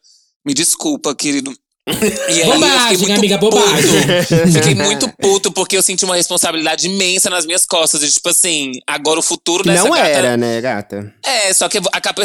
me 0.45 0.53
desculpa, 0.53 1.15
querido. 1.15 1.53
E 1.85 2.41
aí 2.41 2.45
Bobagem, 2.45 3.13
amiga, 3.13 3.37
puto. 3.37 3.57
bobagem. 3.57 3.91
Fiquei 4.53 4.73
muito 4.73 5.09
puto 5.19 5.51
porque 5.51 5.75
eu 5.75 5.81
senti 5.81 6.05
uma 6.05 6.15
responsabilidade 6.15 6.87
imensa 6.87 7.29
nas 7.29 7.45
minhas 7.45 7.65
costas. 7.65 8.01
E, 8.03 8.09
tipo 8.09 8.29
assim, 8.29 8.71
agora 8.87 9.19
o 9.19 9.23
futuro 9.23 9.63
dessa 9.65 9.83
Não 9.83 9.91
gata- 9.91 10.07
era, 10.07 10.37
né, 10.37 10.61
gata? 10.61 11.13
É, 11.25 11.53
só 11.53 11.67
que 11.67 11.77
a, 11.79 11.81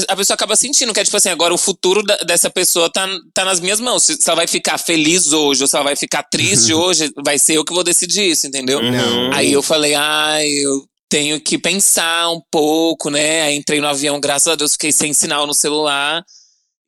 a 0.08 0.16
pessoa 0.16 0.34
acaba 0.34 0.54
sentindo 0.54 0.94
que 0.94 1.00
é 1.00 1.04
tipo 1.04 1.16
assim, 1.16 1.28
agora 1.30 1.52
o 1.52 1.58
futuro 1.58 2.04
da- 2.04 2.18
dessa 2.18 2.48
pessoa 2.48 2.88
tá, 2.88 3.08
tá 3.34 3.44
nas 3.44 3.58
minhas 3.58 3.80
mãos. 3.80 4.04
Se, 4.04 4.14
se 4.16 4.28
ela 4.30 4.36
vai 4.36 4.46
ficar 4.46 4.78
feliz 4.78 5.32
hoje 5.32 5.62
ou 5.62 5.66
se 5.68 5.74
ela 5.74 5.84
vai 5.84 5.96
ficar 5.96 6.22
triste 6.22 6.72
hoje, 6.72 7.10
vai 7.24 7.36
ser 7.38 7.54
eu 7.54 7.64
que 7.64 7.74
vou 7.74 7.82
decidir 7.82 8.30
isso, 8.30 8.46
entendeu? 8.46 8.80
Não. 8.80 9.32
Aí 9.32 9.52
eu 9.52 9.62
falei, 9.62 9.94
ai, 9.94 10.46
eu 10.48 10.84
tenho 11.08 11.40
que 11.40 11.58
pensar 11.58 12.30
um 12.30 12.40
pouco, 12.48 13.10
né? 13.10 13.42
Aí 13.42 13.56
entrei 13.56 13.80
no 13.80 13.88
avião, 13.88 14.20
graças 14.20 14.46
a 14.52 14.54
Deus, 14.54 14.72
fiquei 14.72 14.92
sem 14.92 15.12
sinal 15.12 15.46
no 15.48 15.54
celular. 15.54 16.22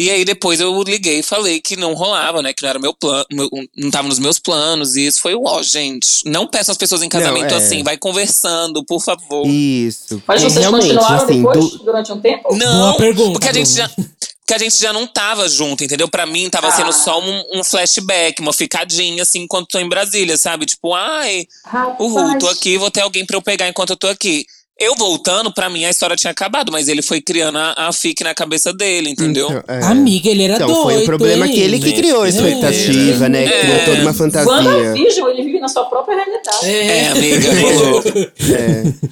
E 0.01 0.11
aí 0.11 0.25
depois 0.25 0.61
eu 0.61 0.83
liguei 0.83 1.19
e 1.19 1.23
falei 1.23 1.61
que 1.61 1.77
não 1.77 1.93
rolava, 1.93 2.41
né? 2.41 2.55
Que 2.55 2.63
não 2.63 2.71
era 2.71 2.79
meu 2.79 2.95
plano, 2.95 3.27
não 3.77 3.91
tava 3.91 4.09
nos 4.09 4.19
meus 4.19 4.39
planos. 4.39 4.97
E 4.97 5.05
isso 5.07 5.21
foi 5.21 5.35
o 5.35 5.43
ó, 5.45 5.63
gente. 5.63 6.23
Não 6.25 6.47
peçam 6.47 6.73
as 6.73 6.79
pessoas 6.79 7.03
em 7.03 7.09
casamento 7.11 7.53
é. 7.53 7.57
assim, 7.59 7.83
vai 7.83 7.99
conversando, 7.99 8.83
por 8.85 9.03
favor. 9.03 9.47
Isso. 9.47 10.23
Mas 10.27 10.41
porque 10.41 10.53
vocês 10.55 10.55
realmente, 10.65 10.83
continuaram 10.95 11.25
assim, 11.25 11.37
depois, 11.37 11.71
do- 11.71 11.79
durante 11.81 12.13
um 12.13 12.19
tempo? 12.21 12.57
Não, 12.57 12.81
Boa 12.93 12.97
pergunta, 12.97 13.33
porque 13.33 13.49
a 13.49 13.53
gente 13.53 13.71
já. 13.71 13.91
Porque 13.91 14.55
a 14.55 14.59
gente 14.59 14.81
já 14.81 14.93
não 14.93 15.07
tava 15.07 15.49
junto, 15.49 15.85
entendeu? 15.85 16.09
Pra 16.09 16.27
mim, 16.27 16.49
tava 16.51 16.69
Ah. 16.69 16.73
sendo 16.73 16.93
só 16.93 17.21
um, 17.21 17.61
um 17.61 17.63
flashback, 17.63 18.41
uma 18.41 18.53
ficadinha, 18.53 19.23
assim, 19.23 19.43
enquanto 19.43 19.69
tô 19.69 19.79
em 19.79 19.89
Brasília, 19.89 20.37
sabe? 20.37 20.67
Tipo, 20.67 20.93
ai, 20.95 21.47
Rapaz. 21.65 22.01
Uhul, 22.01 22.37
tô 22.39 22.49
aqui, 22.49 22.77
vou 22.77 22.91
ter 22.91 23.03
alguém 23.03 23.25
pra 23.25 23.37
eu 23.37 23.43
pegar 23.43 23.69
enquanto 23.69 23.91
eu 23.91 23.97
tô 23.97 24.09
aqui. 24.09 24.45
Eu 24.81 24.95
voltando, 24.97 25.53
pra 25.53 25.69
mim 25.69 25.85
a 25.85 25.91
história 25.91 26.17
tinha 26.17 26.31
acabado, 26.31 26.73
mas 26.73 26.89
ele 26.89 27.03
foi 27.03 27.21
criando 27.21 27.59
a, 27.59 27.75
a 27.77 27.93
fic 27.93 28.25
na 28.25 28.35
cabeça 28.35 28.73
dele, 28.73 29.11
entendeu? 29.11 29.49
Então, 29.51 29.63
é. 29.69 29.85
Amiga, 29.85 30.31
ele 30.31 30.45
era 30.45 30.55
Então, 30.55 30.69
doido. 30.69 30.83
foi 30.85 31.03
o 31.03 31.05
problema 31.05 31.47
hein? 31.47 31.53
que 31.53 31.61
ele 31.61 31.79
que 31.79 31.91
Gente, 31.91 32.01
criou 32.01 32.23
a 32.23 32.29
expectativa, 32.31 33.29
né? 33.29 33.45
É. 33.45 33.61
Criou 33.61 33.79
toda 33.85 34.01
uma 34.03 34.15
fantasia. 34.15 34.51
WandaVision, 34.51 35.29
ele 35.29 35.43
vive 35.43 35.61
na 35.61 35.69
sua 35.69 35.85
própria 35.85 36.17
realidade. 36.17 36.65
É, 36.67 37.09
amiga, 37.09 37.49
rolou. 37.61 38.03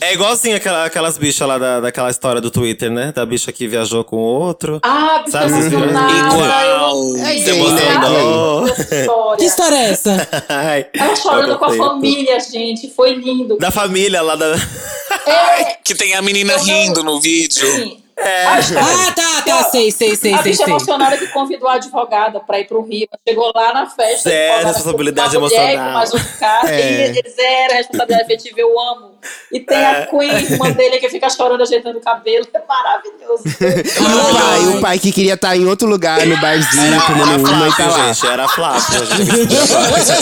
É 0.00 0.14
igualzinho 0.14 0.56
aquela, 0.56 0.86
aquelas 0.86 1.18
bichas 1.18 1.46
lá 1.46 1.58
da, 1.58 1.80
daquela 1.80 2.08
história 2.10 2.40
do 2.40 2.50
Twitter, 2.50 2.90
né? 2.90 3.12
Da 3.14 3.26
bicha 3.26 3.52
que 3.52 3.68
viajou 3.68 4.02
com 4.04 4.16
o 4.16 4.20
outro. 4.20 4.80
Ah, 4.82 5.18
bicho 5.18 5.32
Sabe, 5.32 5.50
vocês 5.52 5.68
viram? 5.68 5.88
Igual. 5.88 7.16
É 7.18 7.20
né? 7.20 7.36
essa 7.36 7.50
Que 9.36 9.44
história. 9.44 9.76
é 9.76 9.90
essa? 9.90 10.28
Ai, 10.48 10.86
Ela 10.94 11.14
chorando 11.16 11.58
com 11.58 11.64
a 11.66 11.74
família, 11.74 12.38
gente. 12.40 12.88
Foi 12.94 13.12
lindo. 13.14 13.58
Da 13.58 13.70
família 13.70 14.22
lá 14.22 14.34
da. 14.34 14.54
É, 15.26 15.57
Que 15.84 15.94
tem 15.94 16.14
a 16.14 16.22
menina 16.22 16.52
Eu 16.54 16.58
não- 16.58 16.64
rindo 16.64 17.04
no 17.04 17.20
vídeo. 17.20 17.66
sim. 17.76 18.02
A 18.20 18.58
história- 18.58 18.84
Ah, 19.08 19.12
tá, 19.12 19.42
tá, 19.42 19.64
sei, 19.70 19.92
sei, 19.92 20.16
sei, 20.16 20.34
a 20.34 20.42
bicha 20.42 20.64
sei. 20.64 20.66
emocionada 20.66 21.16
que 21.16 21.28
convidou 21.28 21.68
a 21.68 21.74
advogada 21.74 22.40
pra 22.40 22.58
ir 22.58 22.66
pro 22.66 22.82
Rio. 22.82 23.06
Chegou 23.26 23.52
lá 23.54 23.72
na 23.72 23.86
festa. 23.88 24.28
Zero 24.28 24.66
responsabilidade 24.66 25.38
mulher, 25.38 25.56
emocional. 25.74 25.86
Com 25.86 25.92
mais 25.94 26.14
um 26.14 26.38
cara. 26.40 26.68
É. 26.68 27.12
Zero 27.12 27.74
responsabilidade 27.74 28.22
afetiva, 28.24 28.58
eu 28.60 28.76
amo. 28.80 29.17
E 29.52 29.60
tem 29.60 29.76
a 29.84 30.06
Queen, 30.06 30.30
irmã 30.30 30.70
dele, 30.70 30.98
que 30.98 31.08
fica 31.08 31.28
chorando, 31.30 31.62
ajeitando 31.62 31.98
o 31.98 32.00
cabelo. 32.00 32.46
É 32.54 32.62
maravilhoso. 32.66 33.42
E 33.46 34.00
o 34.00 34.34
pai, 34.34 34.66
o 34.76 34.80
pai 34.80 34.98
que 34.98 35.10
queria 35.12 35.34
estar 35.34 35.56
em 35.56 35.66
outro 35.66 35.88
lugar, 35.88 36.24
no 36.26 36.36
barzinho, 36.40 36.94
era 36.94 37.36
uma 37.36 37.68
e 37.68 37.72
tá 37.76 37.86
lá. 37.88 38.12
gente. 38.12 38.26
Era 38.26 38.48
Flávio. 38.48 38.82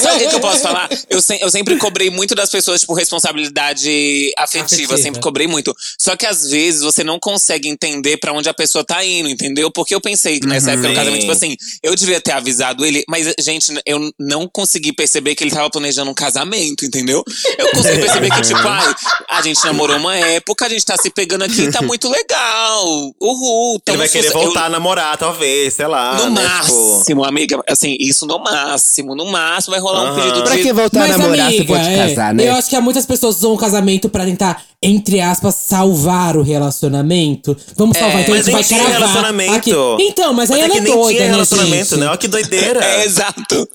sabe 0.01 0.24
o 0.24 0.28
que, 0.30 0.36
eu 0.36 0.40
posso 0.40 0.61
falar? 0.62 0.88
Eu, 1.11 1.20
se- 1.20 1.38
eu 1.40 1.51
sempre 1.51 1.76
cobrei 1.76 2.11
muito 2.11 2.34
das 2.34 2.51
pessoas, 2.51 2.80
tipo, 2.80 2.94
responsabilidade 2.94 4.32
afetiva. 4.36 4.64
Afetiva. 4.66 4.97
Sempre 4.97 5.20
cobrei 5.20 5.47
muito. 5.47 5.74
Só 5.99 6.16
que 6.16 6.26
às 6.26 6.51
vezes 6.51 6.82
você 6.82 7.03
não 7.05 7.18
consegue 7.18 7.68
entender 7.68 8.16
pra 8.18 8.32
onde 8.32 8.49
a 8.49 8.55
pessoa 8.55 8.84
tá 8.84 9.05
indo, 9.05 9.28
entendeu? 9.28 9.70
Porque 9.70 9.94
eu 9.94 10.01
pensei 10.01 10.40
que 10.40 10.47
nessa 10.47 10.72
época 10.72 10.88
do 10.88 10.90
Sim. 10.90 10.97
casamento, 10.97 11.20
tipo 11.20 11.32
assim, 11.32 11.57
eu 11.82 11.94
devia 11.94 12.20
ter 12.20 12.32
avisado 12.32 12.84
ele, 12.84 13.05
mas, 13.09 13.32
gente, 13.38 13.72
eu 13.84 14.11
não 14.18 14.49
consegui 14.49 14.92
perceber 14.92 15.34
que 15.34 15.44
ele 15.44 15.51
tava 15.51 15.68
planejando 15.70 16.11
um 16.11 16.14
casamento, 16.14 16.84
entendeu? 16.84 17.22
Eu 17.59 17.70
consegui 17.70 18.01
perceber 18.01 18.30
que, 18.30 18.40
tipo, 18.42 18.59
ai, 18.66 18.86
a 19.30 19.43
gente 19.43 19.64
namorou 19.64 19.97
uma 19.97 20.16
época, 20.16 20.66
a 20.66 20.68
gente 20.68 20.84
tá 20.84 20.97
se 20.97 21.11
pegando 21.11 21.43
aqui, 21.45 21.70
tá 21.70 21.80
muito 21.82 22.09
legal. 22.09 22.84
Uhul. 23.20 23.80
Ele 23.87 23.97
vai 23.97 24.09
querer 24.09 24.28
suce- 24.28 24.37
eu- 24.37 24.43
voltar 24.45 24.66
a 24.66 24.68
namorar, 24.68 25.16
talvez, 25.16 25.74
sei 25.74 25.87
lá. 25.87 26.14
no 26.14 26.30
né? 26.30 26.43
Tipo, 26.43 26.89
máximo, 26.97 27.24
amiga. 27.24 27.61
Assim, 27.68 27.97
isso 28.01 28.26
no 28.26 28.39
máximo. 28.39 29.14
No 29.14 29.26
máximo 29.26 29.72
vai 29.72 29.80
rolar 29.80 30.03
um 30.05 30.07
Aham. 30.09 30.16
pedido 30.20 30.43
Pra 30.45 30.57
de. 30.57 30.62
que 30.62 30.72
voltar 30.72 31.05
a 31.05 31.09
Mas, 31.09 31.16
namorar 31.18 31.47
amiga, 31.47 31.62
se 31.62 31.66
pode 31.68 31.89
é, 31.89 32.09
casar, 32.09 32.34
né? 32.34 32.49
eu 32.49 32.55
acho 32.55 32.68
que 32.68 32.76
há 32.76 32.80
muitas 32.80 33.07
pessoas 33.07 33.37
usam 33.37 33.53
o 33.53 33.59
casamento 33.59 34.09
pra 34.09 34.24
tentar, 34.24 34.62
entre 34.83 35.20
aspas, 35.20 35.55
salvar 35.55 36.37
o 36.37 36.43
relacionamento. 36.43 37.57
Vamos 37.77 37.97
salvar, 37.97 38.20
então 38.20 38.35
a 38.35 38.37
mas 38.37 38.47
gente 38.47 38.55
vai 38.55 38.64
tinha 38.64 38.81
cravar 38.81 39.01
relacionamento. 39.01 39.55
aqui. 39.55 39.70
Então, 40.01 40.33
mas 40.33 40.51
aí 40.51 40.61
Mas 40.61 40.70
é 40.70 40.79
ela 40.79 40.87
é 40.87 40.91
doida, 40.91 41.09
tinha 41.09 41.24
né, 41.24 41.31
relacionamento, 41.31 41.91
gente? 41.91 41.99
né? 42.01 42.07
Olha 42.09 42.16
que 42.18 42.29
doideira. 42.29 42.85
É, 42.85 43.05
exato. 43.07 43.68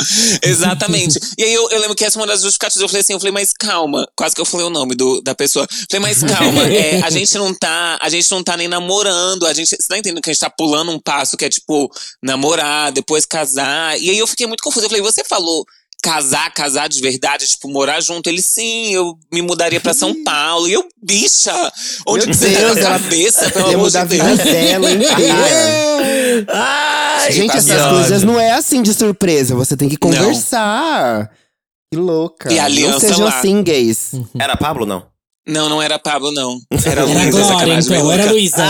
Exatamente. 0.43 1.19
e 1.37 1.43
aí 1.43 1.53
eu, 1.53 1.69
eu 1.71 1.79
lembro 1.79 1.95
que 1.95 2.05
essa 2.05 2.19
é 2.19 2.21
uma 2.21 2.27
das 2.27 2.41
justificativas. 2.41 2.81
Eu 2.81 2.87
falei 2.87 3.01
assim, 3.01 3.13
eu 3.13 3.19
falei, 3.19 3.31
mas 3.33 3.51
calma. 3.51 4.07
Quase 4.15 4.35
que 4.35 4.41
eu 4.41 4.45
falei 4.45 4.65
o 4.65 4.69
nome 4.69 4.95
do, 4.95 5.21
da 5.21 5.33
pessoa. 5.33 5.67
Falei, 5.89 6.07
mas 6.07 6.23
calma. 6.23 6.63
é, 6.63 7.01
a 7.01 7.09
gente 7.11 7.35
não 7.37 7.53
tá. 7.53 7.97
A 7.99 8.09
gente 8.09 8.29
não 8.31 8.43
tá 8.43 8.55
nem 8.55 8.67
namorando. 8.67 9.45
A 9.47 9.53
gente. 9.53 9.69
Você 9.69 9.87
tá 9.87 9.97
entendendo 9.97 10.21
que 10.21 10.29
a 10.29 10.33
gente 10.33 10.41
tá 10.41 10.49
pulando 10.49 10.91
um 10.91 10.99
passo 10.99 11.35
que 11.35 11.45
é 11.45 11.49
tipo 11.49 11.91
namorar, 12.21 12.91
depois 12.91 13.25
casar. 13.25 13.99
E 13.99 14.09
aí 14.09 14.17
eu 14.17 14.27
fiquei 14.27 14.45
muito 14.45 14.63
confusa. 14.63 14.85
Eu 14.85 14.89
falei, 14.89 15.03
você 15.03 15.23
falou. 15.23 15.65
Casar, 16.03 16.51
casar 16.53 16.89
de 16.89 16.99
verdade, 16.99 17.47
tipo, 17.47 17.69
morar 17.69 18.01
junto. 18.01 18.27
Ele, 18.27 18.41
sim, 18.41 18.91
eu 18.93 19.15
me 19.31 19.41
mudaria 19.41 19.79
pra 19.79 19.93
São 19.93 20.23
Paulo. 20.23 20.67
E 20.67 20.73
eu, 20.73 20.83
bicha, 21.03 21.51
onde 22.07 22.25
Meu 22.25 22.33
você 22.35 22.51
tá 22.51 22.59
Deus, 22.59 22.75
na 22.75 22.81
ela 22.81 22.89
cabeça, 22.99 23.51
pelo 23.51 23.69
amor 23.75 23.91
de 23.91 24.05
Deus? 24.05 24.37
dela 24.39 24.91
inteira. 24.91 26.45
Ai, 26.49 27.31
Gente, 27.31 27.51
essas 27.55 27.67
Fabiana. 27.69 27.93
coisas 27.93 28.23
não 28.23 28.39
é 28.39 28.51
assim 28.51 28.81
de 28.81 28.93
surpresa. 28.93 29.53
Você 29.55 29.77
tem 29.77 29.87
que 29.87 29.97
conversar. 29.97 31.29
Que 31.93 31.99
louca. 31.99 32.51
E 32.51 32.57
a 32.57 32.65
aliança 32.65 32.93
não 32.93 32.99
sejam 33.01 33.25
lá. 33.25 33.37
assim, 33.39 33.61
gays. 33.61 34.11
Era 34.39 34.55
Pablo, 34.57 34.85
não? 34.85 35.05
Não, 35.47 35.67
não 35.69 35.81
era 35.81 35.97
Pablo, 35.97 36.31
não. 36.31 36.59
Era 36.85 37.01
Era 37.01 37.03
Luísa, 37.03 37.31
Glória, 37.31 37.73
então, 37.79 38.11
era. 38.11 38.31
Luísa. 38.31 38.63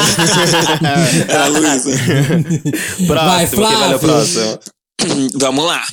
Era 1.28 1.44
a 1.44 1.48
Luísa. 1.48 1.90
Vai, 1.92 3.08
Próximo, 3.08 3.08
vai 3.08 3.48
Flávio. 3.48 4.00
próximo? 4.00 4.60
Vamos 5.36 5.66
lá. 5.66 5.84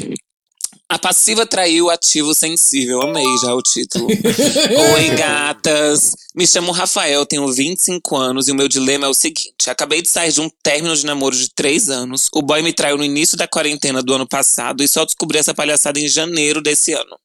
A 0.91 0.99
passiva 0.99 1.45
traiu 1.45 1.87
o 1.87 1.91
ativo 1.91 2.35
sensível. 2.35 3.03
Amei 3.03 3.27
já 3.43 3.55
o 3.55 3.61
título. 3.61 4.07
Oi, 4.95 5.11
gatas. 5.17 6.17
Me 6.35 6.47
chamo 6.47 6.73
Rafael, 6.73 7.27
tenho 7.27 7.47
25 7.47 8.17
anos 8.17 8.49
e 8.49 8.53
o 8.53 8.55
meu 8.55 8.67
dilema 8.69 9.05
é 9.05 9.09
o 9.09 9.13
seguinte: 9.13 9.69
acabei 9.69 10.01
de 10.01 10.09
sair 10.09 10.33
de 10.33 10.41
um 10.41 10.49
término 10.63 10.97
de 10.97 11.05
namoro 11.05 11.37
de 11.37 11.51
3 11.51 11.91
anos. 11.91 12.31
O 12.33 12.41
boy 12.41 12.63
me 12.63 12.73
traiu 12.73 12.97
no 12.97 13.05
início 13.05 13.37
da 13.37 13.47
quarentena 13.47 14.03
do 14.03 14.15
ano 14.15 14.27
passado 14.27 14.83
e 14.83 14.89
só 14.89 15.05
descobri 15.05 15.37
essa 15.37 15.53
palhaçada 15.53 16.01
em 16.01 16.09
janeiro 16.09 16.63
desse 16.63 16.95
ano. 16.95 17.19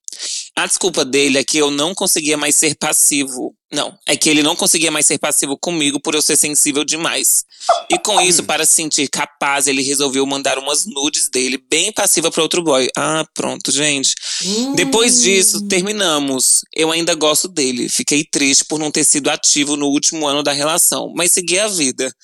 A 0.56 0.66
desculpa 0.66 1.04
dele 1.04 1.38
é 1.38 1.44
que 1.44 1.58
eu 1.58 1.68
não 1.68 1.94
conseguia 1.94 2.36
mais 2.36 2.54
ser 2.54 2.76
passivo. 2.76 3.52
Não, 3.72 3.92
é 4.06 4.16
que 4.16 4.30
ele 4.30 4.40
não 4.40 4.54
conseguia 4.54 4.88
mais 4.88 5.04
ser 5.04 5.18
passivo 5.18 5.58
comigo 5.58 5.98
por 6.00 6.14
eu 6.14 6.22
ser 6.22 6.36
sensível 6.36 6.84
demais. 6.84 7.44
E 7.90 7.98
com 7.98 8.20
isso, 8.20 8.44
para 8.44 8.64
se 8.64 8.74
sentir 8.74 9.08
capaz, 9.08 9.66
ele 9.66 9.82
resolveu 9.82 10.24
mandar 10.24 10.56
umas 10.56 10.86
nudes 10.86 11.28
dele 11.28 11.58
bem 11.68 11.92
passiva 11.92 12.30
para 12.30 12.42
outro 12.42 12.62
boy. 12.62 12.88
Ah, 12.96 13.26
pronto, 13.34 13.72
gente. 13.72 14.14
Depois 14.76 15.20
disso, 15.22 15.66
terminamos. 15.66 16.60
Eu 16.72 16.92
ainda 16.92 17.16
gosto 17.16 17.48
dele. 17.48 17.88
Fiquei 17.88 18.22
triste 18.22 18.64
por 18.64 18.78
não 18.78 18.92
ter 18.92 19.02
sido 19.02 19.30
ativo 19.30 19.76
no 19.76 19.86
último 19.86 20.24
ano 20.28 20.44
da 20.44 20.52
relação, 20.52 21.12
mas 21.16 21.32
segui 21.32 21.58
a 21.58 21.66
vida. 21.66 22.14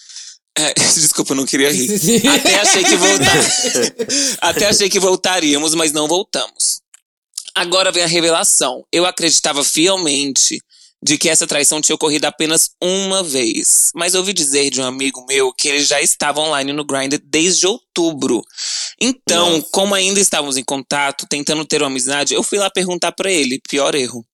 É, 0.56 0.72
desculpa, 0.94 1.32
eu 1.32 1.36
não 1.36 1.46
queria 1.46 1.72
rir. 1.72 1.90
Até 2.28 2.60
achei 2.60 2.84
que 2.84 2.96
voltar... 2.96 4.38
Até 4.40 4.66
achei 4.68 4.88
que 4.88 5.00
voltaríamos, 5.00 5.74
mas 5.74 5.90
não 5.90 6.06
voltamos. 6.06 6.80
Agora 7.54 7.92
vem 7.92 8.02
a 8.02 8.06
revelação. 8.06 8.84
Eu 8.92 9.06
acreditava 9.06 9.64
fielmente 9.64 10.60
de 11.02 11.16
que 11.16 11.28
essa 11.28 11.46
traição 11.46 11.80
tinha 11.80 11.94
ocorrido 11.94 12.26
apenas 12.26 12.70
uma 12.80 13.22
vez. 13.22 13.90
Mas 13.94 14.14
ouvi 14.14 14.32
dizer 14.32 14.70
de 14.70 14.80
um 14.80 14.84
amigo 14.84 15.24
meu 15.26 15.52
que 15.52 15.68
ele 15.68 15.82
já 15.82 16.00
estava 16.00 16.40
online 16.40 16.72
no 16.72 16.84
Grindr 16.84 17.18
desde 17.24 17.66
outubro. 17.66 18.42
Então, 19.00 19.52
Nossa. 19.52 19.68
como 19.72 19.94
ainda 19.94 20.20
estávamos 20.20 20.58
em 20.58 20.64
contato, 20.64 21.26
tentando 21.28 21.64
ter 21.64 21.80
uma 21.80 21.86
amizade, 21.86 22.34
eu 22.34 22.42
fui 22.42 22.58
lá 22.58 22.68
perguntar 22.68 23.12
pra 23.12 23.32
ele, 23.32 23.60
pior 23.66 23.94
erro, 23.94 24.24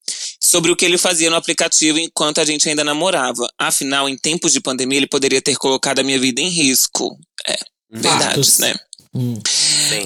sobre 0.41 0.73
o 0.73 0.77
que 0.77 0.85
ele 0.85 0.99
fazia 0.99 1.31
no 1.31 1.37
aplicativo 1.37 1.99
enquanto 1.99 2.41
a 2.41 2.45
gente 2.45 2.69
ainda 2.69 2.83
namorava. 2.83 3.47
Afinal, 3.57 4.09
em 4.09 4.17
tempos 4.17 4.53
de 4.53 4.61
pandemia, 4.61 4.99
ele 4.99 5.07
poderia 5.07 5.41
ter 5.41 5.57
colocado 5.57 6.01
a 6.01 6.03
minha 6.03 6.19
vida 6.19 6.41
em 6.41 6.49
risco. 6.49 7.17
É, 7.47 7.57
verdades, 7.93 8.57
Fatos. 8.57 8.59
né? 8.59 8.75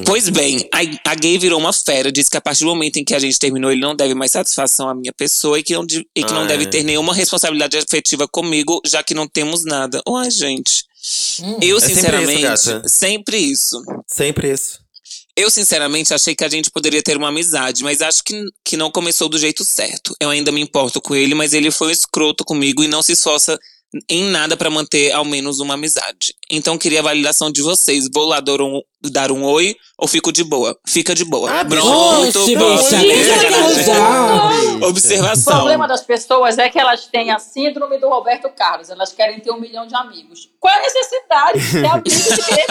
Pois 0.05 0.29
bem, 0.29 0.69
a, 0.73 1.11
a 1.11 1.15
gay 1.15 1.39
virou 1.39 1.59
uma 1.59 1.73
fera, 1.73 2.13
disse 2.13 2.29
que 2.31 2.37
a 2.37 2.41
partir 2.41 2.61
do 2.65 2.67
momento 2.71 2.99
em 2.99 3.05
que 3.05 3.15
a 3.15 3.19
gente 3.19 3.39
terminou, 3.39 3.71
ele 3.73 3.81
não 3.81 3.95
deve 3.97 4.15
mais 4.15 4.31
satisfação 4.33 4.89
à 4.89 4.95
minha 4.95 5.13
pessoa 5.13 5.59
e 5.59 5.63
que 5.63 5.73
não, 5.75 5.85
de- 5.87 6.07
e 6.15 6.23
que 6.23 6.33
não 6.33 6.43
Ai. 6.43 6.49
deve 6.49 6.67
ter 6.67 6.83
nenhuma 6.83 7.15
responsabilidade 7.15 7.77
afetiva 7.79 8.29
comigo, 8.29 8.81
já 8.87 9.03
que 9.03 9.15
não 9.15 9.27
temos 9.27 9.65
nada. 9.65 10.03
Uai, 10.07 10.31
gente. 10.31 10.85
Eu, 11.63 11.79
É 11.79 11.81
sempre 11.81 11.95
sinceramente, 11.95 12.53
isso, 12.55 12.73
gata. 12.73 12.89
sempre 12.89 13.37
isso. 13.39 13.83
Sempre 14.07 14.53
isso. 14.53 14.79
Eu, 15.37 15.51
sinceramente, 15.51 16.13
achei 16.13 16.35
que 16.35 16.45
a 16.45 16.49
gente 16.49 16.71
poderia 16.71 17.03
ter 17.03 17.17
uma 17.17 17.29
amizade, 17.29 17.83
mas 17.83 18.03
acho 18.03 18.23
que, 18.23 18.45
que 18.65 18.77
não 18.77 18.91
começou 18.91 19.29
do 19.29 19.39
jeito 19.39 19.65
certo. 19.65 20.15
Eu 20.21 20.29
ainda 20.29 20.53
me 20.53 20.61
importo 20.61 21.01
com 21.01 21.15
ele, 21.15 21.35
mas 21.35 21.55
ele 21.55 21.71
foi 21.71 21.89
um 21.89 21.91
escroto 21.93 22.45
comigo 22.45 22.83
e 22.85 22.89
não 22.89 23.01
se 23.01 23.13
esforça 23.13 23.59
em 24.09 24.25
nada 24.25 24.57
pra 24.57 24.69
manter 24.69 25.11
ao 25.13 25.25
menos 25.25 25.59
uma 25.59 25.75
amizade. 25.75 26.35
Então 26.51 26.77
queria 26.77 27.01
a 27.01 27.03
validação 27.03 27.51
de 27.51 27.63
vocês. 27.63 28.09
Vou 28.13 28.27
lá 28.27 28.41
dar 28.41 28.61
um, 28.61 28.81
dar 29.05 29.31
um 29.31 29.45
oi 29.45 29.77
ou 29.97 30.09
fico 30.09 30.33
de 30.33 30.43
boa? 30.43 30.77
Fica 30.87 31.15
de 31.15 31.25
boa. 31.25 31.61
Ah. 31.61 31.65
Pronto, 31.65 32.47
bicha, 32.47 32.99
que 33.01 33.07
que 33.07 33.85
já. 33.85 34.51
O 34.81 34.89
Observação. 34.89 35.55
problema 35.57 35.87
das 35.87 36.03
pessoas 36.03 36.59
é 36.59 36.69
que 36.69 36.79
elas 36.79 37.07
têm 37.07 37.31
a 37.31 37.39
síndrome 37.39 37.99
do 37.99 38.09
Roberto 38.09 38.49
Carlos. 38.51 38.91
Elas 38.91 39.13
querem 39.13 39.39
ter 39.41 39.51
um 39.51 39.61
milhão 39.61 39.87
de 39.87 39.95
amigos. 39.95 40.49
Qual 40.59 40.73
é 40.75 40.79
a 40.79 40.83
necessidade 40.83 41.61
de 41.61 41.73
ter 41.73 41.87
amigos 41.87 42.11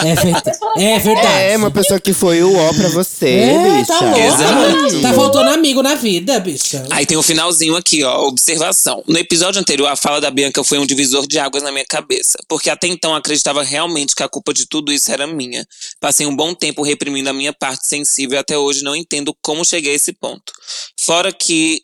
É, 0.00 0.40
pessoa 0.42 0.72
é 0.76 0.98
verdade. 0.98 1.42
É, 1.52 1.56
uma 1.56 1.70
pessoa 1.70 2.00
que 2.00 2.12
foi 2.12 2.42
o 2.42 2.56
ó 2.56 2.72
pra 2.74 2.88
você, 2.88 3.28
É, 3.28 3.78
bicha. 3.78 3.86
tá 3.86 4.00
louca. 4.00 4.20
Exato. 4.20 5.00
Tá 5.02 5.14
faltando 5.14 5.50
amigo 5.50 5.82
na 5.82 5.94
vida, 5.94 6.38
bicha. 6.40 6.84
Aí 6.90 7.06
tem 7.06 7.16
um 7.16 7.22
finalzinho 7.22 7.76
aqui, 7.76 8.02
ó. 8.04 8.26
Observação. 8.26 9.02
No 9.06 9.18
episódio 9.18 9.60
anterior, 9.60 9.86
a 9.88 9.96
fala 9.96 10.20
da 10.20 10.30
Bianca 10.30 10.62
foi 10.64 10.78
um 10.78 10.86
divisor 10.86 11.26
de 11.26 11.38
águas 11.38 11.62
na 11.62 11.70
minha 11.72 11.84
cabeça. 11.88 12.38
Porque 12.48 12.68
até 12.70 12.86
então 12.86 13.12
eu 13.12 13.16
acreditava 13.16 13.62
realmente 13.70 14.14
que 14.14 14.22
a 14.22 14.28
culpa 14.28 14.52
de 14.52 14.66
tudo 14.66 14.92
isso 14.92 15.10
era 15.12 15.26
minha. 15.26 15.66
Passei 16.00 16.26
um 16.26 16.34
bom 16.34 16.54
tempo 16.54 16.82
reprimindo 16.82 17.30
a 17.30 17.32
minha 17.32 17.52
parte 17.52 17.86
sensível 17.86 18.36
e 18.36 18.38
até 18.38 18.58
hoje 18.58 18.82
não 18.82 18.96
entendo 18.96 19.34
como 19.40 19.64
cheguei 19.64 19.92
a 19.92 19.94
esse 19.94 20.12
ponto. 20.12 20.52
Fora 20.98 21.32
que 21.32 21.82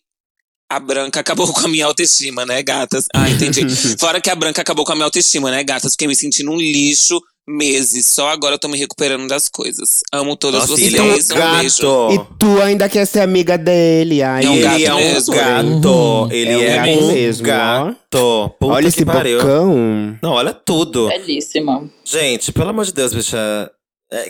a 0.69 0.81
Branca 0.81 1.21
acabou 1.21 1.47
com 1.55 1.61
a 1.61 1.69
minha 1.69 1.87
autoestima, 1.87 2.45
né, 2.45 2.63
gatas? 2.63 3.07
Ah, 3.15 3.31
entendi. 3.31 3.65
Fora 3.99 4.21
que 4.21 4.29
a 4.29 4.35
Branca 4.35 4.61
acabou 4.61 4.85
com 4.85 4.93
a 4.93 4.95
minha 4.97 5.05
autoestima, 5.05 5.51
né, 5.51 5.63
gatas? 5.63 5.93
Fiquei 5.93 6.09
me 6.09 6.17
sentindo 6.17 6.51
um 6.51 6.59
lixo 6.59 7.21
meses. 7.49 8.07
Só 8.07 8.29
agora 8.29 8.55
eu 8.55 8.59
tô 8.59 8.69
me 8.69 8.77
recuperando 8.79 9.29
das 9.29 9.49
coisas. 9.49 10.03
Amo 10.13 10.37
todas 10.37 10.69
Nossa, 10.69 10.81
ele 10.83 10.97
vocês. 10.99 11.31
é 11.31 11.35
um 11.35 11.47
um 11.47 11.59
beijo. 11.61 11.83
gato. 11.83 12.13
E 12.13 12.37
tu 12.39 12.63
ainda 12.63 12.89
quer 12.89 13.07
ser 13.07 13.21
amiga 13.21 13.57
dele. 13.57 14.23
Ai, 14.23 14.45
É 14.45 14.49
um 14.51 14.55
ele 14.55 14.63
gato 14.63 14.81
é 14.83 14.93
um 14.95 14.97
mesmo. 14.97 15.35
gato. 15.35 16.29
Ele 16.33 16.51
É 16.53 16.57
um 16.57 16.63
é, 16.63 16.77
gato 16.77 16.89
um 17.05 17.13
mesmo, 17.13 17.45
ó. 17.45 17.47
gato. 17.47 18.51
Puta 18.59 18.73
Olha 18.75 18.89
esse 18.89 19.05
pariu. 19.05 19.39
bocão. 19.39 20.19
Não, 20.23 20.33
olha 20.33 20.53
tudo. 20.53 21.09
Belíssima. 21.09 21.89
Gente, 22.05 22.53
pelo 22.53 22.71
amor 22.71 22.85
de 22.85 22.93
Deus, 22.93 23.13
bicha. 23.13 23.71
É, 24.13 24.29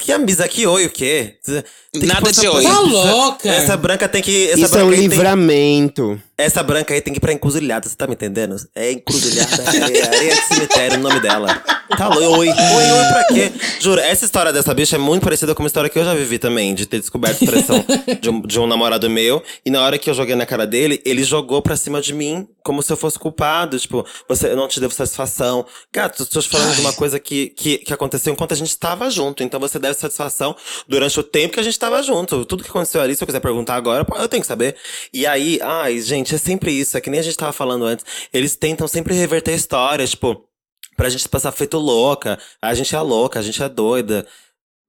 que 0.00 0.10
amizade, 0.10 0.48
que 0.48 0.66
oi 0.66 0.86
o 0.86 0.90
quê? 0.90 1.34
Tem 1.44 2.00
que 2.00 2.06
Nada 2.06 2.32
de 2.32 2.48
oi. 2.48 2.62
Tá 2.62 2.80
louca? 2.80 3.46
Essa 3.48 3.76
branca 3.76 4.08
tem 4.08 4.22
que. 4.22 4.48
Essa 4.48 4.60
Isso 4.60 4.78
é 4.78 4.82
um 4.84 4.88
aí 4.88 4.96
tem- 4.96 5.06
livramento. 5.06 6.18
Essa 6.38 6.62
branca 6.62 6.94
aí 6.94 7.00
tem 7.00 7.12
que 7.12 7.18
ir 7.18 7.20
pra 7.20 7.32
encruzilhada, 7.32 7.88
você 7.88 7.96
tá 7.96 8.06
me 8.06 8.14
entendendo? 8.14 8.54
É 8.72 8.92
encruzilhada, 8.92 9.60
é 9.60 10.06
areia 10.06 10.34
de 10.36 10.42
cemitério 10.42 10.98
o 10.98 11.02
nome 11.02 11.18
dela. 11.18 11.48
Tá 11.96 12.06
louco, 12.06 12.38
oi, 12.38 12.48
oi, 12.48 12.54
oi 12.54 13.04
pra 13.08 13.24
quê? 13.24 13.52
Juro, 13.80 14.00
essa 14.00 14.24
história 14.24 14.52
dessa 14.52 14.72
bicha 14.72 14.94
é 14.94 14.98
muito 14.98 15.24
parecida 15.24 15.52
com 15.54 15.62
uma 15.62 15.66
história 15.66 15.90
que 15.90 15.98
eu 15.98 16.04
já 16.04 16.14
vivi 16.14 16.38
também, 16.38 16.74
de 16.74 16.86
ter 16.86 17.00
descoberto 17.00 17.44
traição 17.44 17.84
de 18.20 18.30
um, 18.30 18.42
de 18.42 18.60
um 18.60 18.66
namorado 18.66 19.08
meu. 19.10 19.42
E 19.64 19.70
na 19.70 19.82
hora 19.82 19.98
que 19.98 20.08
eu 20.08 20.14
joguei 20.14 20.36
na 20.36 20.46
cara 20.46 20.66
dele, 20.66 21.02
ele 21.04 21.24
jogou 21.24 21.60
pra 21.60 21.76
cima 21.76 22.00
de 22.00 22.14
mim, 22.14 22.46
como 22.62 22.82
se 22.82 22.92
eu 22.92 22.96
fosse 22.96 23.18
culpado. 23.18 23.78
Tipo, 23.78 24.04
você, 24.28 24.48
eu 24.48 24.56
não 24.56 24.68
te 24.68 24.78
devo 24.78 24.92
satisfação. 24.92 25.66
Gato, 25.92 26.26
tô 26.26 26.40
te 26.40 26.48
falando 26.48 26.74
de 26.74 26.82
uma 26.82 26.92
coisa 26.92 27.18
que, 27.18 27.48
que, 27.48 27.78
que 27.78 27.92
aconteceu 27.92 28.32
enquanto 28.32 28.52
a 28.52 28.56
gente 28.56 28.68
estava 28.68 29.10
junto. 29.10 29.42
Então 29.42 29.58
você 29.58 29.78
deve 29.78 29.94
satisfação 29.94 30.54
durante 30.86 31.18
o 31.18 31.22
tempo 31.22 31.54
que 31.54 31.60
a 31.60 31.64
gente 31.64 31.72
estava 31.72 32.02
junto. 32.02 32.44
Tudo 32.44 32.62
que 32.62 32.70
aconteceu 32.70 33.00
ali, 33.00 33.16
se 33.16 33.24
eu 33.24 33.26
quiser 33.26 33.40
perguntar 33.40 33.74
agora, 33.74 34.06
eu 34.16 34.28
tenho 34.28 34.42
que 34.42 34.46
saber. 34.46 34.76
E 35.12 35.26
aí, 35.26 35.58
ai, 35.62 35.98
gente, 36.00 36.27
é 36.34 36.38
sempre 36.38 36.72
isso. 36.72 36.96
É 36.96 37.00
que 37.00 37.10
nem 37.10 37.20
a 37.20 37.22
gente 37.22 37.36
tava 37.36 37.52
falando 37.52 37.84
antes. 37.84 38.04
Eles 38.32 38.56
tentam 38.56 38.88
sempre 38.88 39.14
reverter 39.14 39.52
a 39.52 39.56
história, 39.56 40.06
tipo, 40.06 40.44
pra 40.96 41.08
gente 41.08 41.28
passar 41.28 41.52
feito 41.52 41.78
louca. 41.78 42.38
A 42.60 42.74
gente 42.74 42.94
é 42.94 43.00
louca, 43.00 43.38
a 43.38 43.42
gente 43.42 43.62
é 43.62 43.68
doida. 43.68 44.26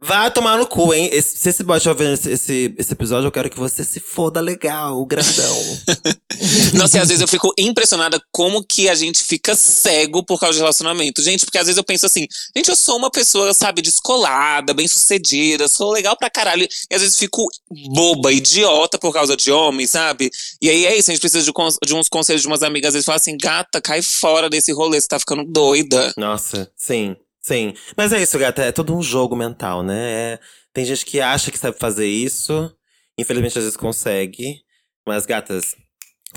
Vai 0.01 0.31
tomar 0.31 0.57
no 0.57 0.65
cu, 0.65 0.93
hein? 0.93 1.09
Esse- 1.11 1.37
se 1.37 1.49
esse 1.49 1.61
boy 1.63 1.75
estiver 1.77 1.95
vendo 1.95 2.13
esse, 2.13 2.31
esse, 2.31 2.73
esse 2.77 2.93
episódio, 2.93 3.27
eu 3.27 3.31
quero 3.31 3.49
que 3.49 3.59
você 3.59 3.83
se 3.83 3.99
foda 3.99 4.39
legal, 4.39 5.05
grandão. 5.05 5.57
Nossa, 6.75 6.97
e 6.97 7.01
às 7.01 7.09
vezes 7.09 7.21
eu 7.21 7.27
fico 7.27 7.51
impressionada 7.57 8.21
como 8.31 8.63
que 8.63 8.87
a 8.87 8.95
gente 8.95 9.21
fica 9.21 9.55
cego 9.55 10.23
por 10.23 10.39
causa 10.39 10.53
de 10.53 10.59
relacionamento. 10.59 11.21
Gente, 11.21 11.43
porque 11.45 11.57
às 11.57 11.65
vezes 11.65 11.77
eu 11.77 11.83
penso 11.83 12.05
assim, 12.05 12.25
gente, 12.55 12.69
eu 12.69 12.75
sou 12.77 12.97
uma 12.97 13.11
pessoa, 13.11 13.53
sabe, 13.53 13.81
descolada, 13.81 14.73
bem 14.73 14.87
sucedida, 14.87 15.67
sou 15.67 15.91
legal 15.91 16.15
pra 16.15 16.29
caralho. 16.29 16.67
E 16.89 16.95
às 16.95 17.01
vezes 17.01 17.17
fico 17.17 17.45
boba, 17.93 18.31
idiota 18.31 18.97
por 18.97 19.11
causa 19.11 19.35
de 19.35 19.51
homens, 19.51 19.91
sabe? 19.91 20.31
E 20.61 20.69
aí 20.69 20.85
é 20.85 20.97
isso, 20.97 21.11
a 21.11 21.13
gente 21.13 21.21
precisa 21.21 21.43
de, 21.43 21.51
de 21.85 21.93
uns 21.93 22.07
conselhos 22.07 22.41
de 22.41 22.47
umas 22.47 22.63
amigas. 22.63 22.89
Às 22.89 22.93
vezes 22.93 23.05
fala 23.05 23.17
assim, 23.17 23.35
gata, 23.37 23.81
cai 23.81 24.01
fora 24.01 24.49
desse 24.49 24.71
rolê, 24.71 24.99
você 25.01 25.07
tá 25.09 25.19
ficando 25.19 25.43
doida. 25.43 26.13
Nossa, 26.15 26.71
sim, 26.77 27.15
sim. 27.49 27.73
Mas 27.97 28.13
é 28.13 28.21
isso, 28.21 28.37
gata, 28.37 28.61
é 28.63 28.71
todo 28.71 28.95
um 28.95 29.01
jogo 29.01 29.35
mental, 29.35 29.81
né? 29.83 30.33
É- 30.33 30.39
tem 30.73 30.85
gente 30.85 31.03
que 31.05 31.19
acha 31.19 31.49
que 31.51 31.57
sabe 31.57 31.77
fazer 31.79 32.05
isso, 32.07 32.71
infelizmente 33.17 33.57
às 33.57 33.63
vezes 33.63 33.77
consegue. 33.77 34.61
Mas, 35.07 35.25
gatas, 35.25 35.75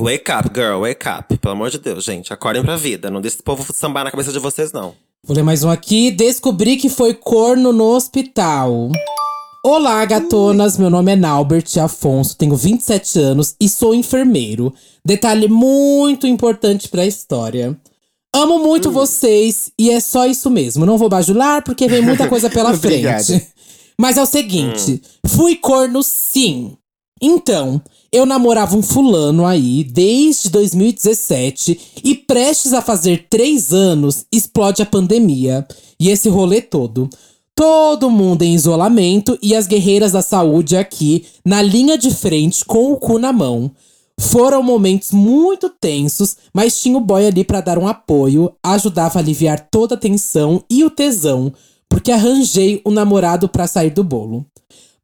wake 0.00 0.32
up, 0.32 0.48
girl, 0.54 0.80
wake 0.80 1.06
up. 1.08 1.36
Pelo 1.36 1.52
amor 1.52 1.70
de 1.70 1.78
Deus, 1.78 2.04
gente, 2.04 2.32
acordem 2.32 2.62
pra 2.62 2.76
vida. 2.76 3.10
Não 3.10 3.20
deixe 3.20 3.36
esse 3.36 3.42
povo 3.42 3.70
sambar 3.72 4.04
na 4.04 4.10
cabeça 4.10 4.32
de 4.32 4.38
vocês, 4.38 4.72
não. 4.72 4.94
Vou 5.24 5.36
ler 5.36 5.42
mais 5.42 5.62
um 5.62 5.70
aqui. 5.70 6.10
Descobri 6.10 6.76
que 6.76 6.88
foi 6.88 7.12
corno 7.14 7.72
no 7.72 7.84
hospital. 7.84 8.90
Olá, 9.64 10.04
gatonas. 10.04 10.78
Meu 10.78 10.90
nome 10.90 11.12
é 11.12 11.16
Naubert 11.16 11.78
Afonso, 11.78 12.36
tenho 12.36 12.56
27 12.56 13.18
anos 13.20 13.54
e 13.60 13.68
sou 13.68 13.94
enfermeiro. 13.94 14.74
Detalhe 15.04 15.46
muito 15.46 16.26
importante 16.26 16.88
pra 16.88 17.06
história. 17.06 17.76
Amo 18.34 18.58
muito 18.58 18.90
vocês 18.90 19.70
e 19.78 19.90
é 19.90 20.00
só 20.00 20.26
isso 20.26 20.48
mesmo. 20.48 20.86
Não 20.86 20.96
vou 20.96 21.08
bajular 21.08 21.62
porque 21.62 21.86
vem 21.86 22.00
muita 22.00 22.28
coisa 22.28 22.48
pela 22.48 22.72
frente. 22.78 23.46
Mas 23.98 24.16
é 24.16 24.22
o 24.22 24.26
seguinte: 24.26 25.02
fui 25.26 25.56
corno 25.56 26.02
sim. 26.02 26.76
Então, 27.20 27.80
eu 28.10 28.26
namorava 28.26 28.76
um 28.76 28.82
fulano 28.82 29.46
aí 29.46 29.84
desde 29.84 30.50
2017 30.50 32.02
e 32.02 32.14
prestes 32.14 32.72
a 32.72 32.82
fazer 32.82 33.26
três 33.30 33.72
anos 33.72 34.24
explode 34.32 34.82
a 34.82 34.86
pandemia. 34.86 35.66
E 36.00 36.08
esse 36.08 36.28
rolê 36.28 36.60
todo. 36.60 37.08
Todo 37.54 38.10
mundo 38.10 38.42
em 38.42 38.54
isolamento 38.54 39.38
e 39.42 39.54
as 39.54 39.66
guerreiras 39.66 40.12
da 40.12 40.22
saúde 40.22 40.74
aqui 40.74 41.26
na 41.44 41.60
linha 41.60 41.98
de 41.98 42.10
frente 42.10 42.64
com 42.64 42.92
o 42.92 42.96
cu 42.96 43.18
na 43.18 43.32
mão. 43.32 43.70
Foram 44.20 44.62
momentos 44.62 45.10
muito 45.12 45.68
tensos, 45.68 46.36
mas 46.52 46.80
tinha 46.80 46.96
o 46.96 47.00
boy 47.00 47.26
ali 47.26 47.44
pra 47.44 47.60
dar 47.60 47.78
um 47.78 47.88
apoio, 47.88 48.52
ajudava 48.62 49.18
a 49.18 49.22
aliviar 49.22 49.68
toda 49.70 49.94
a 49.94 49.98
tensão 49.98 50.62
e 50.70 50.84
o 50.84 50.90
tesão, 50.90 51.52
porque 51.88 52.12
arranjei 52.12 52.80
um 52.86 52.90
namorado 52.90 53.48
pra 53.48 53.66
sair 53.66 53.90
do 53.90 54.04
bolo. 54.04 54.46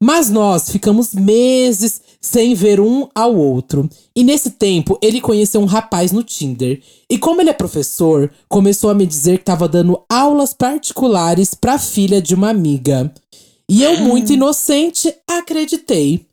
Mas 0.00 0.30
nós 0.30 0.70
ficamos 0.70 1.12
meses 1.12 2.00
sem 2.20 2.54
ver 2.54 2.80
um 2.80 3.08
ao 3.14 3.34
outro. 3.34 3.88
E 4.14 4.22
nesse 4.22 4.50
tempo, 4.50 4.96
ele 5.02 5.20
conheceu 5.20 5.60
um 5.60 5.66
rapaz 5.66 6.12
no 6.12 6.22
Tinder. 6.22 6.80
E 7.10 7.18
como 7.18 7.40
ele 7.40 7.50
é 7.50 7.54
professor, 7.54 8.30
começou 8.48 8.90
a 8.90 8.94
me 8.94 9.04
dizer 9.04 9.38
que 9.38 9.42
estava 9.42 9.68
dando 9.68 10.00
aulas 10.08 10.54
particulares 10.54 11.52
pra 11.52 11.78
filha 11.78 12.22
de 12.22 12.34
uma 12.34 12.50
amiga. 12.50 13.12
E 13.68 13.82
eu, 13.82 13.98
muito 13.98 14.32
inocente, 14.32 15.12
acreditei. 15.28 16.27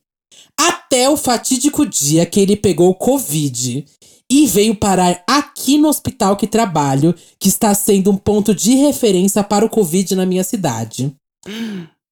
Até 0.60 1.10
o 1.10 1.18
fatídico 1.18 1.86
dia 1.86 2.26
que 2.26 2.40
ele 2.40 2.56
pegou 2.56 2.94
Covid 2.96 3.86
e 4.32 4.48
veio 4.48 4.76
parar 4.76 5.24
aqui 5.28 5.78
no 5.78 5.88
hospital 5.88 6.36
que 6.36 6.48
trabalho, 6.48 7.14
que 7.40 7.48
está 7.48 7.74
sendo 7.76 8.10
um 8.12 8.18
ponto 8.18 8.56
de 8.56 8.76
referência 8.76 9.44
para 9.44 9.66
o 9.66 9.70
Covid 9.70 10.16
na 10.16 10.26
minha 10.26 10.44
cidade. 10.44 11.14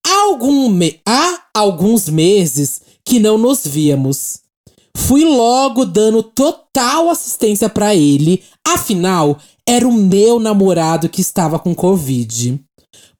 Há, 0.05 0.21
algum 0.25 0.69
me- 0.69 0.99
há 1.07 1.43
alguns 1.53 2.07
meses 2.09 2.81
que 3.05 3.19
não 3.19 3.37
nos 3.37 3.65
víamos. 3.65 4.39
Fui 4.95 5.23
logo 5.25 5.85
dando 5.85 6.21
total 6.21 7.09
assistência 7.09 7.67
pra 7.67 7.95
ele, 7.95 8.43
afinal, 8.67 9.39
era 9.67 9.87
o 9.87 9.91
meu 9.91 10.39
namorado 10.39 11.09
que 11.09 11.21
estava 11.21 11.57
com 11.57 11.73
Covid. 11.73 12.59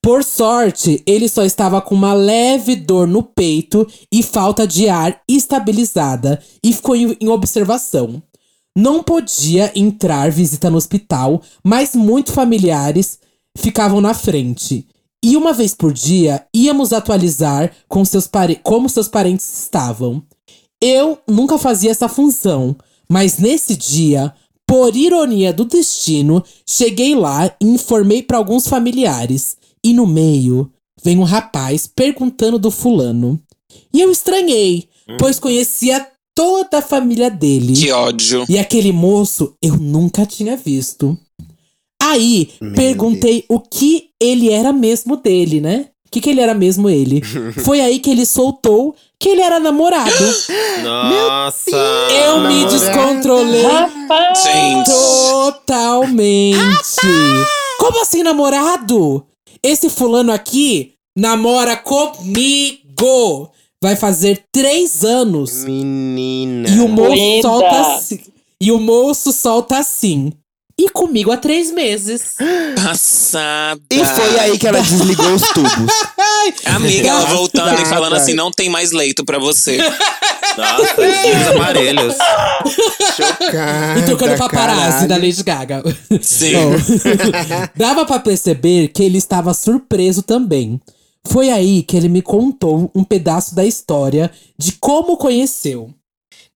Por 0.04 0.22
sorte, 0.22 1.02
ele 1.08 1.30
só 1.30 1.46
estava 1.46 1.82
com 1.82 1.96
uma 1.96 2.14
leve 2.14 2.76
dor 2.76 3.08
no 3.08 3.24
peito 3.24 3.88
e 4.12 4.22
falta 4.22 4.68
de 4.68 4.90
ar 4.90 5.22
estabilizada 5.30 6.44
e 6.62 6.74
ficou 6.74 6.94
em, 6.94 7.16
em 7.22 7.30
observação. 7.30 8.22
Não 8.78 9.02
podia 9.02 9.72
entrar 9.74 10.30
visita 10.30 10.70
no 10.70 10.76
hospital, 10.76 11.42
mas 11.64 11.96
muitos 11.96 12.34
familiares 12.34 13.18
ficavam 13.58 14.02
na 14.02 14.14
frente. 14.14 14.86
E 15.24 15.38
uma 15.38 15.54
vez 15.54 15.74
por 15.74 15.94
dia 15.94 16.46
íamos 16.54 16.92
atualizar 16.92 17.72
com 17.88 18.04
seus 18.04 18.30
como 18.62 18.90
seus 18.90 19.08
parentes 19.08 19.58
estavam. 19.58 20.22
Eu 20.82 21.18
nunca 21.26 21.58
fazia 21.58 21.92
essa 21.92 22.10
função, 22.10 22.76
mas 23.10 23.38
nesse 23.38 23.78
dia, 23.78 24.34
por 24.68 24.98
ironia 24.98 25.54
do 25.54 25.64
destino, 25.64 26.44
cheguei 26.68 27.16
lá 27.16 27.56
e 27.62 27.66
informei 27.66 28.22
para 28.22 28.38
alguns 28.38 28.68
familiares. 28.68 29.63
E 29.84 29.94
no 29.94 30.08
meio, 30.08 30.72
vem 31.04 31.18
um 31.20 31.24
rapaz 31.24 31.88
perguntando 31.88 32.58
do 32.58 32.72
fulano. 32.72 33.40
E 33.94 34.02
eu 34.02 34.12
estranhei, 34.12 34.88
pois 35.18 35.40
conhecia 35.40 36.08
toda 36.36 36.80
a 36.80 36.82
família 36.82 37.30
dele. 37.30 37.74
Que 37.74 37.92
ódio. 37.92 38.46
E 38.50 38.58
aquele 38.58 38.92
moço 38.92 39.56
eu 39.62 39.76
nunca 39.76 40.26
tinha 40.26 40.56
visto. 40.58 41.18
Aí, 42.02 42.50
Meu 42.60 42.74
perguntei 42.74 43.46
o 43.48 43.60
que 43.60 44.10
ele 44.20 44.50
era 44.50 44.74
mesmo 44.74 45.16
dele, 45.16 45.62
né? 45.62 45.88
O 46.06 46.12
que, 46.12 46.22
que 46.22 46.30
ele 46.30 46.42
era 46.42 46.54
mesmo 46.54 46.90
ele? 46.90 47.22
Foi 47.64 47.82
aí 47.82 48.00
que 48.00 48.10
ele 48.10 48.26
soltou 48.26 48.96
que 49.20 49.30
ele 49.30 49.42
era 49.42 49.60
namorado. 49.60 50.12
Nossa! 50.84 51.72
eu 51.72 52.42
me 52.42 52.66
namorado. 52.66 52.78
descontrolei 52.78 53.62
Rapaz! 53.64 54.40
Totalmente. 54.86 56.58
Como 57.80 58.02
assim, 58.02 58.22
namorado? 58.22 59.26
Esse 59.64 59.90
fulano 59.90 60.32
aqui 60.32 60.94
namora 61.18 61.78
comigo. 61.78 63.50
Vai 63.82 63.96
fazer 63.96 64.44
três 64.52 65.04
anos. 65.04 65.64
Menina. 65.64 66.70
E 66.70 66.80
o 66.80 66.88
moço 66.88 67.14
Linda. 67.14 67.42
solta 67.42 67.82
assim. 67.96 68.20
E 68.60 68.72
o 68.72 68.80
moço 68.80 69.32
solta 69.32 69.78
assim. 69.78 70.32
E 70.78 70.90
comigo 70.90 71.32
há 71.32 71.38
três 71.38 71.72
meses. 71.72 72.36
Passada. 72.84 73.80
E 73.92 74.04
foi 74.04 74.40
aí 74.40 74.58
que 74.58 74.68
ela 74.68 74.82
desligou 74.82 75.34
os 75.34 75.42
tubos. 75.50 75.94
Amiga, 76.66 77.10
ela 77.10 77.26
voltando 77.26 77.82
e 77.82 77.86
falando 77.86 78.16
assim: 78.16 78.34
não 78.34 78.52
tem 78.52 78.70
mais 78.70 78.92
leito 78.92 79.24
pra 79.24 79.38
você. 79.38 79.78
Nossa, 80.58 81.02
os 81.02 81.48
aparelhos. 81.56 82.16
Chocada, 83.16 84.00
e 84.00 84.06
trocando 84.06 84.38
paparazzi 84.38 84.90
caralho. 84.90 85.08
da 85.08 85.16
Lady 85.18 85.44
Gaga. 85.44 85.84
Sim. 86.22 86.54
Dava 87.76 88.06
pra 88.06 88.20
perceber 88.20 88.88
que 88.90 89.04
ele 89.04 89.18
estava 89.18 89.54
surpreso 89.54 90.24
também. 90.24 90.82
Foi 91.26 91.50
aí 91.50 91.84
que 91.84 91.96
ele 91.96 92.10
me 92.10 92.22
contou 92.22 92.92
um 92.94 93.04
pedaço 93.04 93.56
da 93.56 93.64
história 93.66 94.30
de 94.58 94.74
como 94.74 95.18
conheceu. 95.18 95.90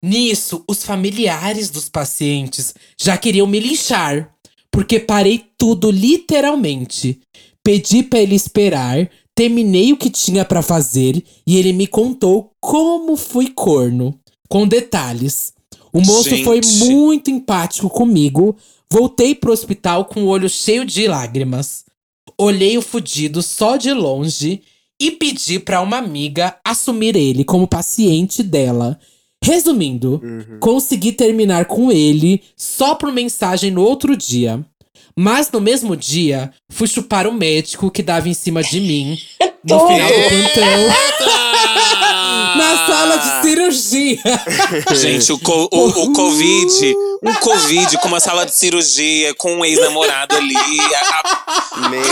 Nisso, 0.03 0.63
os 0.67 0.83
familiares 0.83 1.69
dos 1.69 1.89
pacientes 1.89 2.73
já 2.99 3.17
queriam 3.17 3.47
me 3.47 3.59
linchar, 3.59 4.31
porque 4.71 4.99
parei 4.99 5.43
tudo 5.57 5.89
literalmente. 5.89 7.19
Pedi 7.63 8.03
pra 8.03 8.19
ele 8.19 8.35
esperar, 8.35 9.09
terminei 9.35 9.91
o 9.91 9.97
que 9.97 10.09
tinha 10.09 10.45
pra 10.45 10.61
fazer 10.61 11.23
e 11.45 11.57
ele 11.57 11.73
me 11.73 11.87
contou 11.87 12.51
como 12.61 13.17
fui 13.17 13.49
corno. 13.49 14.17
Com 14.47 14.67
detalhes. 14.67 15.51
O 15.91 15.99
moço 15.99 16.29
Gente. 16.29 16.43
foi 16.43 16.61
muito 16.87 17.29
empático 17.29 17.89
comigo. 17.89 18.55
Voltei 18.89 19.35
pro 19.35 19.51
hospital 19.51 20.05
com 20.05 20.23
o 20.23 20.27
olho 20.27 20.47
cheio 20.47 20.85
de 20.85 21.07
lágrimas. 21.07 21.83
Olhei 22.37 22.77
o 22.77 22.81
fudido 22.81 23.41
só 23.41 23.77
de 23.77 23.91
longe 23.91 24.61
e 24.99 25.11
pedi 25.11 25.59
pra 25.59 25.81
uma 25.81 25.97
amiga 25.97 26.55
assumir 26.63 27.15
ele 27.15 27.43
como 27.43 27.67
paciente 27.67 28.41
dela. 28.41 28.99
Resumindo, 29.43 30.21
consegui 30.59 31.11
terminar 31.11 31.65
com 31.65 31.91
ele 31.91 32.41
só 32.55 32.95
por 32.95 33.11
mensagem 33.11 33.71
no 33.71 33.81
outro 33.81 34.15
dia. 34.17 34.63
Mas 35.15 35.51
no 35.51 35.59
mesmo 35.59 35.95
dia, 35.95 36.51
fui 36.69 36.87
chupar 36.87 37.25
o 37.25 37.33
médico 37.33 37.89
que 37.89 38.03
dava 38.03 38.29
em 38.29 38.33
cima 38.33 38.61
de 38.61 38.79
mim 38.79 39.17
no 39.63 39.87
final 39.87 40.09
do 40.09 40.29
plantão. 40.29 40.93
Na 42.57 42.87
sala 42.87 43.17
de 43.17 43.41
cirurgia. 43.47 44.19
Gente, 44.95 45.31
o, 45.31 45.39
co- 45.39 45.69
o, 45.71 45.87
o 45.87 46.13
Covid, 46.13 46.95
um 47.23 47.33
Covid 47.35 47.97
com 47.99 48.07
uma 48.07 48.19
sala 48.19 48.45
de 48.45 48.51
cirurgia, 48.53 49.33
com 49.35 49.53
um 49.55 49.65
ex-namorado 49.65 50.35
ali, 50.35 50.55
a, 50.55 51.23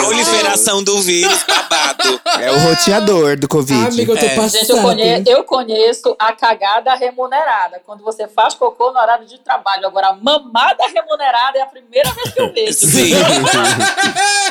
proliferação 0.02 0.84
do 0.84 1.02
vírus 1.02 1.44
babado. 1.48 1.95
Deus. 2.06 2.22
É 2.41 2.52
o 2.52 2.60
roteador 2.60 3.38
do 3.38 3.48
Covid. 3.48 3.86
Ah, 3.86 3.88
amiga, 3.88 4.11
eu 4.14 4.18
tô 4.18 4.26
É. 4.26 4.30
passada. 4.36 4.49
Gente, 4.60 4.69
eu 4.72 4.82
conheço, 4.82 5.24
eu 5.30 5.44
conheço 5.44 6.15
a 6.19 6.34
cagada 6.34 6.94
remunerada. 6.95 7.82
Quando 7.86 8.03
você 8.03 8.28
faz 8.28 8.53
cocô 8.53 8.91
no 8.91 8.99
horário 8.99 9.26
de 9.26 9.40
trabalho. 9.40 9.88
Agora, 9.88 10.07
a 10.10 10.14
mamada 10.14 10.84
remunerada 10.94 11.57
é 11.57 11.61
a 11.61 11.65
primeira 11.68 12.11
vez 12.14 12.32
que 12.34 12.41
eu 12.41 12.53
vejo. 12.53 12.74
Sim. 12.74 13.11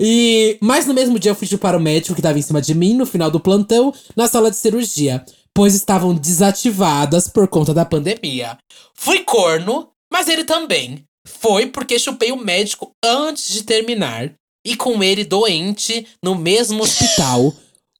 E, 0.00 0.58
mas 0.60 0.86
no 0.86 0.94
mesmo 0.94 1.18
dia 1.18 1.30
eu 1.30 1.34
fui 1.34 1.46
chupar 1.46 1.74
o 1.74 1.80
médico 1.80 2.14
que 2.14 2.22
tava 2.22 2.38
em 2.38 2.42
cima 2.42 2.60
de 2.60 2.74
mim 2.74 2.94
no 2.94 3.06
final 3.06 3.30
do 3.30 3.40
plantão, 3.40 3.92
na 4.14 4.26
sala 4.26 4.50
de 4.50 4.56
cirurgia, 4.56 5.24
pois 5.54 5.74
estavam 5.74 6.14
desativadas 6.14 7.28
por 7.28 7.48
conta 7.48 7.72
da 7.72 7.84
pandemia. 7.84 8.58
Fui 8.94 9.20
corno, 9.20 9.88
mas 10.12 10.28
ele 10.28 10.44
também. 10.44 11.04
Foi 11.26 11.66
porque 11.66 11.98
chupei 11.98 12.30
o 12.30 12.36
médico 12.36 12.92
antes 13.04 13.52
de 13.52 13.62
terminar. 13.62 14.32
E 14.64 14.74
com 14.74 15.02
ele 15.02 15.24
doente 15.24 16.06
no 16.22 16.34
mesmo 16.34 16.82
hospital. 16.82 17.54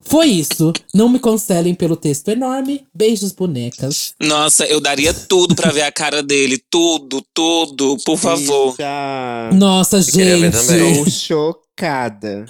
Foi 0.08 0.26
isso. 0.26 0.72
Não 0.94 1.08
me 1.08 1.18
cancelem 1.18 1.74
pelo 1.74 1.96
texto 1.96 2.28
enorme. 2.28 2.86
Beijos, 2.94 3.32
bonecas. 3.32 4.14
Nossa, 4.20 4.64
eu 4.66 4.80
daria 4.80 5.12
tudo 5.12 5.54
pra 5.54 5.70
ver 5.70 5.82
a 5.82 5.92
cara 5.92 6.22
dele. 6.22 6.62
Tudo, 6.70 7.22
tudo, 7.34 7.96
por 8.04 8.16
favor. 8.16 8.72
Bicha, 8.72 9.50
Nossa, 9.52 10.00
ver 10.00 10.52
gente. 10.52 11.04
Tô 11.04 11.10
chocada. 11.10 12.46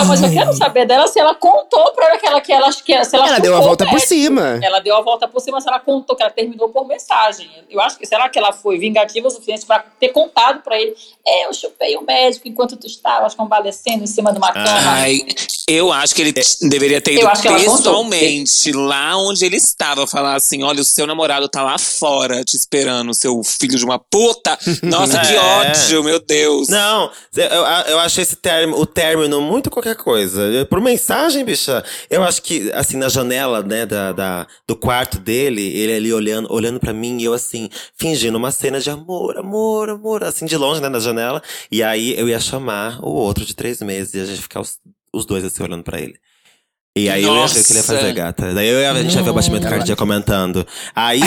Então, 0.00 0.06
mas 0.08 0.22
eu 0.22 0.30
quero 0.30 0.52
saber 0.54 0.86
dela 0.86 1.06
se 1.06 1.18
ela 1.18 1.34
contou 1.34 1.92
pra 1.92 2.06
ela 2.08 2.18
que 2.18 2.26
ela, 2.26 2.40
que 2.40 2.52
ela, 2.52 2.72
que 2.72 2.92
ela, 2.92 3.04
se 3.04 3.16
ela, 3.16 3.28
Ela 3.28 3.38
deu 3.38 3.56
a 3.56 3.60
volta 3.60 3.86
por 3.86 4.00
cima. 4.00 4.58
Ela 4.62 4.80
deu 4.80 4.96
a 4.96 5.00
volta 5.00 5.28
por 5.28 5.40
cima, 5.40 5.60
se 5.60 5.68
ela 5.68 5.78
contou 5.80 6.16
que 6.16 6.22
ela 6.22 6.30
terminou 6.32 6.68
por 6.68 6.86
mensagem. 6.86 7.48
Eu 7.68 7.80
acho 7.80 7.98
que 7.98 8.06
será 8.06 8.28
que 8.28 8.38
ela 8.38 8.52
foi 8.52 8.78
vingativa 8.78 9.28
o 9.28 9.30
suficiente 9.30 9.66
pra 9.66 9.78
ter 9.98 10.08
contado 10.08 10.62
pra 10.62 10.80
ele? 10.80 10.94
É, 11.26 11.46
eu 11.46 11.54
chupei 11.54 11.96
o 11.96 12.02
médico 12.02 12.48
enquanto 12.48 12.76
tu 12.76 12.86
estavas 12.86 13.34
convalescendo 13.34 14.02
em 14.04 14.06
cima 14.06 14.32
de 14.32 14.38
uma 14.38 14.52
cama. 14.52 14.66
Ai, 14.68 15.20
eu 15.68 15.92
acho 15.92 16.14
que 16.14 16.22
ele 16.22 16.32
t- 16.32 16.42
deveria 16.68 17.00
ter 17.00 17.12
Eu 17.12 17.18
ido 17.20 17.28
acho 17.28 17.42
que 17.42 17.48
pessoalmente 17.48 18.72
lá 18.72 19.16
onde 19.16 19.44
ele 19.44 19.56
estava, 19.56 20.06
falar 20.06 20.34
assim: 20.34 20.62
olha, 20.62 20.80
o 20.80 20.84
seu 20.84 21.06
namorado 21.06 21.48
tá 21.48 21.62
lá 21.62 21.78
fora 21.78 22.42
te 22.44 22.56
esperando, 22.56 23.12
seu 23.14 23.42
filho 23.44 23.76
de 23.76 23.84
uma 23.84 23.98
puta. 23.98 24.58
Nossa, 24.82 25.18
que 25.20 25.34
É. 25.34 25.40
ódio, 25.40 26.02
meu 26.04 26.18
Deus. 26.20 26.68
Não, 26.68 27.10
eu, 27.36 27.44
eu 27.92 27.98
achei 28.00 28.22
esse 28.22 28.36
termo, 28.36 28.76
o 28.78 28.86
término 28.86 29.40
muito 29.40 29.70
qualquer 29.70 29.89
coisa. 29.94 30.66
Por 30.68 30.80
mensagem, 30.80 31.44
bicha, 31.44 31.82
eu 32.08 32.22
acho 32.22 32.42
que, 32.42 32.70
assim, 32.72 32.96
na 32.96 33.08
janela, 33.08 33.62
né, 33.62 33.86
da, 33.86 34.12
da- 34.12 34.46
do 34.66 34.76
quarto 34.76 35.18
dele, 35.18 35.62
ele 35.76 35.92
ali 35.94 36.12
olhando, 36.12 36.52
olhando 36.52 36.78
para 36.80 36.92
mim 36.92 37.18
e 37.20 37.24
eu, 37.24 37.32
assim, 37.32 37.68
fingindo 37.98 38.36
uma 38.38 38.50
cena 38.50 38.80
de 38.80 38.90
amor, 38.90 39.36
amor, 39.38 39.90
amor, 39.90 40.24
assim, 40.24 40.46
de 40.46 40.56
longe, 40.56 40.80
né, 40.80 40.88
na 40.88 40.98
janela. 41.00 41.42
E 41.70 41.82
aí 41.82 42.18
eu 42.18 42.28
ia 42.28 42.40
chamar 42.40 42.98
o 43.04 43.10
outro 43.10 43.44
de 43.44 43.54
três 43.54 43.80
meses 43.80 44.14
e 44.14 44.20
a 44.20 44.24
gente 44.24 44.40
ficar 44.42 44.60
os, 44.60 44.78
os 45.12 45.24
dois, 45.26 45.44
assim, 45.44 45.62
olhando 45.62 45.82
pra 45.84 46.00
ele. 46.00 46.14
E 46.98 47.08
aí 47.08 47.22
eu 47.22 47.32
ia 47.36 47.46
ver 47.46 47.60
o 47.60 47.64
que 47.64 47.70
ele 47.72 47.78
ia 47.78 47.84
fazer, 47.84 48.02
Nossa. 48.02 48.12
gata. 48.14 48.52
Daí 48.52 48.66
eu 48.68 48.80
ia, 48.80 48.90
a 48.90 49.00
gente 49.02 49.14
ia 49.14 49.22
ver 49.22 49.30
o 49.30 49.32
batimento 49.32 49.68
cardíaco 49.68 50.02
comentando. 50.02 50.66
Aí 50.94 51.20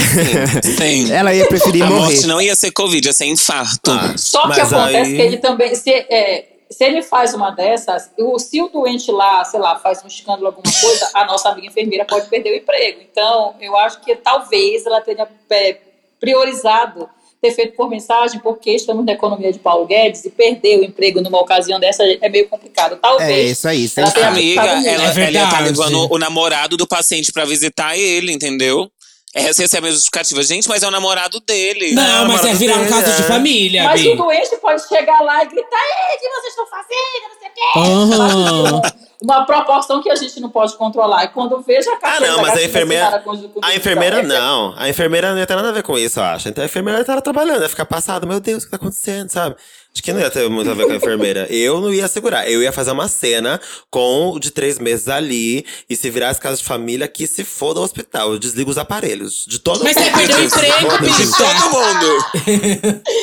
sim. 0.61 0.75
Sim. 1.07 1.11
Ela 1.11 1.33
ia 1.33 1.47
preferir 1.47 1.83
A 1.83 1.85
morrer. 1.89 2.01
morte 2.15 2.27
não 2.27 2.41
ia 2.41 2.53
ser 2.53 2.71
Covid, 2.71 3.07
ia 3.07 3.13
ser 3.13 3.25
infarto. 3.27 3.89
Ah, 3.89 4.13
Só 4.17 4.41
que 4.51 4.59
acontece 4.59 4.95
aí- 4.97 5.15
que 5.15 5.21
ele 5.21 5.37
também, 5.37 5.73
se, 5.73 5.89
é, 5.89 6.52
se 6.73 6.83
ele 6.83 7.01
faz 7.01 7.33
uma 7.33 7.51
dessas, 7.51 8.11
o, 8.17 8.37
se 8.39 8.61
o 8.61 8.67
doente 8.69 9.11
lá, 9.11 9.43
sei 9.45 9.59
lá, 9.59 9.77
faz 9.79 10.03
um 10.03 10.07
escândalo, 10.07 10.47
alguma 10.47 10.63
coisa, 10.81 11.09
a 11.13 11.25
nossa 11.25 11.49
amiga 11.49 11.67
enfermeira 11.67 12.05
pode 12.05 12.27
perder 12.27 12.51
o 12.51 12.55
emprego. 12.57 12.99
Então, 13.11 13.55
eu 13.61 13.77
acho 13.77 14.01
que 14.01 14.15
talvez 14.15 14.85
ela 14.85 14.99
tenha 15.01 15.27
é, 15.49 15.77
priorizado 16.19 17.09
ter 17.41 17.51
feito 17.51 17.75
por 17.75 17.89
mensagem, 17.89 18.39
porque 18.39 18.71
estamos 18.71 19.05
na 19.05 19.11
economia 19.11 19.51
de 19.51 19.59
Paulo 19.59 19.85
Guedes 19.85 20.23
e 20.23 20.29
perder 20.29 20.79
o 20.79 20.83
emprego 20.85 21.19
numa 21.19 21.41
ocasião 21.41 21.77
dessa 21.77 22.01
é 22.03 22.29
meio 22.29 22.47
complicado. 22.47 22.93
É 22.93 22.97
Talvez. 22.97 23.51
isso 23.51 23.67
aí, 23.67 23.91
Ela 23.97 24.11
tem 24.11 24.23
a- 24.23 24.27
Amiga, 24.29 24.61
Tá 24.61 24.67
ela, 24.69 24.87
É 24.87 24.93
ela 24.93 25.11
verdade. 25.11 25.63
levando 25.65 26.07
o 26.13 26.17
namorado 26.17 26.77
do 26.77 26.87
paciente 26.87 27.33
pra 27.33 27.43
visitar 27.43 27.97
ele, 27.97 28.31
entendeu? 28.31 28.89
Essa 29.33 29.63
essa 29.63 29.77
é 29.77 29.79
a 29.79 29.81
minha 29.81 29.91
justificativa. 29.93 30.43
Gente, 30.43 30.69
mas 30.69 30.83
é 30.83 30.87
o 30.87 30.91
namorado 30.91 31.39
dele. 31.39 31.93
Não, 31.93 32.27
mas 32.27 32.45
é 32.45 32.53
virar 32.53 32.75
um 32.75 32.79
dele, 32.79 32.89
caso 32.89 33.15
de 33.15 33.21
é. 33.21 33.25
família, 33.25 33.83
Mas 33.85 34.01
Bi. 34.01 34.09
o 34.09 34.15
doente 34.15 34.55
pode 34.57 34.87
chegar 34.87 35.19
lá 35.21 35.43
e 35.43 35.47
gritar: 35.47 35.79
Ei, 35.79 36.15
o 36.15 36.19
que 36.19 36.29
vocês 36.29 36.53
estão 36.53 36.67
fazendo? 36.67 37.23
Não 37.29 37.39
sei 37.39 37.49
o 37.49 37.53
quê. 37.53 37.79
Aham. 37.79 38.81
Uma 39.21 39.45
proporção 39.45 40.03
que 40.03 40.09
a 40.11 40.15
gente 40.15 40.37
não 40.41 40.49
pode 40.49 40.75
controlar. 40.75 41.23
E 41.23 41.27
quando 41.29 41.61
veja 41.61 41.89
a 41.91 41.97
Ah, 42.03 42.19
não, 42.19 42.41
mas 42.41 42.57
a 42.57 42.63
enfermeira. 42.63 43.23
A 43.63 43.73
enfermeira 43.75 44.19
é- 44.19 44.23
não. 44.23 44.73
A 44.77 44.89
enfermeira 44.89 45.31
não 45.31 45.39
ia 45.39 45.47
ter 45.47 45.55
nada 45.55 45.69
a 45.69 45.71
ver 45.71 45.81
com 45.81 45.97
isso, 45.97 46.19
eu 46.19 46.23
acho. 46.25 46.49
Então 46.49 46.61
a 46.61 46.65
enfermeira 46.65 46.99
ia 46.99 47.03
estar 47.03 47.21
trabalhando, 47.21 47.61
ia 47.63 47.69
ficar 47.69 47.85
passada. 47.85 48.25
Meu 48.27 48.41
Deus, 48.41 48.63
o 48.63 48.65
que 48.65 48.71
tá 48.71 48.75
acontecendo, 48.75 49.29
sabe? 49.29 49.55
Acho 49.95 50.01
que 50.01 50.11
não 50.11 50.19
ia 50.19 50.29
ter 50.31 50.49
muito 50.49 50.69
a 50.71 50.73
ver 50.73 50.87
com 50.87 50.91
a 50.91 50.95
enfermeira. 50.95 51.45
Eu 51.53 51.79
não 51.79 51.93
ia 51.93 52.07
segurar. 52.07 52.49
Eu 52.49 52.63
ia 52.63 52.71
fazer 52.71 52.89
uma 52.91 53.07
cena 53.07 53.61
com 53.91 54.31
o 54.31 54.39
de 54.39 54.49
três 54.49 54.79
meses 54.79 55.07
ali. 55.07 55.63
E 55.87 55.95
se 55.95 56.09
virasse 56.09 56.39
casa 56.41 56.57
de 56.57 56.63
família, 56.63 57.07
que 57.07 57.27
se 57.27 57.43
foda 57.43 57.79
o 57.79 57.83
hospital. 57.83 58.31
Eu 58.33 58.39
desligo 58.39 58.71
os 58.71 58.77
aparelhos. 58.79 59.45
De 59.47 59.59
todo 59.59 59.83
Mas 59.83 59.93
você 59.95 60.05
mundo. 60.05 60.13
perdeu 60.17 60.37
o 60.37 60.43
emprego, 60.43 60.89
Foda-se. 60.89 61.23
bicha. 61.23 61.37
Todo 61.37 61.71
mundo. 61.71 62.25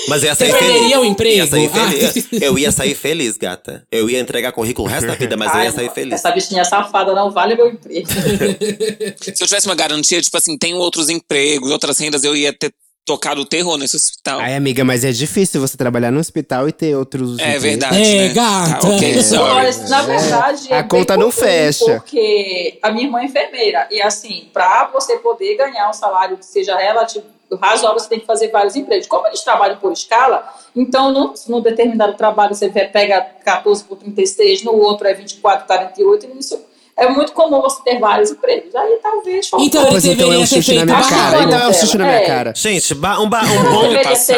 Mas 0.09 0.23
eu 0.23 0.29
ia 0.29 0.35
Você 0.35 0.47
sair 0.47 0.53
feliz. 0.53 0.73
perderia 0.73 1.01
o 1.01 1.05
emprego? 1.05 1.37
Ia 1.39 1.47
sair 1.49 1.71
Ah. 1.75 1.91
feliz. 1.91 2.29
Eu 2.41 2.59
ia 2.59 2.71
sair 2.73 2.95
feliz, 2.95 3.37
gata. 3.37 3.85
Eu 3.91 4.09
ia 4.09 4.21
entregar 4.21 4.53
currículo 4.53 4.87
o 4.87 4.91
resto 4.91 5.09
da 5.09 5.15
vida, 5.17 5.37
mas 5.37 5.49
eu 5.53 5.59
Ai, 5.59 5.67
ia 5.67 5.73
sair 5.73 5.91
feliz. 5.91 6.15
Essa 6.15 6.31
bichinha 6.31 6.65
safada 6.65 7.13
não 7.15 7.33
vale 7.33 7.57
meu 7.57 7.69
emprego. 7.69 8.07
Se 9.21 9.43
eu 9.43 9.47
tivesse 9.49 9.67
uma 9.67 9.75
garantia, 9.75 10.21
tipo 10.23 10.37
assim, 10.37 10.57
tenho 10.57 10.77
outros 10.77 11.09
empregos, 11.09 11.71
outras 11.73 11.99
rendas, 11.99 12.23
eu 12.23 12.37
ia 12.37 12.53
ter 12.53 12.73
tocado 13.05 13.41
o 13.41 13.45
terror 13.45 13.77
nesse 13.77 13.97
hospital. 13.97 14.41
Ai, 14.41 14.55
amiga, 14.55 14.85
mas 14.85 15.05
é 15.05 15.11
difícil 15.11 15.61
você 15.61 15.77
trabalhar 15.77 16.11
no 16.11 16.21
hospital 16.21 16.69
e 16.69 16.73
ter 16.73 16.95
outros. 16.95 17.39
É 17.39 17.57
empregos. 17.57 17.63
verdade. 17.63 17.97
É, 17.97 18.29
né? 18.29 18.35
gata. 18.35 18.81
Tá, 18.81 18.89
ok, 18.89 19.23
sorry. 19.23 19.55
Mas, 19.55 19.91
na 19.91 20.03
verdade. 20.03 20.73
A 20.73 20.77
é 20.77 20.81
bem 20.81 20.89
conta 20.89 21.17
não 21.17 21.31
fecha. 21.31 21.85
Porque 21.85 22.79
a 22.83 22.91
minha 22.91 23.07
irmã 23.07 23.21
é 23.21 23.25
enfermeira. 23.25 23.89
E 23.91 24.01
assim, 24.01 24.49
para 24.53 24.87
você 24.93 25.19
poder 25.19 25.57
ganhar 25.57 25.89
um 25.89 25.93
salário 25.93 26.37
que 26.37 26.47
seja 26.47 26.77
relativo, 26.77 27.25
razoável, 27.61 27.99
você 27.99 28.09
tem 28.09 28.21
que 28.21 28.27
fazer 28.27 28.49
vários 28.49 28.77
empregos. 28.77 29.07
Como 29.07 29.27
eles 29.27 29.43
trabalham 29.43 29.77
por 29.79 29.93
escala, 29.93 30.49
então 30.75 31.13
num, 31.13 31.35
num 31.49 31.61
determinado 31.61 32.15
trabalho 32.15 32.55
você 32.55 32.69
pega 32.69 33.21
14 33.45 33.85
por 33.85 33.97
36, 33.97 34.63
no 34.63 34.73
outro 34.73 35.09
é 35.09 35.15
24, 35.15 35.67
48, 35.67 36.27
e 36.27 36.35
nisso. 36.35 36.70
É 37.01 37.09
muito 37.09 37.33
comum 37.33 37.61
você 37.63 37.83
ter 37.83 37.99
vários 37.99 38.31
empregos. 38.31 38.75
Aí 38.75 38.99
talvez. 39.03 39.47
Então, 39.47 39.59
ele 39.59 39.67
então 39.69 39.83
é 39.97 40.01
deveria 40.01 40.39
um 40.39 40.47
ter 40.47 40.47
chute 40.63 40.75
na 40.75 40.85
minha 40.85 40.97
barraco. 40.97 41.15
cara. 41.15 41.43
Então 41.45 41.59
é 41.59 41.69
um 41.69 41.73
chute 41.73 41.99
na 41.99 42.05
minha 42.05 42.17
É. 42.19 42.27
cara. 42.27 42.53
Gente, 42.55 42.95
um, 42.95 43.01
ba- 43.01 43.19
um 43.21 43.29
Não 43.29 43.29
bom. 43.29 44.03
passado. 44.03 44.33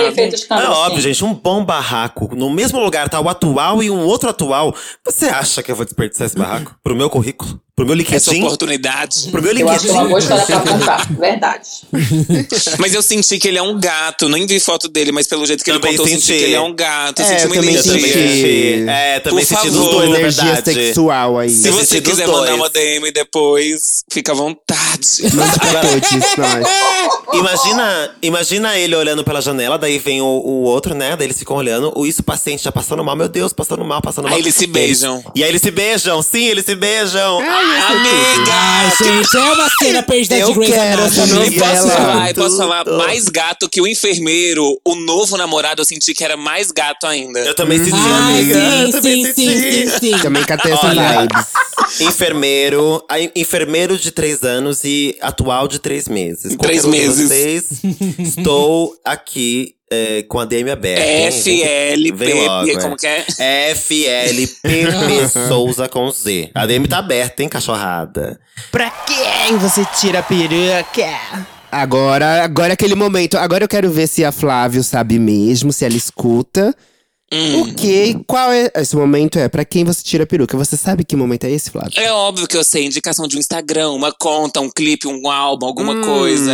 É 0.63 0.69
óbvio, 0.69 0.99
assim. 0.99 1.01
gente, 1.01 1.25
um 1.25 1.35
bom 1.35 1.65
barraco. 1.65 2.35
No 2.37 2.49
mesmo 2.51 2.79
lugar 2.79 3.09
tá 3.09 3.21
o 3.21 3.29
atual 3.29 3.83
e 3.83 3.91
um 3.91 4.05
outro 4.07 4.31
atual. 4.31 4.73
Você 5.05 5.27
acha 5.27 5.63
que 5.63 5.73
eu 5.73 5.77
vou 5.77 5.85
desperdiçar 5.85 6.27
esse 6.29 6.39
barraco? 6.39 6.75
Pro 6.85 6.95
meu 6.95 7.11
currículo? 7.11 7.61
Pro 7.75 7.87
meu 7.87 7.95
Essa 7.95 8.15
LinkedIn? 8.33 8.43
oportunidade. 8.45 9.29
Pro 9.31 9.41
meu 9.43 9.57
Eu 9.57 9.69
acho 9.71 9.87
que 9.87 9.91
uma 9.93 10.05
boa 10.05 10.21
LinkedIn? 10.21 10.41
história 10.43 10.61
pra 10.63 10.73
contar. 10.79 11.09
Verdade. 11.19 11.69
Mas 12.79 12.93
eu 12.93 13.03
senti 13.03 13.39
que 13.39 13.49
ele 13.49 13.57
é 13.57 13.63
um 13.63 13.81
gato. 13.81 14.29
Nem 14.29 14.47
vi 14.47 14.61
foto 14.61 14.89
dele, 14.89 15.11
mas 15.11 15.27
pelo 15.27 15.47
jeito 15.47 15.65
que 15.65 15.73
Também 15.73 15.91
ele 15.93 15.99
contou, 15.99 16.13
eu 16.13 16.21
senti 16.21 16.27
senti. 16.27 16.39
que 16.39 16.45
ele 16.45 16.55
é 16.55 16.61
um 16.61 16.75
gato. 16.75 17.21
Eu 17.23 17.25
É, 17.25 17.29
senti 17.29 17.47
uma 17.47 17.55
também 17.57 17.75
Eu 17.75 17.83
também 17.83 18.01
senti. 18.03 18.13
senti. 18.13 18.85
É, 18.89 19.21
também 19.21 19.39
Por 19.47 19.47
senti 19.57 19.71
dos 19.71 19.77
favor. 19.79 19.91
dois, 19.93 20.11
na 20.11 20.19
Energia 20.21 20.45
verdade. 20.45 20.75
sexual 20.75 21.39
aí. 21.39 21.49
Se 21.49 21.71
você 21.71 21.87
senti 21.87 22.01
dos 22.03 22.11
quiser 22.13 22.27
dois. 22.27 22.39
mandar 22.41 22.55
uma 22.57 22.69
DM 22.69 23.11
depois, 23.11 24.05
fica 24.13 24.33
à 24.33 24.35
vontade. 24.35 24.83
Mande 25.35 25.59
pra 25.59 25.81
todos 25.81 26.11
nós. 26.37 26.67
Imagina, 27.35 28.11
imagina 28.23 28.79
ele 28.79 28.95
olhando 28.95 29.25
pela 29.25 29.41
janela, 29.41 29.79
daí 29.79 29.99
vem 29.99 30.21
o, 30.21 30.27
o 30.27 30.63
outro, 30.65 30.95
né? 30.95 31.17
Daí 31.17 31.27
eles 31.27 31.39
ficam 31.39 31.57
olhando. 31.57 31.91
O 31.97 32.07
isso 32.07 32.23
paciente 32.23 32.63
já 32.65 32.71
passando 32.71 33.03
mal, 33.03 33.17
meu 33.17 33.29
Deus, 33.29 33.53
passando 33.55 33.83
mal, 33.83 34.03
passando 34.03 34.25
mal. 34.27 34.35
Aí 34.35 34.41
eles 34.43 34.55
se 34.55 34.67
beijam. 34.67 35.25
E 35.35 35.43
aí 35.43 35.49
eles 35.49 35.63
se 35.63 35.71
beijam, 35.71 36.21
sim, 36.23 36.45
eles 36.45 36.67
se 36.67 36.75
beijam. 36.75 37.41
Amiga! 37.63 38.53
Ai, 38.53 38.91
gente, 38.97 39.37
é 39.37 39.41
uma 39.41 39.69
cena 39.79 40.03
perdida 40.03 40.39
Eu 40.39 40.49
de 40.49 40.55
Grey's 40.55 40.75
Anatomy. 40.77 41.47
E 41.49 41.59
posso 41.59 41.89
falar, 41.89 42.31
e 42.31 42.35
posso 42.35 42.57
falar, 42.57 42.85
mais 42.87 43.29
gato 43.29 43.69
que 43.69 43.81
o 43.81 43.87
enfermeiro, 43.87 44.81
o 44.85 44.95
novo 44.97 45.37
namorado, 45.37 45.81
eu 45.81 45.85
senti 45.85 46.13
que 46.15 46.25
era 46.25 46.37
mais 46.37 46.71
gato 46.71 47.07
ainda. 47.07 47.41
Eu 47.41 47.55
também 47.55 47.79
senti, 47.79 47.97
Ai, 47.97 48.41
amiga. 48.41 48.59
eu 48.59 48.87
sim, 48.87 48.93
também 48.93 49.25
sim, 49.27 49.33
sim, 49.33 49.49
senti. 49.49 49.91
sim, 49.91 49.99
sim. 50.13 50.19
Também 50.21 50.45
catei 50.45 50.73
essa 50.73 50.89
vibes. 50.89 52.01
Enfermeiro, 52.01 53.05
enfermeiro 53.35 53.99
de 53.99 54.11
três 54.11 54.43
anos 54.43 54.85
e 54.85 55.17
atual 55.21 55.69
de 55.69 55.79
três 55.79 56.09
meses. 56.09 56.57
Três 56.57 56.85
meses. 56.85 57.29
Vocês, 57.29 57.65
estou 58.19 58.95
aqui 59.05 59.75
é, 59.93 60.23
com 60.23 60.41
a 60.41 60.47
DM 60.47 60.71
aberta. 60.71 61.03
FLP, 61.03 62.33
logo, 62.47 62.81
como 62.81 62.95
é. 62.95 62.97
que 62.97 63.07
é? 63.07 63.75
FLPP 63.75 65.29
Souza 65.49 65.87
com 65.87 66.11
Z. 66.11 66.51
A 66.55 66.65
DM 66.65 66.89
tá 66.89 66.99
aberta, 66.99 67.43
hein, 67.43 67.49
cachorrada? 67.49 68.41
Pra 68.71 68.91
quem 68.91 69.59
você 69.59 69.85
tira 70.01 70.21
a 70.21 70.23
peruca? 70.23 71.47
Agora, 71.71 72.43
agora 72.43 72.71
é 72.71 72.75
aquele 72.75 72.95
momento. 72.95 73.37
Agora 73.37 73.65
eu 73.65 73.69
quero 73.69 73.91
ver 73.91 74.07
se 74.07 74.25
a 74.25 74.33
Flávio 74.33 74.83
sabe 74.83 75.19
mesmo, 75.19 75.73
se 75.73 75.85
ela 75.85 75.97
escuta. 75.97 76.75
Hum. 77.33 77.63
O 77.63 77.75
que? 77.75 78.17
Qual 78.27 78.53
é 78.53 78.71
esse 78.77 78.95
momento? 78.95 79.39
É 79.39 79.49
pra 79.49 79.65
quem 79.65 79.85
você 79.85 80.03
tira 80.03 80.25
a 80.25 80.27
peruca? 80.27 80.57
Você 80.57 80.77
sabe 80.77 81.03
que 81.05 81.17
momento 81.17 81.45
é 81.45 81.51
esse, 81.51 81.71
Flávio? 81.71 81.93
É 81.97 82.13
óbvio 82.13 82.47
que 82.47 82.57
eu 82.57 82.63
sei, 82.63 82.85
indicação 82.85 83.27
de 83.27 83.37
um 83.37 83.41
Instagram, 83.41 83.91
uma 83.91 84.13
conta, 84.13 84.61
um 84.61 84.71
clipe, 84.71 85.07
um 85.09 85.31
álbum, 85.31 85.67
alguma 85.67 86.03
coisa. 86.05 86.53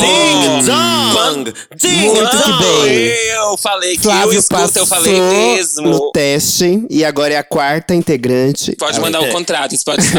Ding 0.00 0.66
dong! 0.66 1.52
Ding 1.76 2.06
Muito 2.06 2.30
que 2.30 2.36
dong! 2.36 2.64
bem. 2.84 3.10
Eu 3.30 3.56
falei 3.58 3.96
que 3.96 4.02
Flávio 4.02 4.34
eu 4.34 4.40
escuto, 4.40 4.60
passou 4.60 4.82
eu 4.82 4.86
falei 4.86 5.20
mesmo. 5.20 5.88
no 5.88 6.12
teste 6.12 6.84
e 6.90 7.04
agora 7.04 7.34
é 7.34 7.36
a 7.36 7.44
quarta 7.44 7.94
integrante. 7.94 8.74
Pode 8.76 8.98
Ah, 8.98 9.00
mandar 9.00 9.22
é. 9.22 9.28
o 9.28 9.32
contrato, 9.32 9.76
Spotify. 9.76 10.18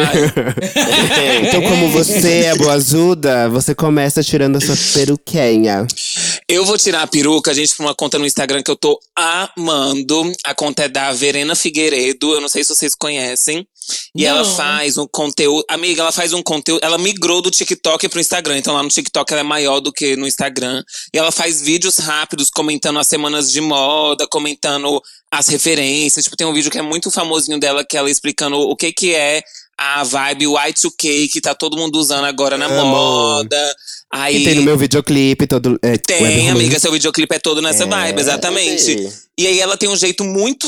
Então, 1.47 1.61
como 1.61 1.89
você 1.89 2.45
é 2.45 2.55
boazuda, 2.55 3.49
você 3.49 3.75
começa 3.75 4.23
tirando 4.23 4.57
a 4.57 4.61
sua 4.61 4.75
peruquinha. 4.93 5.85
Eu 6.47 6.65
vou 6.65 6.77
tirar 6.77 7.01
a 7.03 7.07
peruca, 7.07 7.53
gente, 7.53 7.75
pra 7.75 7.85
uma 7.85 7.95
conta 7.95 8.17
no 8.19 8.25
Instagram 8.25 8.61
que 8.63 8.71
eu 8.71 8.75
tô 8.75 8.99
amando. 9.55 10.31
A 10.43 10.53
conta 10.53 10.83
é 10.83 10.87
da 10.89 11.11
Verena 11.13 11.55
Figueiredo. 11.55 12.33
Eu 12.33 12.41
não 12.41 12.49
sei 12.49 12.63
se 12.63 12.73
vocês 12.73 12.95
conhecem. 12.95 13.67
E 14.15 14.25
ela 14.25 14.43
Não. 14.43 14.55
faz 14.55 14.97
um 14.97 15.07
conteúdo. 15.07 15.65
Amiga, 15.69 16.01
ela 16.01 16.11
faz 16.11 16.33
um 16.33 16.43
conteúdo. 16.43 16.83
Ela 16.83 16.97
migrou 16.97 17.41
do 17.41 17.51
TikTok 17.51 18.07
pro 18.09 18.19
Instagram. 18.19 18.57
Então 18.57 18.73
lá 18.73 18.83
no 18.83 18.89
TikTok 18.89 19.31
ela 19.31 19.41
é 19.41 19.43
maior 19.43 19.79
do 19.79 19.91
que 19.91 20.15
no 20.15 20.27
Instagram. 20.27 20.83
E 21.13 21.17
ela 21.17 21.31
faz 21.31 21.61
vídeos 21.61 21.97
rápidos 21.97 22.49
comentando 22.49 22.99
as 22.99 23.07
semanas 23.07 23.51
de 23.51 23.61
moda, 23.61 24.27
comentando 24.27 25.01
as 25.31 25.47
referências. 25.47 26.23
Tipo, 26.23 26.37
tem 26.37 26.47
um 26.47 26.53
vídeo 26.53 26.71
que 26.71 26.77
é 26.77 26.81
muito 26.83 27.09
famosinho 27.11 27.59
dela, 27.59 27.83
que 27.83 27.97
ela 27.97 28.09
explicando 28.09 28.57
o 28.57 28.75
que 28.75 28.91
que 28.91 29.15
é 29.15 29.41
a 29.77 30.03
vibe 30.03 30.45
Y2K 30.45 31.29
que 31.31 31.41
tá 31.41 31.55
todo 31.55 31.75
mundo 31.75 31.95
usando 31.95 32.25
agora 32.25 32.55
na 32.57 32.69
moda. 32.69 33.75
Aí 34.13 34.41
E 34.41 34.43
tem 34.43 34.55
no 34.55 34.61
meu 34.63 34.77
videoclipe 34.77 35.47
todo. 35.47 35.79
É, 35.81 35.97
tem, 35.97 36.21
Web 36.21 36.33
amiga, 36.35 36.53
Romance. 36.53 36.79
seu 36.81 36.91
videoclipe 36.91 37.33
é 37.35 37.39
todo 37.39 37.61
nessa 37.61 37.83
É, 37.83 37.87
vibe, 37.87 38.19
exatamente. 38.19 39.05
é. 39.07 39.31
E 39.37 39.47
aí 39.47 39.59
ela 39.59 39.77
tem 39.77 39.89
um 39.89 39.95
jeito 39.95 40.23
muito, 40.23 40.67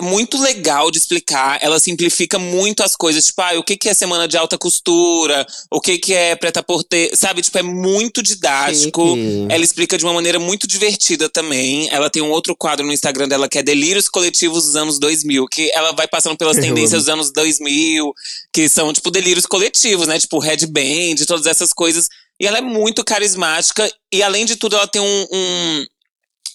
muito 0.00 0.38
legal 0.40 0.90
de 0.90 0.96
explicar. 0.96 1.58
Ela 1.60 1.78
simplifica 1.80 2.38
muito 2.38 2.82
as 2.82 2.94
coisas. 2.94 3.26
Tipo, 3.26 3.42
ah, 3.42 3.58
o 3.58 3.62
que, 3.64 3.76
que 3.76 3.88
é 3.88 3.94
semana 3.94 4.28
de 4.28 4.36
alta 4.38 4.56
costura? 4.56 5.44
O 5.70 5.80
que, 5.80 5.98
que 5.98 6.14
é 6.14 6.34
preta 6.36 6.62
porter? 6.62 7.10
Sabe? 7.14 7.42
Tipo, 7.42 7.58
é 7.58 7.62
muito 7.62 8.22
didático. 8.22 9.02
Chique. 9.16 9.46
Ela 9.50 9.64
explica 9.64 9.98
de 9.98 10.04
uma 10.04 10.14
maneira 10.14 10.38
muito 10.38 10.66
divertida 10.66 11.28
também. 11.28 11.88
Ela 11.90 12.08
tem 12.08 12.22
um 12.22 12.30
outro 12.30 12.54
quadro 12.56 12.86
no 12.86 12.92
Instagram 12.92 13.26
dela 13.28 13.48
que 13.48 13.58
é 13.58 13.62
Delírios 13.62 14.08
Coletivos 14.08 14.64
dos 14.64 14.76
anos 14.76 14.98
2000, 15.00 15.46
que 15.48 15.68
ela 15.74 15.92
vai 15.92 16.06
passando 16.06 16.36
pelas 16.38 16.56
tendências 16.56 17.02
dos 17.02 17.08
anos 17.12 17.30
2000, 17.32 18.14
que 18.52 18.68
são, 18.68 18.92
tipo, 18.92 19.10
delírios 19.10 19.44
coletivos, 19.44 20.06
né? 20.06 20.18
Tipo, 20.18 20.38
headband, 20.38 21.16
todas 21.26 21.46
essas 21.46 21.72
coisas. 21.72 22.08
E 22.40 22.46
ela 22.46 22.58
é 22.58 22.62
muito 22.62 23.02
carismática. 23.04 23.90
E 24.12 24.22
além 24.22 24.44
de 24.44 24.56
tudo, 24.56 24.76
ela 24.76 24.86
tem 24.86 25.00
um. 25.02 25.26
um- 25.32 25.84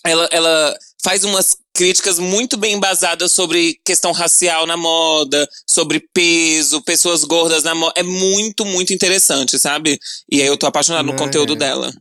ela, 0.03 0.27
ela 0.31 0.75
faz 1.03 1.23
umas 1.23 1.55
críticas 1.75 2.17
muito 2.17 2.57
bem 2.57 2.73
embasadas 2.73 3.31
sobre 3.31 3.79
questão 3.85 4.11
racial 4.11 4.65
na 4.65 4.75
moda, 4.75 5.47
sobre 5.67 6.03
peso, 6.13 6.81
pessoas 6.81 7.23
gordas 7.23 7.63
na 7.63 7.75
moda. 7.75 7.93
É 7.95 8.01
muito, 8.03 8.65
muito 8.65 8.93
interessante, 8.93 9.59
sabe? 9.59 9.99
E 10.31 10.41
aí 10.41 10.47
eu 10.47 10.57
tô 10.57 10.65
apaixonado 10.65 11.05
no 11.05 11.15
conteúdo 11.15 11.55
dela. 11.55 11.91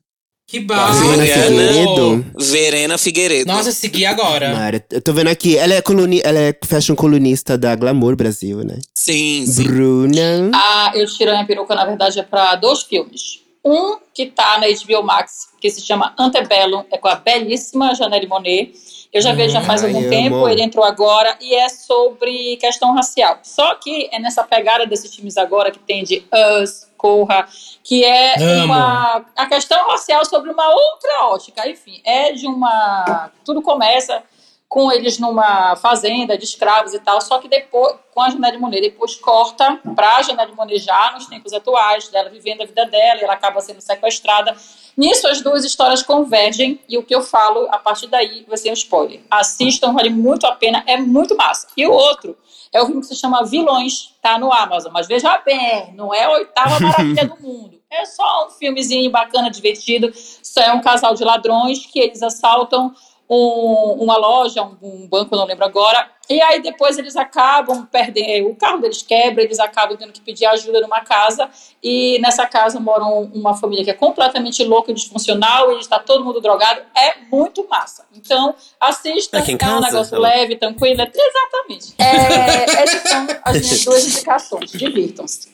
Que 0.47 0.59
Verena 0.59 0.87
bafo. 0.87 1.01
Figueiredo. 1.21 2.27
Verena 2.39 2.99
Figueiredo. 2.99 3.53
Nossa, 3.53 3.71
segui 3.71 4.05
agora. 4.05 4.53
Mara, 4.53 4.85
eu 4.91 5.01
tô 5.01 5.13
vendo 5.13 5.29
aqui, 5.29 5.57
ela 5.57 5.75
é, 5.75 5.81
coluni 5.83 6.21
ela 6.25 6.41
é 6.41 6.59
fashion 6.65 6.97
colunista 6.97 7.57
da 7.57 7.77
Glamour 7.77 8.17
Brasil, 8.17 8.65
né? 8.65 8.79
Sim, 8.95 9.47
sim. 9.47 9.63
Bruna. 9.63 10.51
Ah, 10.53 10.91
eu 10.95 11.07
tiro 11.07 11.31
a 11.31 11.35
minha 11.35 11.47
peruca, 11.47 11.75
na 11.75 11.85
verdade, 11.85 12.19
é 12.19 12.23
para 12.23 12.57
dois 12.57 12.83
filmes. 12.83 13.41
Um 13.65 13.99
que 14.15 14.27
tá 14.27 14.59
na 14.59 14.67
HBO 14.67 15.03
Max, 15.03 15.49
que 15.61 15.71
se 15.71 15.83
chama 15.83 16.15
Antebellum, 16.19 16.85
é 16.91 16.97
com 16.97 17.09
a 17.09 17.15
belíssima 17.15 17.95
Janelle 17.95 18.27
Monet. 18.27 18.73
Eu 19.13 19.21
já 19.21 19.33
vejo 19.33 19.53
já 19.53 19.61
faz 19.61 19.83
Ai, 19.83 19.89
algum 19.89 20.01
amo. 20.01 20.11
tempo, 20.11 20.49
ele 20.49 20.63
entrou 20.63 20.85
agora 20.85 21.37
e 21.41 21.55
é 21.55 21.69
sobre 21.69 22.57
questão 22.57 22.95
racial. 22.95 23.39
Só 23.43 23.75
que 23.75 24.09
é 24.13 24.19
nessa 24.19 24.45
pegada 24.45 24.87
desses 24.87 25.15
filmes 25.15 25.37
agora 25.37 25.71
que 25.71 25.81
tem 25.81 26.05
de 26.05 26.25
Us, 26.63 26.89
Corra, 26.97 27.49
que 27.83 28.05
é 28.05 28.41
Amo. 28.41 28.65
uma 28.67 29.25
a 29.37 29.47
questão 29.47 29.89
racial 29.89 30.25
sobre 30.25 30.51
uma 30.51 30.69
outra 30.69 31.25
ótica. 31.25 31.69
Enfim, 31.69 32.01
é 32.05 32.33
de 32.33 32.47
uma 32.47 33.31
tudo 33.45 33.61
começa 33.61 34.23
com 34.71 34.93
eles 34.93 35.19
numa 35.19 35.75
fazenda 35.75 36.39
de 36.39 36.45
escravos 36.45 36.95
e 36.95 37.01
tal, 37.01 37.21
só 37.21 37.41
que 37.41 37.49
depois, 37.49 37.97
com 38.15 38.23
a 38.23 38.31
Janelle 38.31 38.57
Monet, 38.57 38.81
depois 38.81 39.17
corta 39.17 39.81
para 39.97 40.19
a 40.19 40.23
Janelle 40.23 40.55
Monet 40.55 40.79
já 40.79 41.11
nos 41.13 41.27
tempos 41.27 41.53
atuais, 41.53 42.07
dela 42.07 42.31
vivendo 42.31 42.63
a 42.63 42.67
vida 42.67 42.87
dela, 42.87 43.21
e 43.21 43.25
ela 43.25 43.33
acaba 43.33 43.61
sendo 43.61 43.81
sequestrada. 43.81 44.57
Nisso 44.97 45.27
as 45.27 45.41
duas 45.43 45.65
histórias 45.65 46.05
convergem, 46.05 46.81
e 46.89 46.97
o 46.97 47.03
que 47.03 47.13
eu 47.13 47.21
falo, 47.21 47.67
a 47.73 47.79
partir 47.79 48.07
daí, 48.07 48.45
vai 48.47 48.57
ser 48.57 48.71
um 48.71 48.75
spoiler. 48.75 49.21
Assistam, 49.29 49.93
vale 49.93 50.09
muito 50.09 50.47
a 50.47 50.53
pena, 50.53 50.85
é 50.87 50.97
muito 50.97 51.37
massa. 51.37 51.67
E 51.77 51.85
o 51.85 51.91
outro 51.91 52.39
é 52.73 52.81
o 52.81 52.87
filme 52.87 53.01
que 53.01 53.09
se 53.09 53.17
chama 53.17 53.45
Vilões, 53.45 54.15
tá 54.23 54.39
no 54.39 54.53
Amazon, 54.53 54.93
mas 54.93 55.09
veja 55.09 55.37
bem, 55.39 55.93
não 55.95 56.15
é 56.15 56.27
a 56.27 56.31
oitava 56.31 56.79
maravilha 56.79 57.27
do 57.27 57.43
mundo. 57.43 57.81
É 57.91 58.05
só 58.05 58.47
um 58.47 58.51
filmezinho 58.51 59.11
bacana, 59.11 59.51
divertido. 59.51 60.13
Só 60.15 60.61
é 60.61 60.73
um 60.73 60.81
casal 60.81 61.13
de 61.13 61.25
ladrões 61.25 61.85
que 61.87 61.99
eles 61.99 62.23
assaltam 62.23 62.95
um- 63.31 64.03
uma 64.03 64.17
loja, 64.17 64.63
um, 64.63 64.77
um 64.83 65.09
banco, 65.09 65.37
não 65.37 65.45
lembro 65.47 65.65
agora. 65.65 66.11
E 66.29 66.41
aí 66.43 66.61
depois 66.63 66.99
eles 66.99 67.17
acabam 67.17 67.87
perdendo, 67.91 68.49
o 68.51 68.55
carro 68.57 68.79
deles 68.79 69.03
quebra, 69.03 69.43
eles 69.43 69.59
acabam 69.59 69.97
tendo 69.97 70.13
que 70.13 70.21
pedir 70.21 70.47
ajuda 70.47 70.81
numa 70.81 71.01
casa. 71.01 71.49
E 71.83 72.19
nessa 72.21 72.47
casa 72.47 72.79
moram 72.79 73.23
uma 73.35 73.57
família 73.57 73.85
que 73.85 73.91
é 73.91 73.95
completamente 73.95 74.63
louca 74.65 74.91
e 74.91 74.95
disfuncional, 74.95 75.73
e 75.73 75.81
está 75.81 75.99
todo 75.99 76.25
mundo 76.25 76.41
drogado. 76.41 76.81
É 76.97 77.15
muito 77.31 77.67
massa. 77.69 78.05
Então, 78.15 78.55
assista, 78.79 79.39
é 79.39 79.43
um 79.43 79.81
negócio 79.81 80.15
Ela- 80.17 80.29
leve, 80.29 80.57
tranquilo. 80.57 81.01
Exatamente. 81.03 81.95
É, 81.99 82.83
essas 82.83 83.03
são 83.11 83.27
as 83.45 83.61
minhas 83.61 83.85
duas 83.85 84.07
indicações. 84.07 84.71
Divirtam-se. 84.73 85.49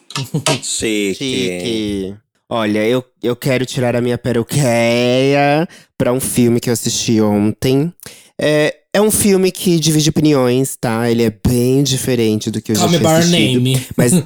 Chique. 0.63 1.15
Chique. 1.15 2.17
Olha, 2.49 2.87
eu, 2.87 3.05
eu 3.23 3.35
quero 3.35 3.67
tirar 3.67 3.97
a 3.97 4.01
minha 4.01 4.17
peruqueia 4.17 5.67
pra 5.99 6.13
um 6.13 6.21
filme 6.21 6.61
que 6.61 6.69
eu 6.71 6.73
assisti 6.75 7.21
ontem. 7.21 7.93
É, 8.41 8.75
é 8.95 9.01
um 9.01 9.11
filme 9.11 9.51
que 9.51 9.81
divide 9.81 10.11
opiniões, 10.11 10.77
tá? 10.77 11.11
Ele 11.11 11.25
é 11.25 11.31
bem 11.31 11.83
diferente 11.83 12.51
do 12.51 12.61
que 12.63 12.73
eu 12.73 12.77
Call 12.77 12.89
já 12.89 12.93
me 12.93 12.99
by 12.99 13.07
assistido. 13.07 13.61
name. 13.61 13.87
Mas. 13.97 14.13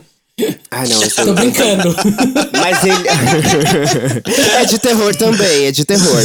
Ah, 0.70 0.86
não, 0.88 1.02
esse 1.02 1.16
Tô 1.16 1.34
brincando. 1.34 1.94
Mas 2.58 2.82
ele. 2.82 3.08
é 4.56 4.64
de 4.64 4.78
terror 4.78 5.14
também, 5.14 5.66
é 5.66 5.70
de 5.70 5.84
terror. 5.84 6.16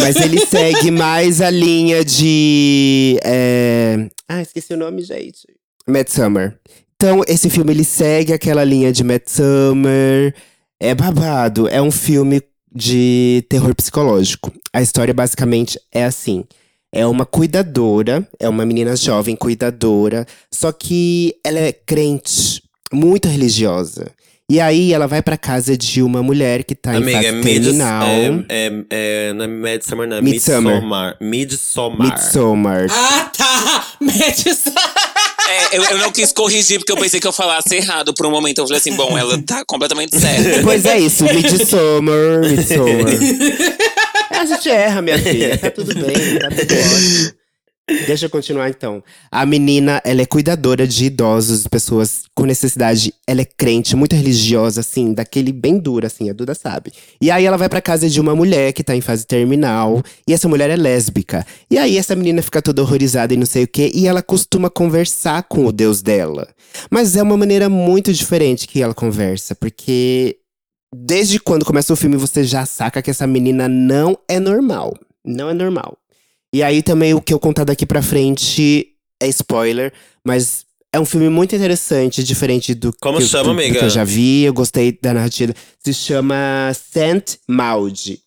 Mas 0.00 0.16
ele 0.16 0.44
segue 0.44 0.90
mais 0.90 1.40
a 1.40 1.50
linha 1.50 2.04
de. 2.04 3.16
é, 3.22 4.08
Ah, 4.28 4.42
esqueci 4.42 4.74
o 4.74 4.76
nome, 4.76 5.02
gente. 5.04 5.46
Midsummer. 5.86 6.58
Então, 6.96 7.22
esse 7.28 7.48
filme 7.48 7.72
ele 7.72 7.84
segue 7.84 8.32
aquela 8.32 8.64
linha 8.64 8.90
de 8.92 9.04
Midsummer. 9.04 10.34
É 10.80 10.94
babado. 10.94 11.68
É 11.68 11.80
um 11.82 11.90
filme 11.90 12.42
de 12.74 13.44
terror 13.48 13.74
psicológico. 13.74 14.52
A 14.72 14.80
história 14.80 15.12
basicamente 15.12 15.78
é 15.92 16.04
assim. 16.04 16.44
É 16.92 17.06
uma 17.06 17.24
cuidadora, 17.24 18.26
é 18.38 18.48
uma 18.48 18.66
menina 18.66 18.96
jovem 18.96 19.36
cuidadora, 19.36 20.26
só 20.50 20.72
que 20.72 21.36
ela 21.44 21.60
é 21.60 21.72
crente, 21.72 22.60
muito 22.92 23.28
religiosa. 23.28 24.10
E 24.50 24.60
aí 24.60 24.92
ela 24.92 25.06
vai 25.06 25.22
pra 25.22 25.36
casa 25.36 25.76
de 25.76 26.02
uma 26.02 26.24
mulher 26.24 26.64
que 26.64 26.74
tá 26.74 26.96
Amiga, 26.96 27.12
em 27.12 27.14
é 27.14 27.22
fase 27.22 27.32
mid, 27.36 27.62
terminal. 27.62 28.04
é, 28.08 28.44
é, 28.48 28.84
é, 28.90 29.32
não 29.32 29.44
é 29.44 29.46
Midsummer, 29.46 30.08
não. 30.08 30.16
É 30.16 30.20
Midsummer. 30.20 30.74
Midsommar. 30.74 31.16
Midsommar. 31.20 32.08
Midsommar. 32.08 32.86
ah, 32.90 33.30
tá! 33.36 33.86
Essa. 34.50 34.72
É, 35.50 35.78
eu, 35.78 35.82
eu 35.82 35.98
não 35.98 36.12
quis 36.12 36.32
corrigir 36.32 36.78
porque 36.78 36.92
eu 36.92 36.96
pensei 36.96 37.20
que 37.20 37.26
eu 37.26 37.32
falasse 37.32 37.74
errado 37.74 38.14
por 38.14 38.26
um 38.26 38.30
momento. 38.30 38.58
Eu 38.58 38.66
falei 38.66 38.78
assim, 38.78 38.94
bom, 38.94 39.18
ela 39.18 39.36
tá 39.42 39.64
completamente 39.66 40.18
certa. 40.18 40.62
Pois 40.62 40.84
é 40.84 40.98
isso, 40.98 41.24
Midsommar, 41.24 42.40
Midsommar. 42.48 43.12
A 44.30 44.44
gente 44.44 44.70
erra, 44.70 45.02
minha 45.02 45.18
filha. 45.18 45.58
Tá 45.58 45.70
tudo 45.70 45.94
bem, 45.94 46.38
tá 46.38 46.48
tudo 46.48 46.74
ótimo. 46.74 47.39
Deixa 48.06 48.26
eu 48.26 48.30
continuar 48.30 48.68
então. 48.68 49.02
A 49.30 49.44
menina, 49.44 50.00
ela 50.04 50.22
é 50.22 50.26
cuidadora 50.26 50.86
de 50.86 51.06
idosos, 51.06 51.66
pessoas 51.66 52.22
com 52.34 52.44
necessidade. 52.44 53.12
Ela 53.26 53.40
é 53.42 53.44
crente, 53.44 53.96
muito 53.96 54.14
religiosa, 54.14 54.80
assim, 54.80 55.12
daquele 55.12 55.52
bem 55.52 55.78
dura, 55.78 56.06
assim, 56.06 56.30
a 56.30 56.32
Duda 56.32 56.54
sabe. 56.54 56.92
E 57.20 57.30
aí 57.30 57.44
ela 57.44 57.56
vai 57.56 57.68
pra 57.68 57.80
casa 57.80 58.08
de 58.08 58.20
uma 58.20 58.34
mulher 58.34 58.72
que 58.72 58.84
tá 58.84 58.94
em 58.94 59.00
fase 59.00 59.26
terminal. 59.26 60.02
E 60.26 60.32
essa 60.32 60.48
mulher 60.48 60.70
é 60.70 60.76
lésbica. 60.76 61.44
E 61.70 61.78
aí 61.78 61.96
essa 61.96 62.14
menina 62.14 62.42
fica 62.42 62.62
toda 62.62 62.82
horrorizada 62.82 63.34
e 63.34 63.36
não 63.36 63.46
sei 63.46 63.64
o 63.64 63.68
quê. 63.68 63.90
E 63.94 64.06
ela 64.06 64.22
costuma 64.22 64.70
conversar 64.70 65.42
com 65.44 65.66
o 65.66 65.72
Deus 65.72 66.02
dela. 66.02 66.48
Mas 66.90 67.16
é 67.16 67.22
uma 67.22 67.36
maneira 67.36 67.68
muito 67.68 68.12
diferente 68.12 68.68
que 68.68 68.82
ela 68.82 68.94
conversa, 68.94 69.54
porque 69.54 70.36
desde 70.94 71.38
quando 71.38 71.64
começa 71.64 71.92
o 71.92 71.96
filme 71.96 72.16
você 72.16 72.44
já 72.44 72.64
saca 72.66 73.02
que 73.02 73.10
essa 73.10 73.26
menina 73.26 73.68
não 73.68 74.16
é 74.28 74.38
normal. 74.38 74.96
Não 75.24 75.50
é 75.50 75.54
normal. 75.54 75.99
E 76.52 76.62
aí 76.62 76.82
também 76.82 77.14
o 77.14 77.20
que 77.20 77.32
eu 77.32 77.38
contar 77.38 77.64
daqui 77.64 77.86
pra 77.86 78.02
frente 78.02 78.88
é 79.20 79.28
spoiler, 79.28 79.92
mas 80.24 80.64
é 80.92 80.98
um 80.98 81.04
filme 81.04 81.28
muito 81.28 81.54
interessante, 81.54 82.24
diferente 82.24 82.74
do, 82.74 82.92
Como 83.00 83.18
que, 83.18 83.22
eu- 83.24 83.28
chama, 83.28 83.44
do- 83.44 83.54
do 83.54 83.60
amiga? 83.60 83.78
que 83.78 83.84
eu 83.84 83.90
já 83.90 84.02
vi. 84.02 84.42
Eu 84.42 84.52
gostei 84.52 84.98
da 85.00 85.14
narrativa. 85.14 85.54
Se 85.78 85.94
chama 85.94 86.72
Saint 86.74 87.36
Maud. 87.48 88.18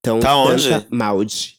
Então, 0.00 0.20
Tá 0.20 0.36
onde? 0.36 0.68
Maud. 0.90 1.54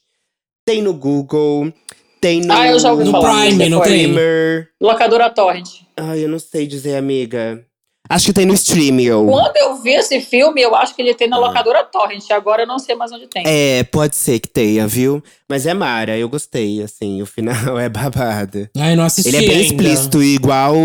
Tem 0.65 0.81
no 0.81 0.93
Google, 0.93 1.73
tem 2.21 2.41
no, 2.41 2.53
Ah, 2.53 2.67
eu 2.67 2.79
já 2.79 2.91
ouvi 2.91 3.03
No 3.05 3.11
falar. 3.11 3.41
Prime, 3.45 3.57
tem? 3.57 3.73
Streamer. 3.79 4.69
Locadora 4.81 5.29
Torrent. 5.29 5.67
Ai, 5.97 6.23
eu 6.23 6.29
não 6.29 6.39
sei 6.39 6.65
dizer, 6.67 6.95
amiga. 6.95 7.65
Acho 8.09 8.25
que 8.27 8.33
tem 8.33 8.45
no 8.45 8.53
Streamio. 8.53 9.25
Quando 9.29 9.55
eu 9.57 9.81
vi 9.81 9.91
esse 9.91 10.19
filme, 10.21 10.61
eu 10.61 10.75
acho 10.75 10.95
que 10.95 11.01
ele 11.01 11.13
tem 11.13 11.27
na 11.27 11.37
locadora 11.37 11.83
Torrent. 11.83 12.29
Agora 12.31 12.63
eu 12.63 12.67
não 12.67 12.79
sei 12.79 12.95
mais 12.95 13.11
onde 13.11 13.27
tem. 13.27 13.43
É, 13.45 13.83
pode 13.83 14.15
ser 14.15 14.39
que 14.39 14.47
tenha, 14.47 14.87
viu? 14.87 15.21
Mas 15.49 15.65
é 15.65 15.73
Mara, 15.73 16.17
eu 16.17 16.27
gostei, 16.29 16.81
assim. 16.81 17.21
O 17.21 17.25
final 17.25 17.77
é 17.79 17.89
babado. 17.89 18.69
Ai, 18.77 18.95
não 18.95 19.03
assisti 19.03 19.29
Ele 19.29 19.37
é 19.37 19.41
bem 19.41 19.49
ainda. 19.57 19.65
explícito, 19.67 20.23
igual 20.23 20.75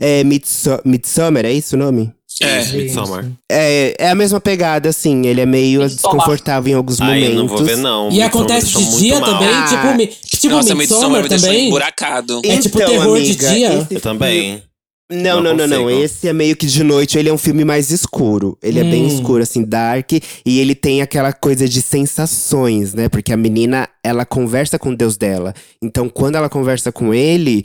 é, 0.00 0.24
Midso- 0.24 0.80
Midsommar, 0.84 1.44
é 1.44 1.52
isso 1.52 1.76
o 1.76 1.78
nome? 1.78 2.12
É, 2.40 2.62
Gente. 2.62 2.76
Midsommar. 2.78 3.24
É, 3.50 3.94
é 3.96 4.08
a 4.10 4.14
mesma 4.14 4.40
pegada, 4.40 4.88
assim. 4.88 5.24
Ele 5.24 5.40
é 5.40 5.46
meio 5.46 5.82
Midsommar. 5.82 6.16
desconfortável 6.16 6.72
em 6.72 6.76
alguns 6.76 7.00
Ai, 7.00 7.14
momentos. 7.20 7.36
não 7.36 7.46
vou 7.46 7.58
ver, 7.64 7.76
não. 7.76 8.06
E 8.08 8.14
Midsommar 8.14 8.26
acontece 8.28 8.66
de 8.76 8.96
dia 8.98 9.20
mal. 9.20 9.30
também, 9.32 9.48
Ah. 9.54 9.66
tipo, 9.68 9.94
mi- 9.96 10.06
tipo 10.08 10.54
Nossa, 10.54 10.74
Midsommar 10.74 10.78
Midsommar 10.78 11.22
me 11.22 11.28
deixou 11.28 11.48
também. 11.48 11.66
emburacado. 11.68 12.40
É 12.44 12.56
tipo 12.58 12.76
terror 12.78 13.20
de 13.20 13.36
dia? 13.36 13.86
Eu 13.88 14.00
também. 14.00 14.62
Não, 15.10 15.40
Não 15.42 15.54
não, 15.54 15.66
não, 15.66 15.82
não. 15.82 15.90
Esse 15.90 16.28
é 16.28 16.32
meio 16.32 16.56
que 16.56 16.66
de 16.66 16.82
noite. 16.82 17.18
Ele 17.18 17.28
é 17.28 17.32
um 17.32 17.38
filme 17.38 17.64
mais 17.64 17.90
escuro. 17.90 18.56
Ele 18.62 18.80
é 18.80 18.84
bem 18.84 19.04
Hum. 19.04 19.08
escuro, 19.08 19.42
assim, 19.42 19.62
dark. 19.62 20.12
E 20.12 20.58
ele 20.60 20.74
tem 20.74 21.02
aquela 21.02 21.32
coisa 21.32 21.68
de 21.68 21.82
sensações, 21.82 22.94
né? 22.94 23.08
Porque 23.08 23.32
a 23.32 23.36
menina, 23.36 23.88
ela 24.02 24.24
conversa 24.24 24.78
com 24.78 24.90
o 24.90 24.96
Deus 24.96 25.16
dela. 25.16 25.52
Então, 25.82 26.08
quando 26.08 26.36
ela 26.36 26.48
conversa 26.48 26.90
com 26.90 27.12
ele, 27.12 27.64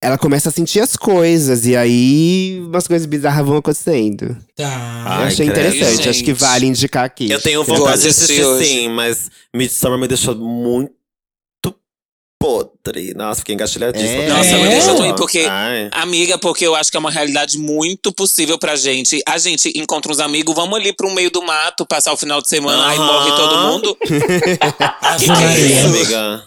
ela 0.00 0.16
começa 0.16 0.48
a 0.48 0.52
sentir 0.52 0.78
as 0.78 0.96
coisas. 0.96 1.66
E 1.66 1.74
aí, 1.74 2.62
umas 2.64 2.86
coisas 2.86 3.04
bizarras 3.06 3.44
vão 3.44 3.56
acontecendo. 3.56 4.36
Tá. 4.54 5.18
Eu 5.22 5.26
achei 5.26 5.46
interessante. 5.46 6.08
Acho 6.08 6.20
que 6.20 6.26
Gente. 6.30 6.38
vale 6.40 6.66
indicar 6.66 7.04
aqui. 7.04 7.28
Eu 7.30 7.40
tenho 7.40 7.64
vontade 7.64 8.02
de 8.02 8.08
assistir 8.08 8.34
assistir 8.40 8.44
hoje. 8.44 8.64
sim, 8.64 8.88
mas 8.90 9.28
Midsommar 9.54 9.98
me 9.98 10.06
deixou 10.06 10.36
muito 10.36 10.92
podre. 12.38 13.14
Nossa, 13.14 13.40
fiquei 13.40 13.54
engatilhadíssima. 13.54 14.22
É? 14.22 14.28
Nossa, 14.28 14.56
me 14.58 14.68
deixou 14.68 14.96
também, 14.96 15.14
porque 15.14 15.46
Ai. 15.48 15.88
Amiga, 15.92 16.38
porque 16.38 16.66
eu 16.66 16.74
acho 16.74 16.90
que 16.90 16.96
é 16.96 17.00
uma 17.00 17.10
realidade 17.10 17.58
muito 17.58 18.12
possível 18.12 18.58
pra 18.58 18.76
gente. 18.76 19.20
A 19.26 19.38
gente 19.38 19.72
encontra 19.76 20.12
uns 20.12 20.20
amigos, 20.20 20.54
vamos 20.54 20.78
ali 20.78 20.92
pro 20.92 21.10
meio 21.12 21.30
do 21.30 21.42
mato, 21.42 21.86
passar 21.86 22.12
o 22.12 22.16
final 22.16 22.40
de 22.40 22.48
semana, 22.48 22.88
aí 22.88 22.98
Aham. 22.98 23.06
morre 23.06 23.30
todo 23.32 23.58
mundo. 23.58 23.98
Ave 25.00 25.26
que 25.26 25.32
é 25.32 25.60
isso? 25.60 25.86
amiga. 25.86 26.44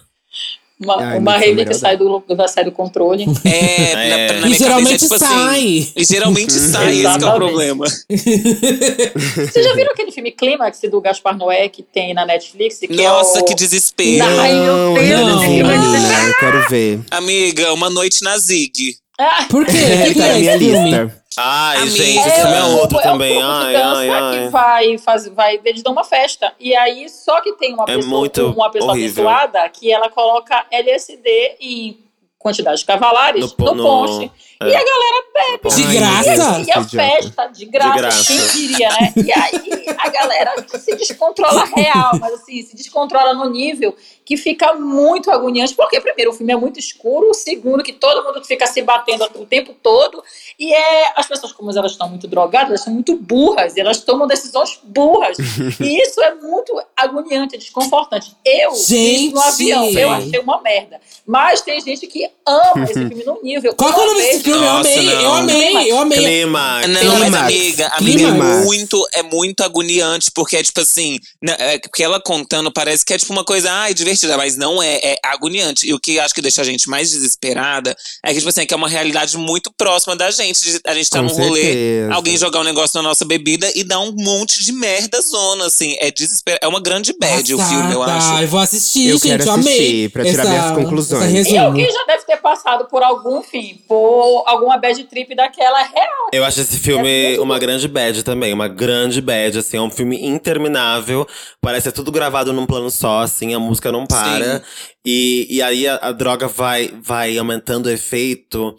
Uma, 0.81 0.95
Ai, 0.95 1.17
uma 1.17 1.35
é 1.43 1.73
sai 1.73 1.97
do, 1.97 2.23
vai 2.29 2.47
sair 2.47 2.63
do 2.63 2.71
controle. 2.71 3.25
É, 3.43 3.91
É. 3.99 4.31
Na, 4.33 4.39
na 4.41 4.47
E 4.47 4.49
minha 4.49 4.59
cabeça 4.59 4.63
geralmente 4.63 4.93
é 4.93 4.97
tipo 4.97 5.13
assim. 5.15 5.25
sai. 5.25 5.87
E 5.95 6.05
geralmente 6.05 6.53
sai, 6.59 6.93
esse 6.93 7.17
que 7.17 7.25
é 7.25 7.27
o 7.27 7.35
problema. 7.35 7.85
Vocês 8.09 9.65
já 9.65 9.73
viram 9.75 9.91
aquele 9.91 10.11
filme 10.11 10.31
Clímax 10.31 10.79
do 10.89 11.01
Gaspar 11.01 11.37
Noé 11.37 11.67
que 11.67 11.83
tem 11.83 12.13
na 12.13 12.25
Netflix? 12.25 12.79
Que 12.79 12.87
Nossa, 12.87 13.39
é 13.39 13.41
o... 13.41 13.45
que 13.45 13.55
desespero. 13.55 14.23
Ai, 14.39 14.53
meu 14.53 14.73
Não, 14.75 14.93
Deus, 14.93 15.09
eu 15.09 15.17
não 15.25 15.43
é 15.43 15.47
menina. 15.47 16.27
Eu 16.29 16.35
quero 16.39 16.69
ver. 16.69 16.99
Amiga, 17.11 17.73
uma 17.73 17.89
noite 17.89 18.23
na 18.23 18.37
Zig. 18.37 18.95
Ah, 19.19 19.45
Por 19.49 19.65
quê? 19.65 19.71
O 19.71 20.03
que, 20.05 20.13
que 20.13 20.19
na 20.19 20.27
é 20.27 20.39
minha 20.39 20.55
lista. 20.55 21.18
Ai, 21.41 21.77
Amiga. 21.77 21.95
gente, 21.95 22.19
esse 22.19 22.31
filme 22.41 22.55
é 22.57 22.63
um- 22.63 22.77
outro 22.79 22.97
é 22.97 23.01
um 23.01 23.03
também. 23.03 23.37
grupo 23.39 23.47
de 23.59 23.65
Ai, 23.65 23.73
dança 23.73 23.97
ai, 23.97 24.09
ai. 24.09 24.39
que 24.45 24.47
vai 24.49 24.97
fazer, 24.97 25.29
vai, 25.31 25.59
eles 25.63 25.81
dão 25.81 25.93
uma 25.93 26.03
festa. 26.03 26.53
E 26.59 26.75
aí, 26.75 27.07
só 27.09 27.39
que 27.41 27.53
tem 27.53 27.73
uma 27.73 27.83
É 27.83 27.95
pessoa, 27.95 28.05
muito 28.05 28.45
uma 28.51 28.69
pessoa 28.69 28.91
horrível. 28.91 29.27
abençoada 29.29 29.69
que 29.69 29.91
ela 29.91 30.09
coloca 30.09 30.65
LSD 30.71 31.55
em 31.61 31.97
quantidades 32.37 32.83
cavalares 32.83 33.53
No 33.57 33.65
no, 33.65 33.75
no- 33.75 33.83
ponche. 33.83 34.31
é. 34.61 34.67
E 34.69 34.75
a 34.75 34.83
galera 34.83 35.25
bebe. 35.33 35.75
De 35.75 35.83
graça? 35.83 36.29
E 36.29 36.71
a 36.71 36.73
que 36.75 36.79
idiota. 36.79 36.89
festa, 36.89 37.47
de 37.47 37.65
graça, 37.65 37.91
De 37.93 37.97
graça. 37.99 38.27
quem 38.33 38.47
diria, 38.47 38.89
né? 38.89 39.13
E 39.17 39.31
aí 39.31 39.85
a 39.97 40.09
galera 40.09 40.53
se 40.67 40.95
descontrola 40.95 41.65
real, 41.75 42.11
mas 42.19 42.33
assim, 42.33 42.61
se 42.63 42.75
descontrola 42.75 43.33
no 43.33 43.49
nível 43.49 43.95
que 44.25 44.35
fica 44.37 44.73
muito 44.73 45.31
agoniante, 45.31 45.73
porque 45.75 45.99
primeiro 45.99 46.31
o 46.31 46.33
filme 46.33 46.51
é 46.53 46.55
muito 46.55 46.79
escuro, 46.79 47.33
segundo 47.33 47.83
que 47.83 47.93
todo 47.93 48.23
mundo 48.23 48.43
fica 48.45 48.67
se 48.67 48.81
batendo 48.81 49.23
o 49.35 49.45
tempo 49.45 49.73
todo, 49.81 50.23
e 50.59 50.73
é 50.73 51.13
as 51.15 51.25
pessoas 51.25 51.53
como 51.53 51.71
elas 51.71 51.93
estão 51.93 52.09
muito 52.09 52.27
drogadas, 52.27 52.69
elas 52.69 52.81
são 52.81 52.93
muito 52.93 53.15
burras, 53.15 53.77
e 53.77 53.79
elas 53.79 54.01
tomam 54.01 54.27
decisões 54.27 54.77
burras. 54.83 55.37
e 55.79 56.01
isso 56.01 56.21
é 56.21 56.35
muito 56.35 56.79
agoniante, 56.95 57.55
é 57.55 57.57
desconfortante. 57.57 58.35
Eu 58.43 58.75
Gente! 58.75 59.33
no 59.33 59.41
avião, 59.41 59.89
eu 59.89 60.11
achei 60.11 60.39
uma 60.39 60.61
merda. 60.61 60.99
Mas 61.25 61.61
tem 61.61 61.79
gente 61.79 62.07
que 62.07 62.29
ama 62.45 62.83
esse 62.83 62.93
filme 62.93 63.23
no 63.23 63.41
nível. 63.41 63.73
Qual 63.75 63.93
que 63.93 63.99
é 63.99 64.03
o 64.03 64.07
nome 64.07 64.21
desse 64.21 64.43
filme? 64.43 64.65
Eu 64.65 64.71
amei, 64.71 65.05
não. 65.05 65.21
eu 65.21 65.33
amei, 65.33 65.91
eu 65.91 65.99
amei. 65.99 66.17
Clima. 66.17 66.87
Não, 66.87 66.99
Clímax. 66.99 67.29
mas 67.29 67.35
amiga, 67.35 67.87
amiga 67.87 68.23
é 68.23 68.31
Clímax. 68.31 68.65
muito, 68.65 69.07
é 69.13 69.23
muito 69.23 69.63
agoniante, 69.63 70.31
porque 70.31 70.57
é 70.57 70.63
tipo 70.63 70.81
assim, 70.81 71.19
né, 71.41 71.55
é, 71.57 71.79
porque 71.79 72.03
ela 72.03 72.19
contando 72.19 72.71
parece 72.71 73.05
que 73.05 73.13
é 73.13 73.17
tipo 73.17 73.31
uma 73.31 73.43
coisa, 73.43 73.71
ai, 73.71 73.93
divertida, 73.93 74.35
mas 74.35 74.57
não 74.57 74.81
é, 74.83 74.95
é 74.95 75.19
agoniante. 75.23 75.87
E 75.87 75.93
o 75.93 75.99
que 75.99 76.19
acho 76.19 76.33
que 76.33 76.41
deixa 76.41 76.61
a 76.61 76.65
gente 76.65 76.89
mais 76.89 77.11
desesperada 77.11 77.95
é 78.25 78.33
que, 78.33 78.39
tipo 78.39 78.49
assim, 78.49 78.61
é 78.61 78.65
que 78.65 78.73
é 78.73 78.77
uma 78.77 78.89
realidade 78.89 79.37
muito 79.37 79.71
próxima 79.77 80.15
da 80.15 80.29
gente. 80.31 80.48
De- 80.53 80.79
A 80.85 80.93
gente 80.93 81.09
tá 81.09 81.19
Com 81.19 81.25
num 81.25 81.33
rolê, 81.33 81.61
certeza. 81.61 82.13
alguém 82.13 82.37
jogar 82.37 82.59
um 82.61 82.63
negócio 82.63 83.01
na 83.01 83.07
nossa 83.07 83.25
bebida 83.25 83.71
e 83.75 83.83
dar 83.83 83.99
um 83.99 84.11
monte 84.11 84.63
de 84.63 84.71
merda 84.71 85.21
zona, 85.21 85.65
assim. 85.65 85.95
É 85.99 86.09
desesper... 86.11 86.57
É 86.61 86.67
uma 86.67 86.79
grande 86.81 87.13
bad 87.19 87.53
o 87.53 87.57
Passada. 87.57 87.75
filme, 87.77 87.93
eu 87.93 88.03
acho. 88.03 88.33
Eu 88.41 88.47
vou 88.47 88.59
assistir, 88.59 89.07
Eu 89.09 89.17
gente, 89.17 89.27
quero 89.29 89.43
eu 89.43 89.51
amei. 89.53 89.73
assistir, 89.73 90.09
pra 90.11 90.23
tirar 90.25 90.45
minhas 90.45 90.71
conclusões. 90.71 91.35
essa 91.35 91.49
E 91.49 91.57
alguém 91.57 91.91
já 91.91 92.03
deve 92.05 92.23
ter 92.25 92.37
passado 92.37 92.85
por 92.85 93.03
algum, 93.03 93.39
enfim, 93.39 93.79
por 93.87 94.43
alguma 94.47 94.77
bad 94.77 95.03
trip 95.05 95.35
daquela 95.35 95.81
real. 95.83 96.29
Eu 96.33 96.43
acho 96.45 96.61
esse 96.61 96.75
É 96.75 96.79
filme 96.79 97.27
muito 97.27 97.43
uma 97.43 97.59
grande 97.59 97.87
bad 97.87 98.23
também, 98.23 98.53
uma 98.53 98.67
grande 98.67 99.21
bad, 99.21 99.57
assim, 99.59 99.77
é 99.77 99.81
um 99.81 99.89
filme 99.91 100.25
interminável, 100.25 101.27
parece 101.61 101.85
ser 101.85 101.91
tudo 101.91 102.11
gravado 102.11 102.51
num 102.53 102.65
plano 102.65 102.89
só, 102.91 103.21
assim, 103.21 103.53
a 103.53 103.59
música 103.59 103.91
não 103.91 104.05
para, 104.05 104.61
e, 105.05 105.47
e 105.49 105.61
aí 105.61 105.87
a, 105.87 105.95
a 105.95 106.11
droga 106.11 106.47
vai, 106.47 106.91
vai 107.01 107.37
aumentando 107.37 107.87
o 107.87 107.89
efeito 107.89 108.75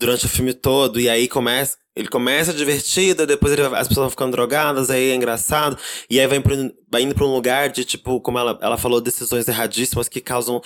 durante 0.00 0.24
o 0.26 0.28
filme 0.28 0.54
todo, 0.54 0.98
e 0.98 1.08
aí 1.08 1.28
começa, 1.28 1.76
ele 1.94 2.08
começa 2.08 2.54
divertido, 2.54 3.26
depois 3.26 3.52
ele 3.52 3.62
as 3.62 3.86
pessoas 3.86 4.04
vão 4.04 4.10
ficando 4.10 4.32
drogadas, 4.32 4.90
aí 4.90 5.10
é 5.10 5.14
engraçado, 5.14 5.78
e 6.08 6.18
aí 6.18 6.26
vai, 6.26 6.40
pro- 6.40 6.72
vai 6.90 7.02
indo 7.02 7.14
pra 7.14 7.24
um 7.26 7.32
lugar 7.34 7.68
de, 7.68 7.84
tipo, 7.84 8.20
como 8.20 8.38
ela, 8.38 8.58
ela 8.62 8.78
falou, 8.78 9.00
decisões 9.00 9.46
erradíssimas 9.46 10.08
que 10.08 10.20
causam 10.20 10.62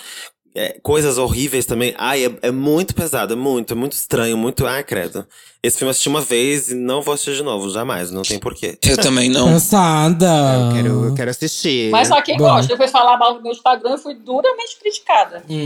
é, 0.55 0.77
coisas 0.81 1.17
horríveis 1.17 1.65
também. 1.65 1.93
Ai, 1.97 2.25
é, 2.25 2.31
é 2.43 2.51
muito 2.51 2.95
pesado, 2.95 3.33
é 3.33 3.35
muito, 3.35 3.73
é 3.73 3.75
muito 3.75 3.91
estranho, 3.91 4.37
muito. 4.37 4.65
Ai, 4.65 4.83
credo. 4.83 5.25
Esse 5.61 5.79
filme 5.79 5.89
eu 5.89 5.91
assisti 5.91 6.07
uma 6.07 6.21
vez 6.21 6.69
e 6.69 6.75
não 6.75 7.01
vou 7.01 7.13
assistir 7.13 7.35
de 7.35 7.43
novo, 7.43 7.69
jamais, 7.71 8.11
não 8.11 8.21
tem 8.21 8.39
porquê. 8.39 8.77
Eu 8.87 8.97
também 8.97 9.29
não. 9.29 9.47
Cansada. 9.47 10.25
Eu 10.25 10.73
quero, 10.73 11.05
eu 11.07 11.13
quero 11.15 11.31
assistir. 11.31 11.89
Mas 11.89 12.07
só 12.07 12.21
quem 12.21 12.37
Bom. 12.37 12.43
gosta, 12.43 12.71
eu 12.71 12.77
fui 12.77 12.87
falar 12.87 13.17
mal 13.17 13.33
no 13.33 13.41
meu 13.41 13.51
Instagram 13.51 13.95
e 13.95 13.97
fui 13.97 14.13
duramente 14.13 14.77
criticada. 14.79 15.43
Hum. 15.49 15.65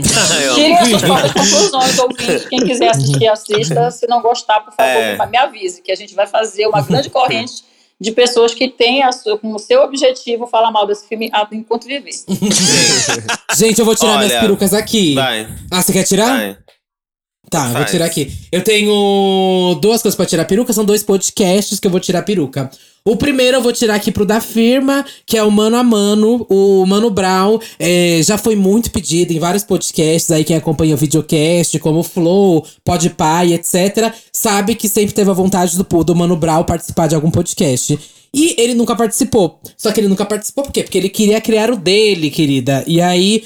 Tirem 0.54 0.76
as 0.78 0.88
suas 0.88 1.02
próprias 1.02 1.32
conclusões, 1.34 1.98
ouvintes. 1.98 2.48
Quem 2.48 2.60
quiser 2.60 2.88
assistir, 2.90 3.28
assista. 3.28 3.90
Se 3.90 4.06
não 4.06 4.22
gostar, 4.22 4.60
por 4.60 4.72
favor, 4.74 5.02
É. 5.02 5.26
me 5.26 5.36
avise, 5.36 5.82
que 5.82 5.92
a 5.92 5.96
gente 5.96 6.14
vai 6.14 6.26
fazer 6.26 6.66
uma 6.66 6.80
grande 6.80 7.10
corrente 7.10 7.69
de 8.00 8.12
pessoas 8.12 8.54
que 8.54 8.68
têm 8.68 9.02
a 9.02 9.12
sua, 9.12 9.38
como 9.38 9.58
seu 9.58 9.82
objetivo 9.82 10.46
falar 10.46 10.70
mal 10.70 10.86
desse 10.86 11.06
filme 11.06 11.30
enquanto 11.52 11.84
viver. 11.84 12.12
Gente, 13.56 13.78
eu 13.78 13.84
vou 13.84 13.94
tirar 13.94 14.12
Olha, 14.16 14.26
minhas 14.26 14.40
perucas 14.40 14.72
aqui. 14.72 15.14
Vai, 15.14 15.46
Ah, 15.70 15.82
você 15.82 15.92
quer 15.92 16.04
tirar? 16.04 16.36
vai. 16.36 16.56
Tá, 17.50 17.62
eu 17.64 17.68
vou 17.70 17.74
Faz. 17.78 17.90
tirar 17.90 18.04
aqui. 18.06 18.30
Eu 18.52 18.62
tenho 18.62 19.74
duas 19.82 20.00
coisas 20.00 20.16
pra 20.16 20.24
tirar 20.24 20.44
peruca, 20.44 20.72
são 20.72 20.84
dois 20.84 21.02
podcasts 21.02 21.80
que 21.80 21.86
eu 21.86 21.90
vou 21.90 21.98
tirar 21.98 22.22
peruca. 22.22 22.70
O 23.04 23.16
primeiro 23.16 23.56
eu 23.56 23.62
vou 23.62 23.72
tirar 23.72 23.94
aqui 23.94 24.12
pro 24.12 24.26
da 24.26 24.40
firma, 24.40 25.04
que 25.24 25.38
é 25.38 25.42
o 25.42 25.50
Mano 25.50 25.76
a 25.76 25.82
Mano. 25.82 26.46
O 26.50 26.84
Mano 26.84 27.10
Brown 27.10 27.58
é, 27.78 28.20
já 28.22 28.36
foi 28.36 28.54
muito 28.54 28.90
pedido 28.90 29.32
em 29.32 29.38
vários 29.38 29.64
podcasts 29.64 30.30
aí, 30.30 30.44
quem 30.44 30.56
acompanha 30.56 30.94
o 30.94 30.98
videocast, 30.98 31.78
como 31.78 32.02
Flow, 32.02 32.64
Podpah, 32.84 33.46
etc. 33.46 34.12
Sabe 34.32 34.74
que 34.74 34.88
sempre 34.88 35.14
teve 35.14 35.30
a 35.30 35.34
vontade 35.34 35.76
do, 35.76 36.04
do 36.04 36.14
Mano 36.14 36.36
Brown 36.36 36.64
participar 36.64 37.06
de 37.06 37.14
algum 37.14 37.30
podcast. 37.30 38.19
E 38.32 38.54
ele 38.58 38.74
nunca 38.74 38.94
participou. 38.94 39.60
Só 39.76 39.90
que 39.90 39.98
ele 39.98 40.08
nunca 40.08 40.24
participou 40.24 40.64
por 40.64 40.72
quê? 40.72 40.82
Porque 40.82 40.98
ele 40.98 41.08
queria 41.08 41.40
criar 41.40 41.70
o 41.70 41.76
dele, 41.76 42.30
querida. 42.30 42.84
E 42.86 43.00
aí 43.00 43.42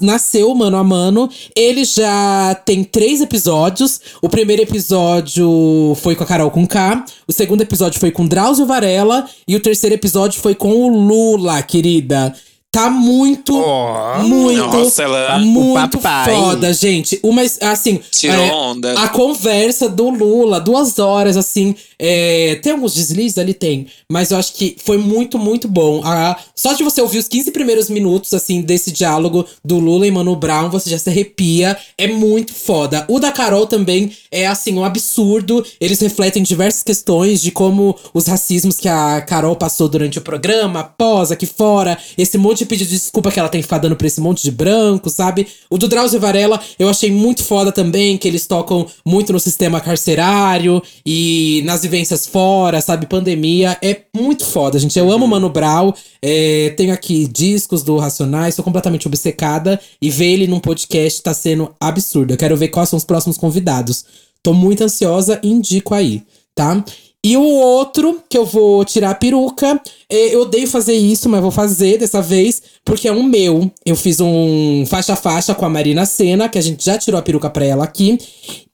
nasceu 0.00 0.54
Mano 0.54 0.78
a 0.78 0.84
Mano. 0.84 1.28
Ele 1.54 1.84
já 1.84 2.54
tem 2.64 2.82
três 2.82 3.20
episódios. 3.20 4.00
O 4.22 4.28
primeiro 4.28 4.62
episódio 4.62 5.94
foi 6.00 6.16
com 6.16 6.24
a 6.24 6.26
Carol 6.26 6.50
com 6.50 6.66
K. 6.66 7.04
O 7.28 7.32
segundo 7.32 7.60
episódio 7.60 8.00
foi 8.00 8.10
com 8.10 8.26
Drauzio 8.26 8.64
Varela. 8.64 9.28
E 9.46 9.54
o 9.54 9.60
terceiro 9.60 9.94
episódio 9.94 10.40
foi 10.40 10.54
com 10.54 10.72
o 10.72 10.88
Lula, 10.88 11.62
querida. 11.62 12.34
Tá 12.72 12.88
muito, 12.88 13.54
Oh. 13.54 14.22
muito, 14.22 14.56
Nossa, 14.58 15.02
ela- 15.02 15.38
muito 15.38 15.72
O 15.78 15.90
papai. 15.90 16.34
foda, 16.34 16.72
gente. 16.72 17.20
Uma, 17.22 17.42
assim, 17.60 18.00
tirou 18.10 18.34
é, 18.42 18.50
onda. 18.50 18.92
a 18.98 19.08
conversa 19.08 19.90
do 19.90 20.08
Lula, 20.08 20.58
duas 20.58 20.98
horas, 20.98 21.36
assim. 21.36 21.74
é, 22.04 22.58
tem 22.62 22.72
alguns 22.72 22.94
deslizes 22.94 23.38
ali? 23.38 23.54
Tem. 23.54 23.86
Mas 24.10 24.30
eu 24.32 24.36
acho 24.38 24.54
que 24.54 24.74
foi 24.82 24.96
muito, 24.98 25.38
muito 25.38 25.68
bom. 25.68 26.00
Ah, 26.02 26.36
só 26.56 26.72
de 26.72 26.82
você 26.82 27.00
ouvir 27.00 27.18
os 27.18 27.28
15 27.28 27.52
primeiros 27.52 27.88
minutos, 27.88 28.34
assim, 28.34 28.60
desse 28.60 28.90
diálogo 28.90 29.46
do 29.64 29.78
Lula 29.78 30.04
e 30.06 30.10
Mano 30.10 30.34
Brown, 30.34 30.68
você 30.68 30.90
já 30.90 30.98
se 30.98 31.08
arrepia. 31.10 31.76
É 31.96 32.08
muito 32.08 32.52
foda. 32.54 33.04
O 33.06 33.20
da 33.20 33.30
Carol 33.30 33.68
também 33.68 34.10
é, 34.32 34.48
assim, 34.48 34.76
um 34.76 34.84
absurdo. 34.84 35.64
Eles 35.80 36.00
refletem 36.00 36.42
diversas 36.42 36.82
questões 36.82 37.40
de 37.40 37.52
como 37.52 37.94
os 38.12 38.26
racismos 38.26 38.78
que 38.78 38.88
a 38.88 39.20
Carol 39.20 39.54
passou 39.54 39.88
durante 39.88 40.18
o 40.18 40.22
programa, 40.22 40.80
após, 40.80 41.30
aqui 41.30 41.46
fora, 41.46 41.96
esse 42.18 42.36
monte 42.38 42.61
de 42.62 42.68
pedido 42.68 42.88
de 42.88 42.96
desculpa 42.96 43.30
que 43.30 43.38
ela 43.38 43.48
tem 43.48 43.60
que 43.60 43.64
ficar 43.64 43.78
dando 43.78 43.96
pra 43.96 44.06
esse 44.06 44.20
monte 44.20 44.42
de 44.42 44.50
branco, 44.50 45.10
sabe? 45.10 45.46
O 45.68 45.78
do 45.78 45.88
Drauzio 45.88 46.20
Varela 46.20 46.60
eu 46.78 46.88
achei 46.88 47.10
muito 47.10 47.42
foda 47.42 47.70
também, 47.72 48.16
que 48.16 48.26
eles 48.26 48.46
tocam 48.46 48.86
muito 49.04 49.32
no 49.32 49.40
sistema 49.40 49.80
carcerário 49.80 50.82
e 51.04 51.62
nas 51.64 51.82
vivências 51.82 52.26
fora, 52.26 52.80
sabe? 52.80 53.06
Pandemia. 53.06 53.76
É 53.82 54.02
muito 54.16 54.44
foda, 54.44 54.78
gente. 54.78 54.98
Eu 54.98 55.10
amo 55.10 55.26
Mano 55.26 55.48
Brown. 55.48 55.92
é, 56.20 56.70
tenho 56.76 56.92
aqui 56.92 57.26
discos 57.26 57.82
do 57.82 57.96
Racionais, 57.96 58.54
sou 58.54 58.64
completamente 58.64 59.06
obcecada. 59.06 59.80
E 60.00 60.10
ver 60.10 60.32
ele 60.32 60.46
num 60.46 60.60
podcast 60.60 61.22
tá 61.22 61.34
sendo 61.34 61.74
absurdo. 61.80 62.32
Eu 62.32 62.38
quero 62.38 62.56
ver 62.56 62.68
quais 62.68 62.88
são 62.88 62.96
os 62.96 63.04
próximos 63.04 63.36
convidados. 63.36 64.04
Tô 64.42 64.52
muito 64.52 64.82
ansiosa 64.82 65.40
e 65.42 65.48
indico 65.48 65.94
aí, 65.94 66.22
tá? 66.54 66.84
E 67.24 67.36
o 67.36 67.42
outro, 67.44 68.20
que 68.28 68.36
eu 68.36 68.44
vou 68.44 68.84
tirar 68.84 69.10
a 69.10 69.14
peruca, 69.14 69.80
é, 70.10 70.34
eu 70.34 70.40
odeio 70.40 70.66
fazer 70.66 70.94
isso, 70.94 71.28
mas 71.28 71.40
vou 71.40 71.52
fazer 71.52 71.96
dessa 71.96 72.20
vez, 72.20 72.60
porque 72.84 73.06
é 73.06 73.12
um 73.12 73.22
meu. 73.22 73.70
Eu 73.86 73.94
fiz 73.94 74.18
um 74.20 74.84
faixa-faixa 74.88 75.54
com 75.54 75.64
a 75.64 75.68
Marina 75.68 76.04
Senna, 76.04 76.48
que 76.48 76.58
a 76.58 76.60
gente 76.60 76.84
já 76.84 76.98
tirou 76.98 77.20
a 77.20 77.22
peruca 77.22 77.48
pra 77.48 77.64
ela 77.64 77.84
aqui. 77.84 78.18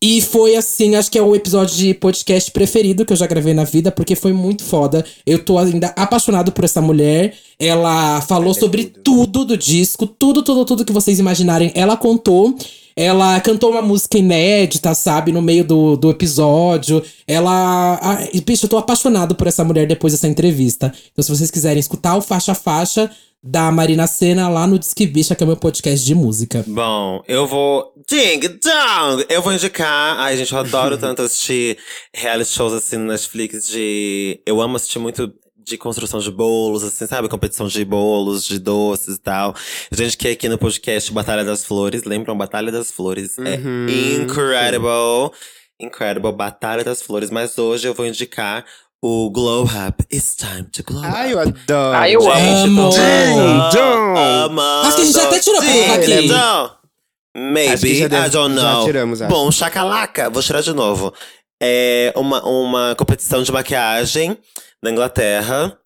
E 0.00 0.22
foi 0.22 0.56
assim, 0.56 0.94
acho 0.94 1.10
que 1.10 1.18
é 1.18 1.22
o 1.22 1.36
episódio 1.36 1.76
de 1.76 1.92
podcast 1.92 2.50
preferido 2.50 3.04
que 3.04 3.12
eu 3.12 3.16
já 3.18 3.26
gravei 3.26 3.52
na 3.52 3.64
vida, 3.64 3.92
porque 3.92 4.16
foi 4.16 4.32
muito 4.32 4.64
foda. 4.64 5.04
Eu 5.26 5.44
tô 5.44 5.58
ainda 5.58 5.88
apaixonado 5.88 6.50
por 6.50 6.64
essa 6.64 6.80
mulher. 6.80 7.34
Ela 7.58 8.22
falou 8.22 8.54
sobre 8.54 8.84
tudo 8.84 9.44
do 9.44 9.58
disco, 9.58 10.06
tudo, 10.06 10.42
tudo, 10.42 10.64
tudo 10.64 10.84
que 10.86 10.92
vocês 10.92 11.18
imaginarem, 11.18 11.70
ela 11.74 11.98
contou. 11.98 12.56
Ela 13.00 13.40
cantou 13.40 13.70
uma 13.70 13.80
música 13.80 14.18
inédita, 14.18 14.92
sabe, 14.92 15.30
no 15.30 15.40
meio 15.40 15.62
do, 15.62 15.96
do 15.96 16.10
episódio. 16.10 17.00
Ela. 17.28 17.94
Ah, 18.02 18.18
bicho, 18.44 18.66
eu 18.66 18.70
tô 18.70 18.76
apaixonado 18.76 19.36
por 19.36 19.46
essa 19.46 19.62
mulher 19.62 19.86
depois 19.86 20.12
dessa 20.12 20.26
entrevista. 20.26 20.92
Então, 21.12 21.22
se 21.22 21.30
vocês 21.30 21.48
quiserem 21.48 21.78
escutar 21.78 22.16
o 22.16 22.20
Faixa 22.20 22.56
Faixa 22.56 23.08
da 23.40 23.70
Marina 23.70 24.08
Senna 24.08 24.48
lá 24.48 24.66
no 24.66 24.80
Disque 24.80 25.06
Bicha, 25.06 25.36
que 25.36 25.44
é 25.44 25.46
o 25.46 25.46
meu 25.46 25.56
podcast 25.56 26.04
de 26.04 26.12
música. 26.12 26.64
Bom, 26.66 27.22
eu 27.28 27.46
vou. 27.46 27.94
Ding 28.08 28.40
dong! 28.40 29.24
Eu 29.28 29.42
vou 29.42 29.52
indicar. 29.52 30.18
Ai, 30.18 30.36
gente, 30.36 30.52
eu 30.52 30.58
adoro 30.58 30.98
tanto 30.98 31.22
assistir 31.22 31.78
reality 32.12 32.50
shows 32.50 32.72
assim 32.72 32.96
no 32.96 33.06
Netflix 33.06 33.68
de. 33.68 34.40
Eu 34.44 34.60
amo 34.60 34.74
assistir 34.74 34.98
muito 34.98 35.32
de 35.68 35.76
construção 35.78 36.18
de 36.20 36.30
bolos, 36.30 36.82
assim, 36.82 37.06
sabe? 37.06 37.28
Competição 37.28 37.68
de 37.68 37.84
bolos, 37.84 38.44
de 38.44 38.58
doces 38.58 39.16
e 39.16 39.20
tal. 39.20 39.54
A 39.90 39.94
gente 39.94 40.16
que 40.16 40.28
é 40.28 40.32
aqui 40.32 40.48
no 40.48 40.58
podcast 40.58 41.12
Batalha 41.12 41.44
das 41.44 41.64
Flores, 41.64 42.04
lembram? 42.04 42.36
Batalha 42.36 42.72
das 42.72 42.90
Flores 42.90 43.36
é 43.38 43.54
incredible. 44.22 45.30
Incredible, 45.80 46.32
Batalha 46.32 46.82
das 46.82 47.02
Flores. 47.02 47.30
Mas 47.30 47.56
hoje 47.58 47.86
eu 47.86 47.94
vou 47.94 48.06
indicar 48.06 48.64
o 49.00 49.30
Glow 49.30 49.64
Up. 49.64 50.04
It's 50.12 50.34
time 50.34 50.64
to 50.72 50.82
glow 50.82 51.00
up. 51.04 51.12
Ai, 51.14 51.32
eu 51.32 51.38
adoro. 51.38 51.96
Ai, 51.96 52.16
eu 52.16 52.32
amo. 52.32 52.90
Gente, 52.90 53.78
Amo. 53.78 54.60
Acho 54.60 54.96
que 54.96 55.02
a 55.02 55.04
gente 55.04 55.14
já 55.14 55.24
até 55.28 55.38
tirou 55.38 55.60
a 55.60 55.62
peruca 55.62 55.94
aqui. 55.94 56.24
Então, 56.26 56.70
Maybe, 57.36 57.94
já 57.98 58.06
I 58.26 58.30
don't 58.30 58.56
já 58.56 58.72
know. 58.72 58.84
tiramos, 58.84 59.22
acho. 59.22 59.32
Bom, 59.32 59.50
chacalaca, 59.52 60.28
vou 60.28 60.42
tirar 60.42 60.60
de 60.62 60.72
novo. 60.72 61.14
É 61.60 62.12
uma, 62.16 62.42
uma 62.46 62.94
competição 62.96 63.42
de 63.42 63.50
maquiagem 63.50 64.36
na 64.82 64.90
Inglaterra. 64.90 65.76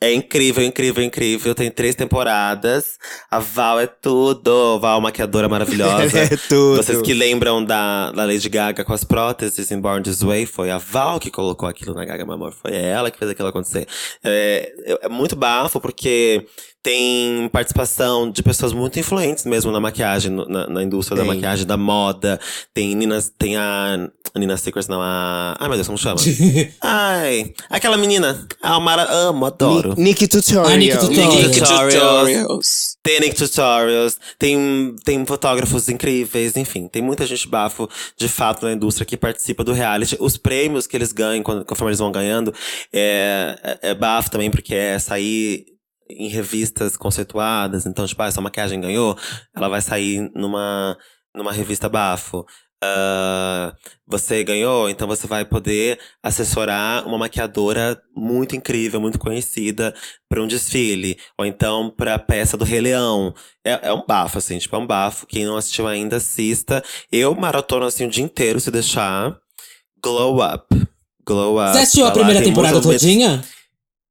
É 0.00 0.12
incrível, 0.12 0.64
incrível, 0.64 1.02
incrível. 1.02 1.54
Tem 1.56 1.68
três 1.72 1.96
temporadas. 1.96 2.96
A 3.28 3.40
Val 3.40 3.80
é 3.80 3.86
tudo. 3.88 4.78
Val, 4.78 5.00
maquiadora 5.00 5.48
maravilhosa. 5.48 6.18
É 6.18 6.36
tudo. 6.36 6.76
Vocês 6.76 7.02
que 7.02 7.12
lembram 7.12 7.64
da, 7.64 8.12
da 8.12 8.24
Lady 8.24 8.48
Gaga 8.48 8.84
com 8.84 8.92
as 8.92 9.02
próteses 9.02 9.72
em 9.72 9.80
Born 9.80 10.02
This 10.02 10.22
Way, 10.22 10.46
foi 10.46 10.70
a 10.70 10.78
Val 10.78 11.18
que 11.18 11.32
colocou 11.32 11.68
aquilo 11.68 11.94
na 11.94 12.04
Gaga, 12.04 12.24
meu 12.24 12.34
amor. 12.34 12.52
Foi 12.52 12.72
ela 12.76 13.10
que 13.10 13.18
fez 13.18 13.32
aquilo 13.32 13.48
acontecer. 13.48 13.88
É, 14.22 14.72
é 15.02 15.08
muito 15.08 15.34
bafo, 15.34 15.80
porque 15.80 16.46
tem 16.88 17.50
participação 17.50 18.30
de 18.30 18.42
pessoas 18.42 18.72
muito 18.72 18.98
influentes 18.98 19.44
mesmo 19.44 19.70
na 19.70 19.78
maquiagem, 19.78 20.32
na, 20.32 20.66
na 20.66 20.82
indústria 20.82 21.18
da 21.18 21.22
Tem. 21.22 21.34
maquiagem, 21.34 21.66
da 21.66 21.76
moda. 21.76 22.40
Tem, 22.72 22.94
Nina, 22.94 23.22
tem 23.38 23.58
a 23.58 24.08
a 24.34 24.38
Nina 24.38 24.56
Secrets, 24.56 24.88
não, 24.88 25.00
a... 25.00 25.56
Ai, 25.58 25.68
meu 25.68 25.76
Deus, 25.76 25.86
como 25.86 25.98
chama? 25.98 26.16
Ai, 26.80 27.52
aquela 27.68 27.96
menina. 27.96 28.46
A 28.62 28.78
Mara, 28.80 29.10
amo, 29.10 29.44
adoro. 29.46 29.94
Ni- 29.96 30.04
Nick 30.04 30.28
Tutorial. 30.28 30.66
A 30.66 30.76
Nick 30.76 30.96
Tutorial. 30.98 31.32
Nick 31.32 31.60
Tutorials. 31.60 31.98
Tutorials. 31.98 32.96
Tem 33.02 33.20
Nick 33.20 33.36
Tutorials, 33.36 34.18
tem, 34.38 34.96
tem 35.04 35.24
fotógrafos 35.26 35.88
incríveis, 35.88 36.56
enfim, 36.56 36.88
tem 36.88 37.00
muita 37.02 37.26
gente 37.26 37.48
bafo 37.48 37.88
de 38.18 38.28
fato 38.28 38.64
na 38.66 38.72
indústria 38.72 39.06
que 39.06 39.16
participa 39.16 39.64
do 39.64 39.72
reality. 39.72 40.16
Os 40.20 40.36
prêmios 40.36 40.86
que 40.86 40.96
eles 40.96 41.12
ganham, 41.12 41.42
quando, 41.42 41.64
conforme 41.64 41.90
eles 41.90 41.98
vão 41.98 42.12
ganhando, 42.12 42.52
é, 42.92 43.78
é, 43.82 43.90
é 43.90 43.94
bafo 43.94 44.30
também, 44.30 44.50
porque 44.50 44.74
é 44.74 44.98
sair 44.98 45.77
em 46.10 46.28
revistas 46.28 46.96
conceituadas. 46.96 47.86
Então, 47.86 48.06
tipo, 48.06 48.22
ah, 48.22 48.26
essa 48.26 48.40
maquiagem 48.40 48.80
ganhou, 48.80 49.16
ela 49.54 49.68
vai 49.68 49.80
sair 49.80 50.30
numa, 50.34 50.96
numa 51.34 51.52
revista 51.52 51.88
bafo. 51.88 52.44
Ah, 52.82 53.74
você 54.06 54.44
ganhou, 54.44 54.88
então 54.88 55.08
você 55.08 55.26
vai 55.26 55.44
poder 55.44 55.98
assessorar 56.22 57.04
uma 57.06 57.18
maquiadora 57.18 58.00
muito 58.16 58.54
incrível, 58.54 59.00
muito 59.00 59.18
conhecida 59.18 59.92
para 60.28 60.40
um 60.40 60.46
desfile, 60.46 61.18
ou 61.36 61.44
então 61.44 61.90
para 61.90 62.14
a 62.14 62.18
peça 62.20 62.56
do 62.56 62.64
Rei 62.64 62.80
Leão. 62.80 63.34
É, 63.64 63.88
é 63.88 63.92
um 63.92 64.04
bafo, 64.06 64.38
assim, 64.38 64.58
tipo, 64.58 64.76
é 64.76 64.78
um 64.78 64.86
bafo. 64.86 65.26
Quem 65.26 65.44
não 65.44 65.56
assistiu 65.56 65.88
ainda, 65.88 66.16
assista. 66.18 66.82
Eu 67.10 67.34
maratono 67.34 67.84
assim 67.84 68.06
o 68.06 68.10
dia 68.10 68.22
inteiro, 68.24 68.60
se 68.60 68.70
deixar. 68.70 69.36
Glow 70.02 70.38
Up. 70.40 70.66
Glow 71.26 71.60
Up. 71.60 71.72
Você 71.72 71.78
assistiu 71.78 72.04
a 72.06 72.10
Tá 72.10 72.14
primeira 72.14 72.40
tem 72.40 72.48
temporada 72.50 72.74
muitos 72.80 72.86
momentos- 73.04 73.48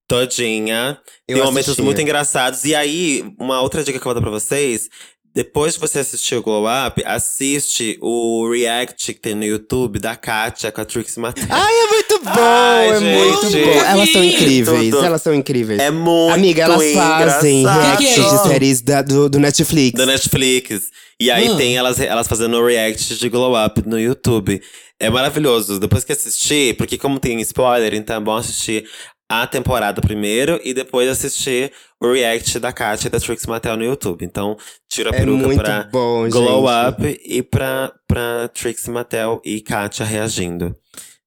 todinha? 0.07 0.97
Eu 1.27 1.35
tem 1.38 1.45
momentos 1.45 1.69
assisti. 1.69 1.81
muito 1.81 2.01
engraçados. 2.01 2.63
E 2.63 2.73
aí, 2.73 3.23
uma 3.39 3.61
outra 3.61 3.84
dica 3.84 3.99
que 3.99 4.03
eu 4.07 4.11
vou 4.11 4.15
dar 4.15 4.21
pra 4.21 4.31
vocês. 4.31 4.89
Depois 5.35 5.75
que 5.75 5.81
você 5.81 5.99
assistir 5.99 6.34
o 6.35 6.41
Glow 6.41 6.65
Up, 6.65 6.99
assiste 7.05 7.95
o 8.01 8.49
react 8.51 9.13
que 9.13 9.19
tem 9.19 9.35
no 9.35 9.43
YouTube 9.43 9.99
da 9.99 10.15
Katia 10.15 10.71
com 10.71 10.81
a 10.81 10.85
Trixie 10.85 11.19
Mattel. 11.19 11.45
Ai, 11.51 11.73
é 11.75 11.88
muito 11.88 12.19
bom, 12.23 12.31
Ai, 12.39 12.89
é 12.89 12.99
muito 12.99 13.49
gente. 13.51 13.65
bom. 13.65 13.71
Elas 13.85 14.09
são 14.11 14.23
incríveis, 14.23 14.89
Tudo. 14.95 15.05
elas 15.05 15.21
são 15.21 15.34
incríveis. 15.35 15.79
É 15.79 15.91
muito 15.91 16.34
Amiga, 16.34 16.63
elas 16.63 16.91
fazem 16.91 17.61
engraçado. 17.61 17.81
react 17.84 17.97
Que 18.07 18.13
que 18.15 18.19
é 18.19 18.23
de 18.23 18.43
séries 18.49 18.81
da- 18.81 19.01
do, 19.03 19.29
do 19.29 19.39
Netflix. 19.39 19.95
da 19.99 20.07
Netflix. 20.07 20.89
E 21.19 21.29
aí 21.29 21.49
Ah. 21.49 21.55
tem 21.55 21.77
elas, 21.77 21.99
elas 21.99 22.27
fazendo 22.27 22.63
react 22.65 23.15
de 23.19 23.29
Glow 23.29 23.53
Up 23.63 23.84
no 23.88 23.99
YouTube. 23.99 24.59
É 24.99 25.07
maravilhoso. 25.11 25.79
Depois 25.79 26.03
que 26.03 26.13
assistir, 26.13 26.75
porque 26.77 26.97
como 26.97 27.19
tem 27.19 27.39
spoiler, 27.41 27.93
então 27.93 28.15
é 28.15 28.19
bom 28.19 28.35
assistir 28.35 28.89
a 29.29 29.45
temporada 29.45 30.01
primeiro 30.01 30.59
e 30.63 30.73
depois 30.73 31.09
assistir 31.09 31.71
o 32.01 32.11
react 32.11 32.59
da 32.59 32.71
Katia 32.71 33.07
e 33.07 33.11
da 33.11 33.19
Trix 33.19 33.45
Mattel 33.45 33.75
no 33.77 33.83
YouTube. 33.83 34.23
Então, 34.23 34.55
tira 34.89 35.09
a 35.11 35.13
É 35.15 35.19
peruca 35.19 35.45
muito 35.47 35.59
pra 35.61 35.83
bom, 35.91 36.29
Glow 36.29 36.65
gente. 36.67 36.89
Up 36.89 37.21
e 37.25 37.41
pra, 37.43 37.91
pra 38.07 38.47
Trix 38.53 38.87
Mattel 38.87 39.41
e 39.43 39.59
Katia 39.61 40.05
reagindo. 40.05 40.75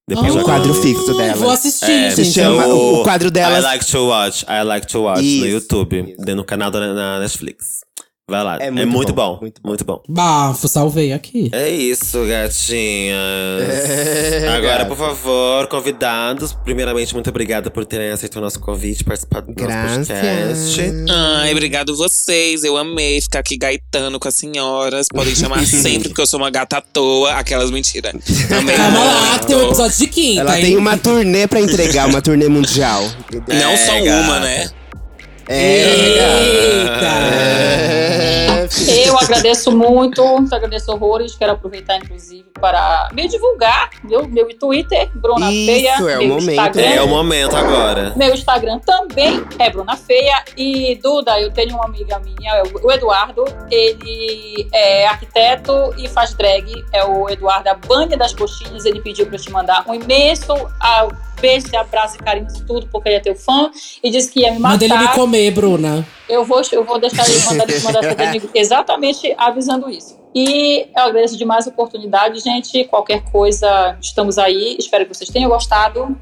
Depois 0.09 0.35
Ah, 0.35 0.39
já 0.39 0.45
quadro 0.45 0.75
fixo 0.75 1.15
dela. 1.17 1.35
Vou 1.37 1.51
assistir, 1.51 1.91
É, 1.91 2.11
Se 2.11 2.25
gente. 2.25 2.35
chama- 2.35 2.67
o- 2.67 3.01
o 3.01 3.03
quadro 3.05 3.29
I 3.29 3.31
delas- 3.31 3.63
like 3.63 3.87
to 3.87 4.07
watch, 4.09 4.45
I 4.49 4.65
like 4.65 4.87
to 4.89 5.03
watch 5.03 5.23
Isso, 5.23 5.41
no 5.45 5.47
YouTube, 5.47 6.15
isso. 6.19 6.35
no 6.37 6.45
canal 6.45 6.71
da 6.71 6.81
na 6.95 7.21
Netflix. 7.21 7.81
Vai 8.31 8.43
lá. 8.45 8.57
É 8.61 8.67
É 8.67 8.71
muito 8.71 8.89
muito, 8.93 9.13
bom, 9.13 9.35
bom, 9.35 9.39
muito 9.41 9.61
muito 9.65 9.85
bom. 9.85 10.01
bom. 10.07 10.15
Bafo, 10.15 10.69
salvei 10.69 11.13
aqui. 11.13 11.51
É 11.53 11.69
isso, 11.69 12.19
gatinhas. 12.27 13.91
É, 13.91 14.49
Agora, 14.57 14.79
gata. 14.79 14.87
por 14.87 14.97
favor, 14.97 15.67
convidados. 15.67 16.53
Primeiramente, 16.53 17.13
muito 17.15 17.29
obrigada 17.31 17.71
por 17.71 17.85
terem 17.85 18.11
aceito 18.11 18.37
o 18.37 18.41
nosso 18.41 18.61
convite, 18.61 19.05
participar 19.05 19.41
do 19.43 19.49
nosso 19.49 19.57
Graças. 19.67 20.09
podcast. 20.09 20.81
Ai, 21.11 21.53
obrigado 21.53 21.97
vocês. 21.97 22.65
Eu 22.65 22.77
amei 22.77 23.21
ficar 23.21 23.41
aqui 23.41 23.57
gaitando 23.57 24.19
com 24.21 24.29
as 24.29 24.35
senhoras. 24.35 25.07
Podem 25.09 25.35
chamar 25.35 25.65
sempre, 25.67 26.09
porque 26.11 26.21
eu 26.23 26.27
sou 26.27 26.39
uma 26.41 26.51
gata 26.51 26.79
à 26.79 26.81
toa. 26.81 27.33
Aquelas 27.33 27.71
mentiras. 27.71 28.13
Amei 28.57 28.77
Calma 28.77 28.99
lá, 29.05 29.39
que 29.41 29.47
tem 29.47 29.57
um 29.57 29.67
episódio 29.67 29.99
de 29.99 30.07
quinta, 30.07 30.41
Ela 30.43 30.59
hein? 30.59 30.65
tem 30.67 30.77
uma 30.77 30.97
turnê 30.97 31.47
pra 31.47 31.61
entregar, 31.61 32.09
uma 32.09 32.23
turnê 32.23 32.49
mundial. 32.49 33.03
Não 33.49 33.71
É, 33.71 33.77
só 33.77 33.93
gata. 34.05 34.21
uma, 34.21 34.41
né? 35.51 35.57
Eita! 35.57 37.11
É, 38.53 39.00
Eu 39.11 39.19
agradeço 39.19 39.77
muito, 39.77 40.23
agradeço 40.53 40.93
horrores. 40.93 41.35
Quero 41.35 41.53
aproveitar, 41.53 41.97
inclusive, 41.97 42.45
para 42.61 43.09
me 43.13 43.27
divulgar. 43.29 43.91
Meu, 44.05 44.27
meu 44.29 44.49
Twitter, 44.59 45.11
Bruna 45.15 45.51
Isso, 45.51 45.73
Feia. 45.73 45.91
é 45.91 45.99
o 45.99 46.03
meu 46.03 46.29
momento. 46.29 46.51
Instagram, 46.51 46.83
É 46.83 47.03
o 47.03 47.09
momento 47.09 47.57
agora. 47.57 48.13
Meu 48.17 48.35
Instagram 48.35 48.79
também 48.79 49.45
é 49.59 49.71
Bruna 49.71 49.97
Feia. 49.97 50.45
E, 50.57 50.95
Duda, 51.03 51.41
eu 51.41 51.51
tenho 51.51 51.75
uma 51.75 51.87
amiga 51.87 52.21
minha, 52.21 52.63
o 52.83 52.93
Eduardo. 52.93 53.45
Ele 53.71 54.69
é 54.73 55.07
arquiteto 55.07 55.73
e 55.99 56.09
faz 56.09 56.35
drag. 56.35 56.73
É 56.93 57.05
o 57.05 57.29
Eduardo, 57.29 57.69
a 57.69 57.75
Banha 57.75 58.17
das 58.17 58.33
Coxinhas. 58.33 58.85
Ele 58.85 59.01
pediu 59.01 59.27
para 59.27 59.37
eu 59.37 59.41
te 59.41 59.51
mandar 59.51 59.85
um 59.89 59.95
imenso 59.95 60.55
beijo, 61.41 61.67
abraço 61.77 62.17
e 62.17 62.19
carinho 62.19 62.47
de 62.47 62.63
tudo, 62.63 62.87
porque 62.89 63.09
ele 63.09 63.17
é 63.17 63.21
teu 63.21 63.35
fã. 63.35 63.71
E 64.03 64.11
disse 64.11 64.31
que 64.31 64.41
ia 64.41 64.53
me 64.53 64.59
matar. 64.59 64.73
Manda 64.75 64.85
ele 64.85 64.99
me 64.99 65.09
comer, 65.09 65.51
Bruna. 65.51 66.07
Eu 66.29 66.45
vou, 66.45 66.63
eu 66.71 66.85
vou 66.85 66.99
deixar 67.01 67.29
ele 67.29 67.41
mandar, 67.41 67.69
ele 67.69 67.81
mandar 67.81 68.01
pra 68.15 68.15
avisando 69.37 69.91
isso. 69.91 70.19
E 70.35 70.87
eu 70.97 71.03
agradeço 71.03 71.37
demais 71.37 71.67
a 71.67 71.71
oportunidade, 71.71 72.41
gente. 72.41 72.85
Qualquer 72.85 73.23
coisa, 73.31 73.99
estamos 74.01 74.39
aí. 74.39 74.77
Espero 74.79 75.05
que 75.05 75.15
vocês 75.15 75.29
tenham 75.29 75.51
gostado. 75.51 76.17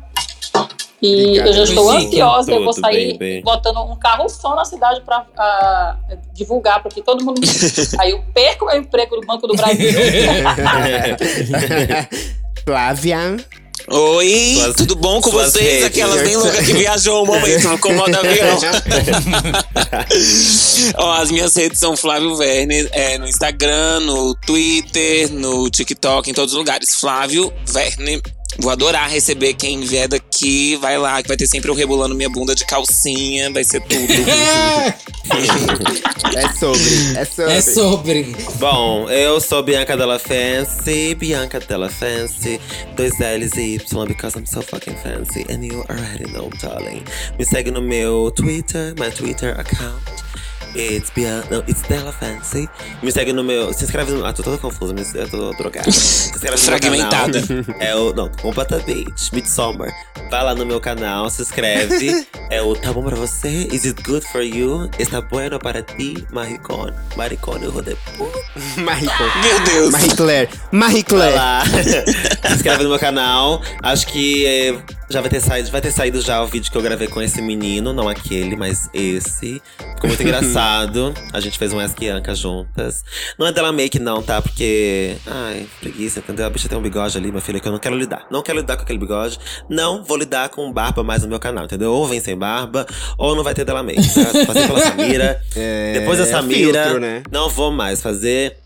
E 1.00 1.14
Obrigado, 1.14 1.46
eu 1.46 1.52
já 1.52 1.64
estou 1.64 1.90
ansiosa. 1.90 2.52
Eu 2.52 2.64
vou 2.64 2.72
sair 2.72 3.12
baby. 3.12 3.42
botando 3.42 3.80
um 3.82 3.96
carro 3.96 4.28
só 4.28 4.56
na 4.56 4.64
cidade 4.64 5.00
para 5.02 5.96
divulgar, 6.32 6.82
para 6.82 6.90
que 6.90 7.02
todo 7.02 7.24
mundo. 7.24 7.40
Aí 8.00 8.10
eu 8.10 8.22
perco 8.34 8.66
meu 8.66 8.78
emprego 8.78 9.16
no 9.16 9.26
Banco 9.26 9.46
do 9.46 9.54
Brasil. 9.54 9.90
Flávia. 12.64 13.36
Oi, 13.90 14.54
Suas- 14.56 14.76
tudo 14.76 14.96
bom 14.96 15.20
com 15.20 15.30
vocês? 15.30 15.64
redes, 15.64 15.84
Aquelas 15.86 16.20
bem 16.22 16.36
loucas 16.38 16.66
que 16.66 16.72
viajou 16.74 17.22
um 17.22 17.26
momento 17.26 17.68
no 17.68 17.78
comando 17.78 18.14
avião. 18.16 18.58
Ó, 20.96 21.12
as 21.14 21.30
minhas 21.30 21.54
redes 21.56 21.78
são 21.78 21.96
Flávio 21.96 22.36
Verne, 22.36 22.86
é, 22.92 23.16
no 23.18 23.26
Instagram, 23.26 24.00
no 24.00 24.34
Twitter, 24.34 25.32
no 25.32 25.70
TikTok, 25.70 26.30
em 26.30 26.34
todos 26.34 26.52
os 26.52 26.58
lugares. 26.58 26.94
Flávio 26.94 27.52
Verne. 27.66 28.20
Vou 28.58 28.70
adorar 28.70 29.08
receber 29.08 29.54
quem 29.54 29.80
vier 29.80 30.08
daqui. 30.08 30.76
Vai 30.76 30.98
lá, 30.98 31.22
que 31.22 31.28
vai 31.28 31.36
ter 31.36 31.46
sempre 31.46 31.70
eu 31.70 31.74
rebolando 31.74 32.14
minha 32.14 32.28
bunda 32.28 32.54
de 32.54 32.66
calcinha. 32.66 33.50
Vai 33.52 33.64
ser 33.64 33.80
tudo. 33.82 33.98
É 36.34 36.52
sobre, 36.52 37.18
é 37.18 37.24
sobre. 37.24 37.52
É 37.52 37.60
sobre. 37.60 38.36
Bom, 38.58 39.08
eu 39.10 39.40
sou 39.40 39.62
Bianca 39.62 39.96
Della 39.96 40.18
Fancy, 40.18 41.14
Bianca 41.14 41.60
Della 41.60 41.88
Fancy, 41.88 42.60
dois 42.96 43.18
L's 43.18 43.56
e 43.56 43.74
Y, 43.74 44.06
because 44.06 44.38
I'm 44.38 44.46
so 44.46 44.62
fucking 44.62 44.96
fancy, 44.96 45.44
and 45.52 45.64
you 45.64 45.84
already 45.88 46.30
know, 46.32 46.50
darling. 46.62 47.04
Me 47.38 47.44
segue 47.44 47.70
no 47.70 47.82
meu 47.82 48.30
Twitter, 48.30 48.94
my 48.98 49.10
Twitter 49.10 49.50
account. 49.58 50.27
It's 50.74 51.10
Bianca, 51.10 51.48
no, 51.50 51.58
it's 51.66 51.82
Della 51.82 52.12
Fancy. 52.12 52.68
Me 53.02 53.10
segue 53.10 53.32
no 53.32 53.42
meu, 53.42 53.72
se 53.72 53.84
inscreve 53.84 54.12
no, 54.12 54.24
ah, 54.24 54.32
tô 54.32 54.42
toda 54.42 54.58
confusa, 54.58 54.94
mas 54.96 55.14
eu 55.14 55.28
tô 55.28 55.50
drogada. 55.52 55.90
Se 55.90 56.30
inscreve 56.30 56.56
no 56.56 56.56
meu 56.56 57.08
Fragmentada. 57.08 57.42
canal. 57.46 57.64
É 57.80 57.96
o, 57.96 58.12
não, 58.14 58.28
completamente, 58.40 59.34
Midsommar. 59.34 59.90
Vai 60.30 60.44
lá 60.44 60.54
no 60.54 60.64
meu 60.66 60.80
canal, 60.80 61.28
se 61.30 61.42
inscreve. 61.42 62.26
é 62.50 62.60
o 62.62 62.74
Tá 62.76 62.92
Bom 62.92 63.02
Pra 63.02 63.16
Você, 63.16 63.68
Is 63.72 63.84
It 63.86 64.02
Good 64.02 64.26
For 64.30 64.42
You, 64.42 64.88
Está 64.98 65.20
Bueno 65.20 65.58
Para 65.58 65.82
Ti, 65.82 66.26
Maricón. 66.30 66.92
Maricón, 67.16 67.58
eu 67.62 67.82
de 67.82 67.96
puta. 68.16 68.38
Marie 68.82 69.08
Meu 69.42 69.60
Deus. 69.64 69.90
Marie 69.90 70.14
Claire. 70.16 70.48
Marie 70.70 70.94
Vai 70.94 71.02
Claire. 71.04 71.34
lá, 71.36 71.64
se 72.46 72.54
inscreve 72.54 72.82
no 72.84 72.90
meu 72.90 72.98
canal. 72.98 73.62
Acho 73.82 74.06
que 74.06 74.46
eh, 74.46 74.78
já 75.10 75.20
vai 75.22 75.30
ter 75.30 75.40
saído, 75.40 75.70
vai 75.70 75.80
ter 75.80 75.90
saído 75.90 76.20
já 76.20 76.42
o 76.42 76.46
vídeo 76.46 76.70
que 76.70 76.76
eu 76.76 76.82
gravei 76.82 77.08
com 77.08 77.22
esse 77.22 77.40
menino, 77.40 77.92
não 77.94 78.08
aquele, 78.08 78.54
mas 78.56 78.90
esse. 78.92 79.62
Ficou 79.94 80.08
muito 80.08 80.22
engraçado. 80.24 81.14
A 81.32 81.40
gente 81.40 81.58
fez 81.58 81.72
um 81.72 81.80
Ask 81.80 81.98
Bianca 81.98 82.34
juntas. 82.34 83.02
Não 83.38 83.46
é 83.46 83.52
dela 83.52 83.72
make 83.72 83.98
não, 83.98 84.22
tá? 84.22 84.42
Porque, 84.42 85.16
ai, 85.26 85.66
preguiça, 85.80 86.18
entendeu? 86.18 86.46
A 86.46 86.50
bicha 86.50 86.68
tem 86.68 86.76
um 86.76 86.82
bigode 86.82 87.16
ali, 87.16 87.30
minha 87.30 87.40
filha, 87.40 87.58
que 87.58 87.66
eu 87.66 87.72
não 87.72 87.78
quero 87.78 87.96
lidar. 87.96 88.26
Não 88.30 88.42
quero 88.42 88.58
lidar 88.58 88.76
com 88.76 88.82
aquele 88.82 88.98
bigode. 88.98 89.38
Não 89.68 90.04
vou 90.04 90.16
lidar 90.18 90.50
com 90.50 90.70
barba 90.70 91.02
mais 91.02 91.22
no 91.22 91.28
meu 91.28 91.38
canal, 91.38 91.64
entendeu? 91.64 91.90
Ou 91.92 92.06
vem 92.06 92.20
sem 92.20 92.36
barba, 92.36 92.86
ou 93.16 93.34
não 93.34 93.42
vai 93.42 93.54
ter 93.54 93.64
dela 93.64 93.82
make. 93.82 94.02
Tá? 94.02 94.46
Passei 94.46 94.66
pela 94.66 94.80
Samira. 94.84 95.40
É, 95.56 95.92
Depois 96.00 96.18
da 96.18 96.26
Samira, 96.26 96.84
filtro, 96.84 97.00
né? 97.00 97.22
não 97.30 97.48
vou 97.48 97.70
mais 97.70 98.02
fazer. 98.02 98.58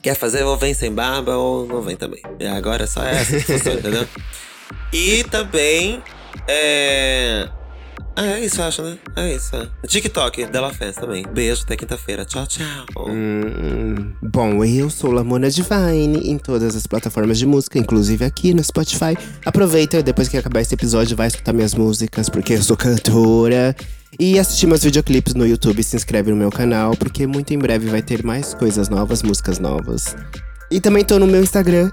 Quer 0.00 0.14
fazer, 0.14 0.44
ou 0.44 0.56
vem 0.56 0.74
sem 0.74 0.92
barba, 0.92 1.36
ou 1.36 1.66
não 1.66 1.82
vem 1.82 1.96
também. 1.96 2.22
E 2.38 2.46
agora 2.46 2.84
é 2.84 2.86
só 2.86 3.02
essa 3.02 3.34
entendeu? 3.72 4.06
E 4.92 5.24
também. 5.24 6.02
É. 6.46 7.48
Ah, 8.20 8.26
é 8.26 8.44
isso, 8.44 8.60
eu 8.60 8.64
acho, 8.64 8.82
né? 8.82 8.98
É 9.14 9.32
isso. 9.32 9.54
É. 9.54 9.68
TikTok, 9.86 10.46
Della 10.46 10.72
Festa 10.72 11.02
também. 11.02 11.24
Beijo, 11.32 11.62
até 11.62 11.76
quinta-feira. 11.76 12.24
Tchau, 12.24 12.44
tchau. 12.48 12.64
Hum, 13.06 14.12
bom, 14.20 14.64
eu 14.64 14.90
sou 14.90 15.12
Lamona 15.12 15.48
Divine 15.48 16.28
em 16.28 16.36
todas 16.36 16.74
as 16.74 16.84
plataformas 16.84 17.38
de 17.38 17.46
música, 17.46 17.78
inclusive 17.78 18.24
aqui 18.24 18.52
no 18.52 18.64
Spotify. 18.64 19.16
Aproveita, 19.44 20.02
depois 20.02 20.26
que 20.26 20.36
acabar 20.36 20.60
esse 20.60 20.74
episódio, 20.74 21.16
vai 21.16 21.28
escutar 21.28 21.52
minhas 21.52 21.74
músicas, 21.74 22.28
porque 22.28 22.54
eu 22.54 22.62
sou 22.62 22.76
cantora. 22.76 23.76
E 24.18 24.36
assistir 24.36 24.66
meus 24.66 24.82
videoclipes 24.82 25.34
no 25.34 25.46
YouTube, 25.46 25.80
se 25.84 25.94
inscreve 25.94 26.30
no 26.30 26.36
meu 26.36 26.50
canal, 26.50 26.96
porque 26.96 27.24
muito 27.24 27.54
em 27.54 27.58
breve 27.58 27.88
vai 27.88 28.02
ter 28.02 28.24
mais 28.24 28.52
coisas 28.52 28.88
novas, 28.88 29.22
músicas 29.22 29.60
novas. 29.60 30.16
E 30.70 30.80
também 30.80 31.02
tô 31.04 31.18
no 31.18 31.26
meu 31.26 31.42
Instagram, 31.42 31.90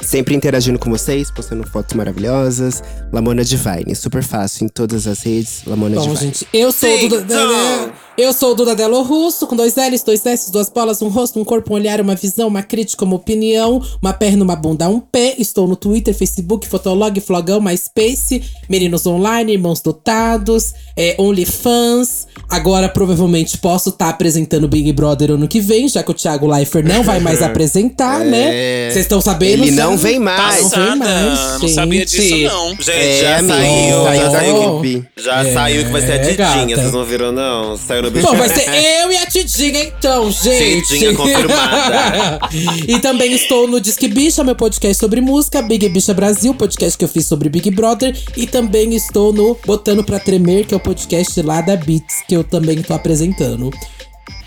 sempre 0.00 0.34
interagindo 0.34 0.78
com 0.78 0.90
vocês, 0.90 1.30
postando 1.30 1.66
fotos 1.68 1.94
maravilhosas. 1.94 2.82
Lamona 3.12 3.44
Divine, 3.44 3.94
super 3.94 4.22
fácil 4.22 4.64
em 4.64 4.68
todas 4.68 5.06
as 5.06 5.22
redes, 5.22 5.62
Lamona 5.66 5.96
Bom, 5.96 6.02
Divine. 6.02 6.20
gente, 6.20 6.48
eu 6.52 6.72
sou 6.72 6.88
Sim, 6.88 7.08
Duda, 7.08 7.22
então. 7.24 7.92
Eu 8.18 8.32
sou 8.32 8.52
o 8.52 8.54
Duda 8.54 8.74
Delo 8.74 9.02
Russo, 9.02 9.46
com 9.46 9.54
dois 9.54 9.74
L's, 9.76 10.02
dois 10.02 10.24
S, 10.24 10.50
duas 10.50 10.70
bolas, 10.70 11.02
um 11.02 11.08
rosto, 11.08 11.38
um 11.38 11.44
corpo, 11.44 11.72
um 11.72 11.76
olhar, 11.76 12.00
uma 12.00 12.14
visão, 12.14 12.48
uma 12.48 12.62
crítica, 12.62 13.04
uma 13.04 13.16
opinião, 13.16 13.82
uma 14.00 14.12
perna, 14.14 14.42
uma 14.42 14.56
bunda, 14.56 14.88
um 14.88 14.98
pé. 15.00 15.34
Estou 15.38 15.68
no 15.68 15.76
Twitter, 15.76 16.14
Facebook, 16.14 16.66
Fotolog, 16.66 17.20
Flogão, 17.20 17.60
MySpace, 17.60 18.42
Meninos 18.70 19.06
Online, 19.06 19.52
Irmãos 19.52 19.80
Dotados, 19.82 20.72
é, 20.96 21.14
OnlyFans. 21.18 22.26
Agora, 22.48 22.88
provavelmente, 22.88 23.58
posso 23.58 23.90
estar 23.90 24.08
apresentando 24.08 24.66
Big 24.66 24.92
Brother 24.92 25.32
ano 25.32 25.46
que 25.46 25.60
vem, 25.60 25.86
já 25.88 26.02
que 26.02 26.10
o 26.10 26.14
Thiago 26.14 26.46
Leifert 26.46 26.86
não 26.86 27.02
vai 27.02 27.20
mais 27.20 27.42
apresentar, 27.44 28.20
né? 28.20 28.86
É. 28.86 28.90
Vocês 28.90 29.04
estão 29.04 29.20
sabendo? 29.20 29.64
Ele 29.64 29.72
não 29.72 29.96
vem 29.96 30.18
mais. 30.18 30.62
Não 30.62 30.68
vem 30.70 30.96
mais, 30.96 31.60
Não 31.60 31.68
sabia 31.68 32.06
disso, 32.06 32.36
não. 32.44 32.70
Gente, 32.70 32.90
É, 32.90 33.20
já 33.20 33.38
amigo, 33.38 33.52
saiu. 33.52 34.04
saiu 34.04 34.20
já 34.22 34.28
da 34.28 34.38
saiu, 34.38 35.04
já 35.18 35.52
saiu 35.52 35.84
que 35.84 35.90
vai 35.92 36.00
ser 36.00 36.12
a 36.12 36.14
É, 36.14 36.18
Didinha. 36.18 36.36
gata. 36.66 36.76
Vocês 36.80 36.92
não 36.92 37.04
viram, 37.04 37.32
não? 37.32 37.76
Saiu 37.76 38.05
Bom, 38.10 38.34
vai 38.36 38.48
ser 38.48 38.68
eu 38.68 39.12
e 39.12 39.16
a 39.16 39.26
Tidinha, 39.26 39.84
então, 39.84 40.30
gente. 40.30 40.86
Tidinha 40.88 41.14
confirmada. 41.14 42.38
e 42.86 42.98
também 43.00 43.32
estou 43.32 43.66
no 43.68 43.80
Disque 43.80 44.08
Bicha, 44.08 44.42
meu 44.44 44.54
podcast 44.56 44.98
sobre 44.98 45.20
música, 45.20 45.60
Big 45.62 45.88
Bicha 45.88 46.14
Brasil, 46.14 46.54
podcast 46.54 46.96
que 46.96 47.04
eu 47.04 47.08
fiz 47.08 47.26
sobre 47.26 47.48
Big 47.48 47.70
Brother. 47.70 48.16
E 48.36 48.46
também 48.46 48.94
estou 48.94 49.32
no 49.32 49.56
Botando 49.66 50.04
Pra 50.04 50.18
Tremer, 50.18 50.66
que 50.66 50.74
é 50.74 50.76
o 50.76 50.80
podcast 50.80 51.40
lá 51.42 51.60
da 51.60 51.76
Beats, 51.76 52.22
que 52.28 52.34
eu 52.36 52.44
também 52.44 52.82
tô 52.82 52.94
apresentando. 52.94 53.70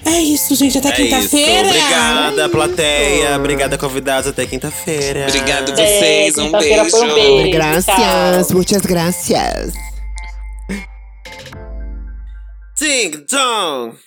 É 0.05 0.21
isso, 0.21 0.55
gente. 0.55 0.77
Até 0.77 0.89
É 0.89 0.91
quinta-feira. 0.93 1.67
Obrigada, 1.67 2.49
plateia. 2.49 3.35
Obrigada, 3.35 3.77
convidados. 3.77 4.29
Até 4.29 4.45
quinta-feira. 4.45 5.25
Obrigado 5.27 5.71
É, 5.71 5.75
vocês. 5.75 6.37
Um 6.37 6.45
quinta-feira 6.45 6.83
beijo. 6.83 6.97
foi 6.97 7.09
um 7.09 7.13
beijo. 7.13 7.51
Gracias, 7.51 8.47
Tchau. 8.47 8.57
muchas 8.57 8.81
gracias. 8.81 9.73
Ding 12.79 13.25
dong. 13.27 13.97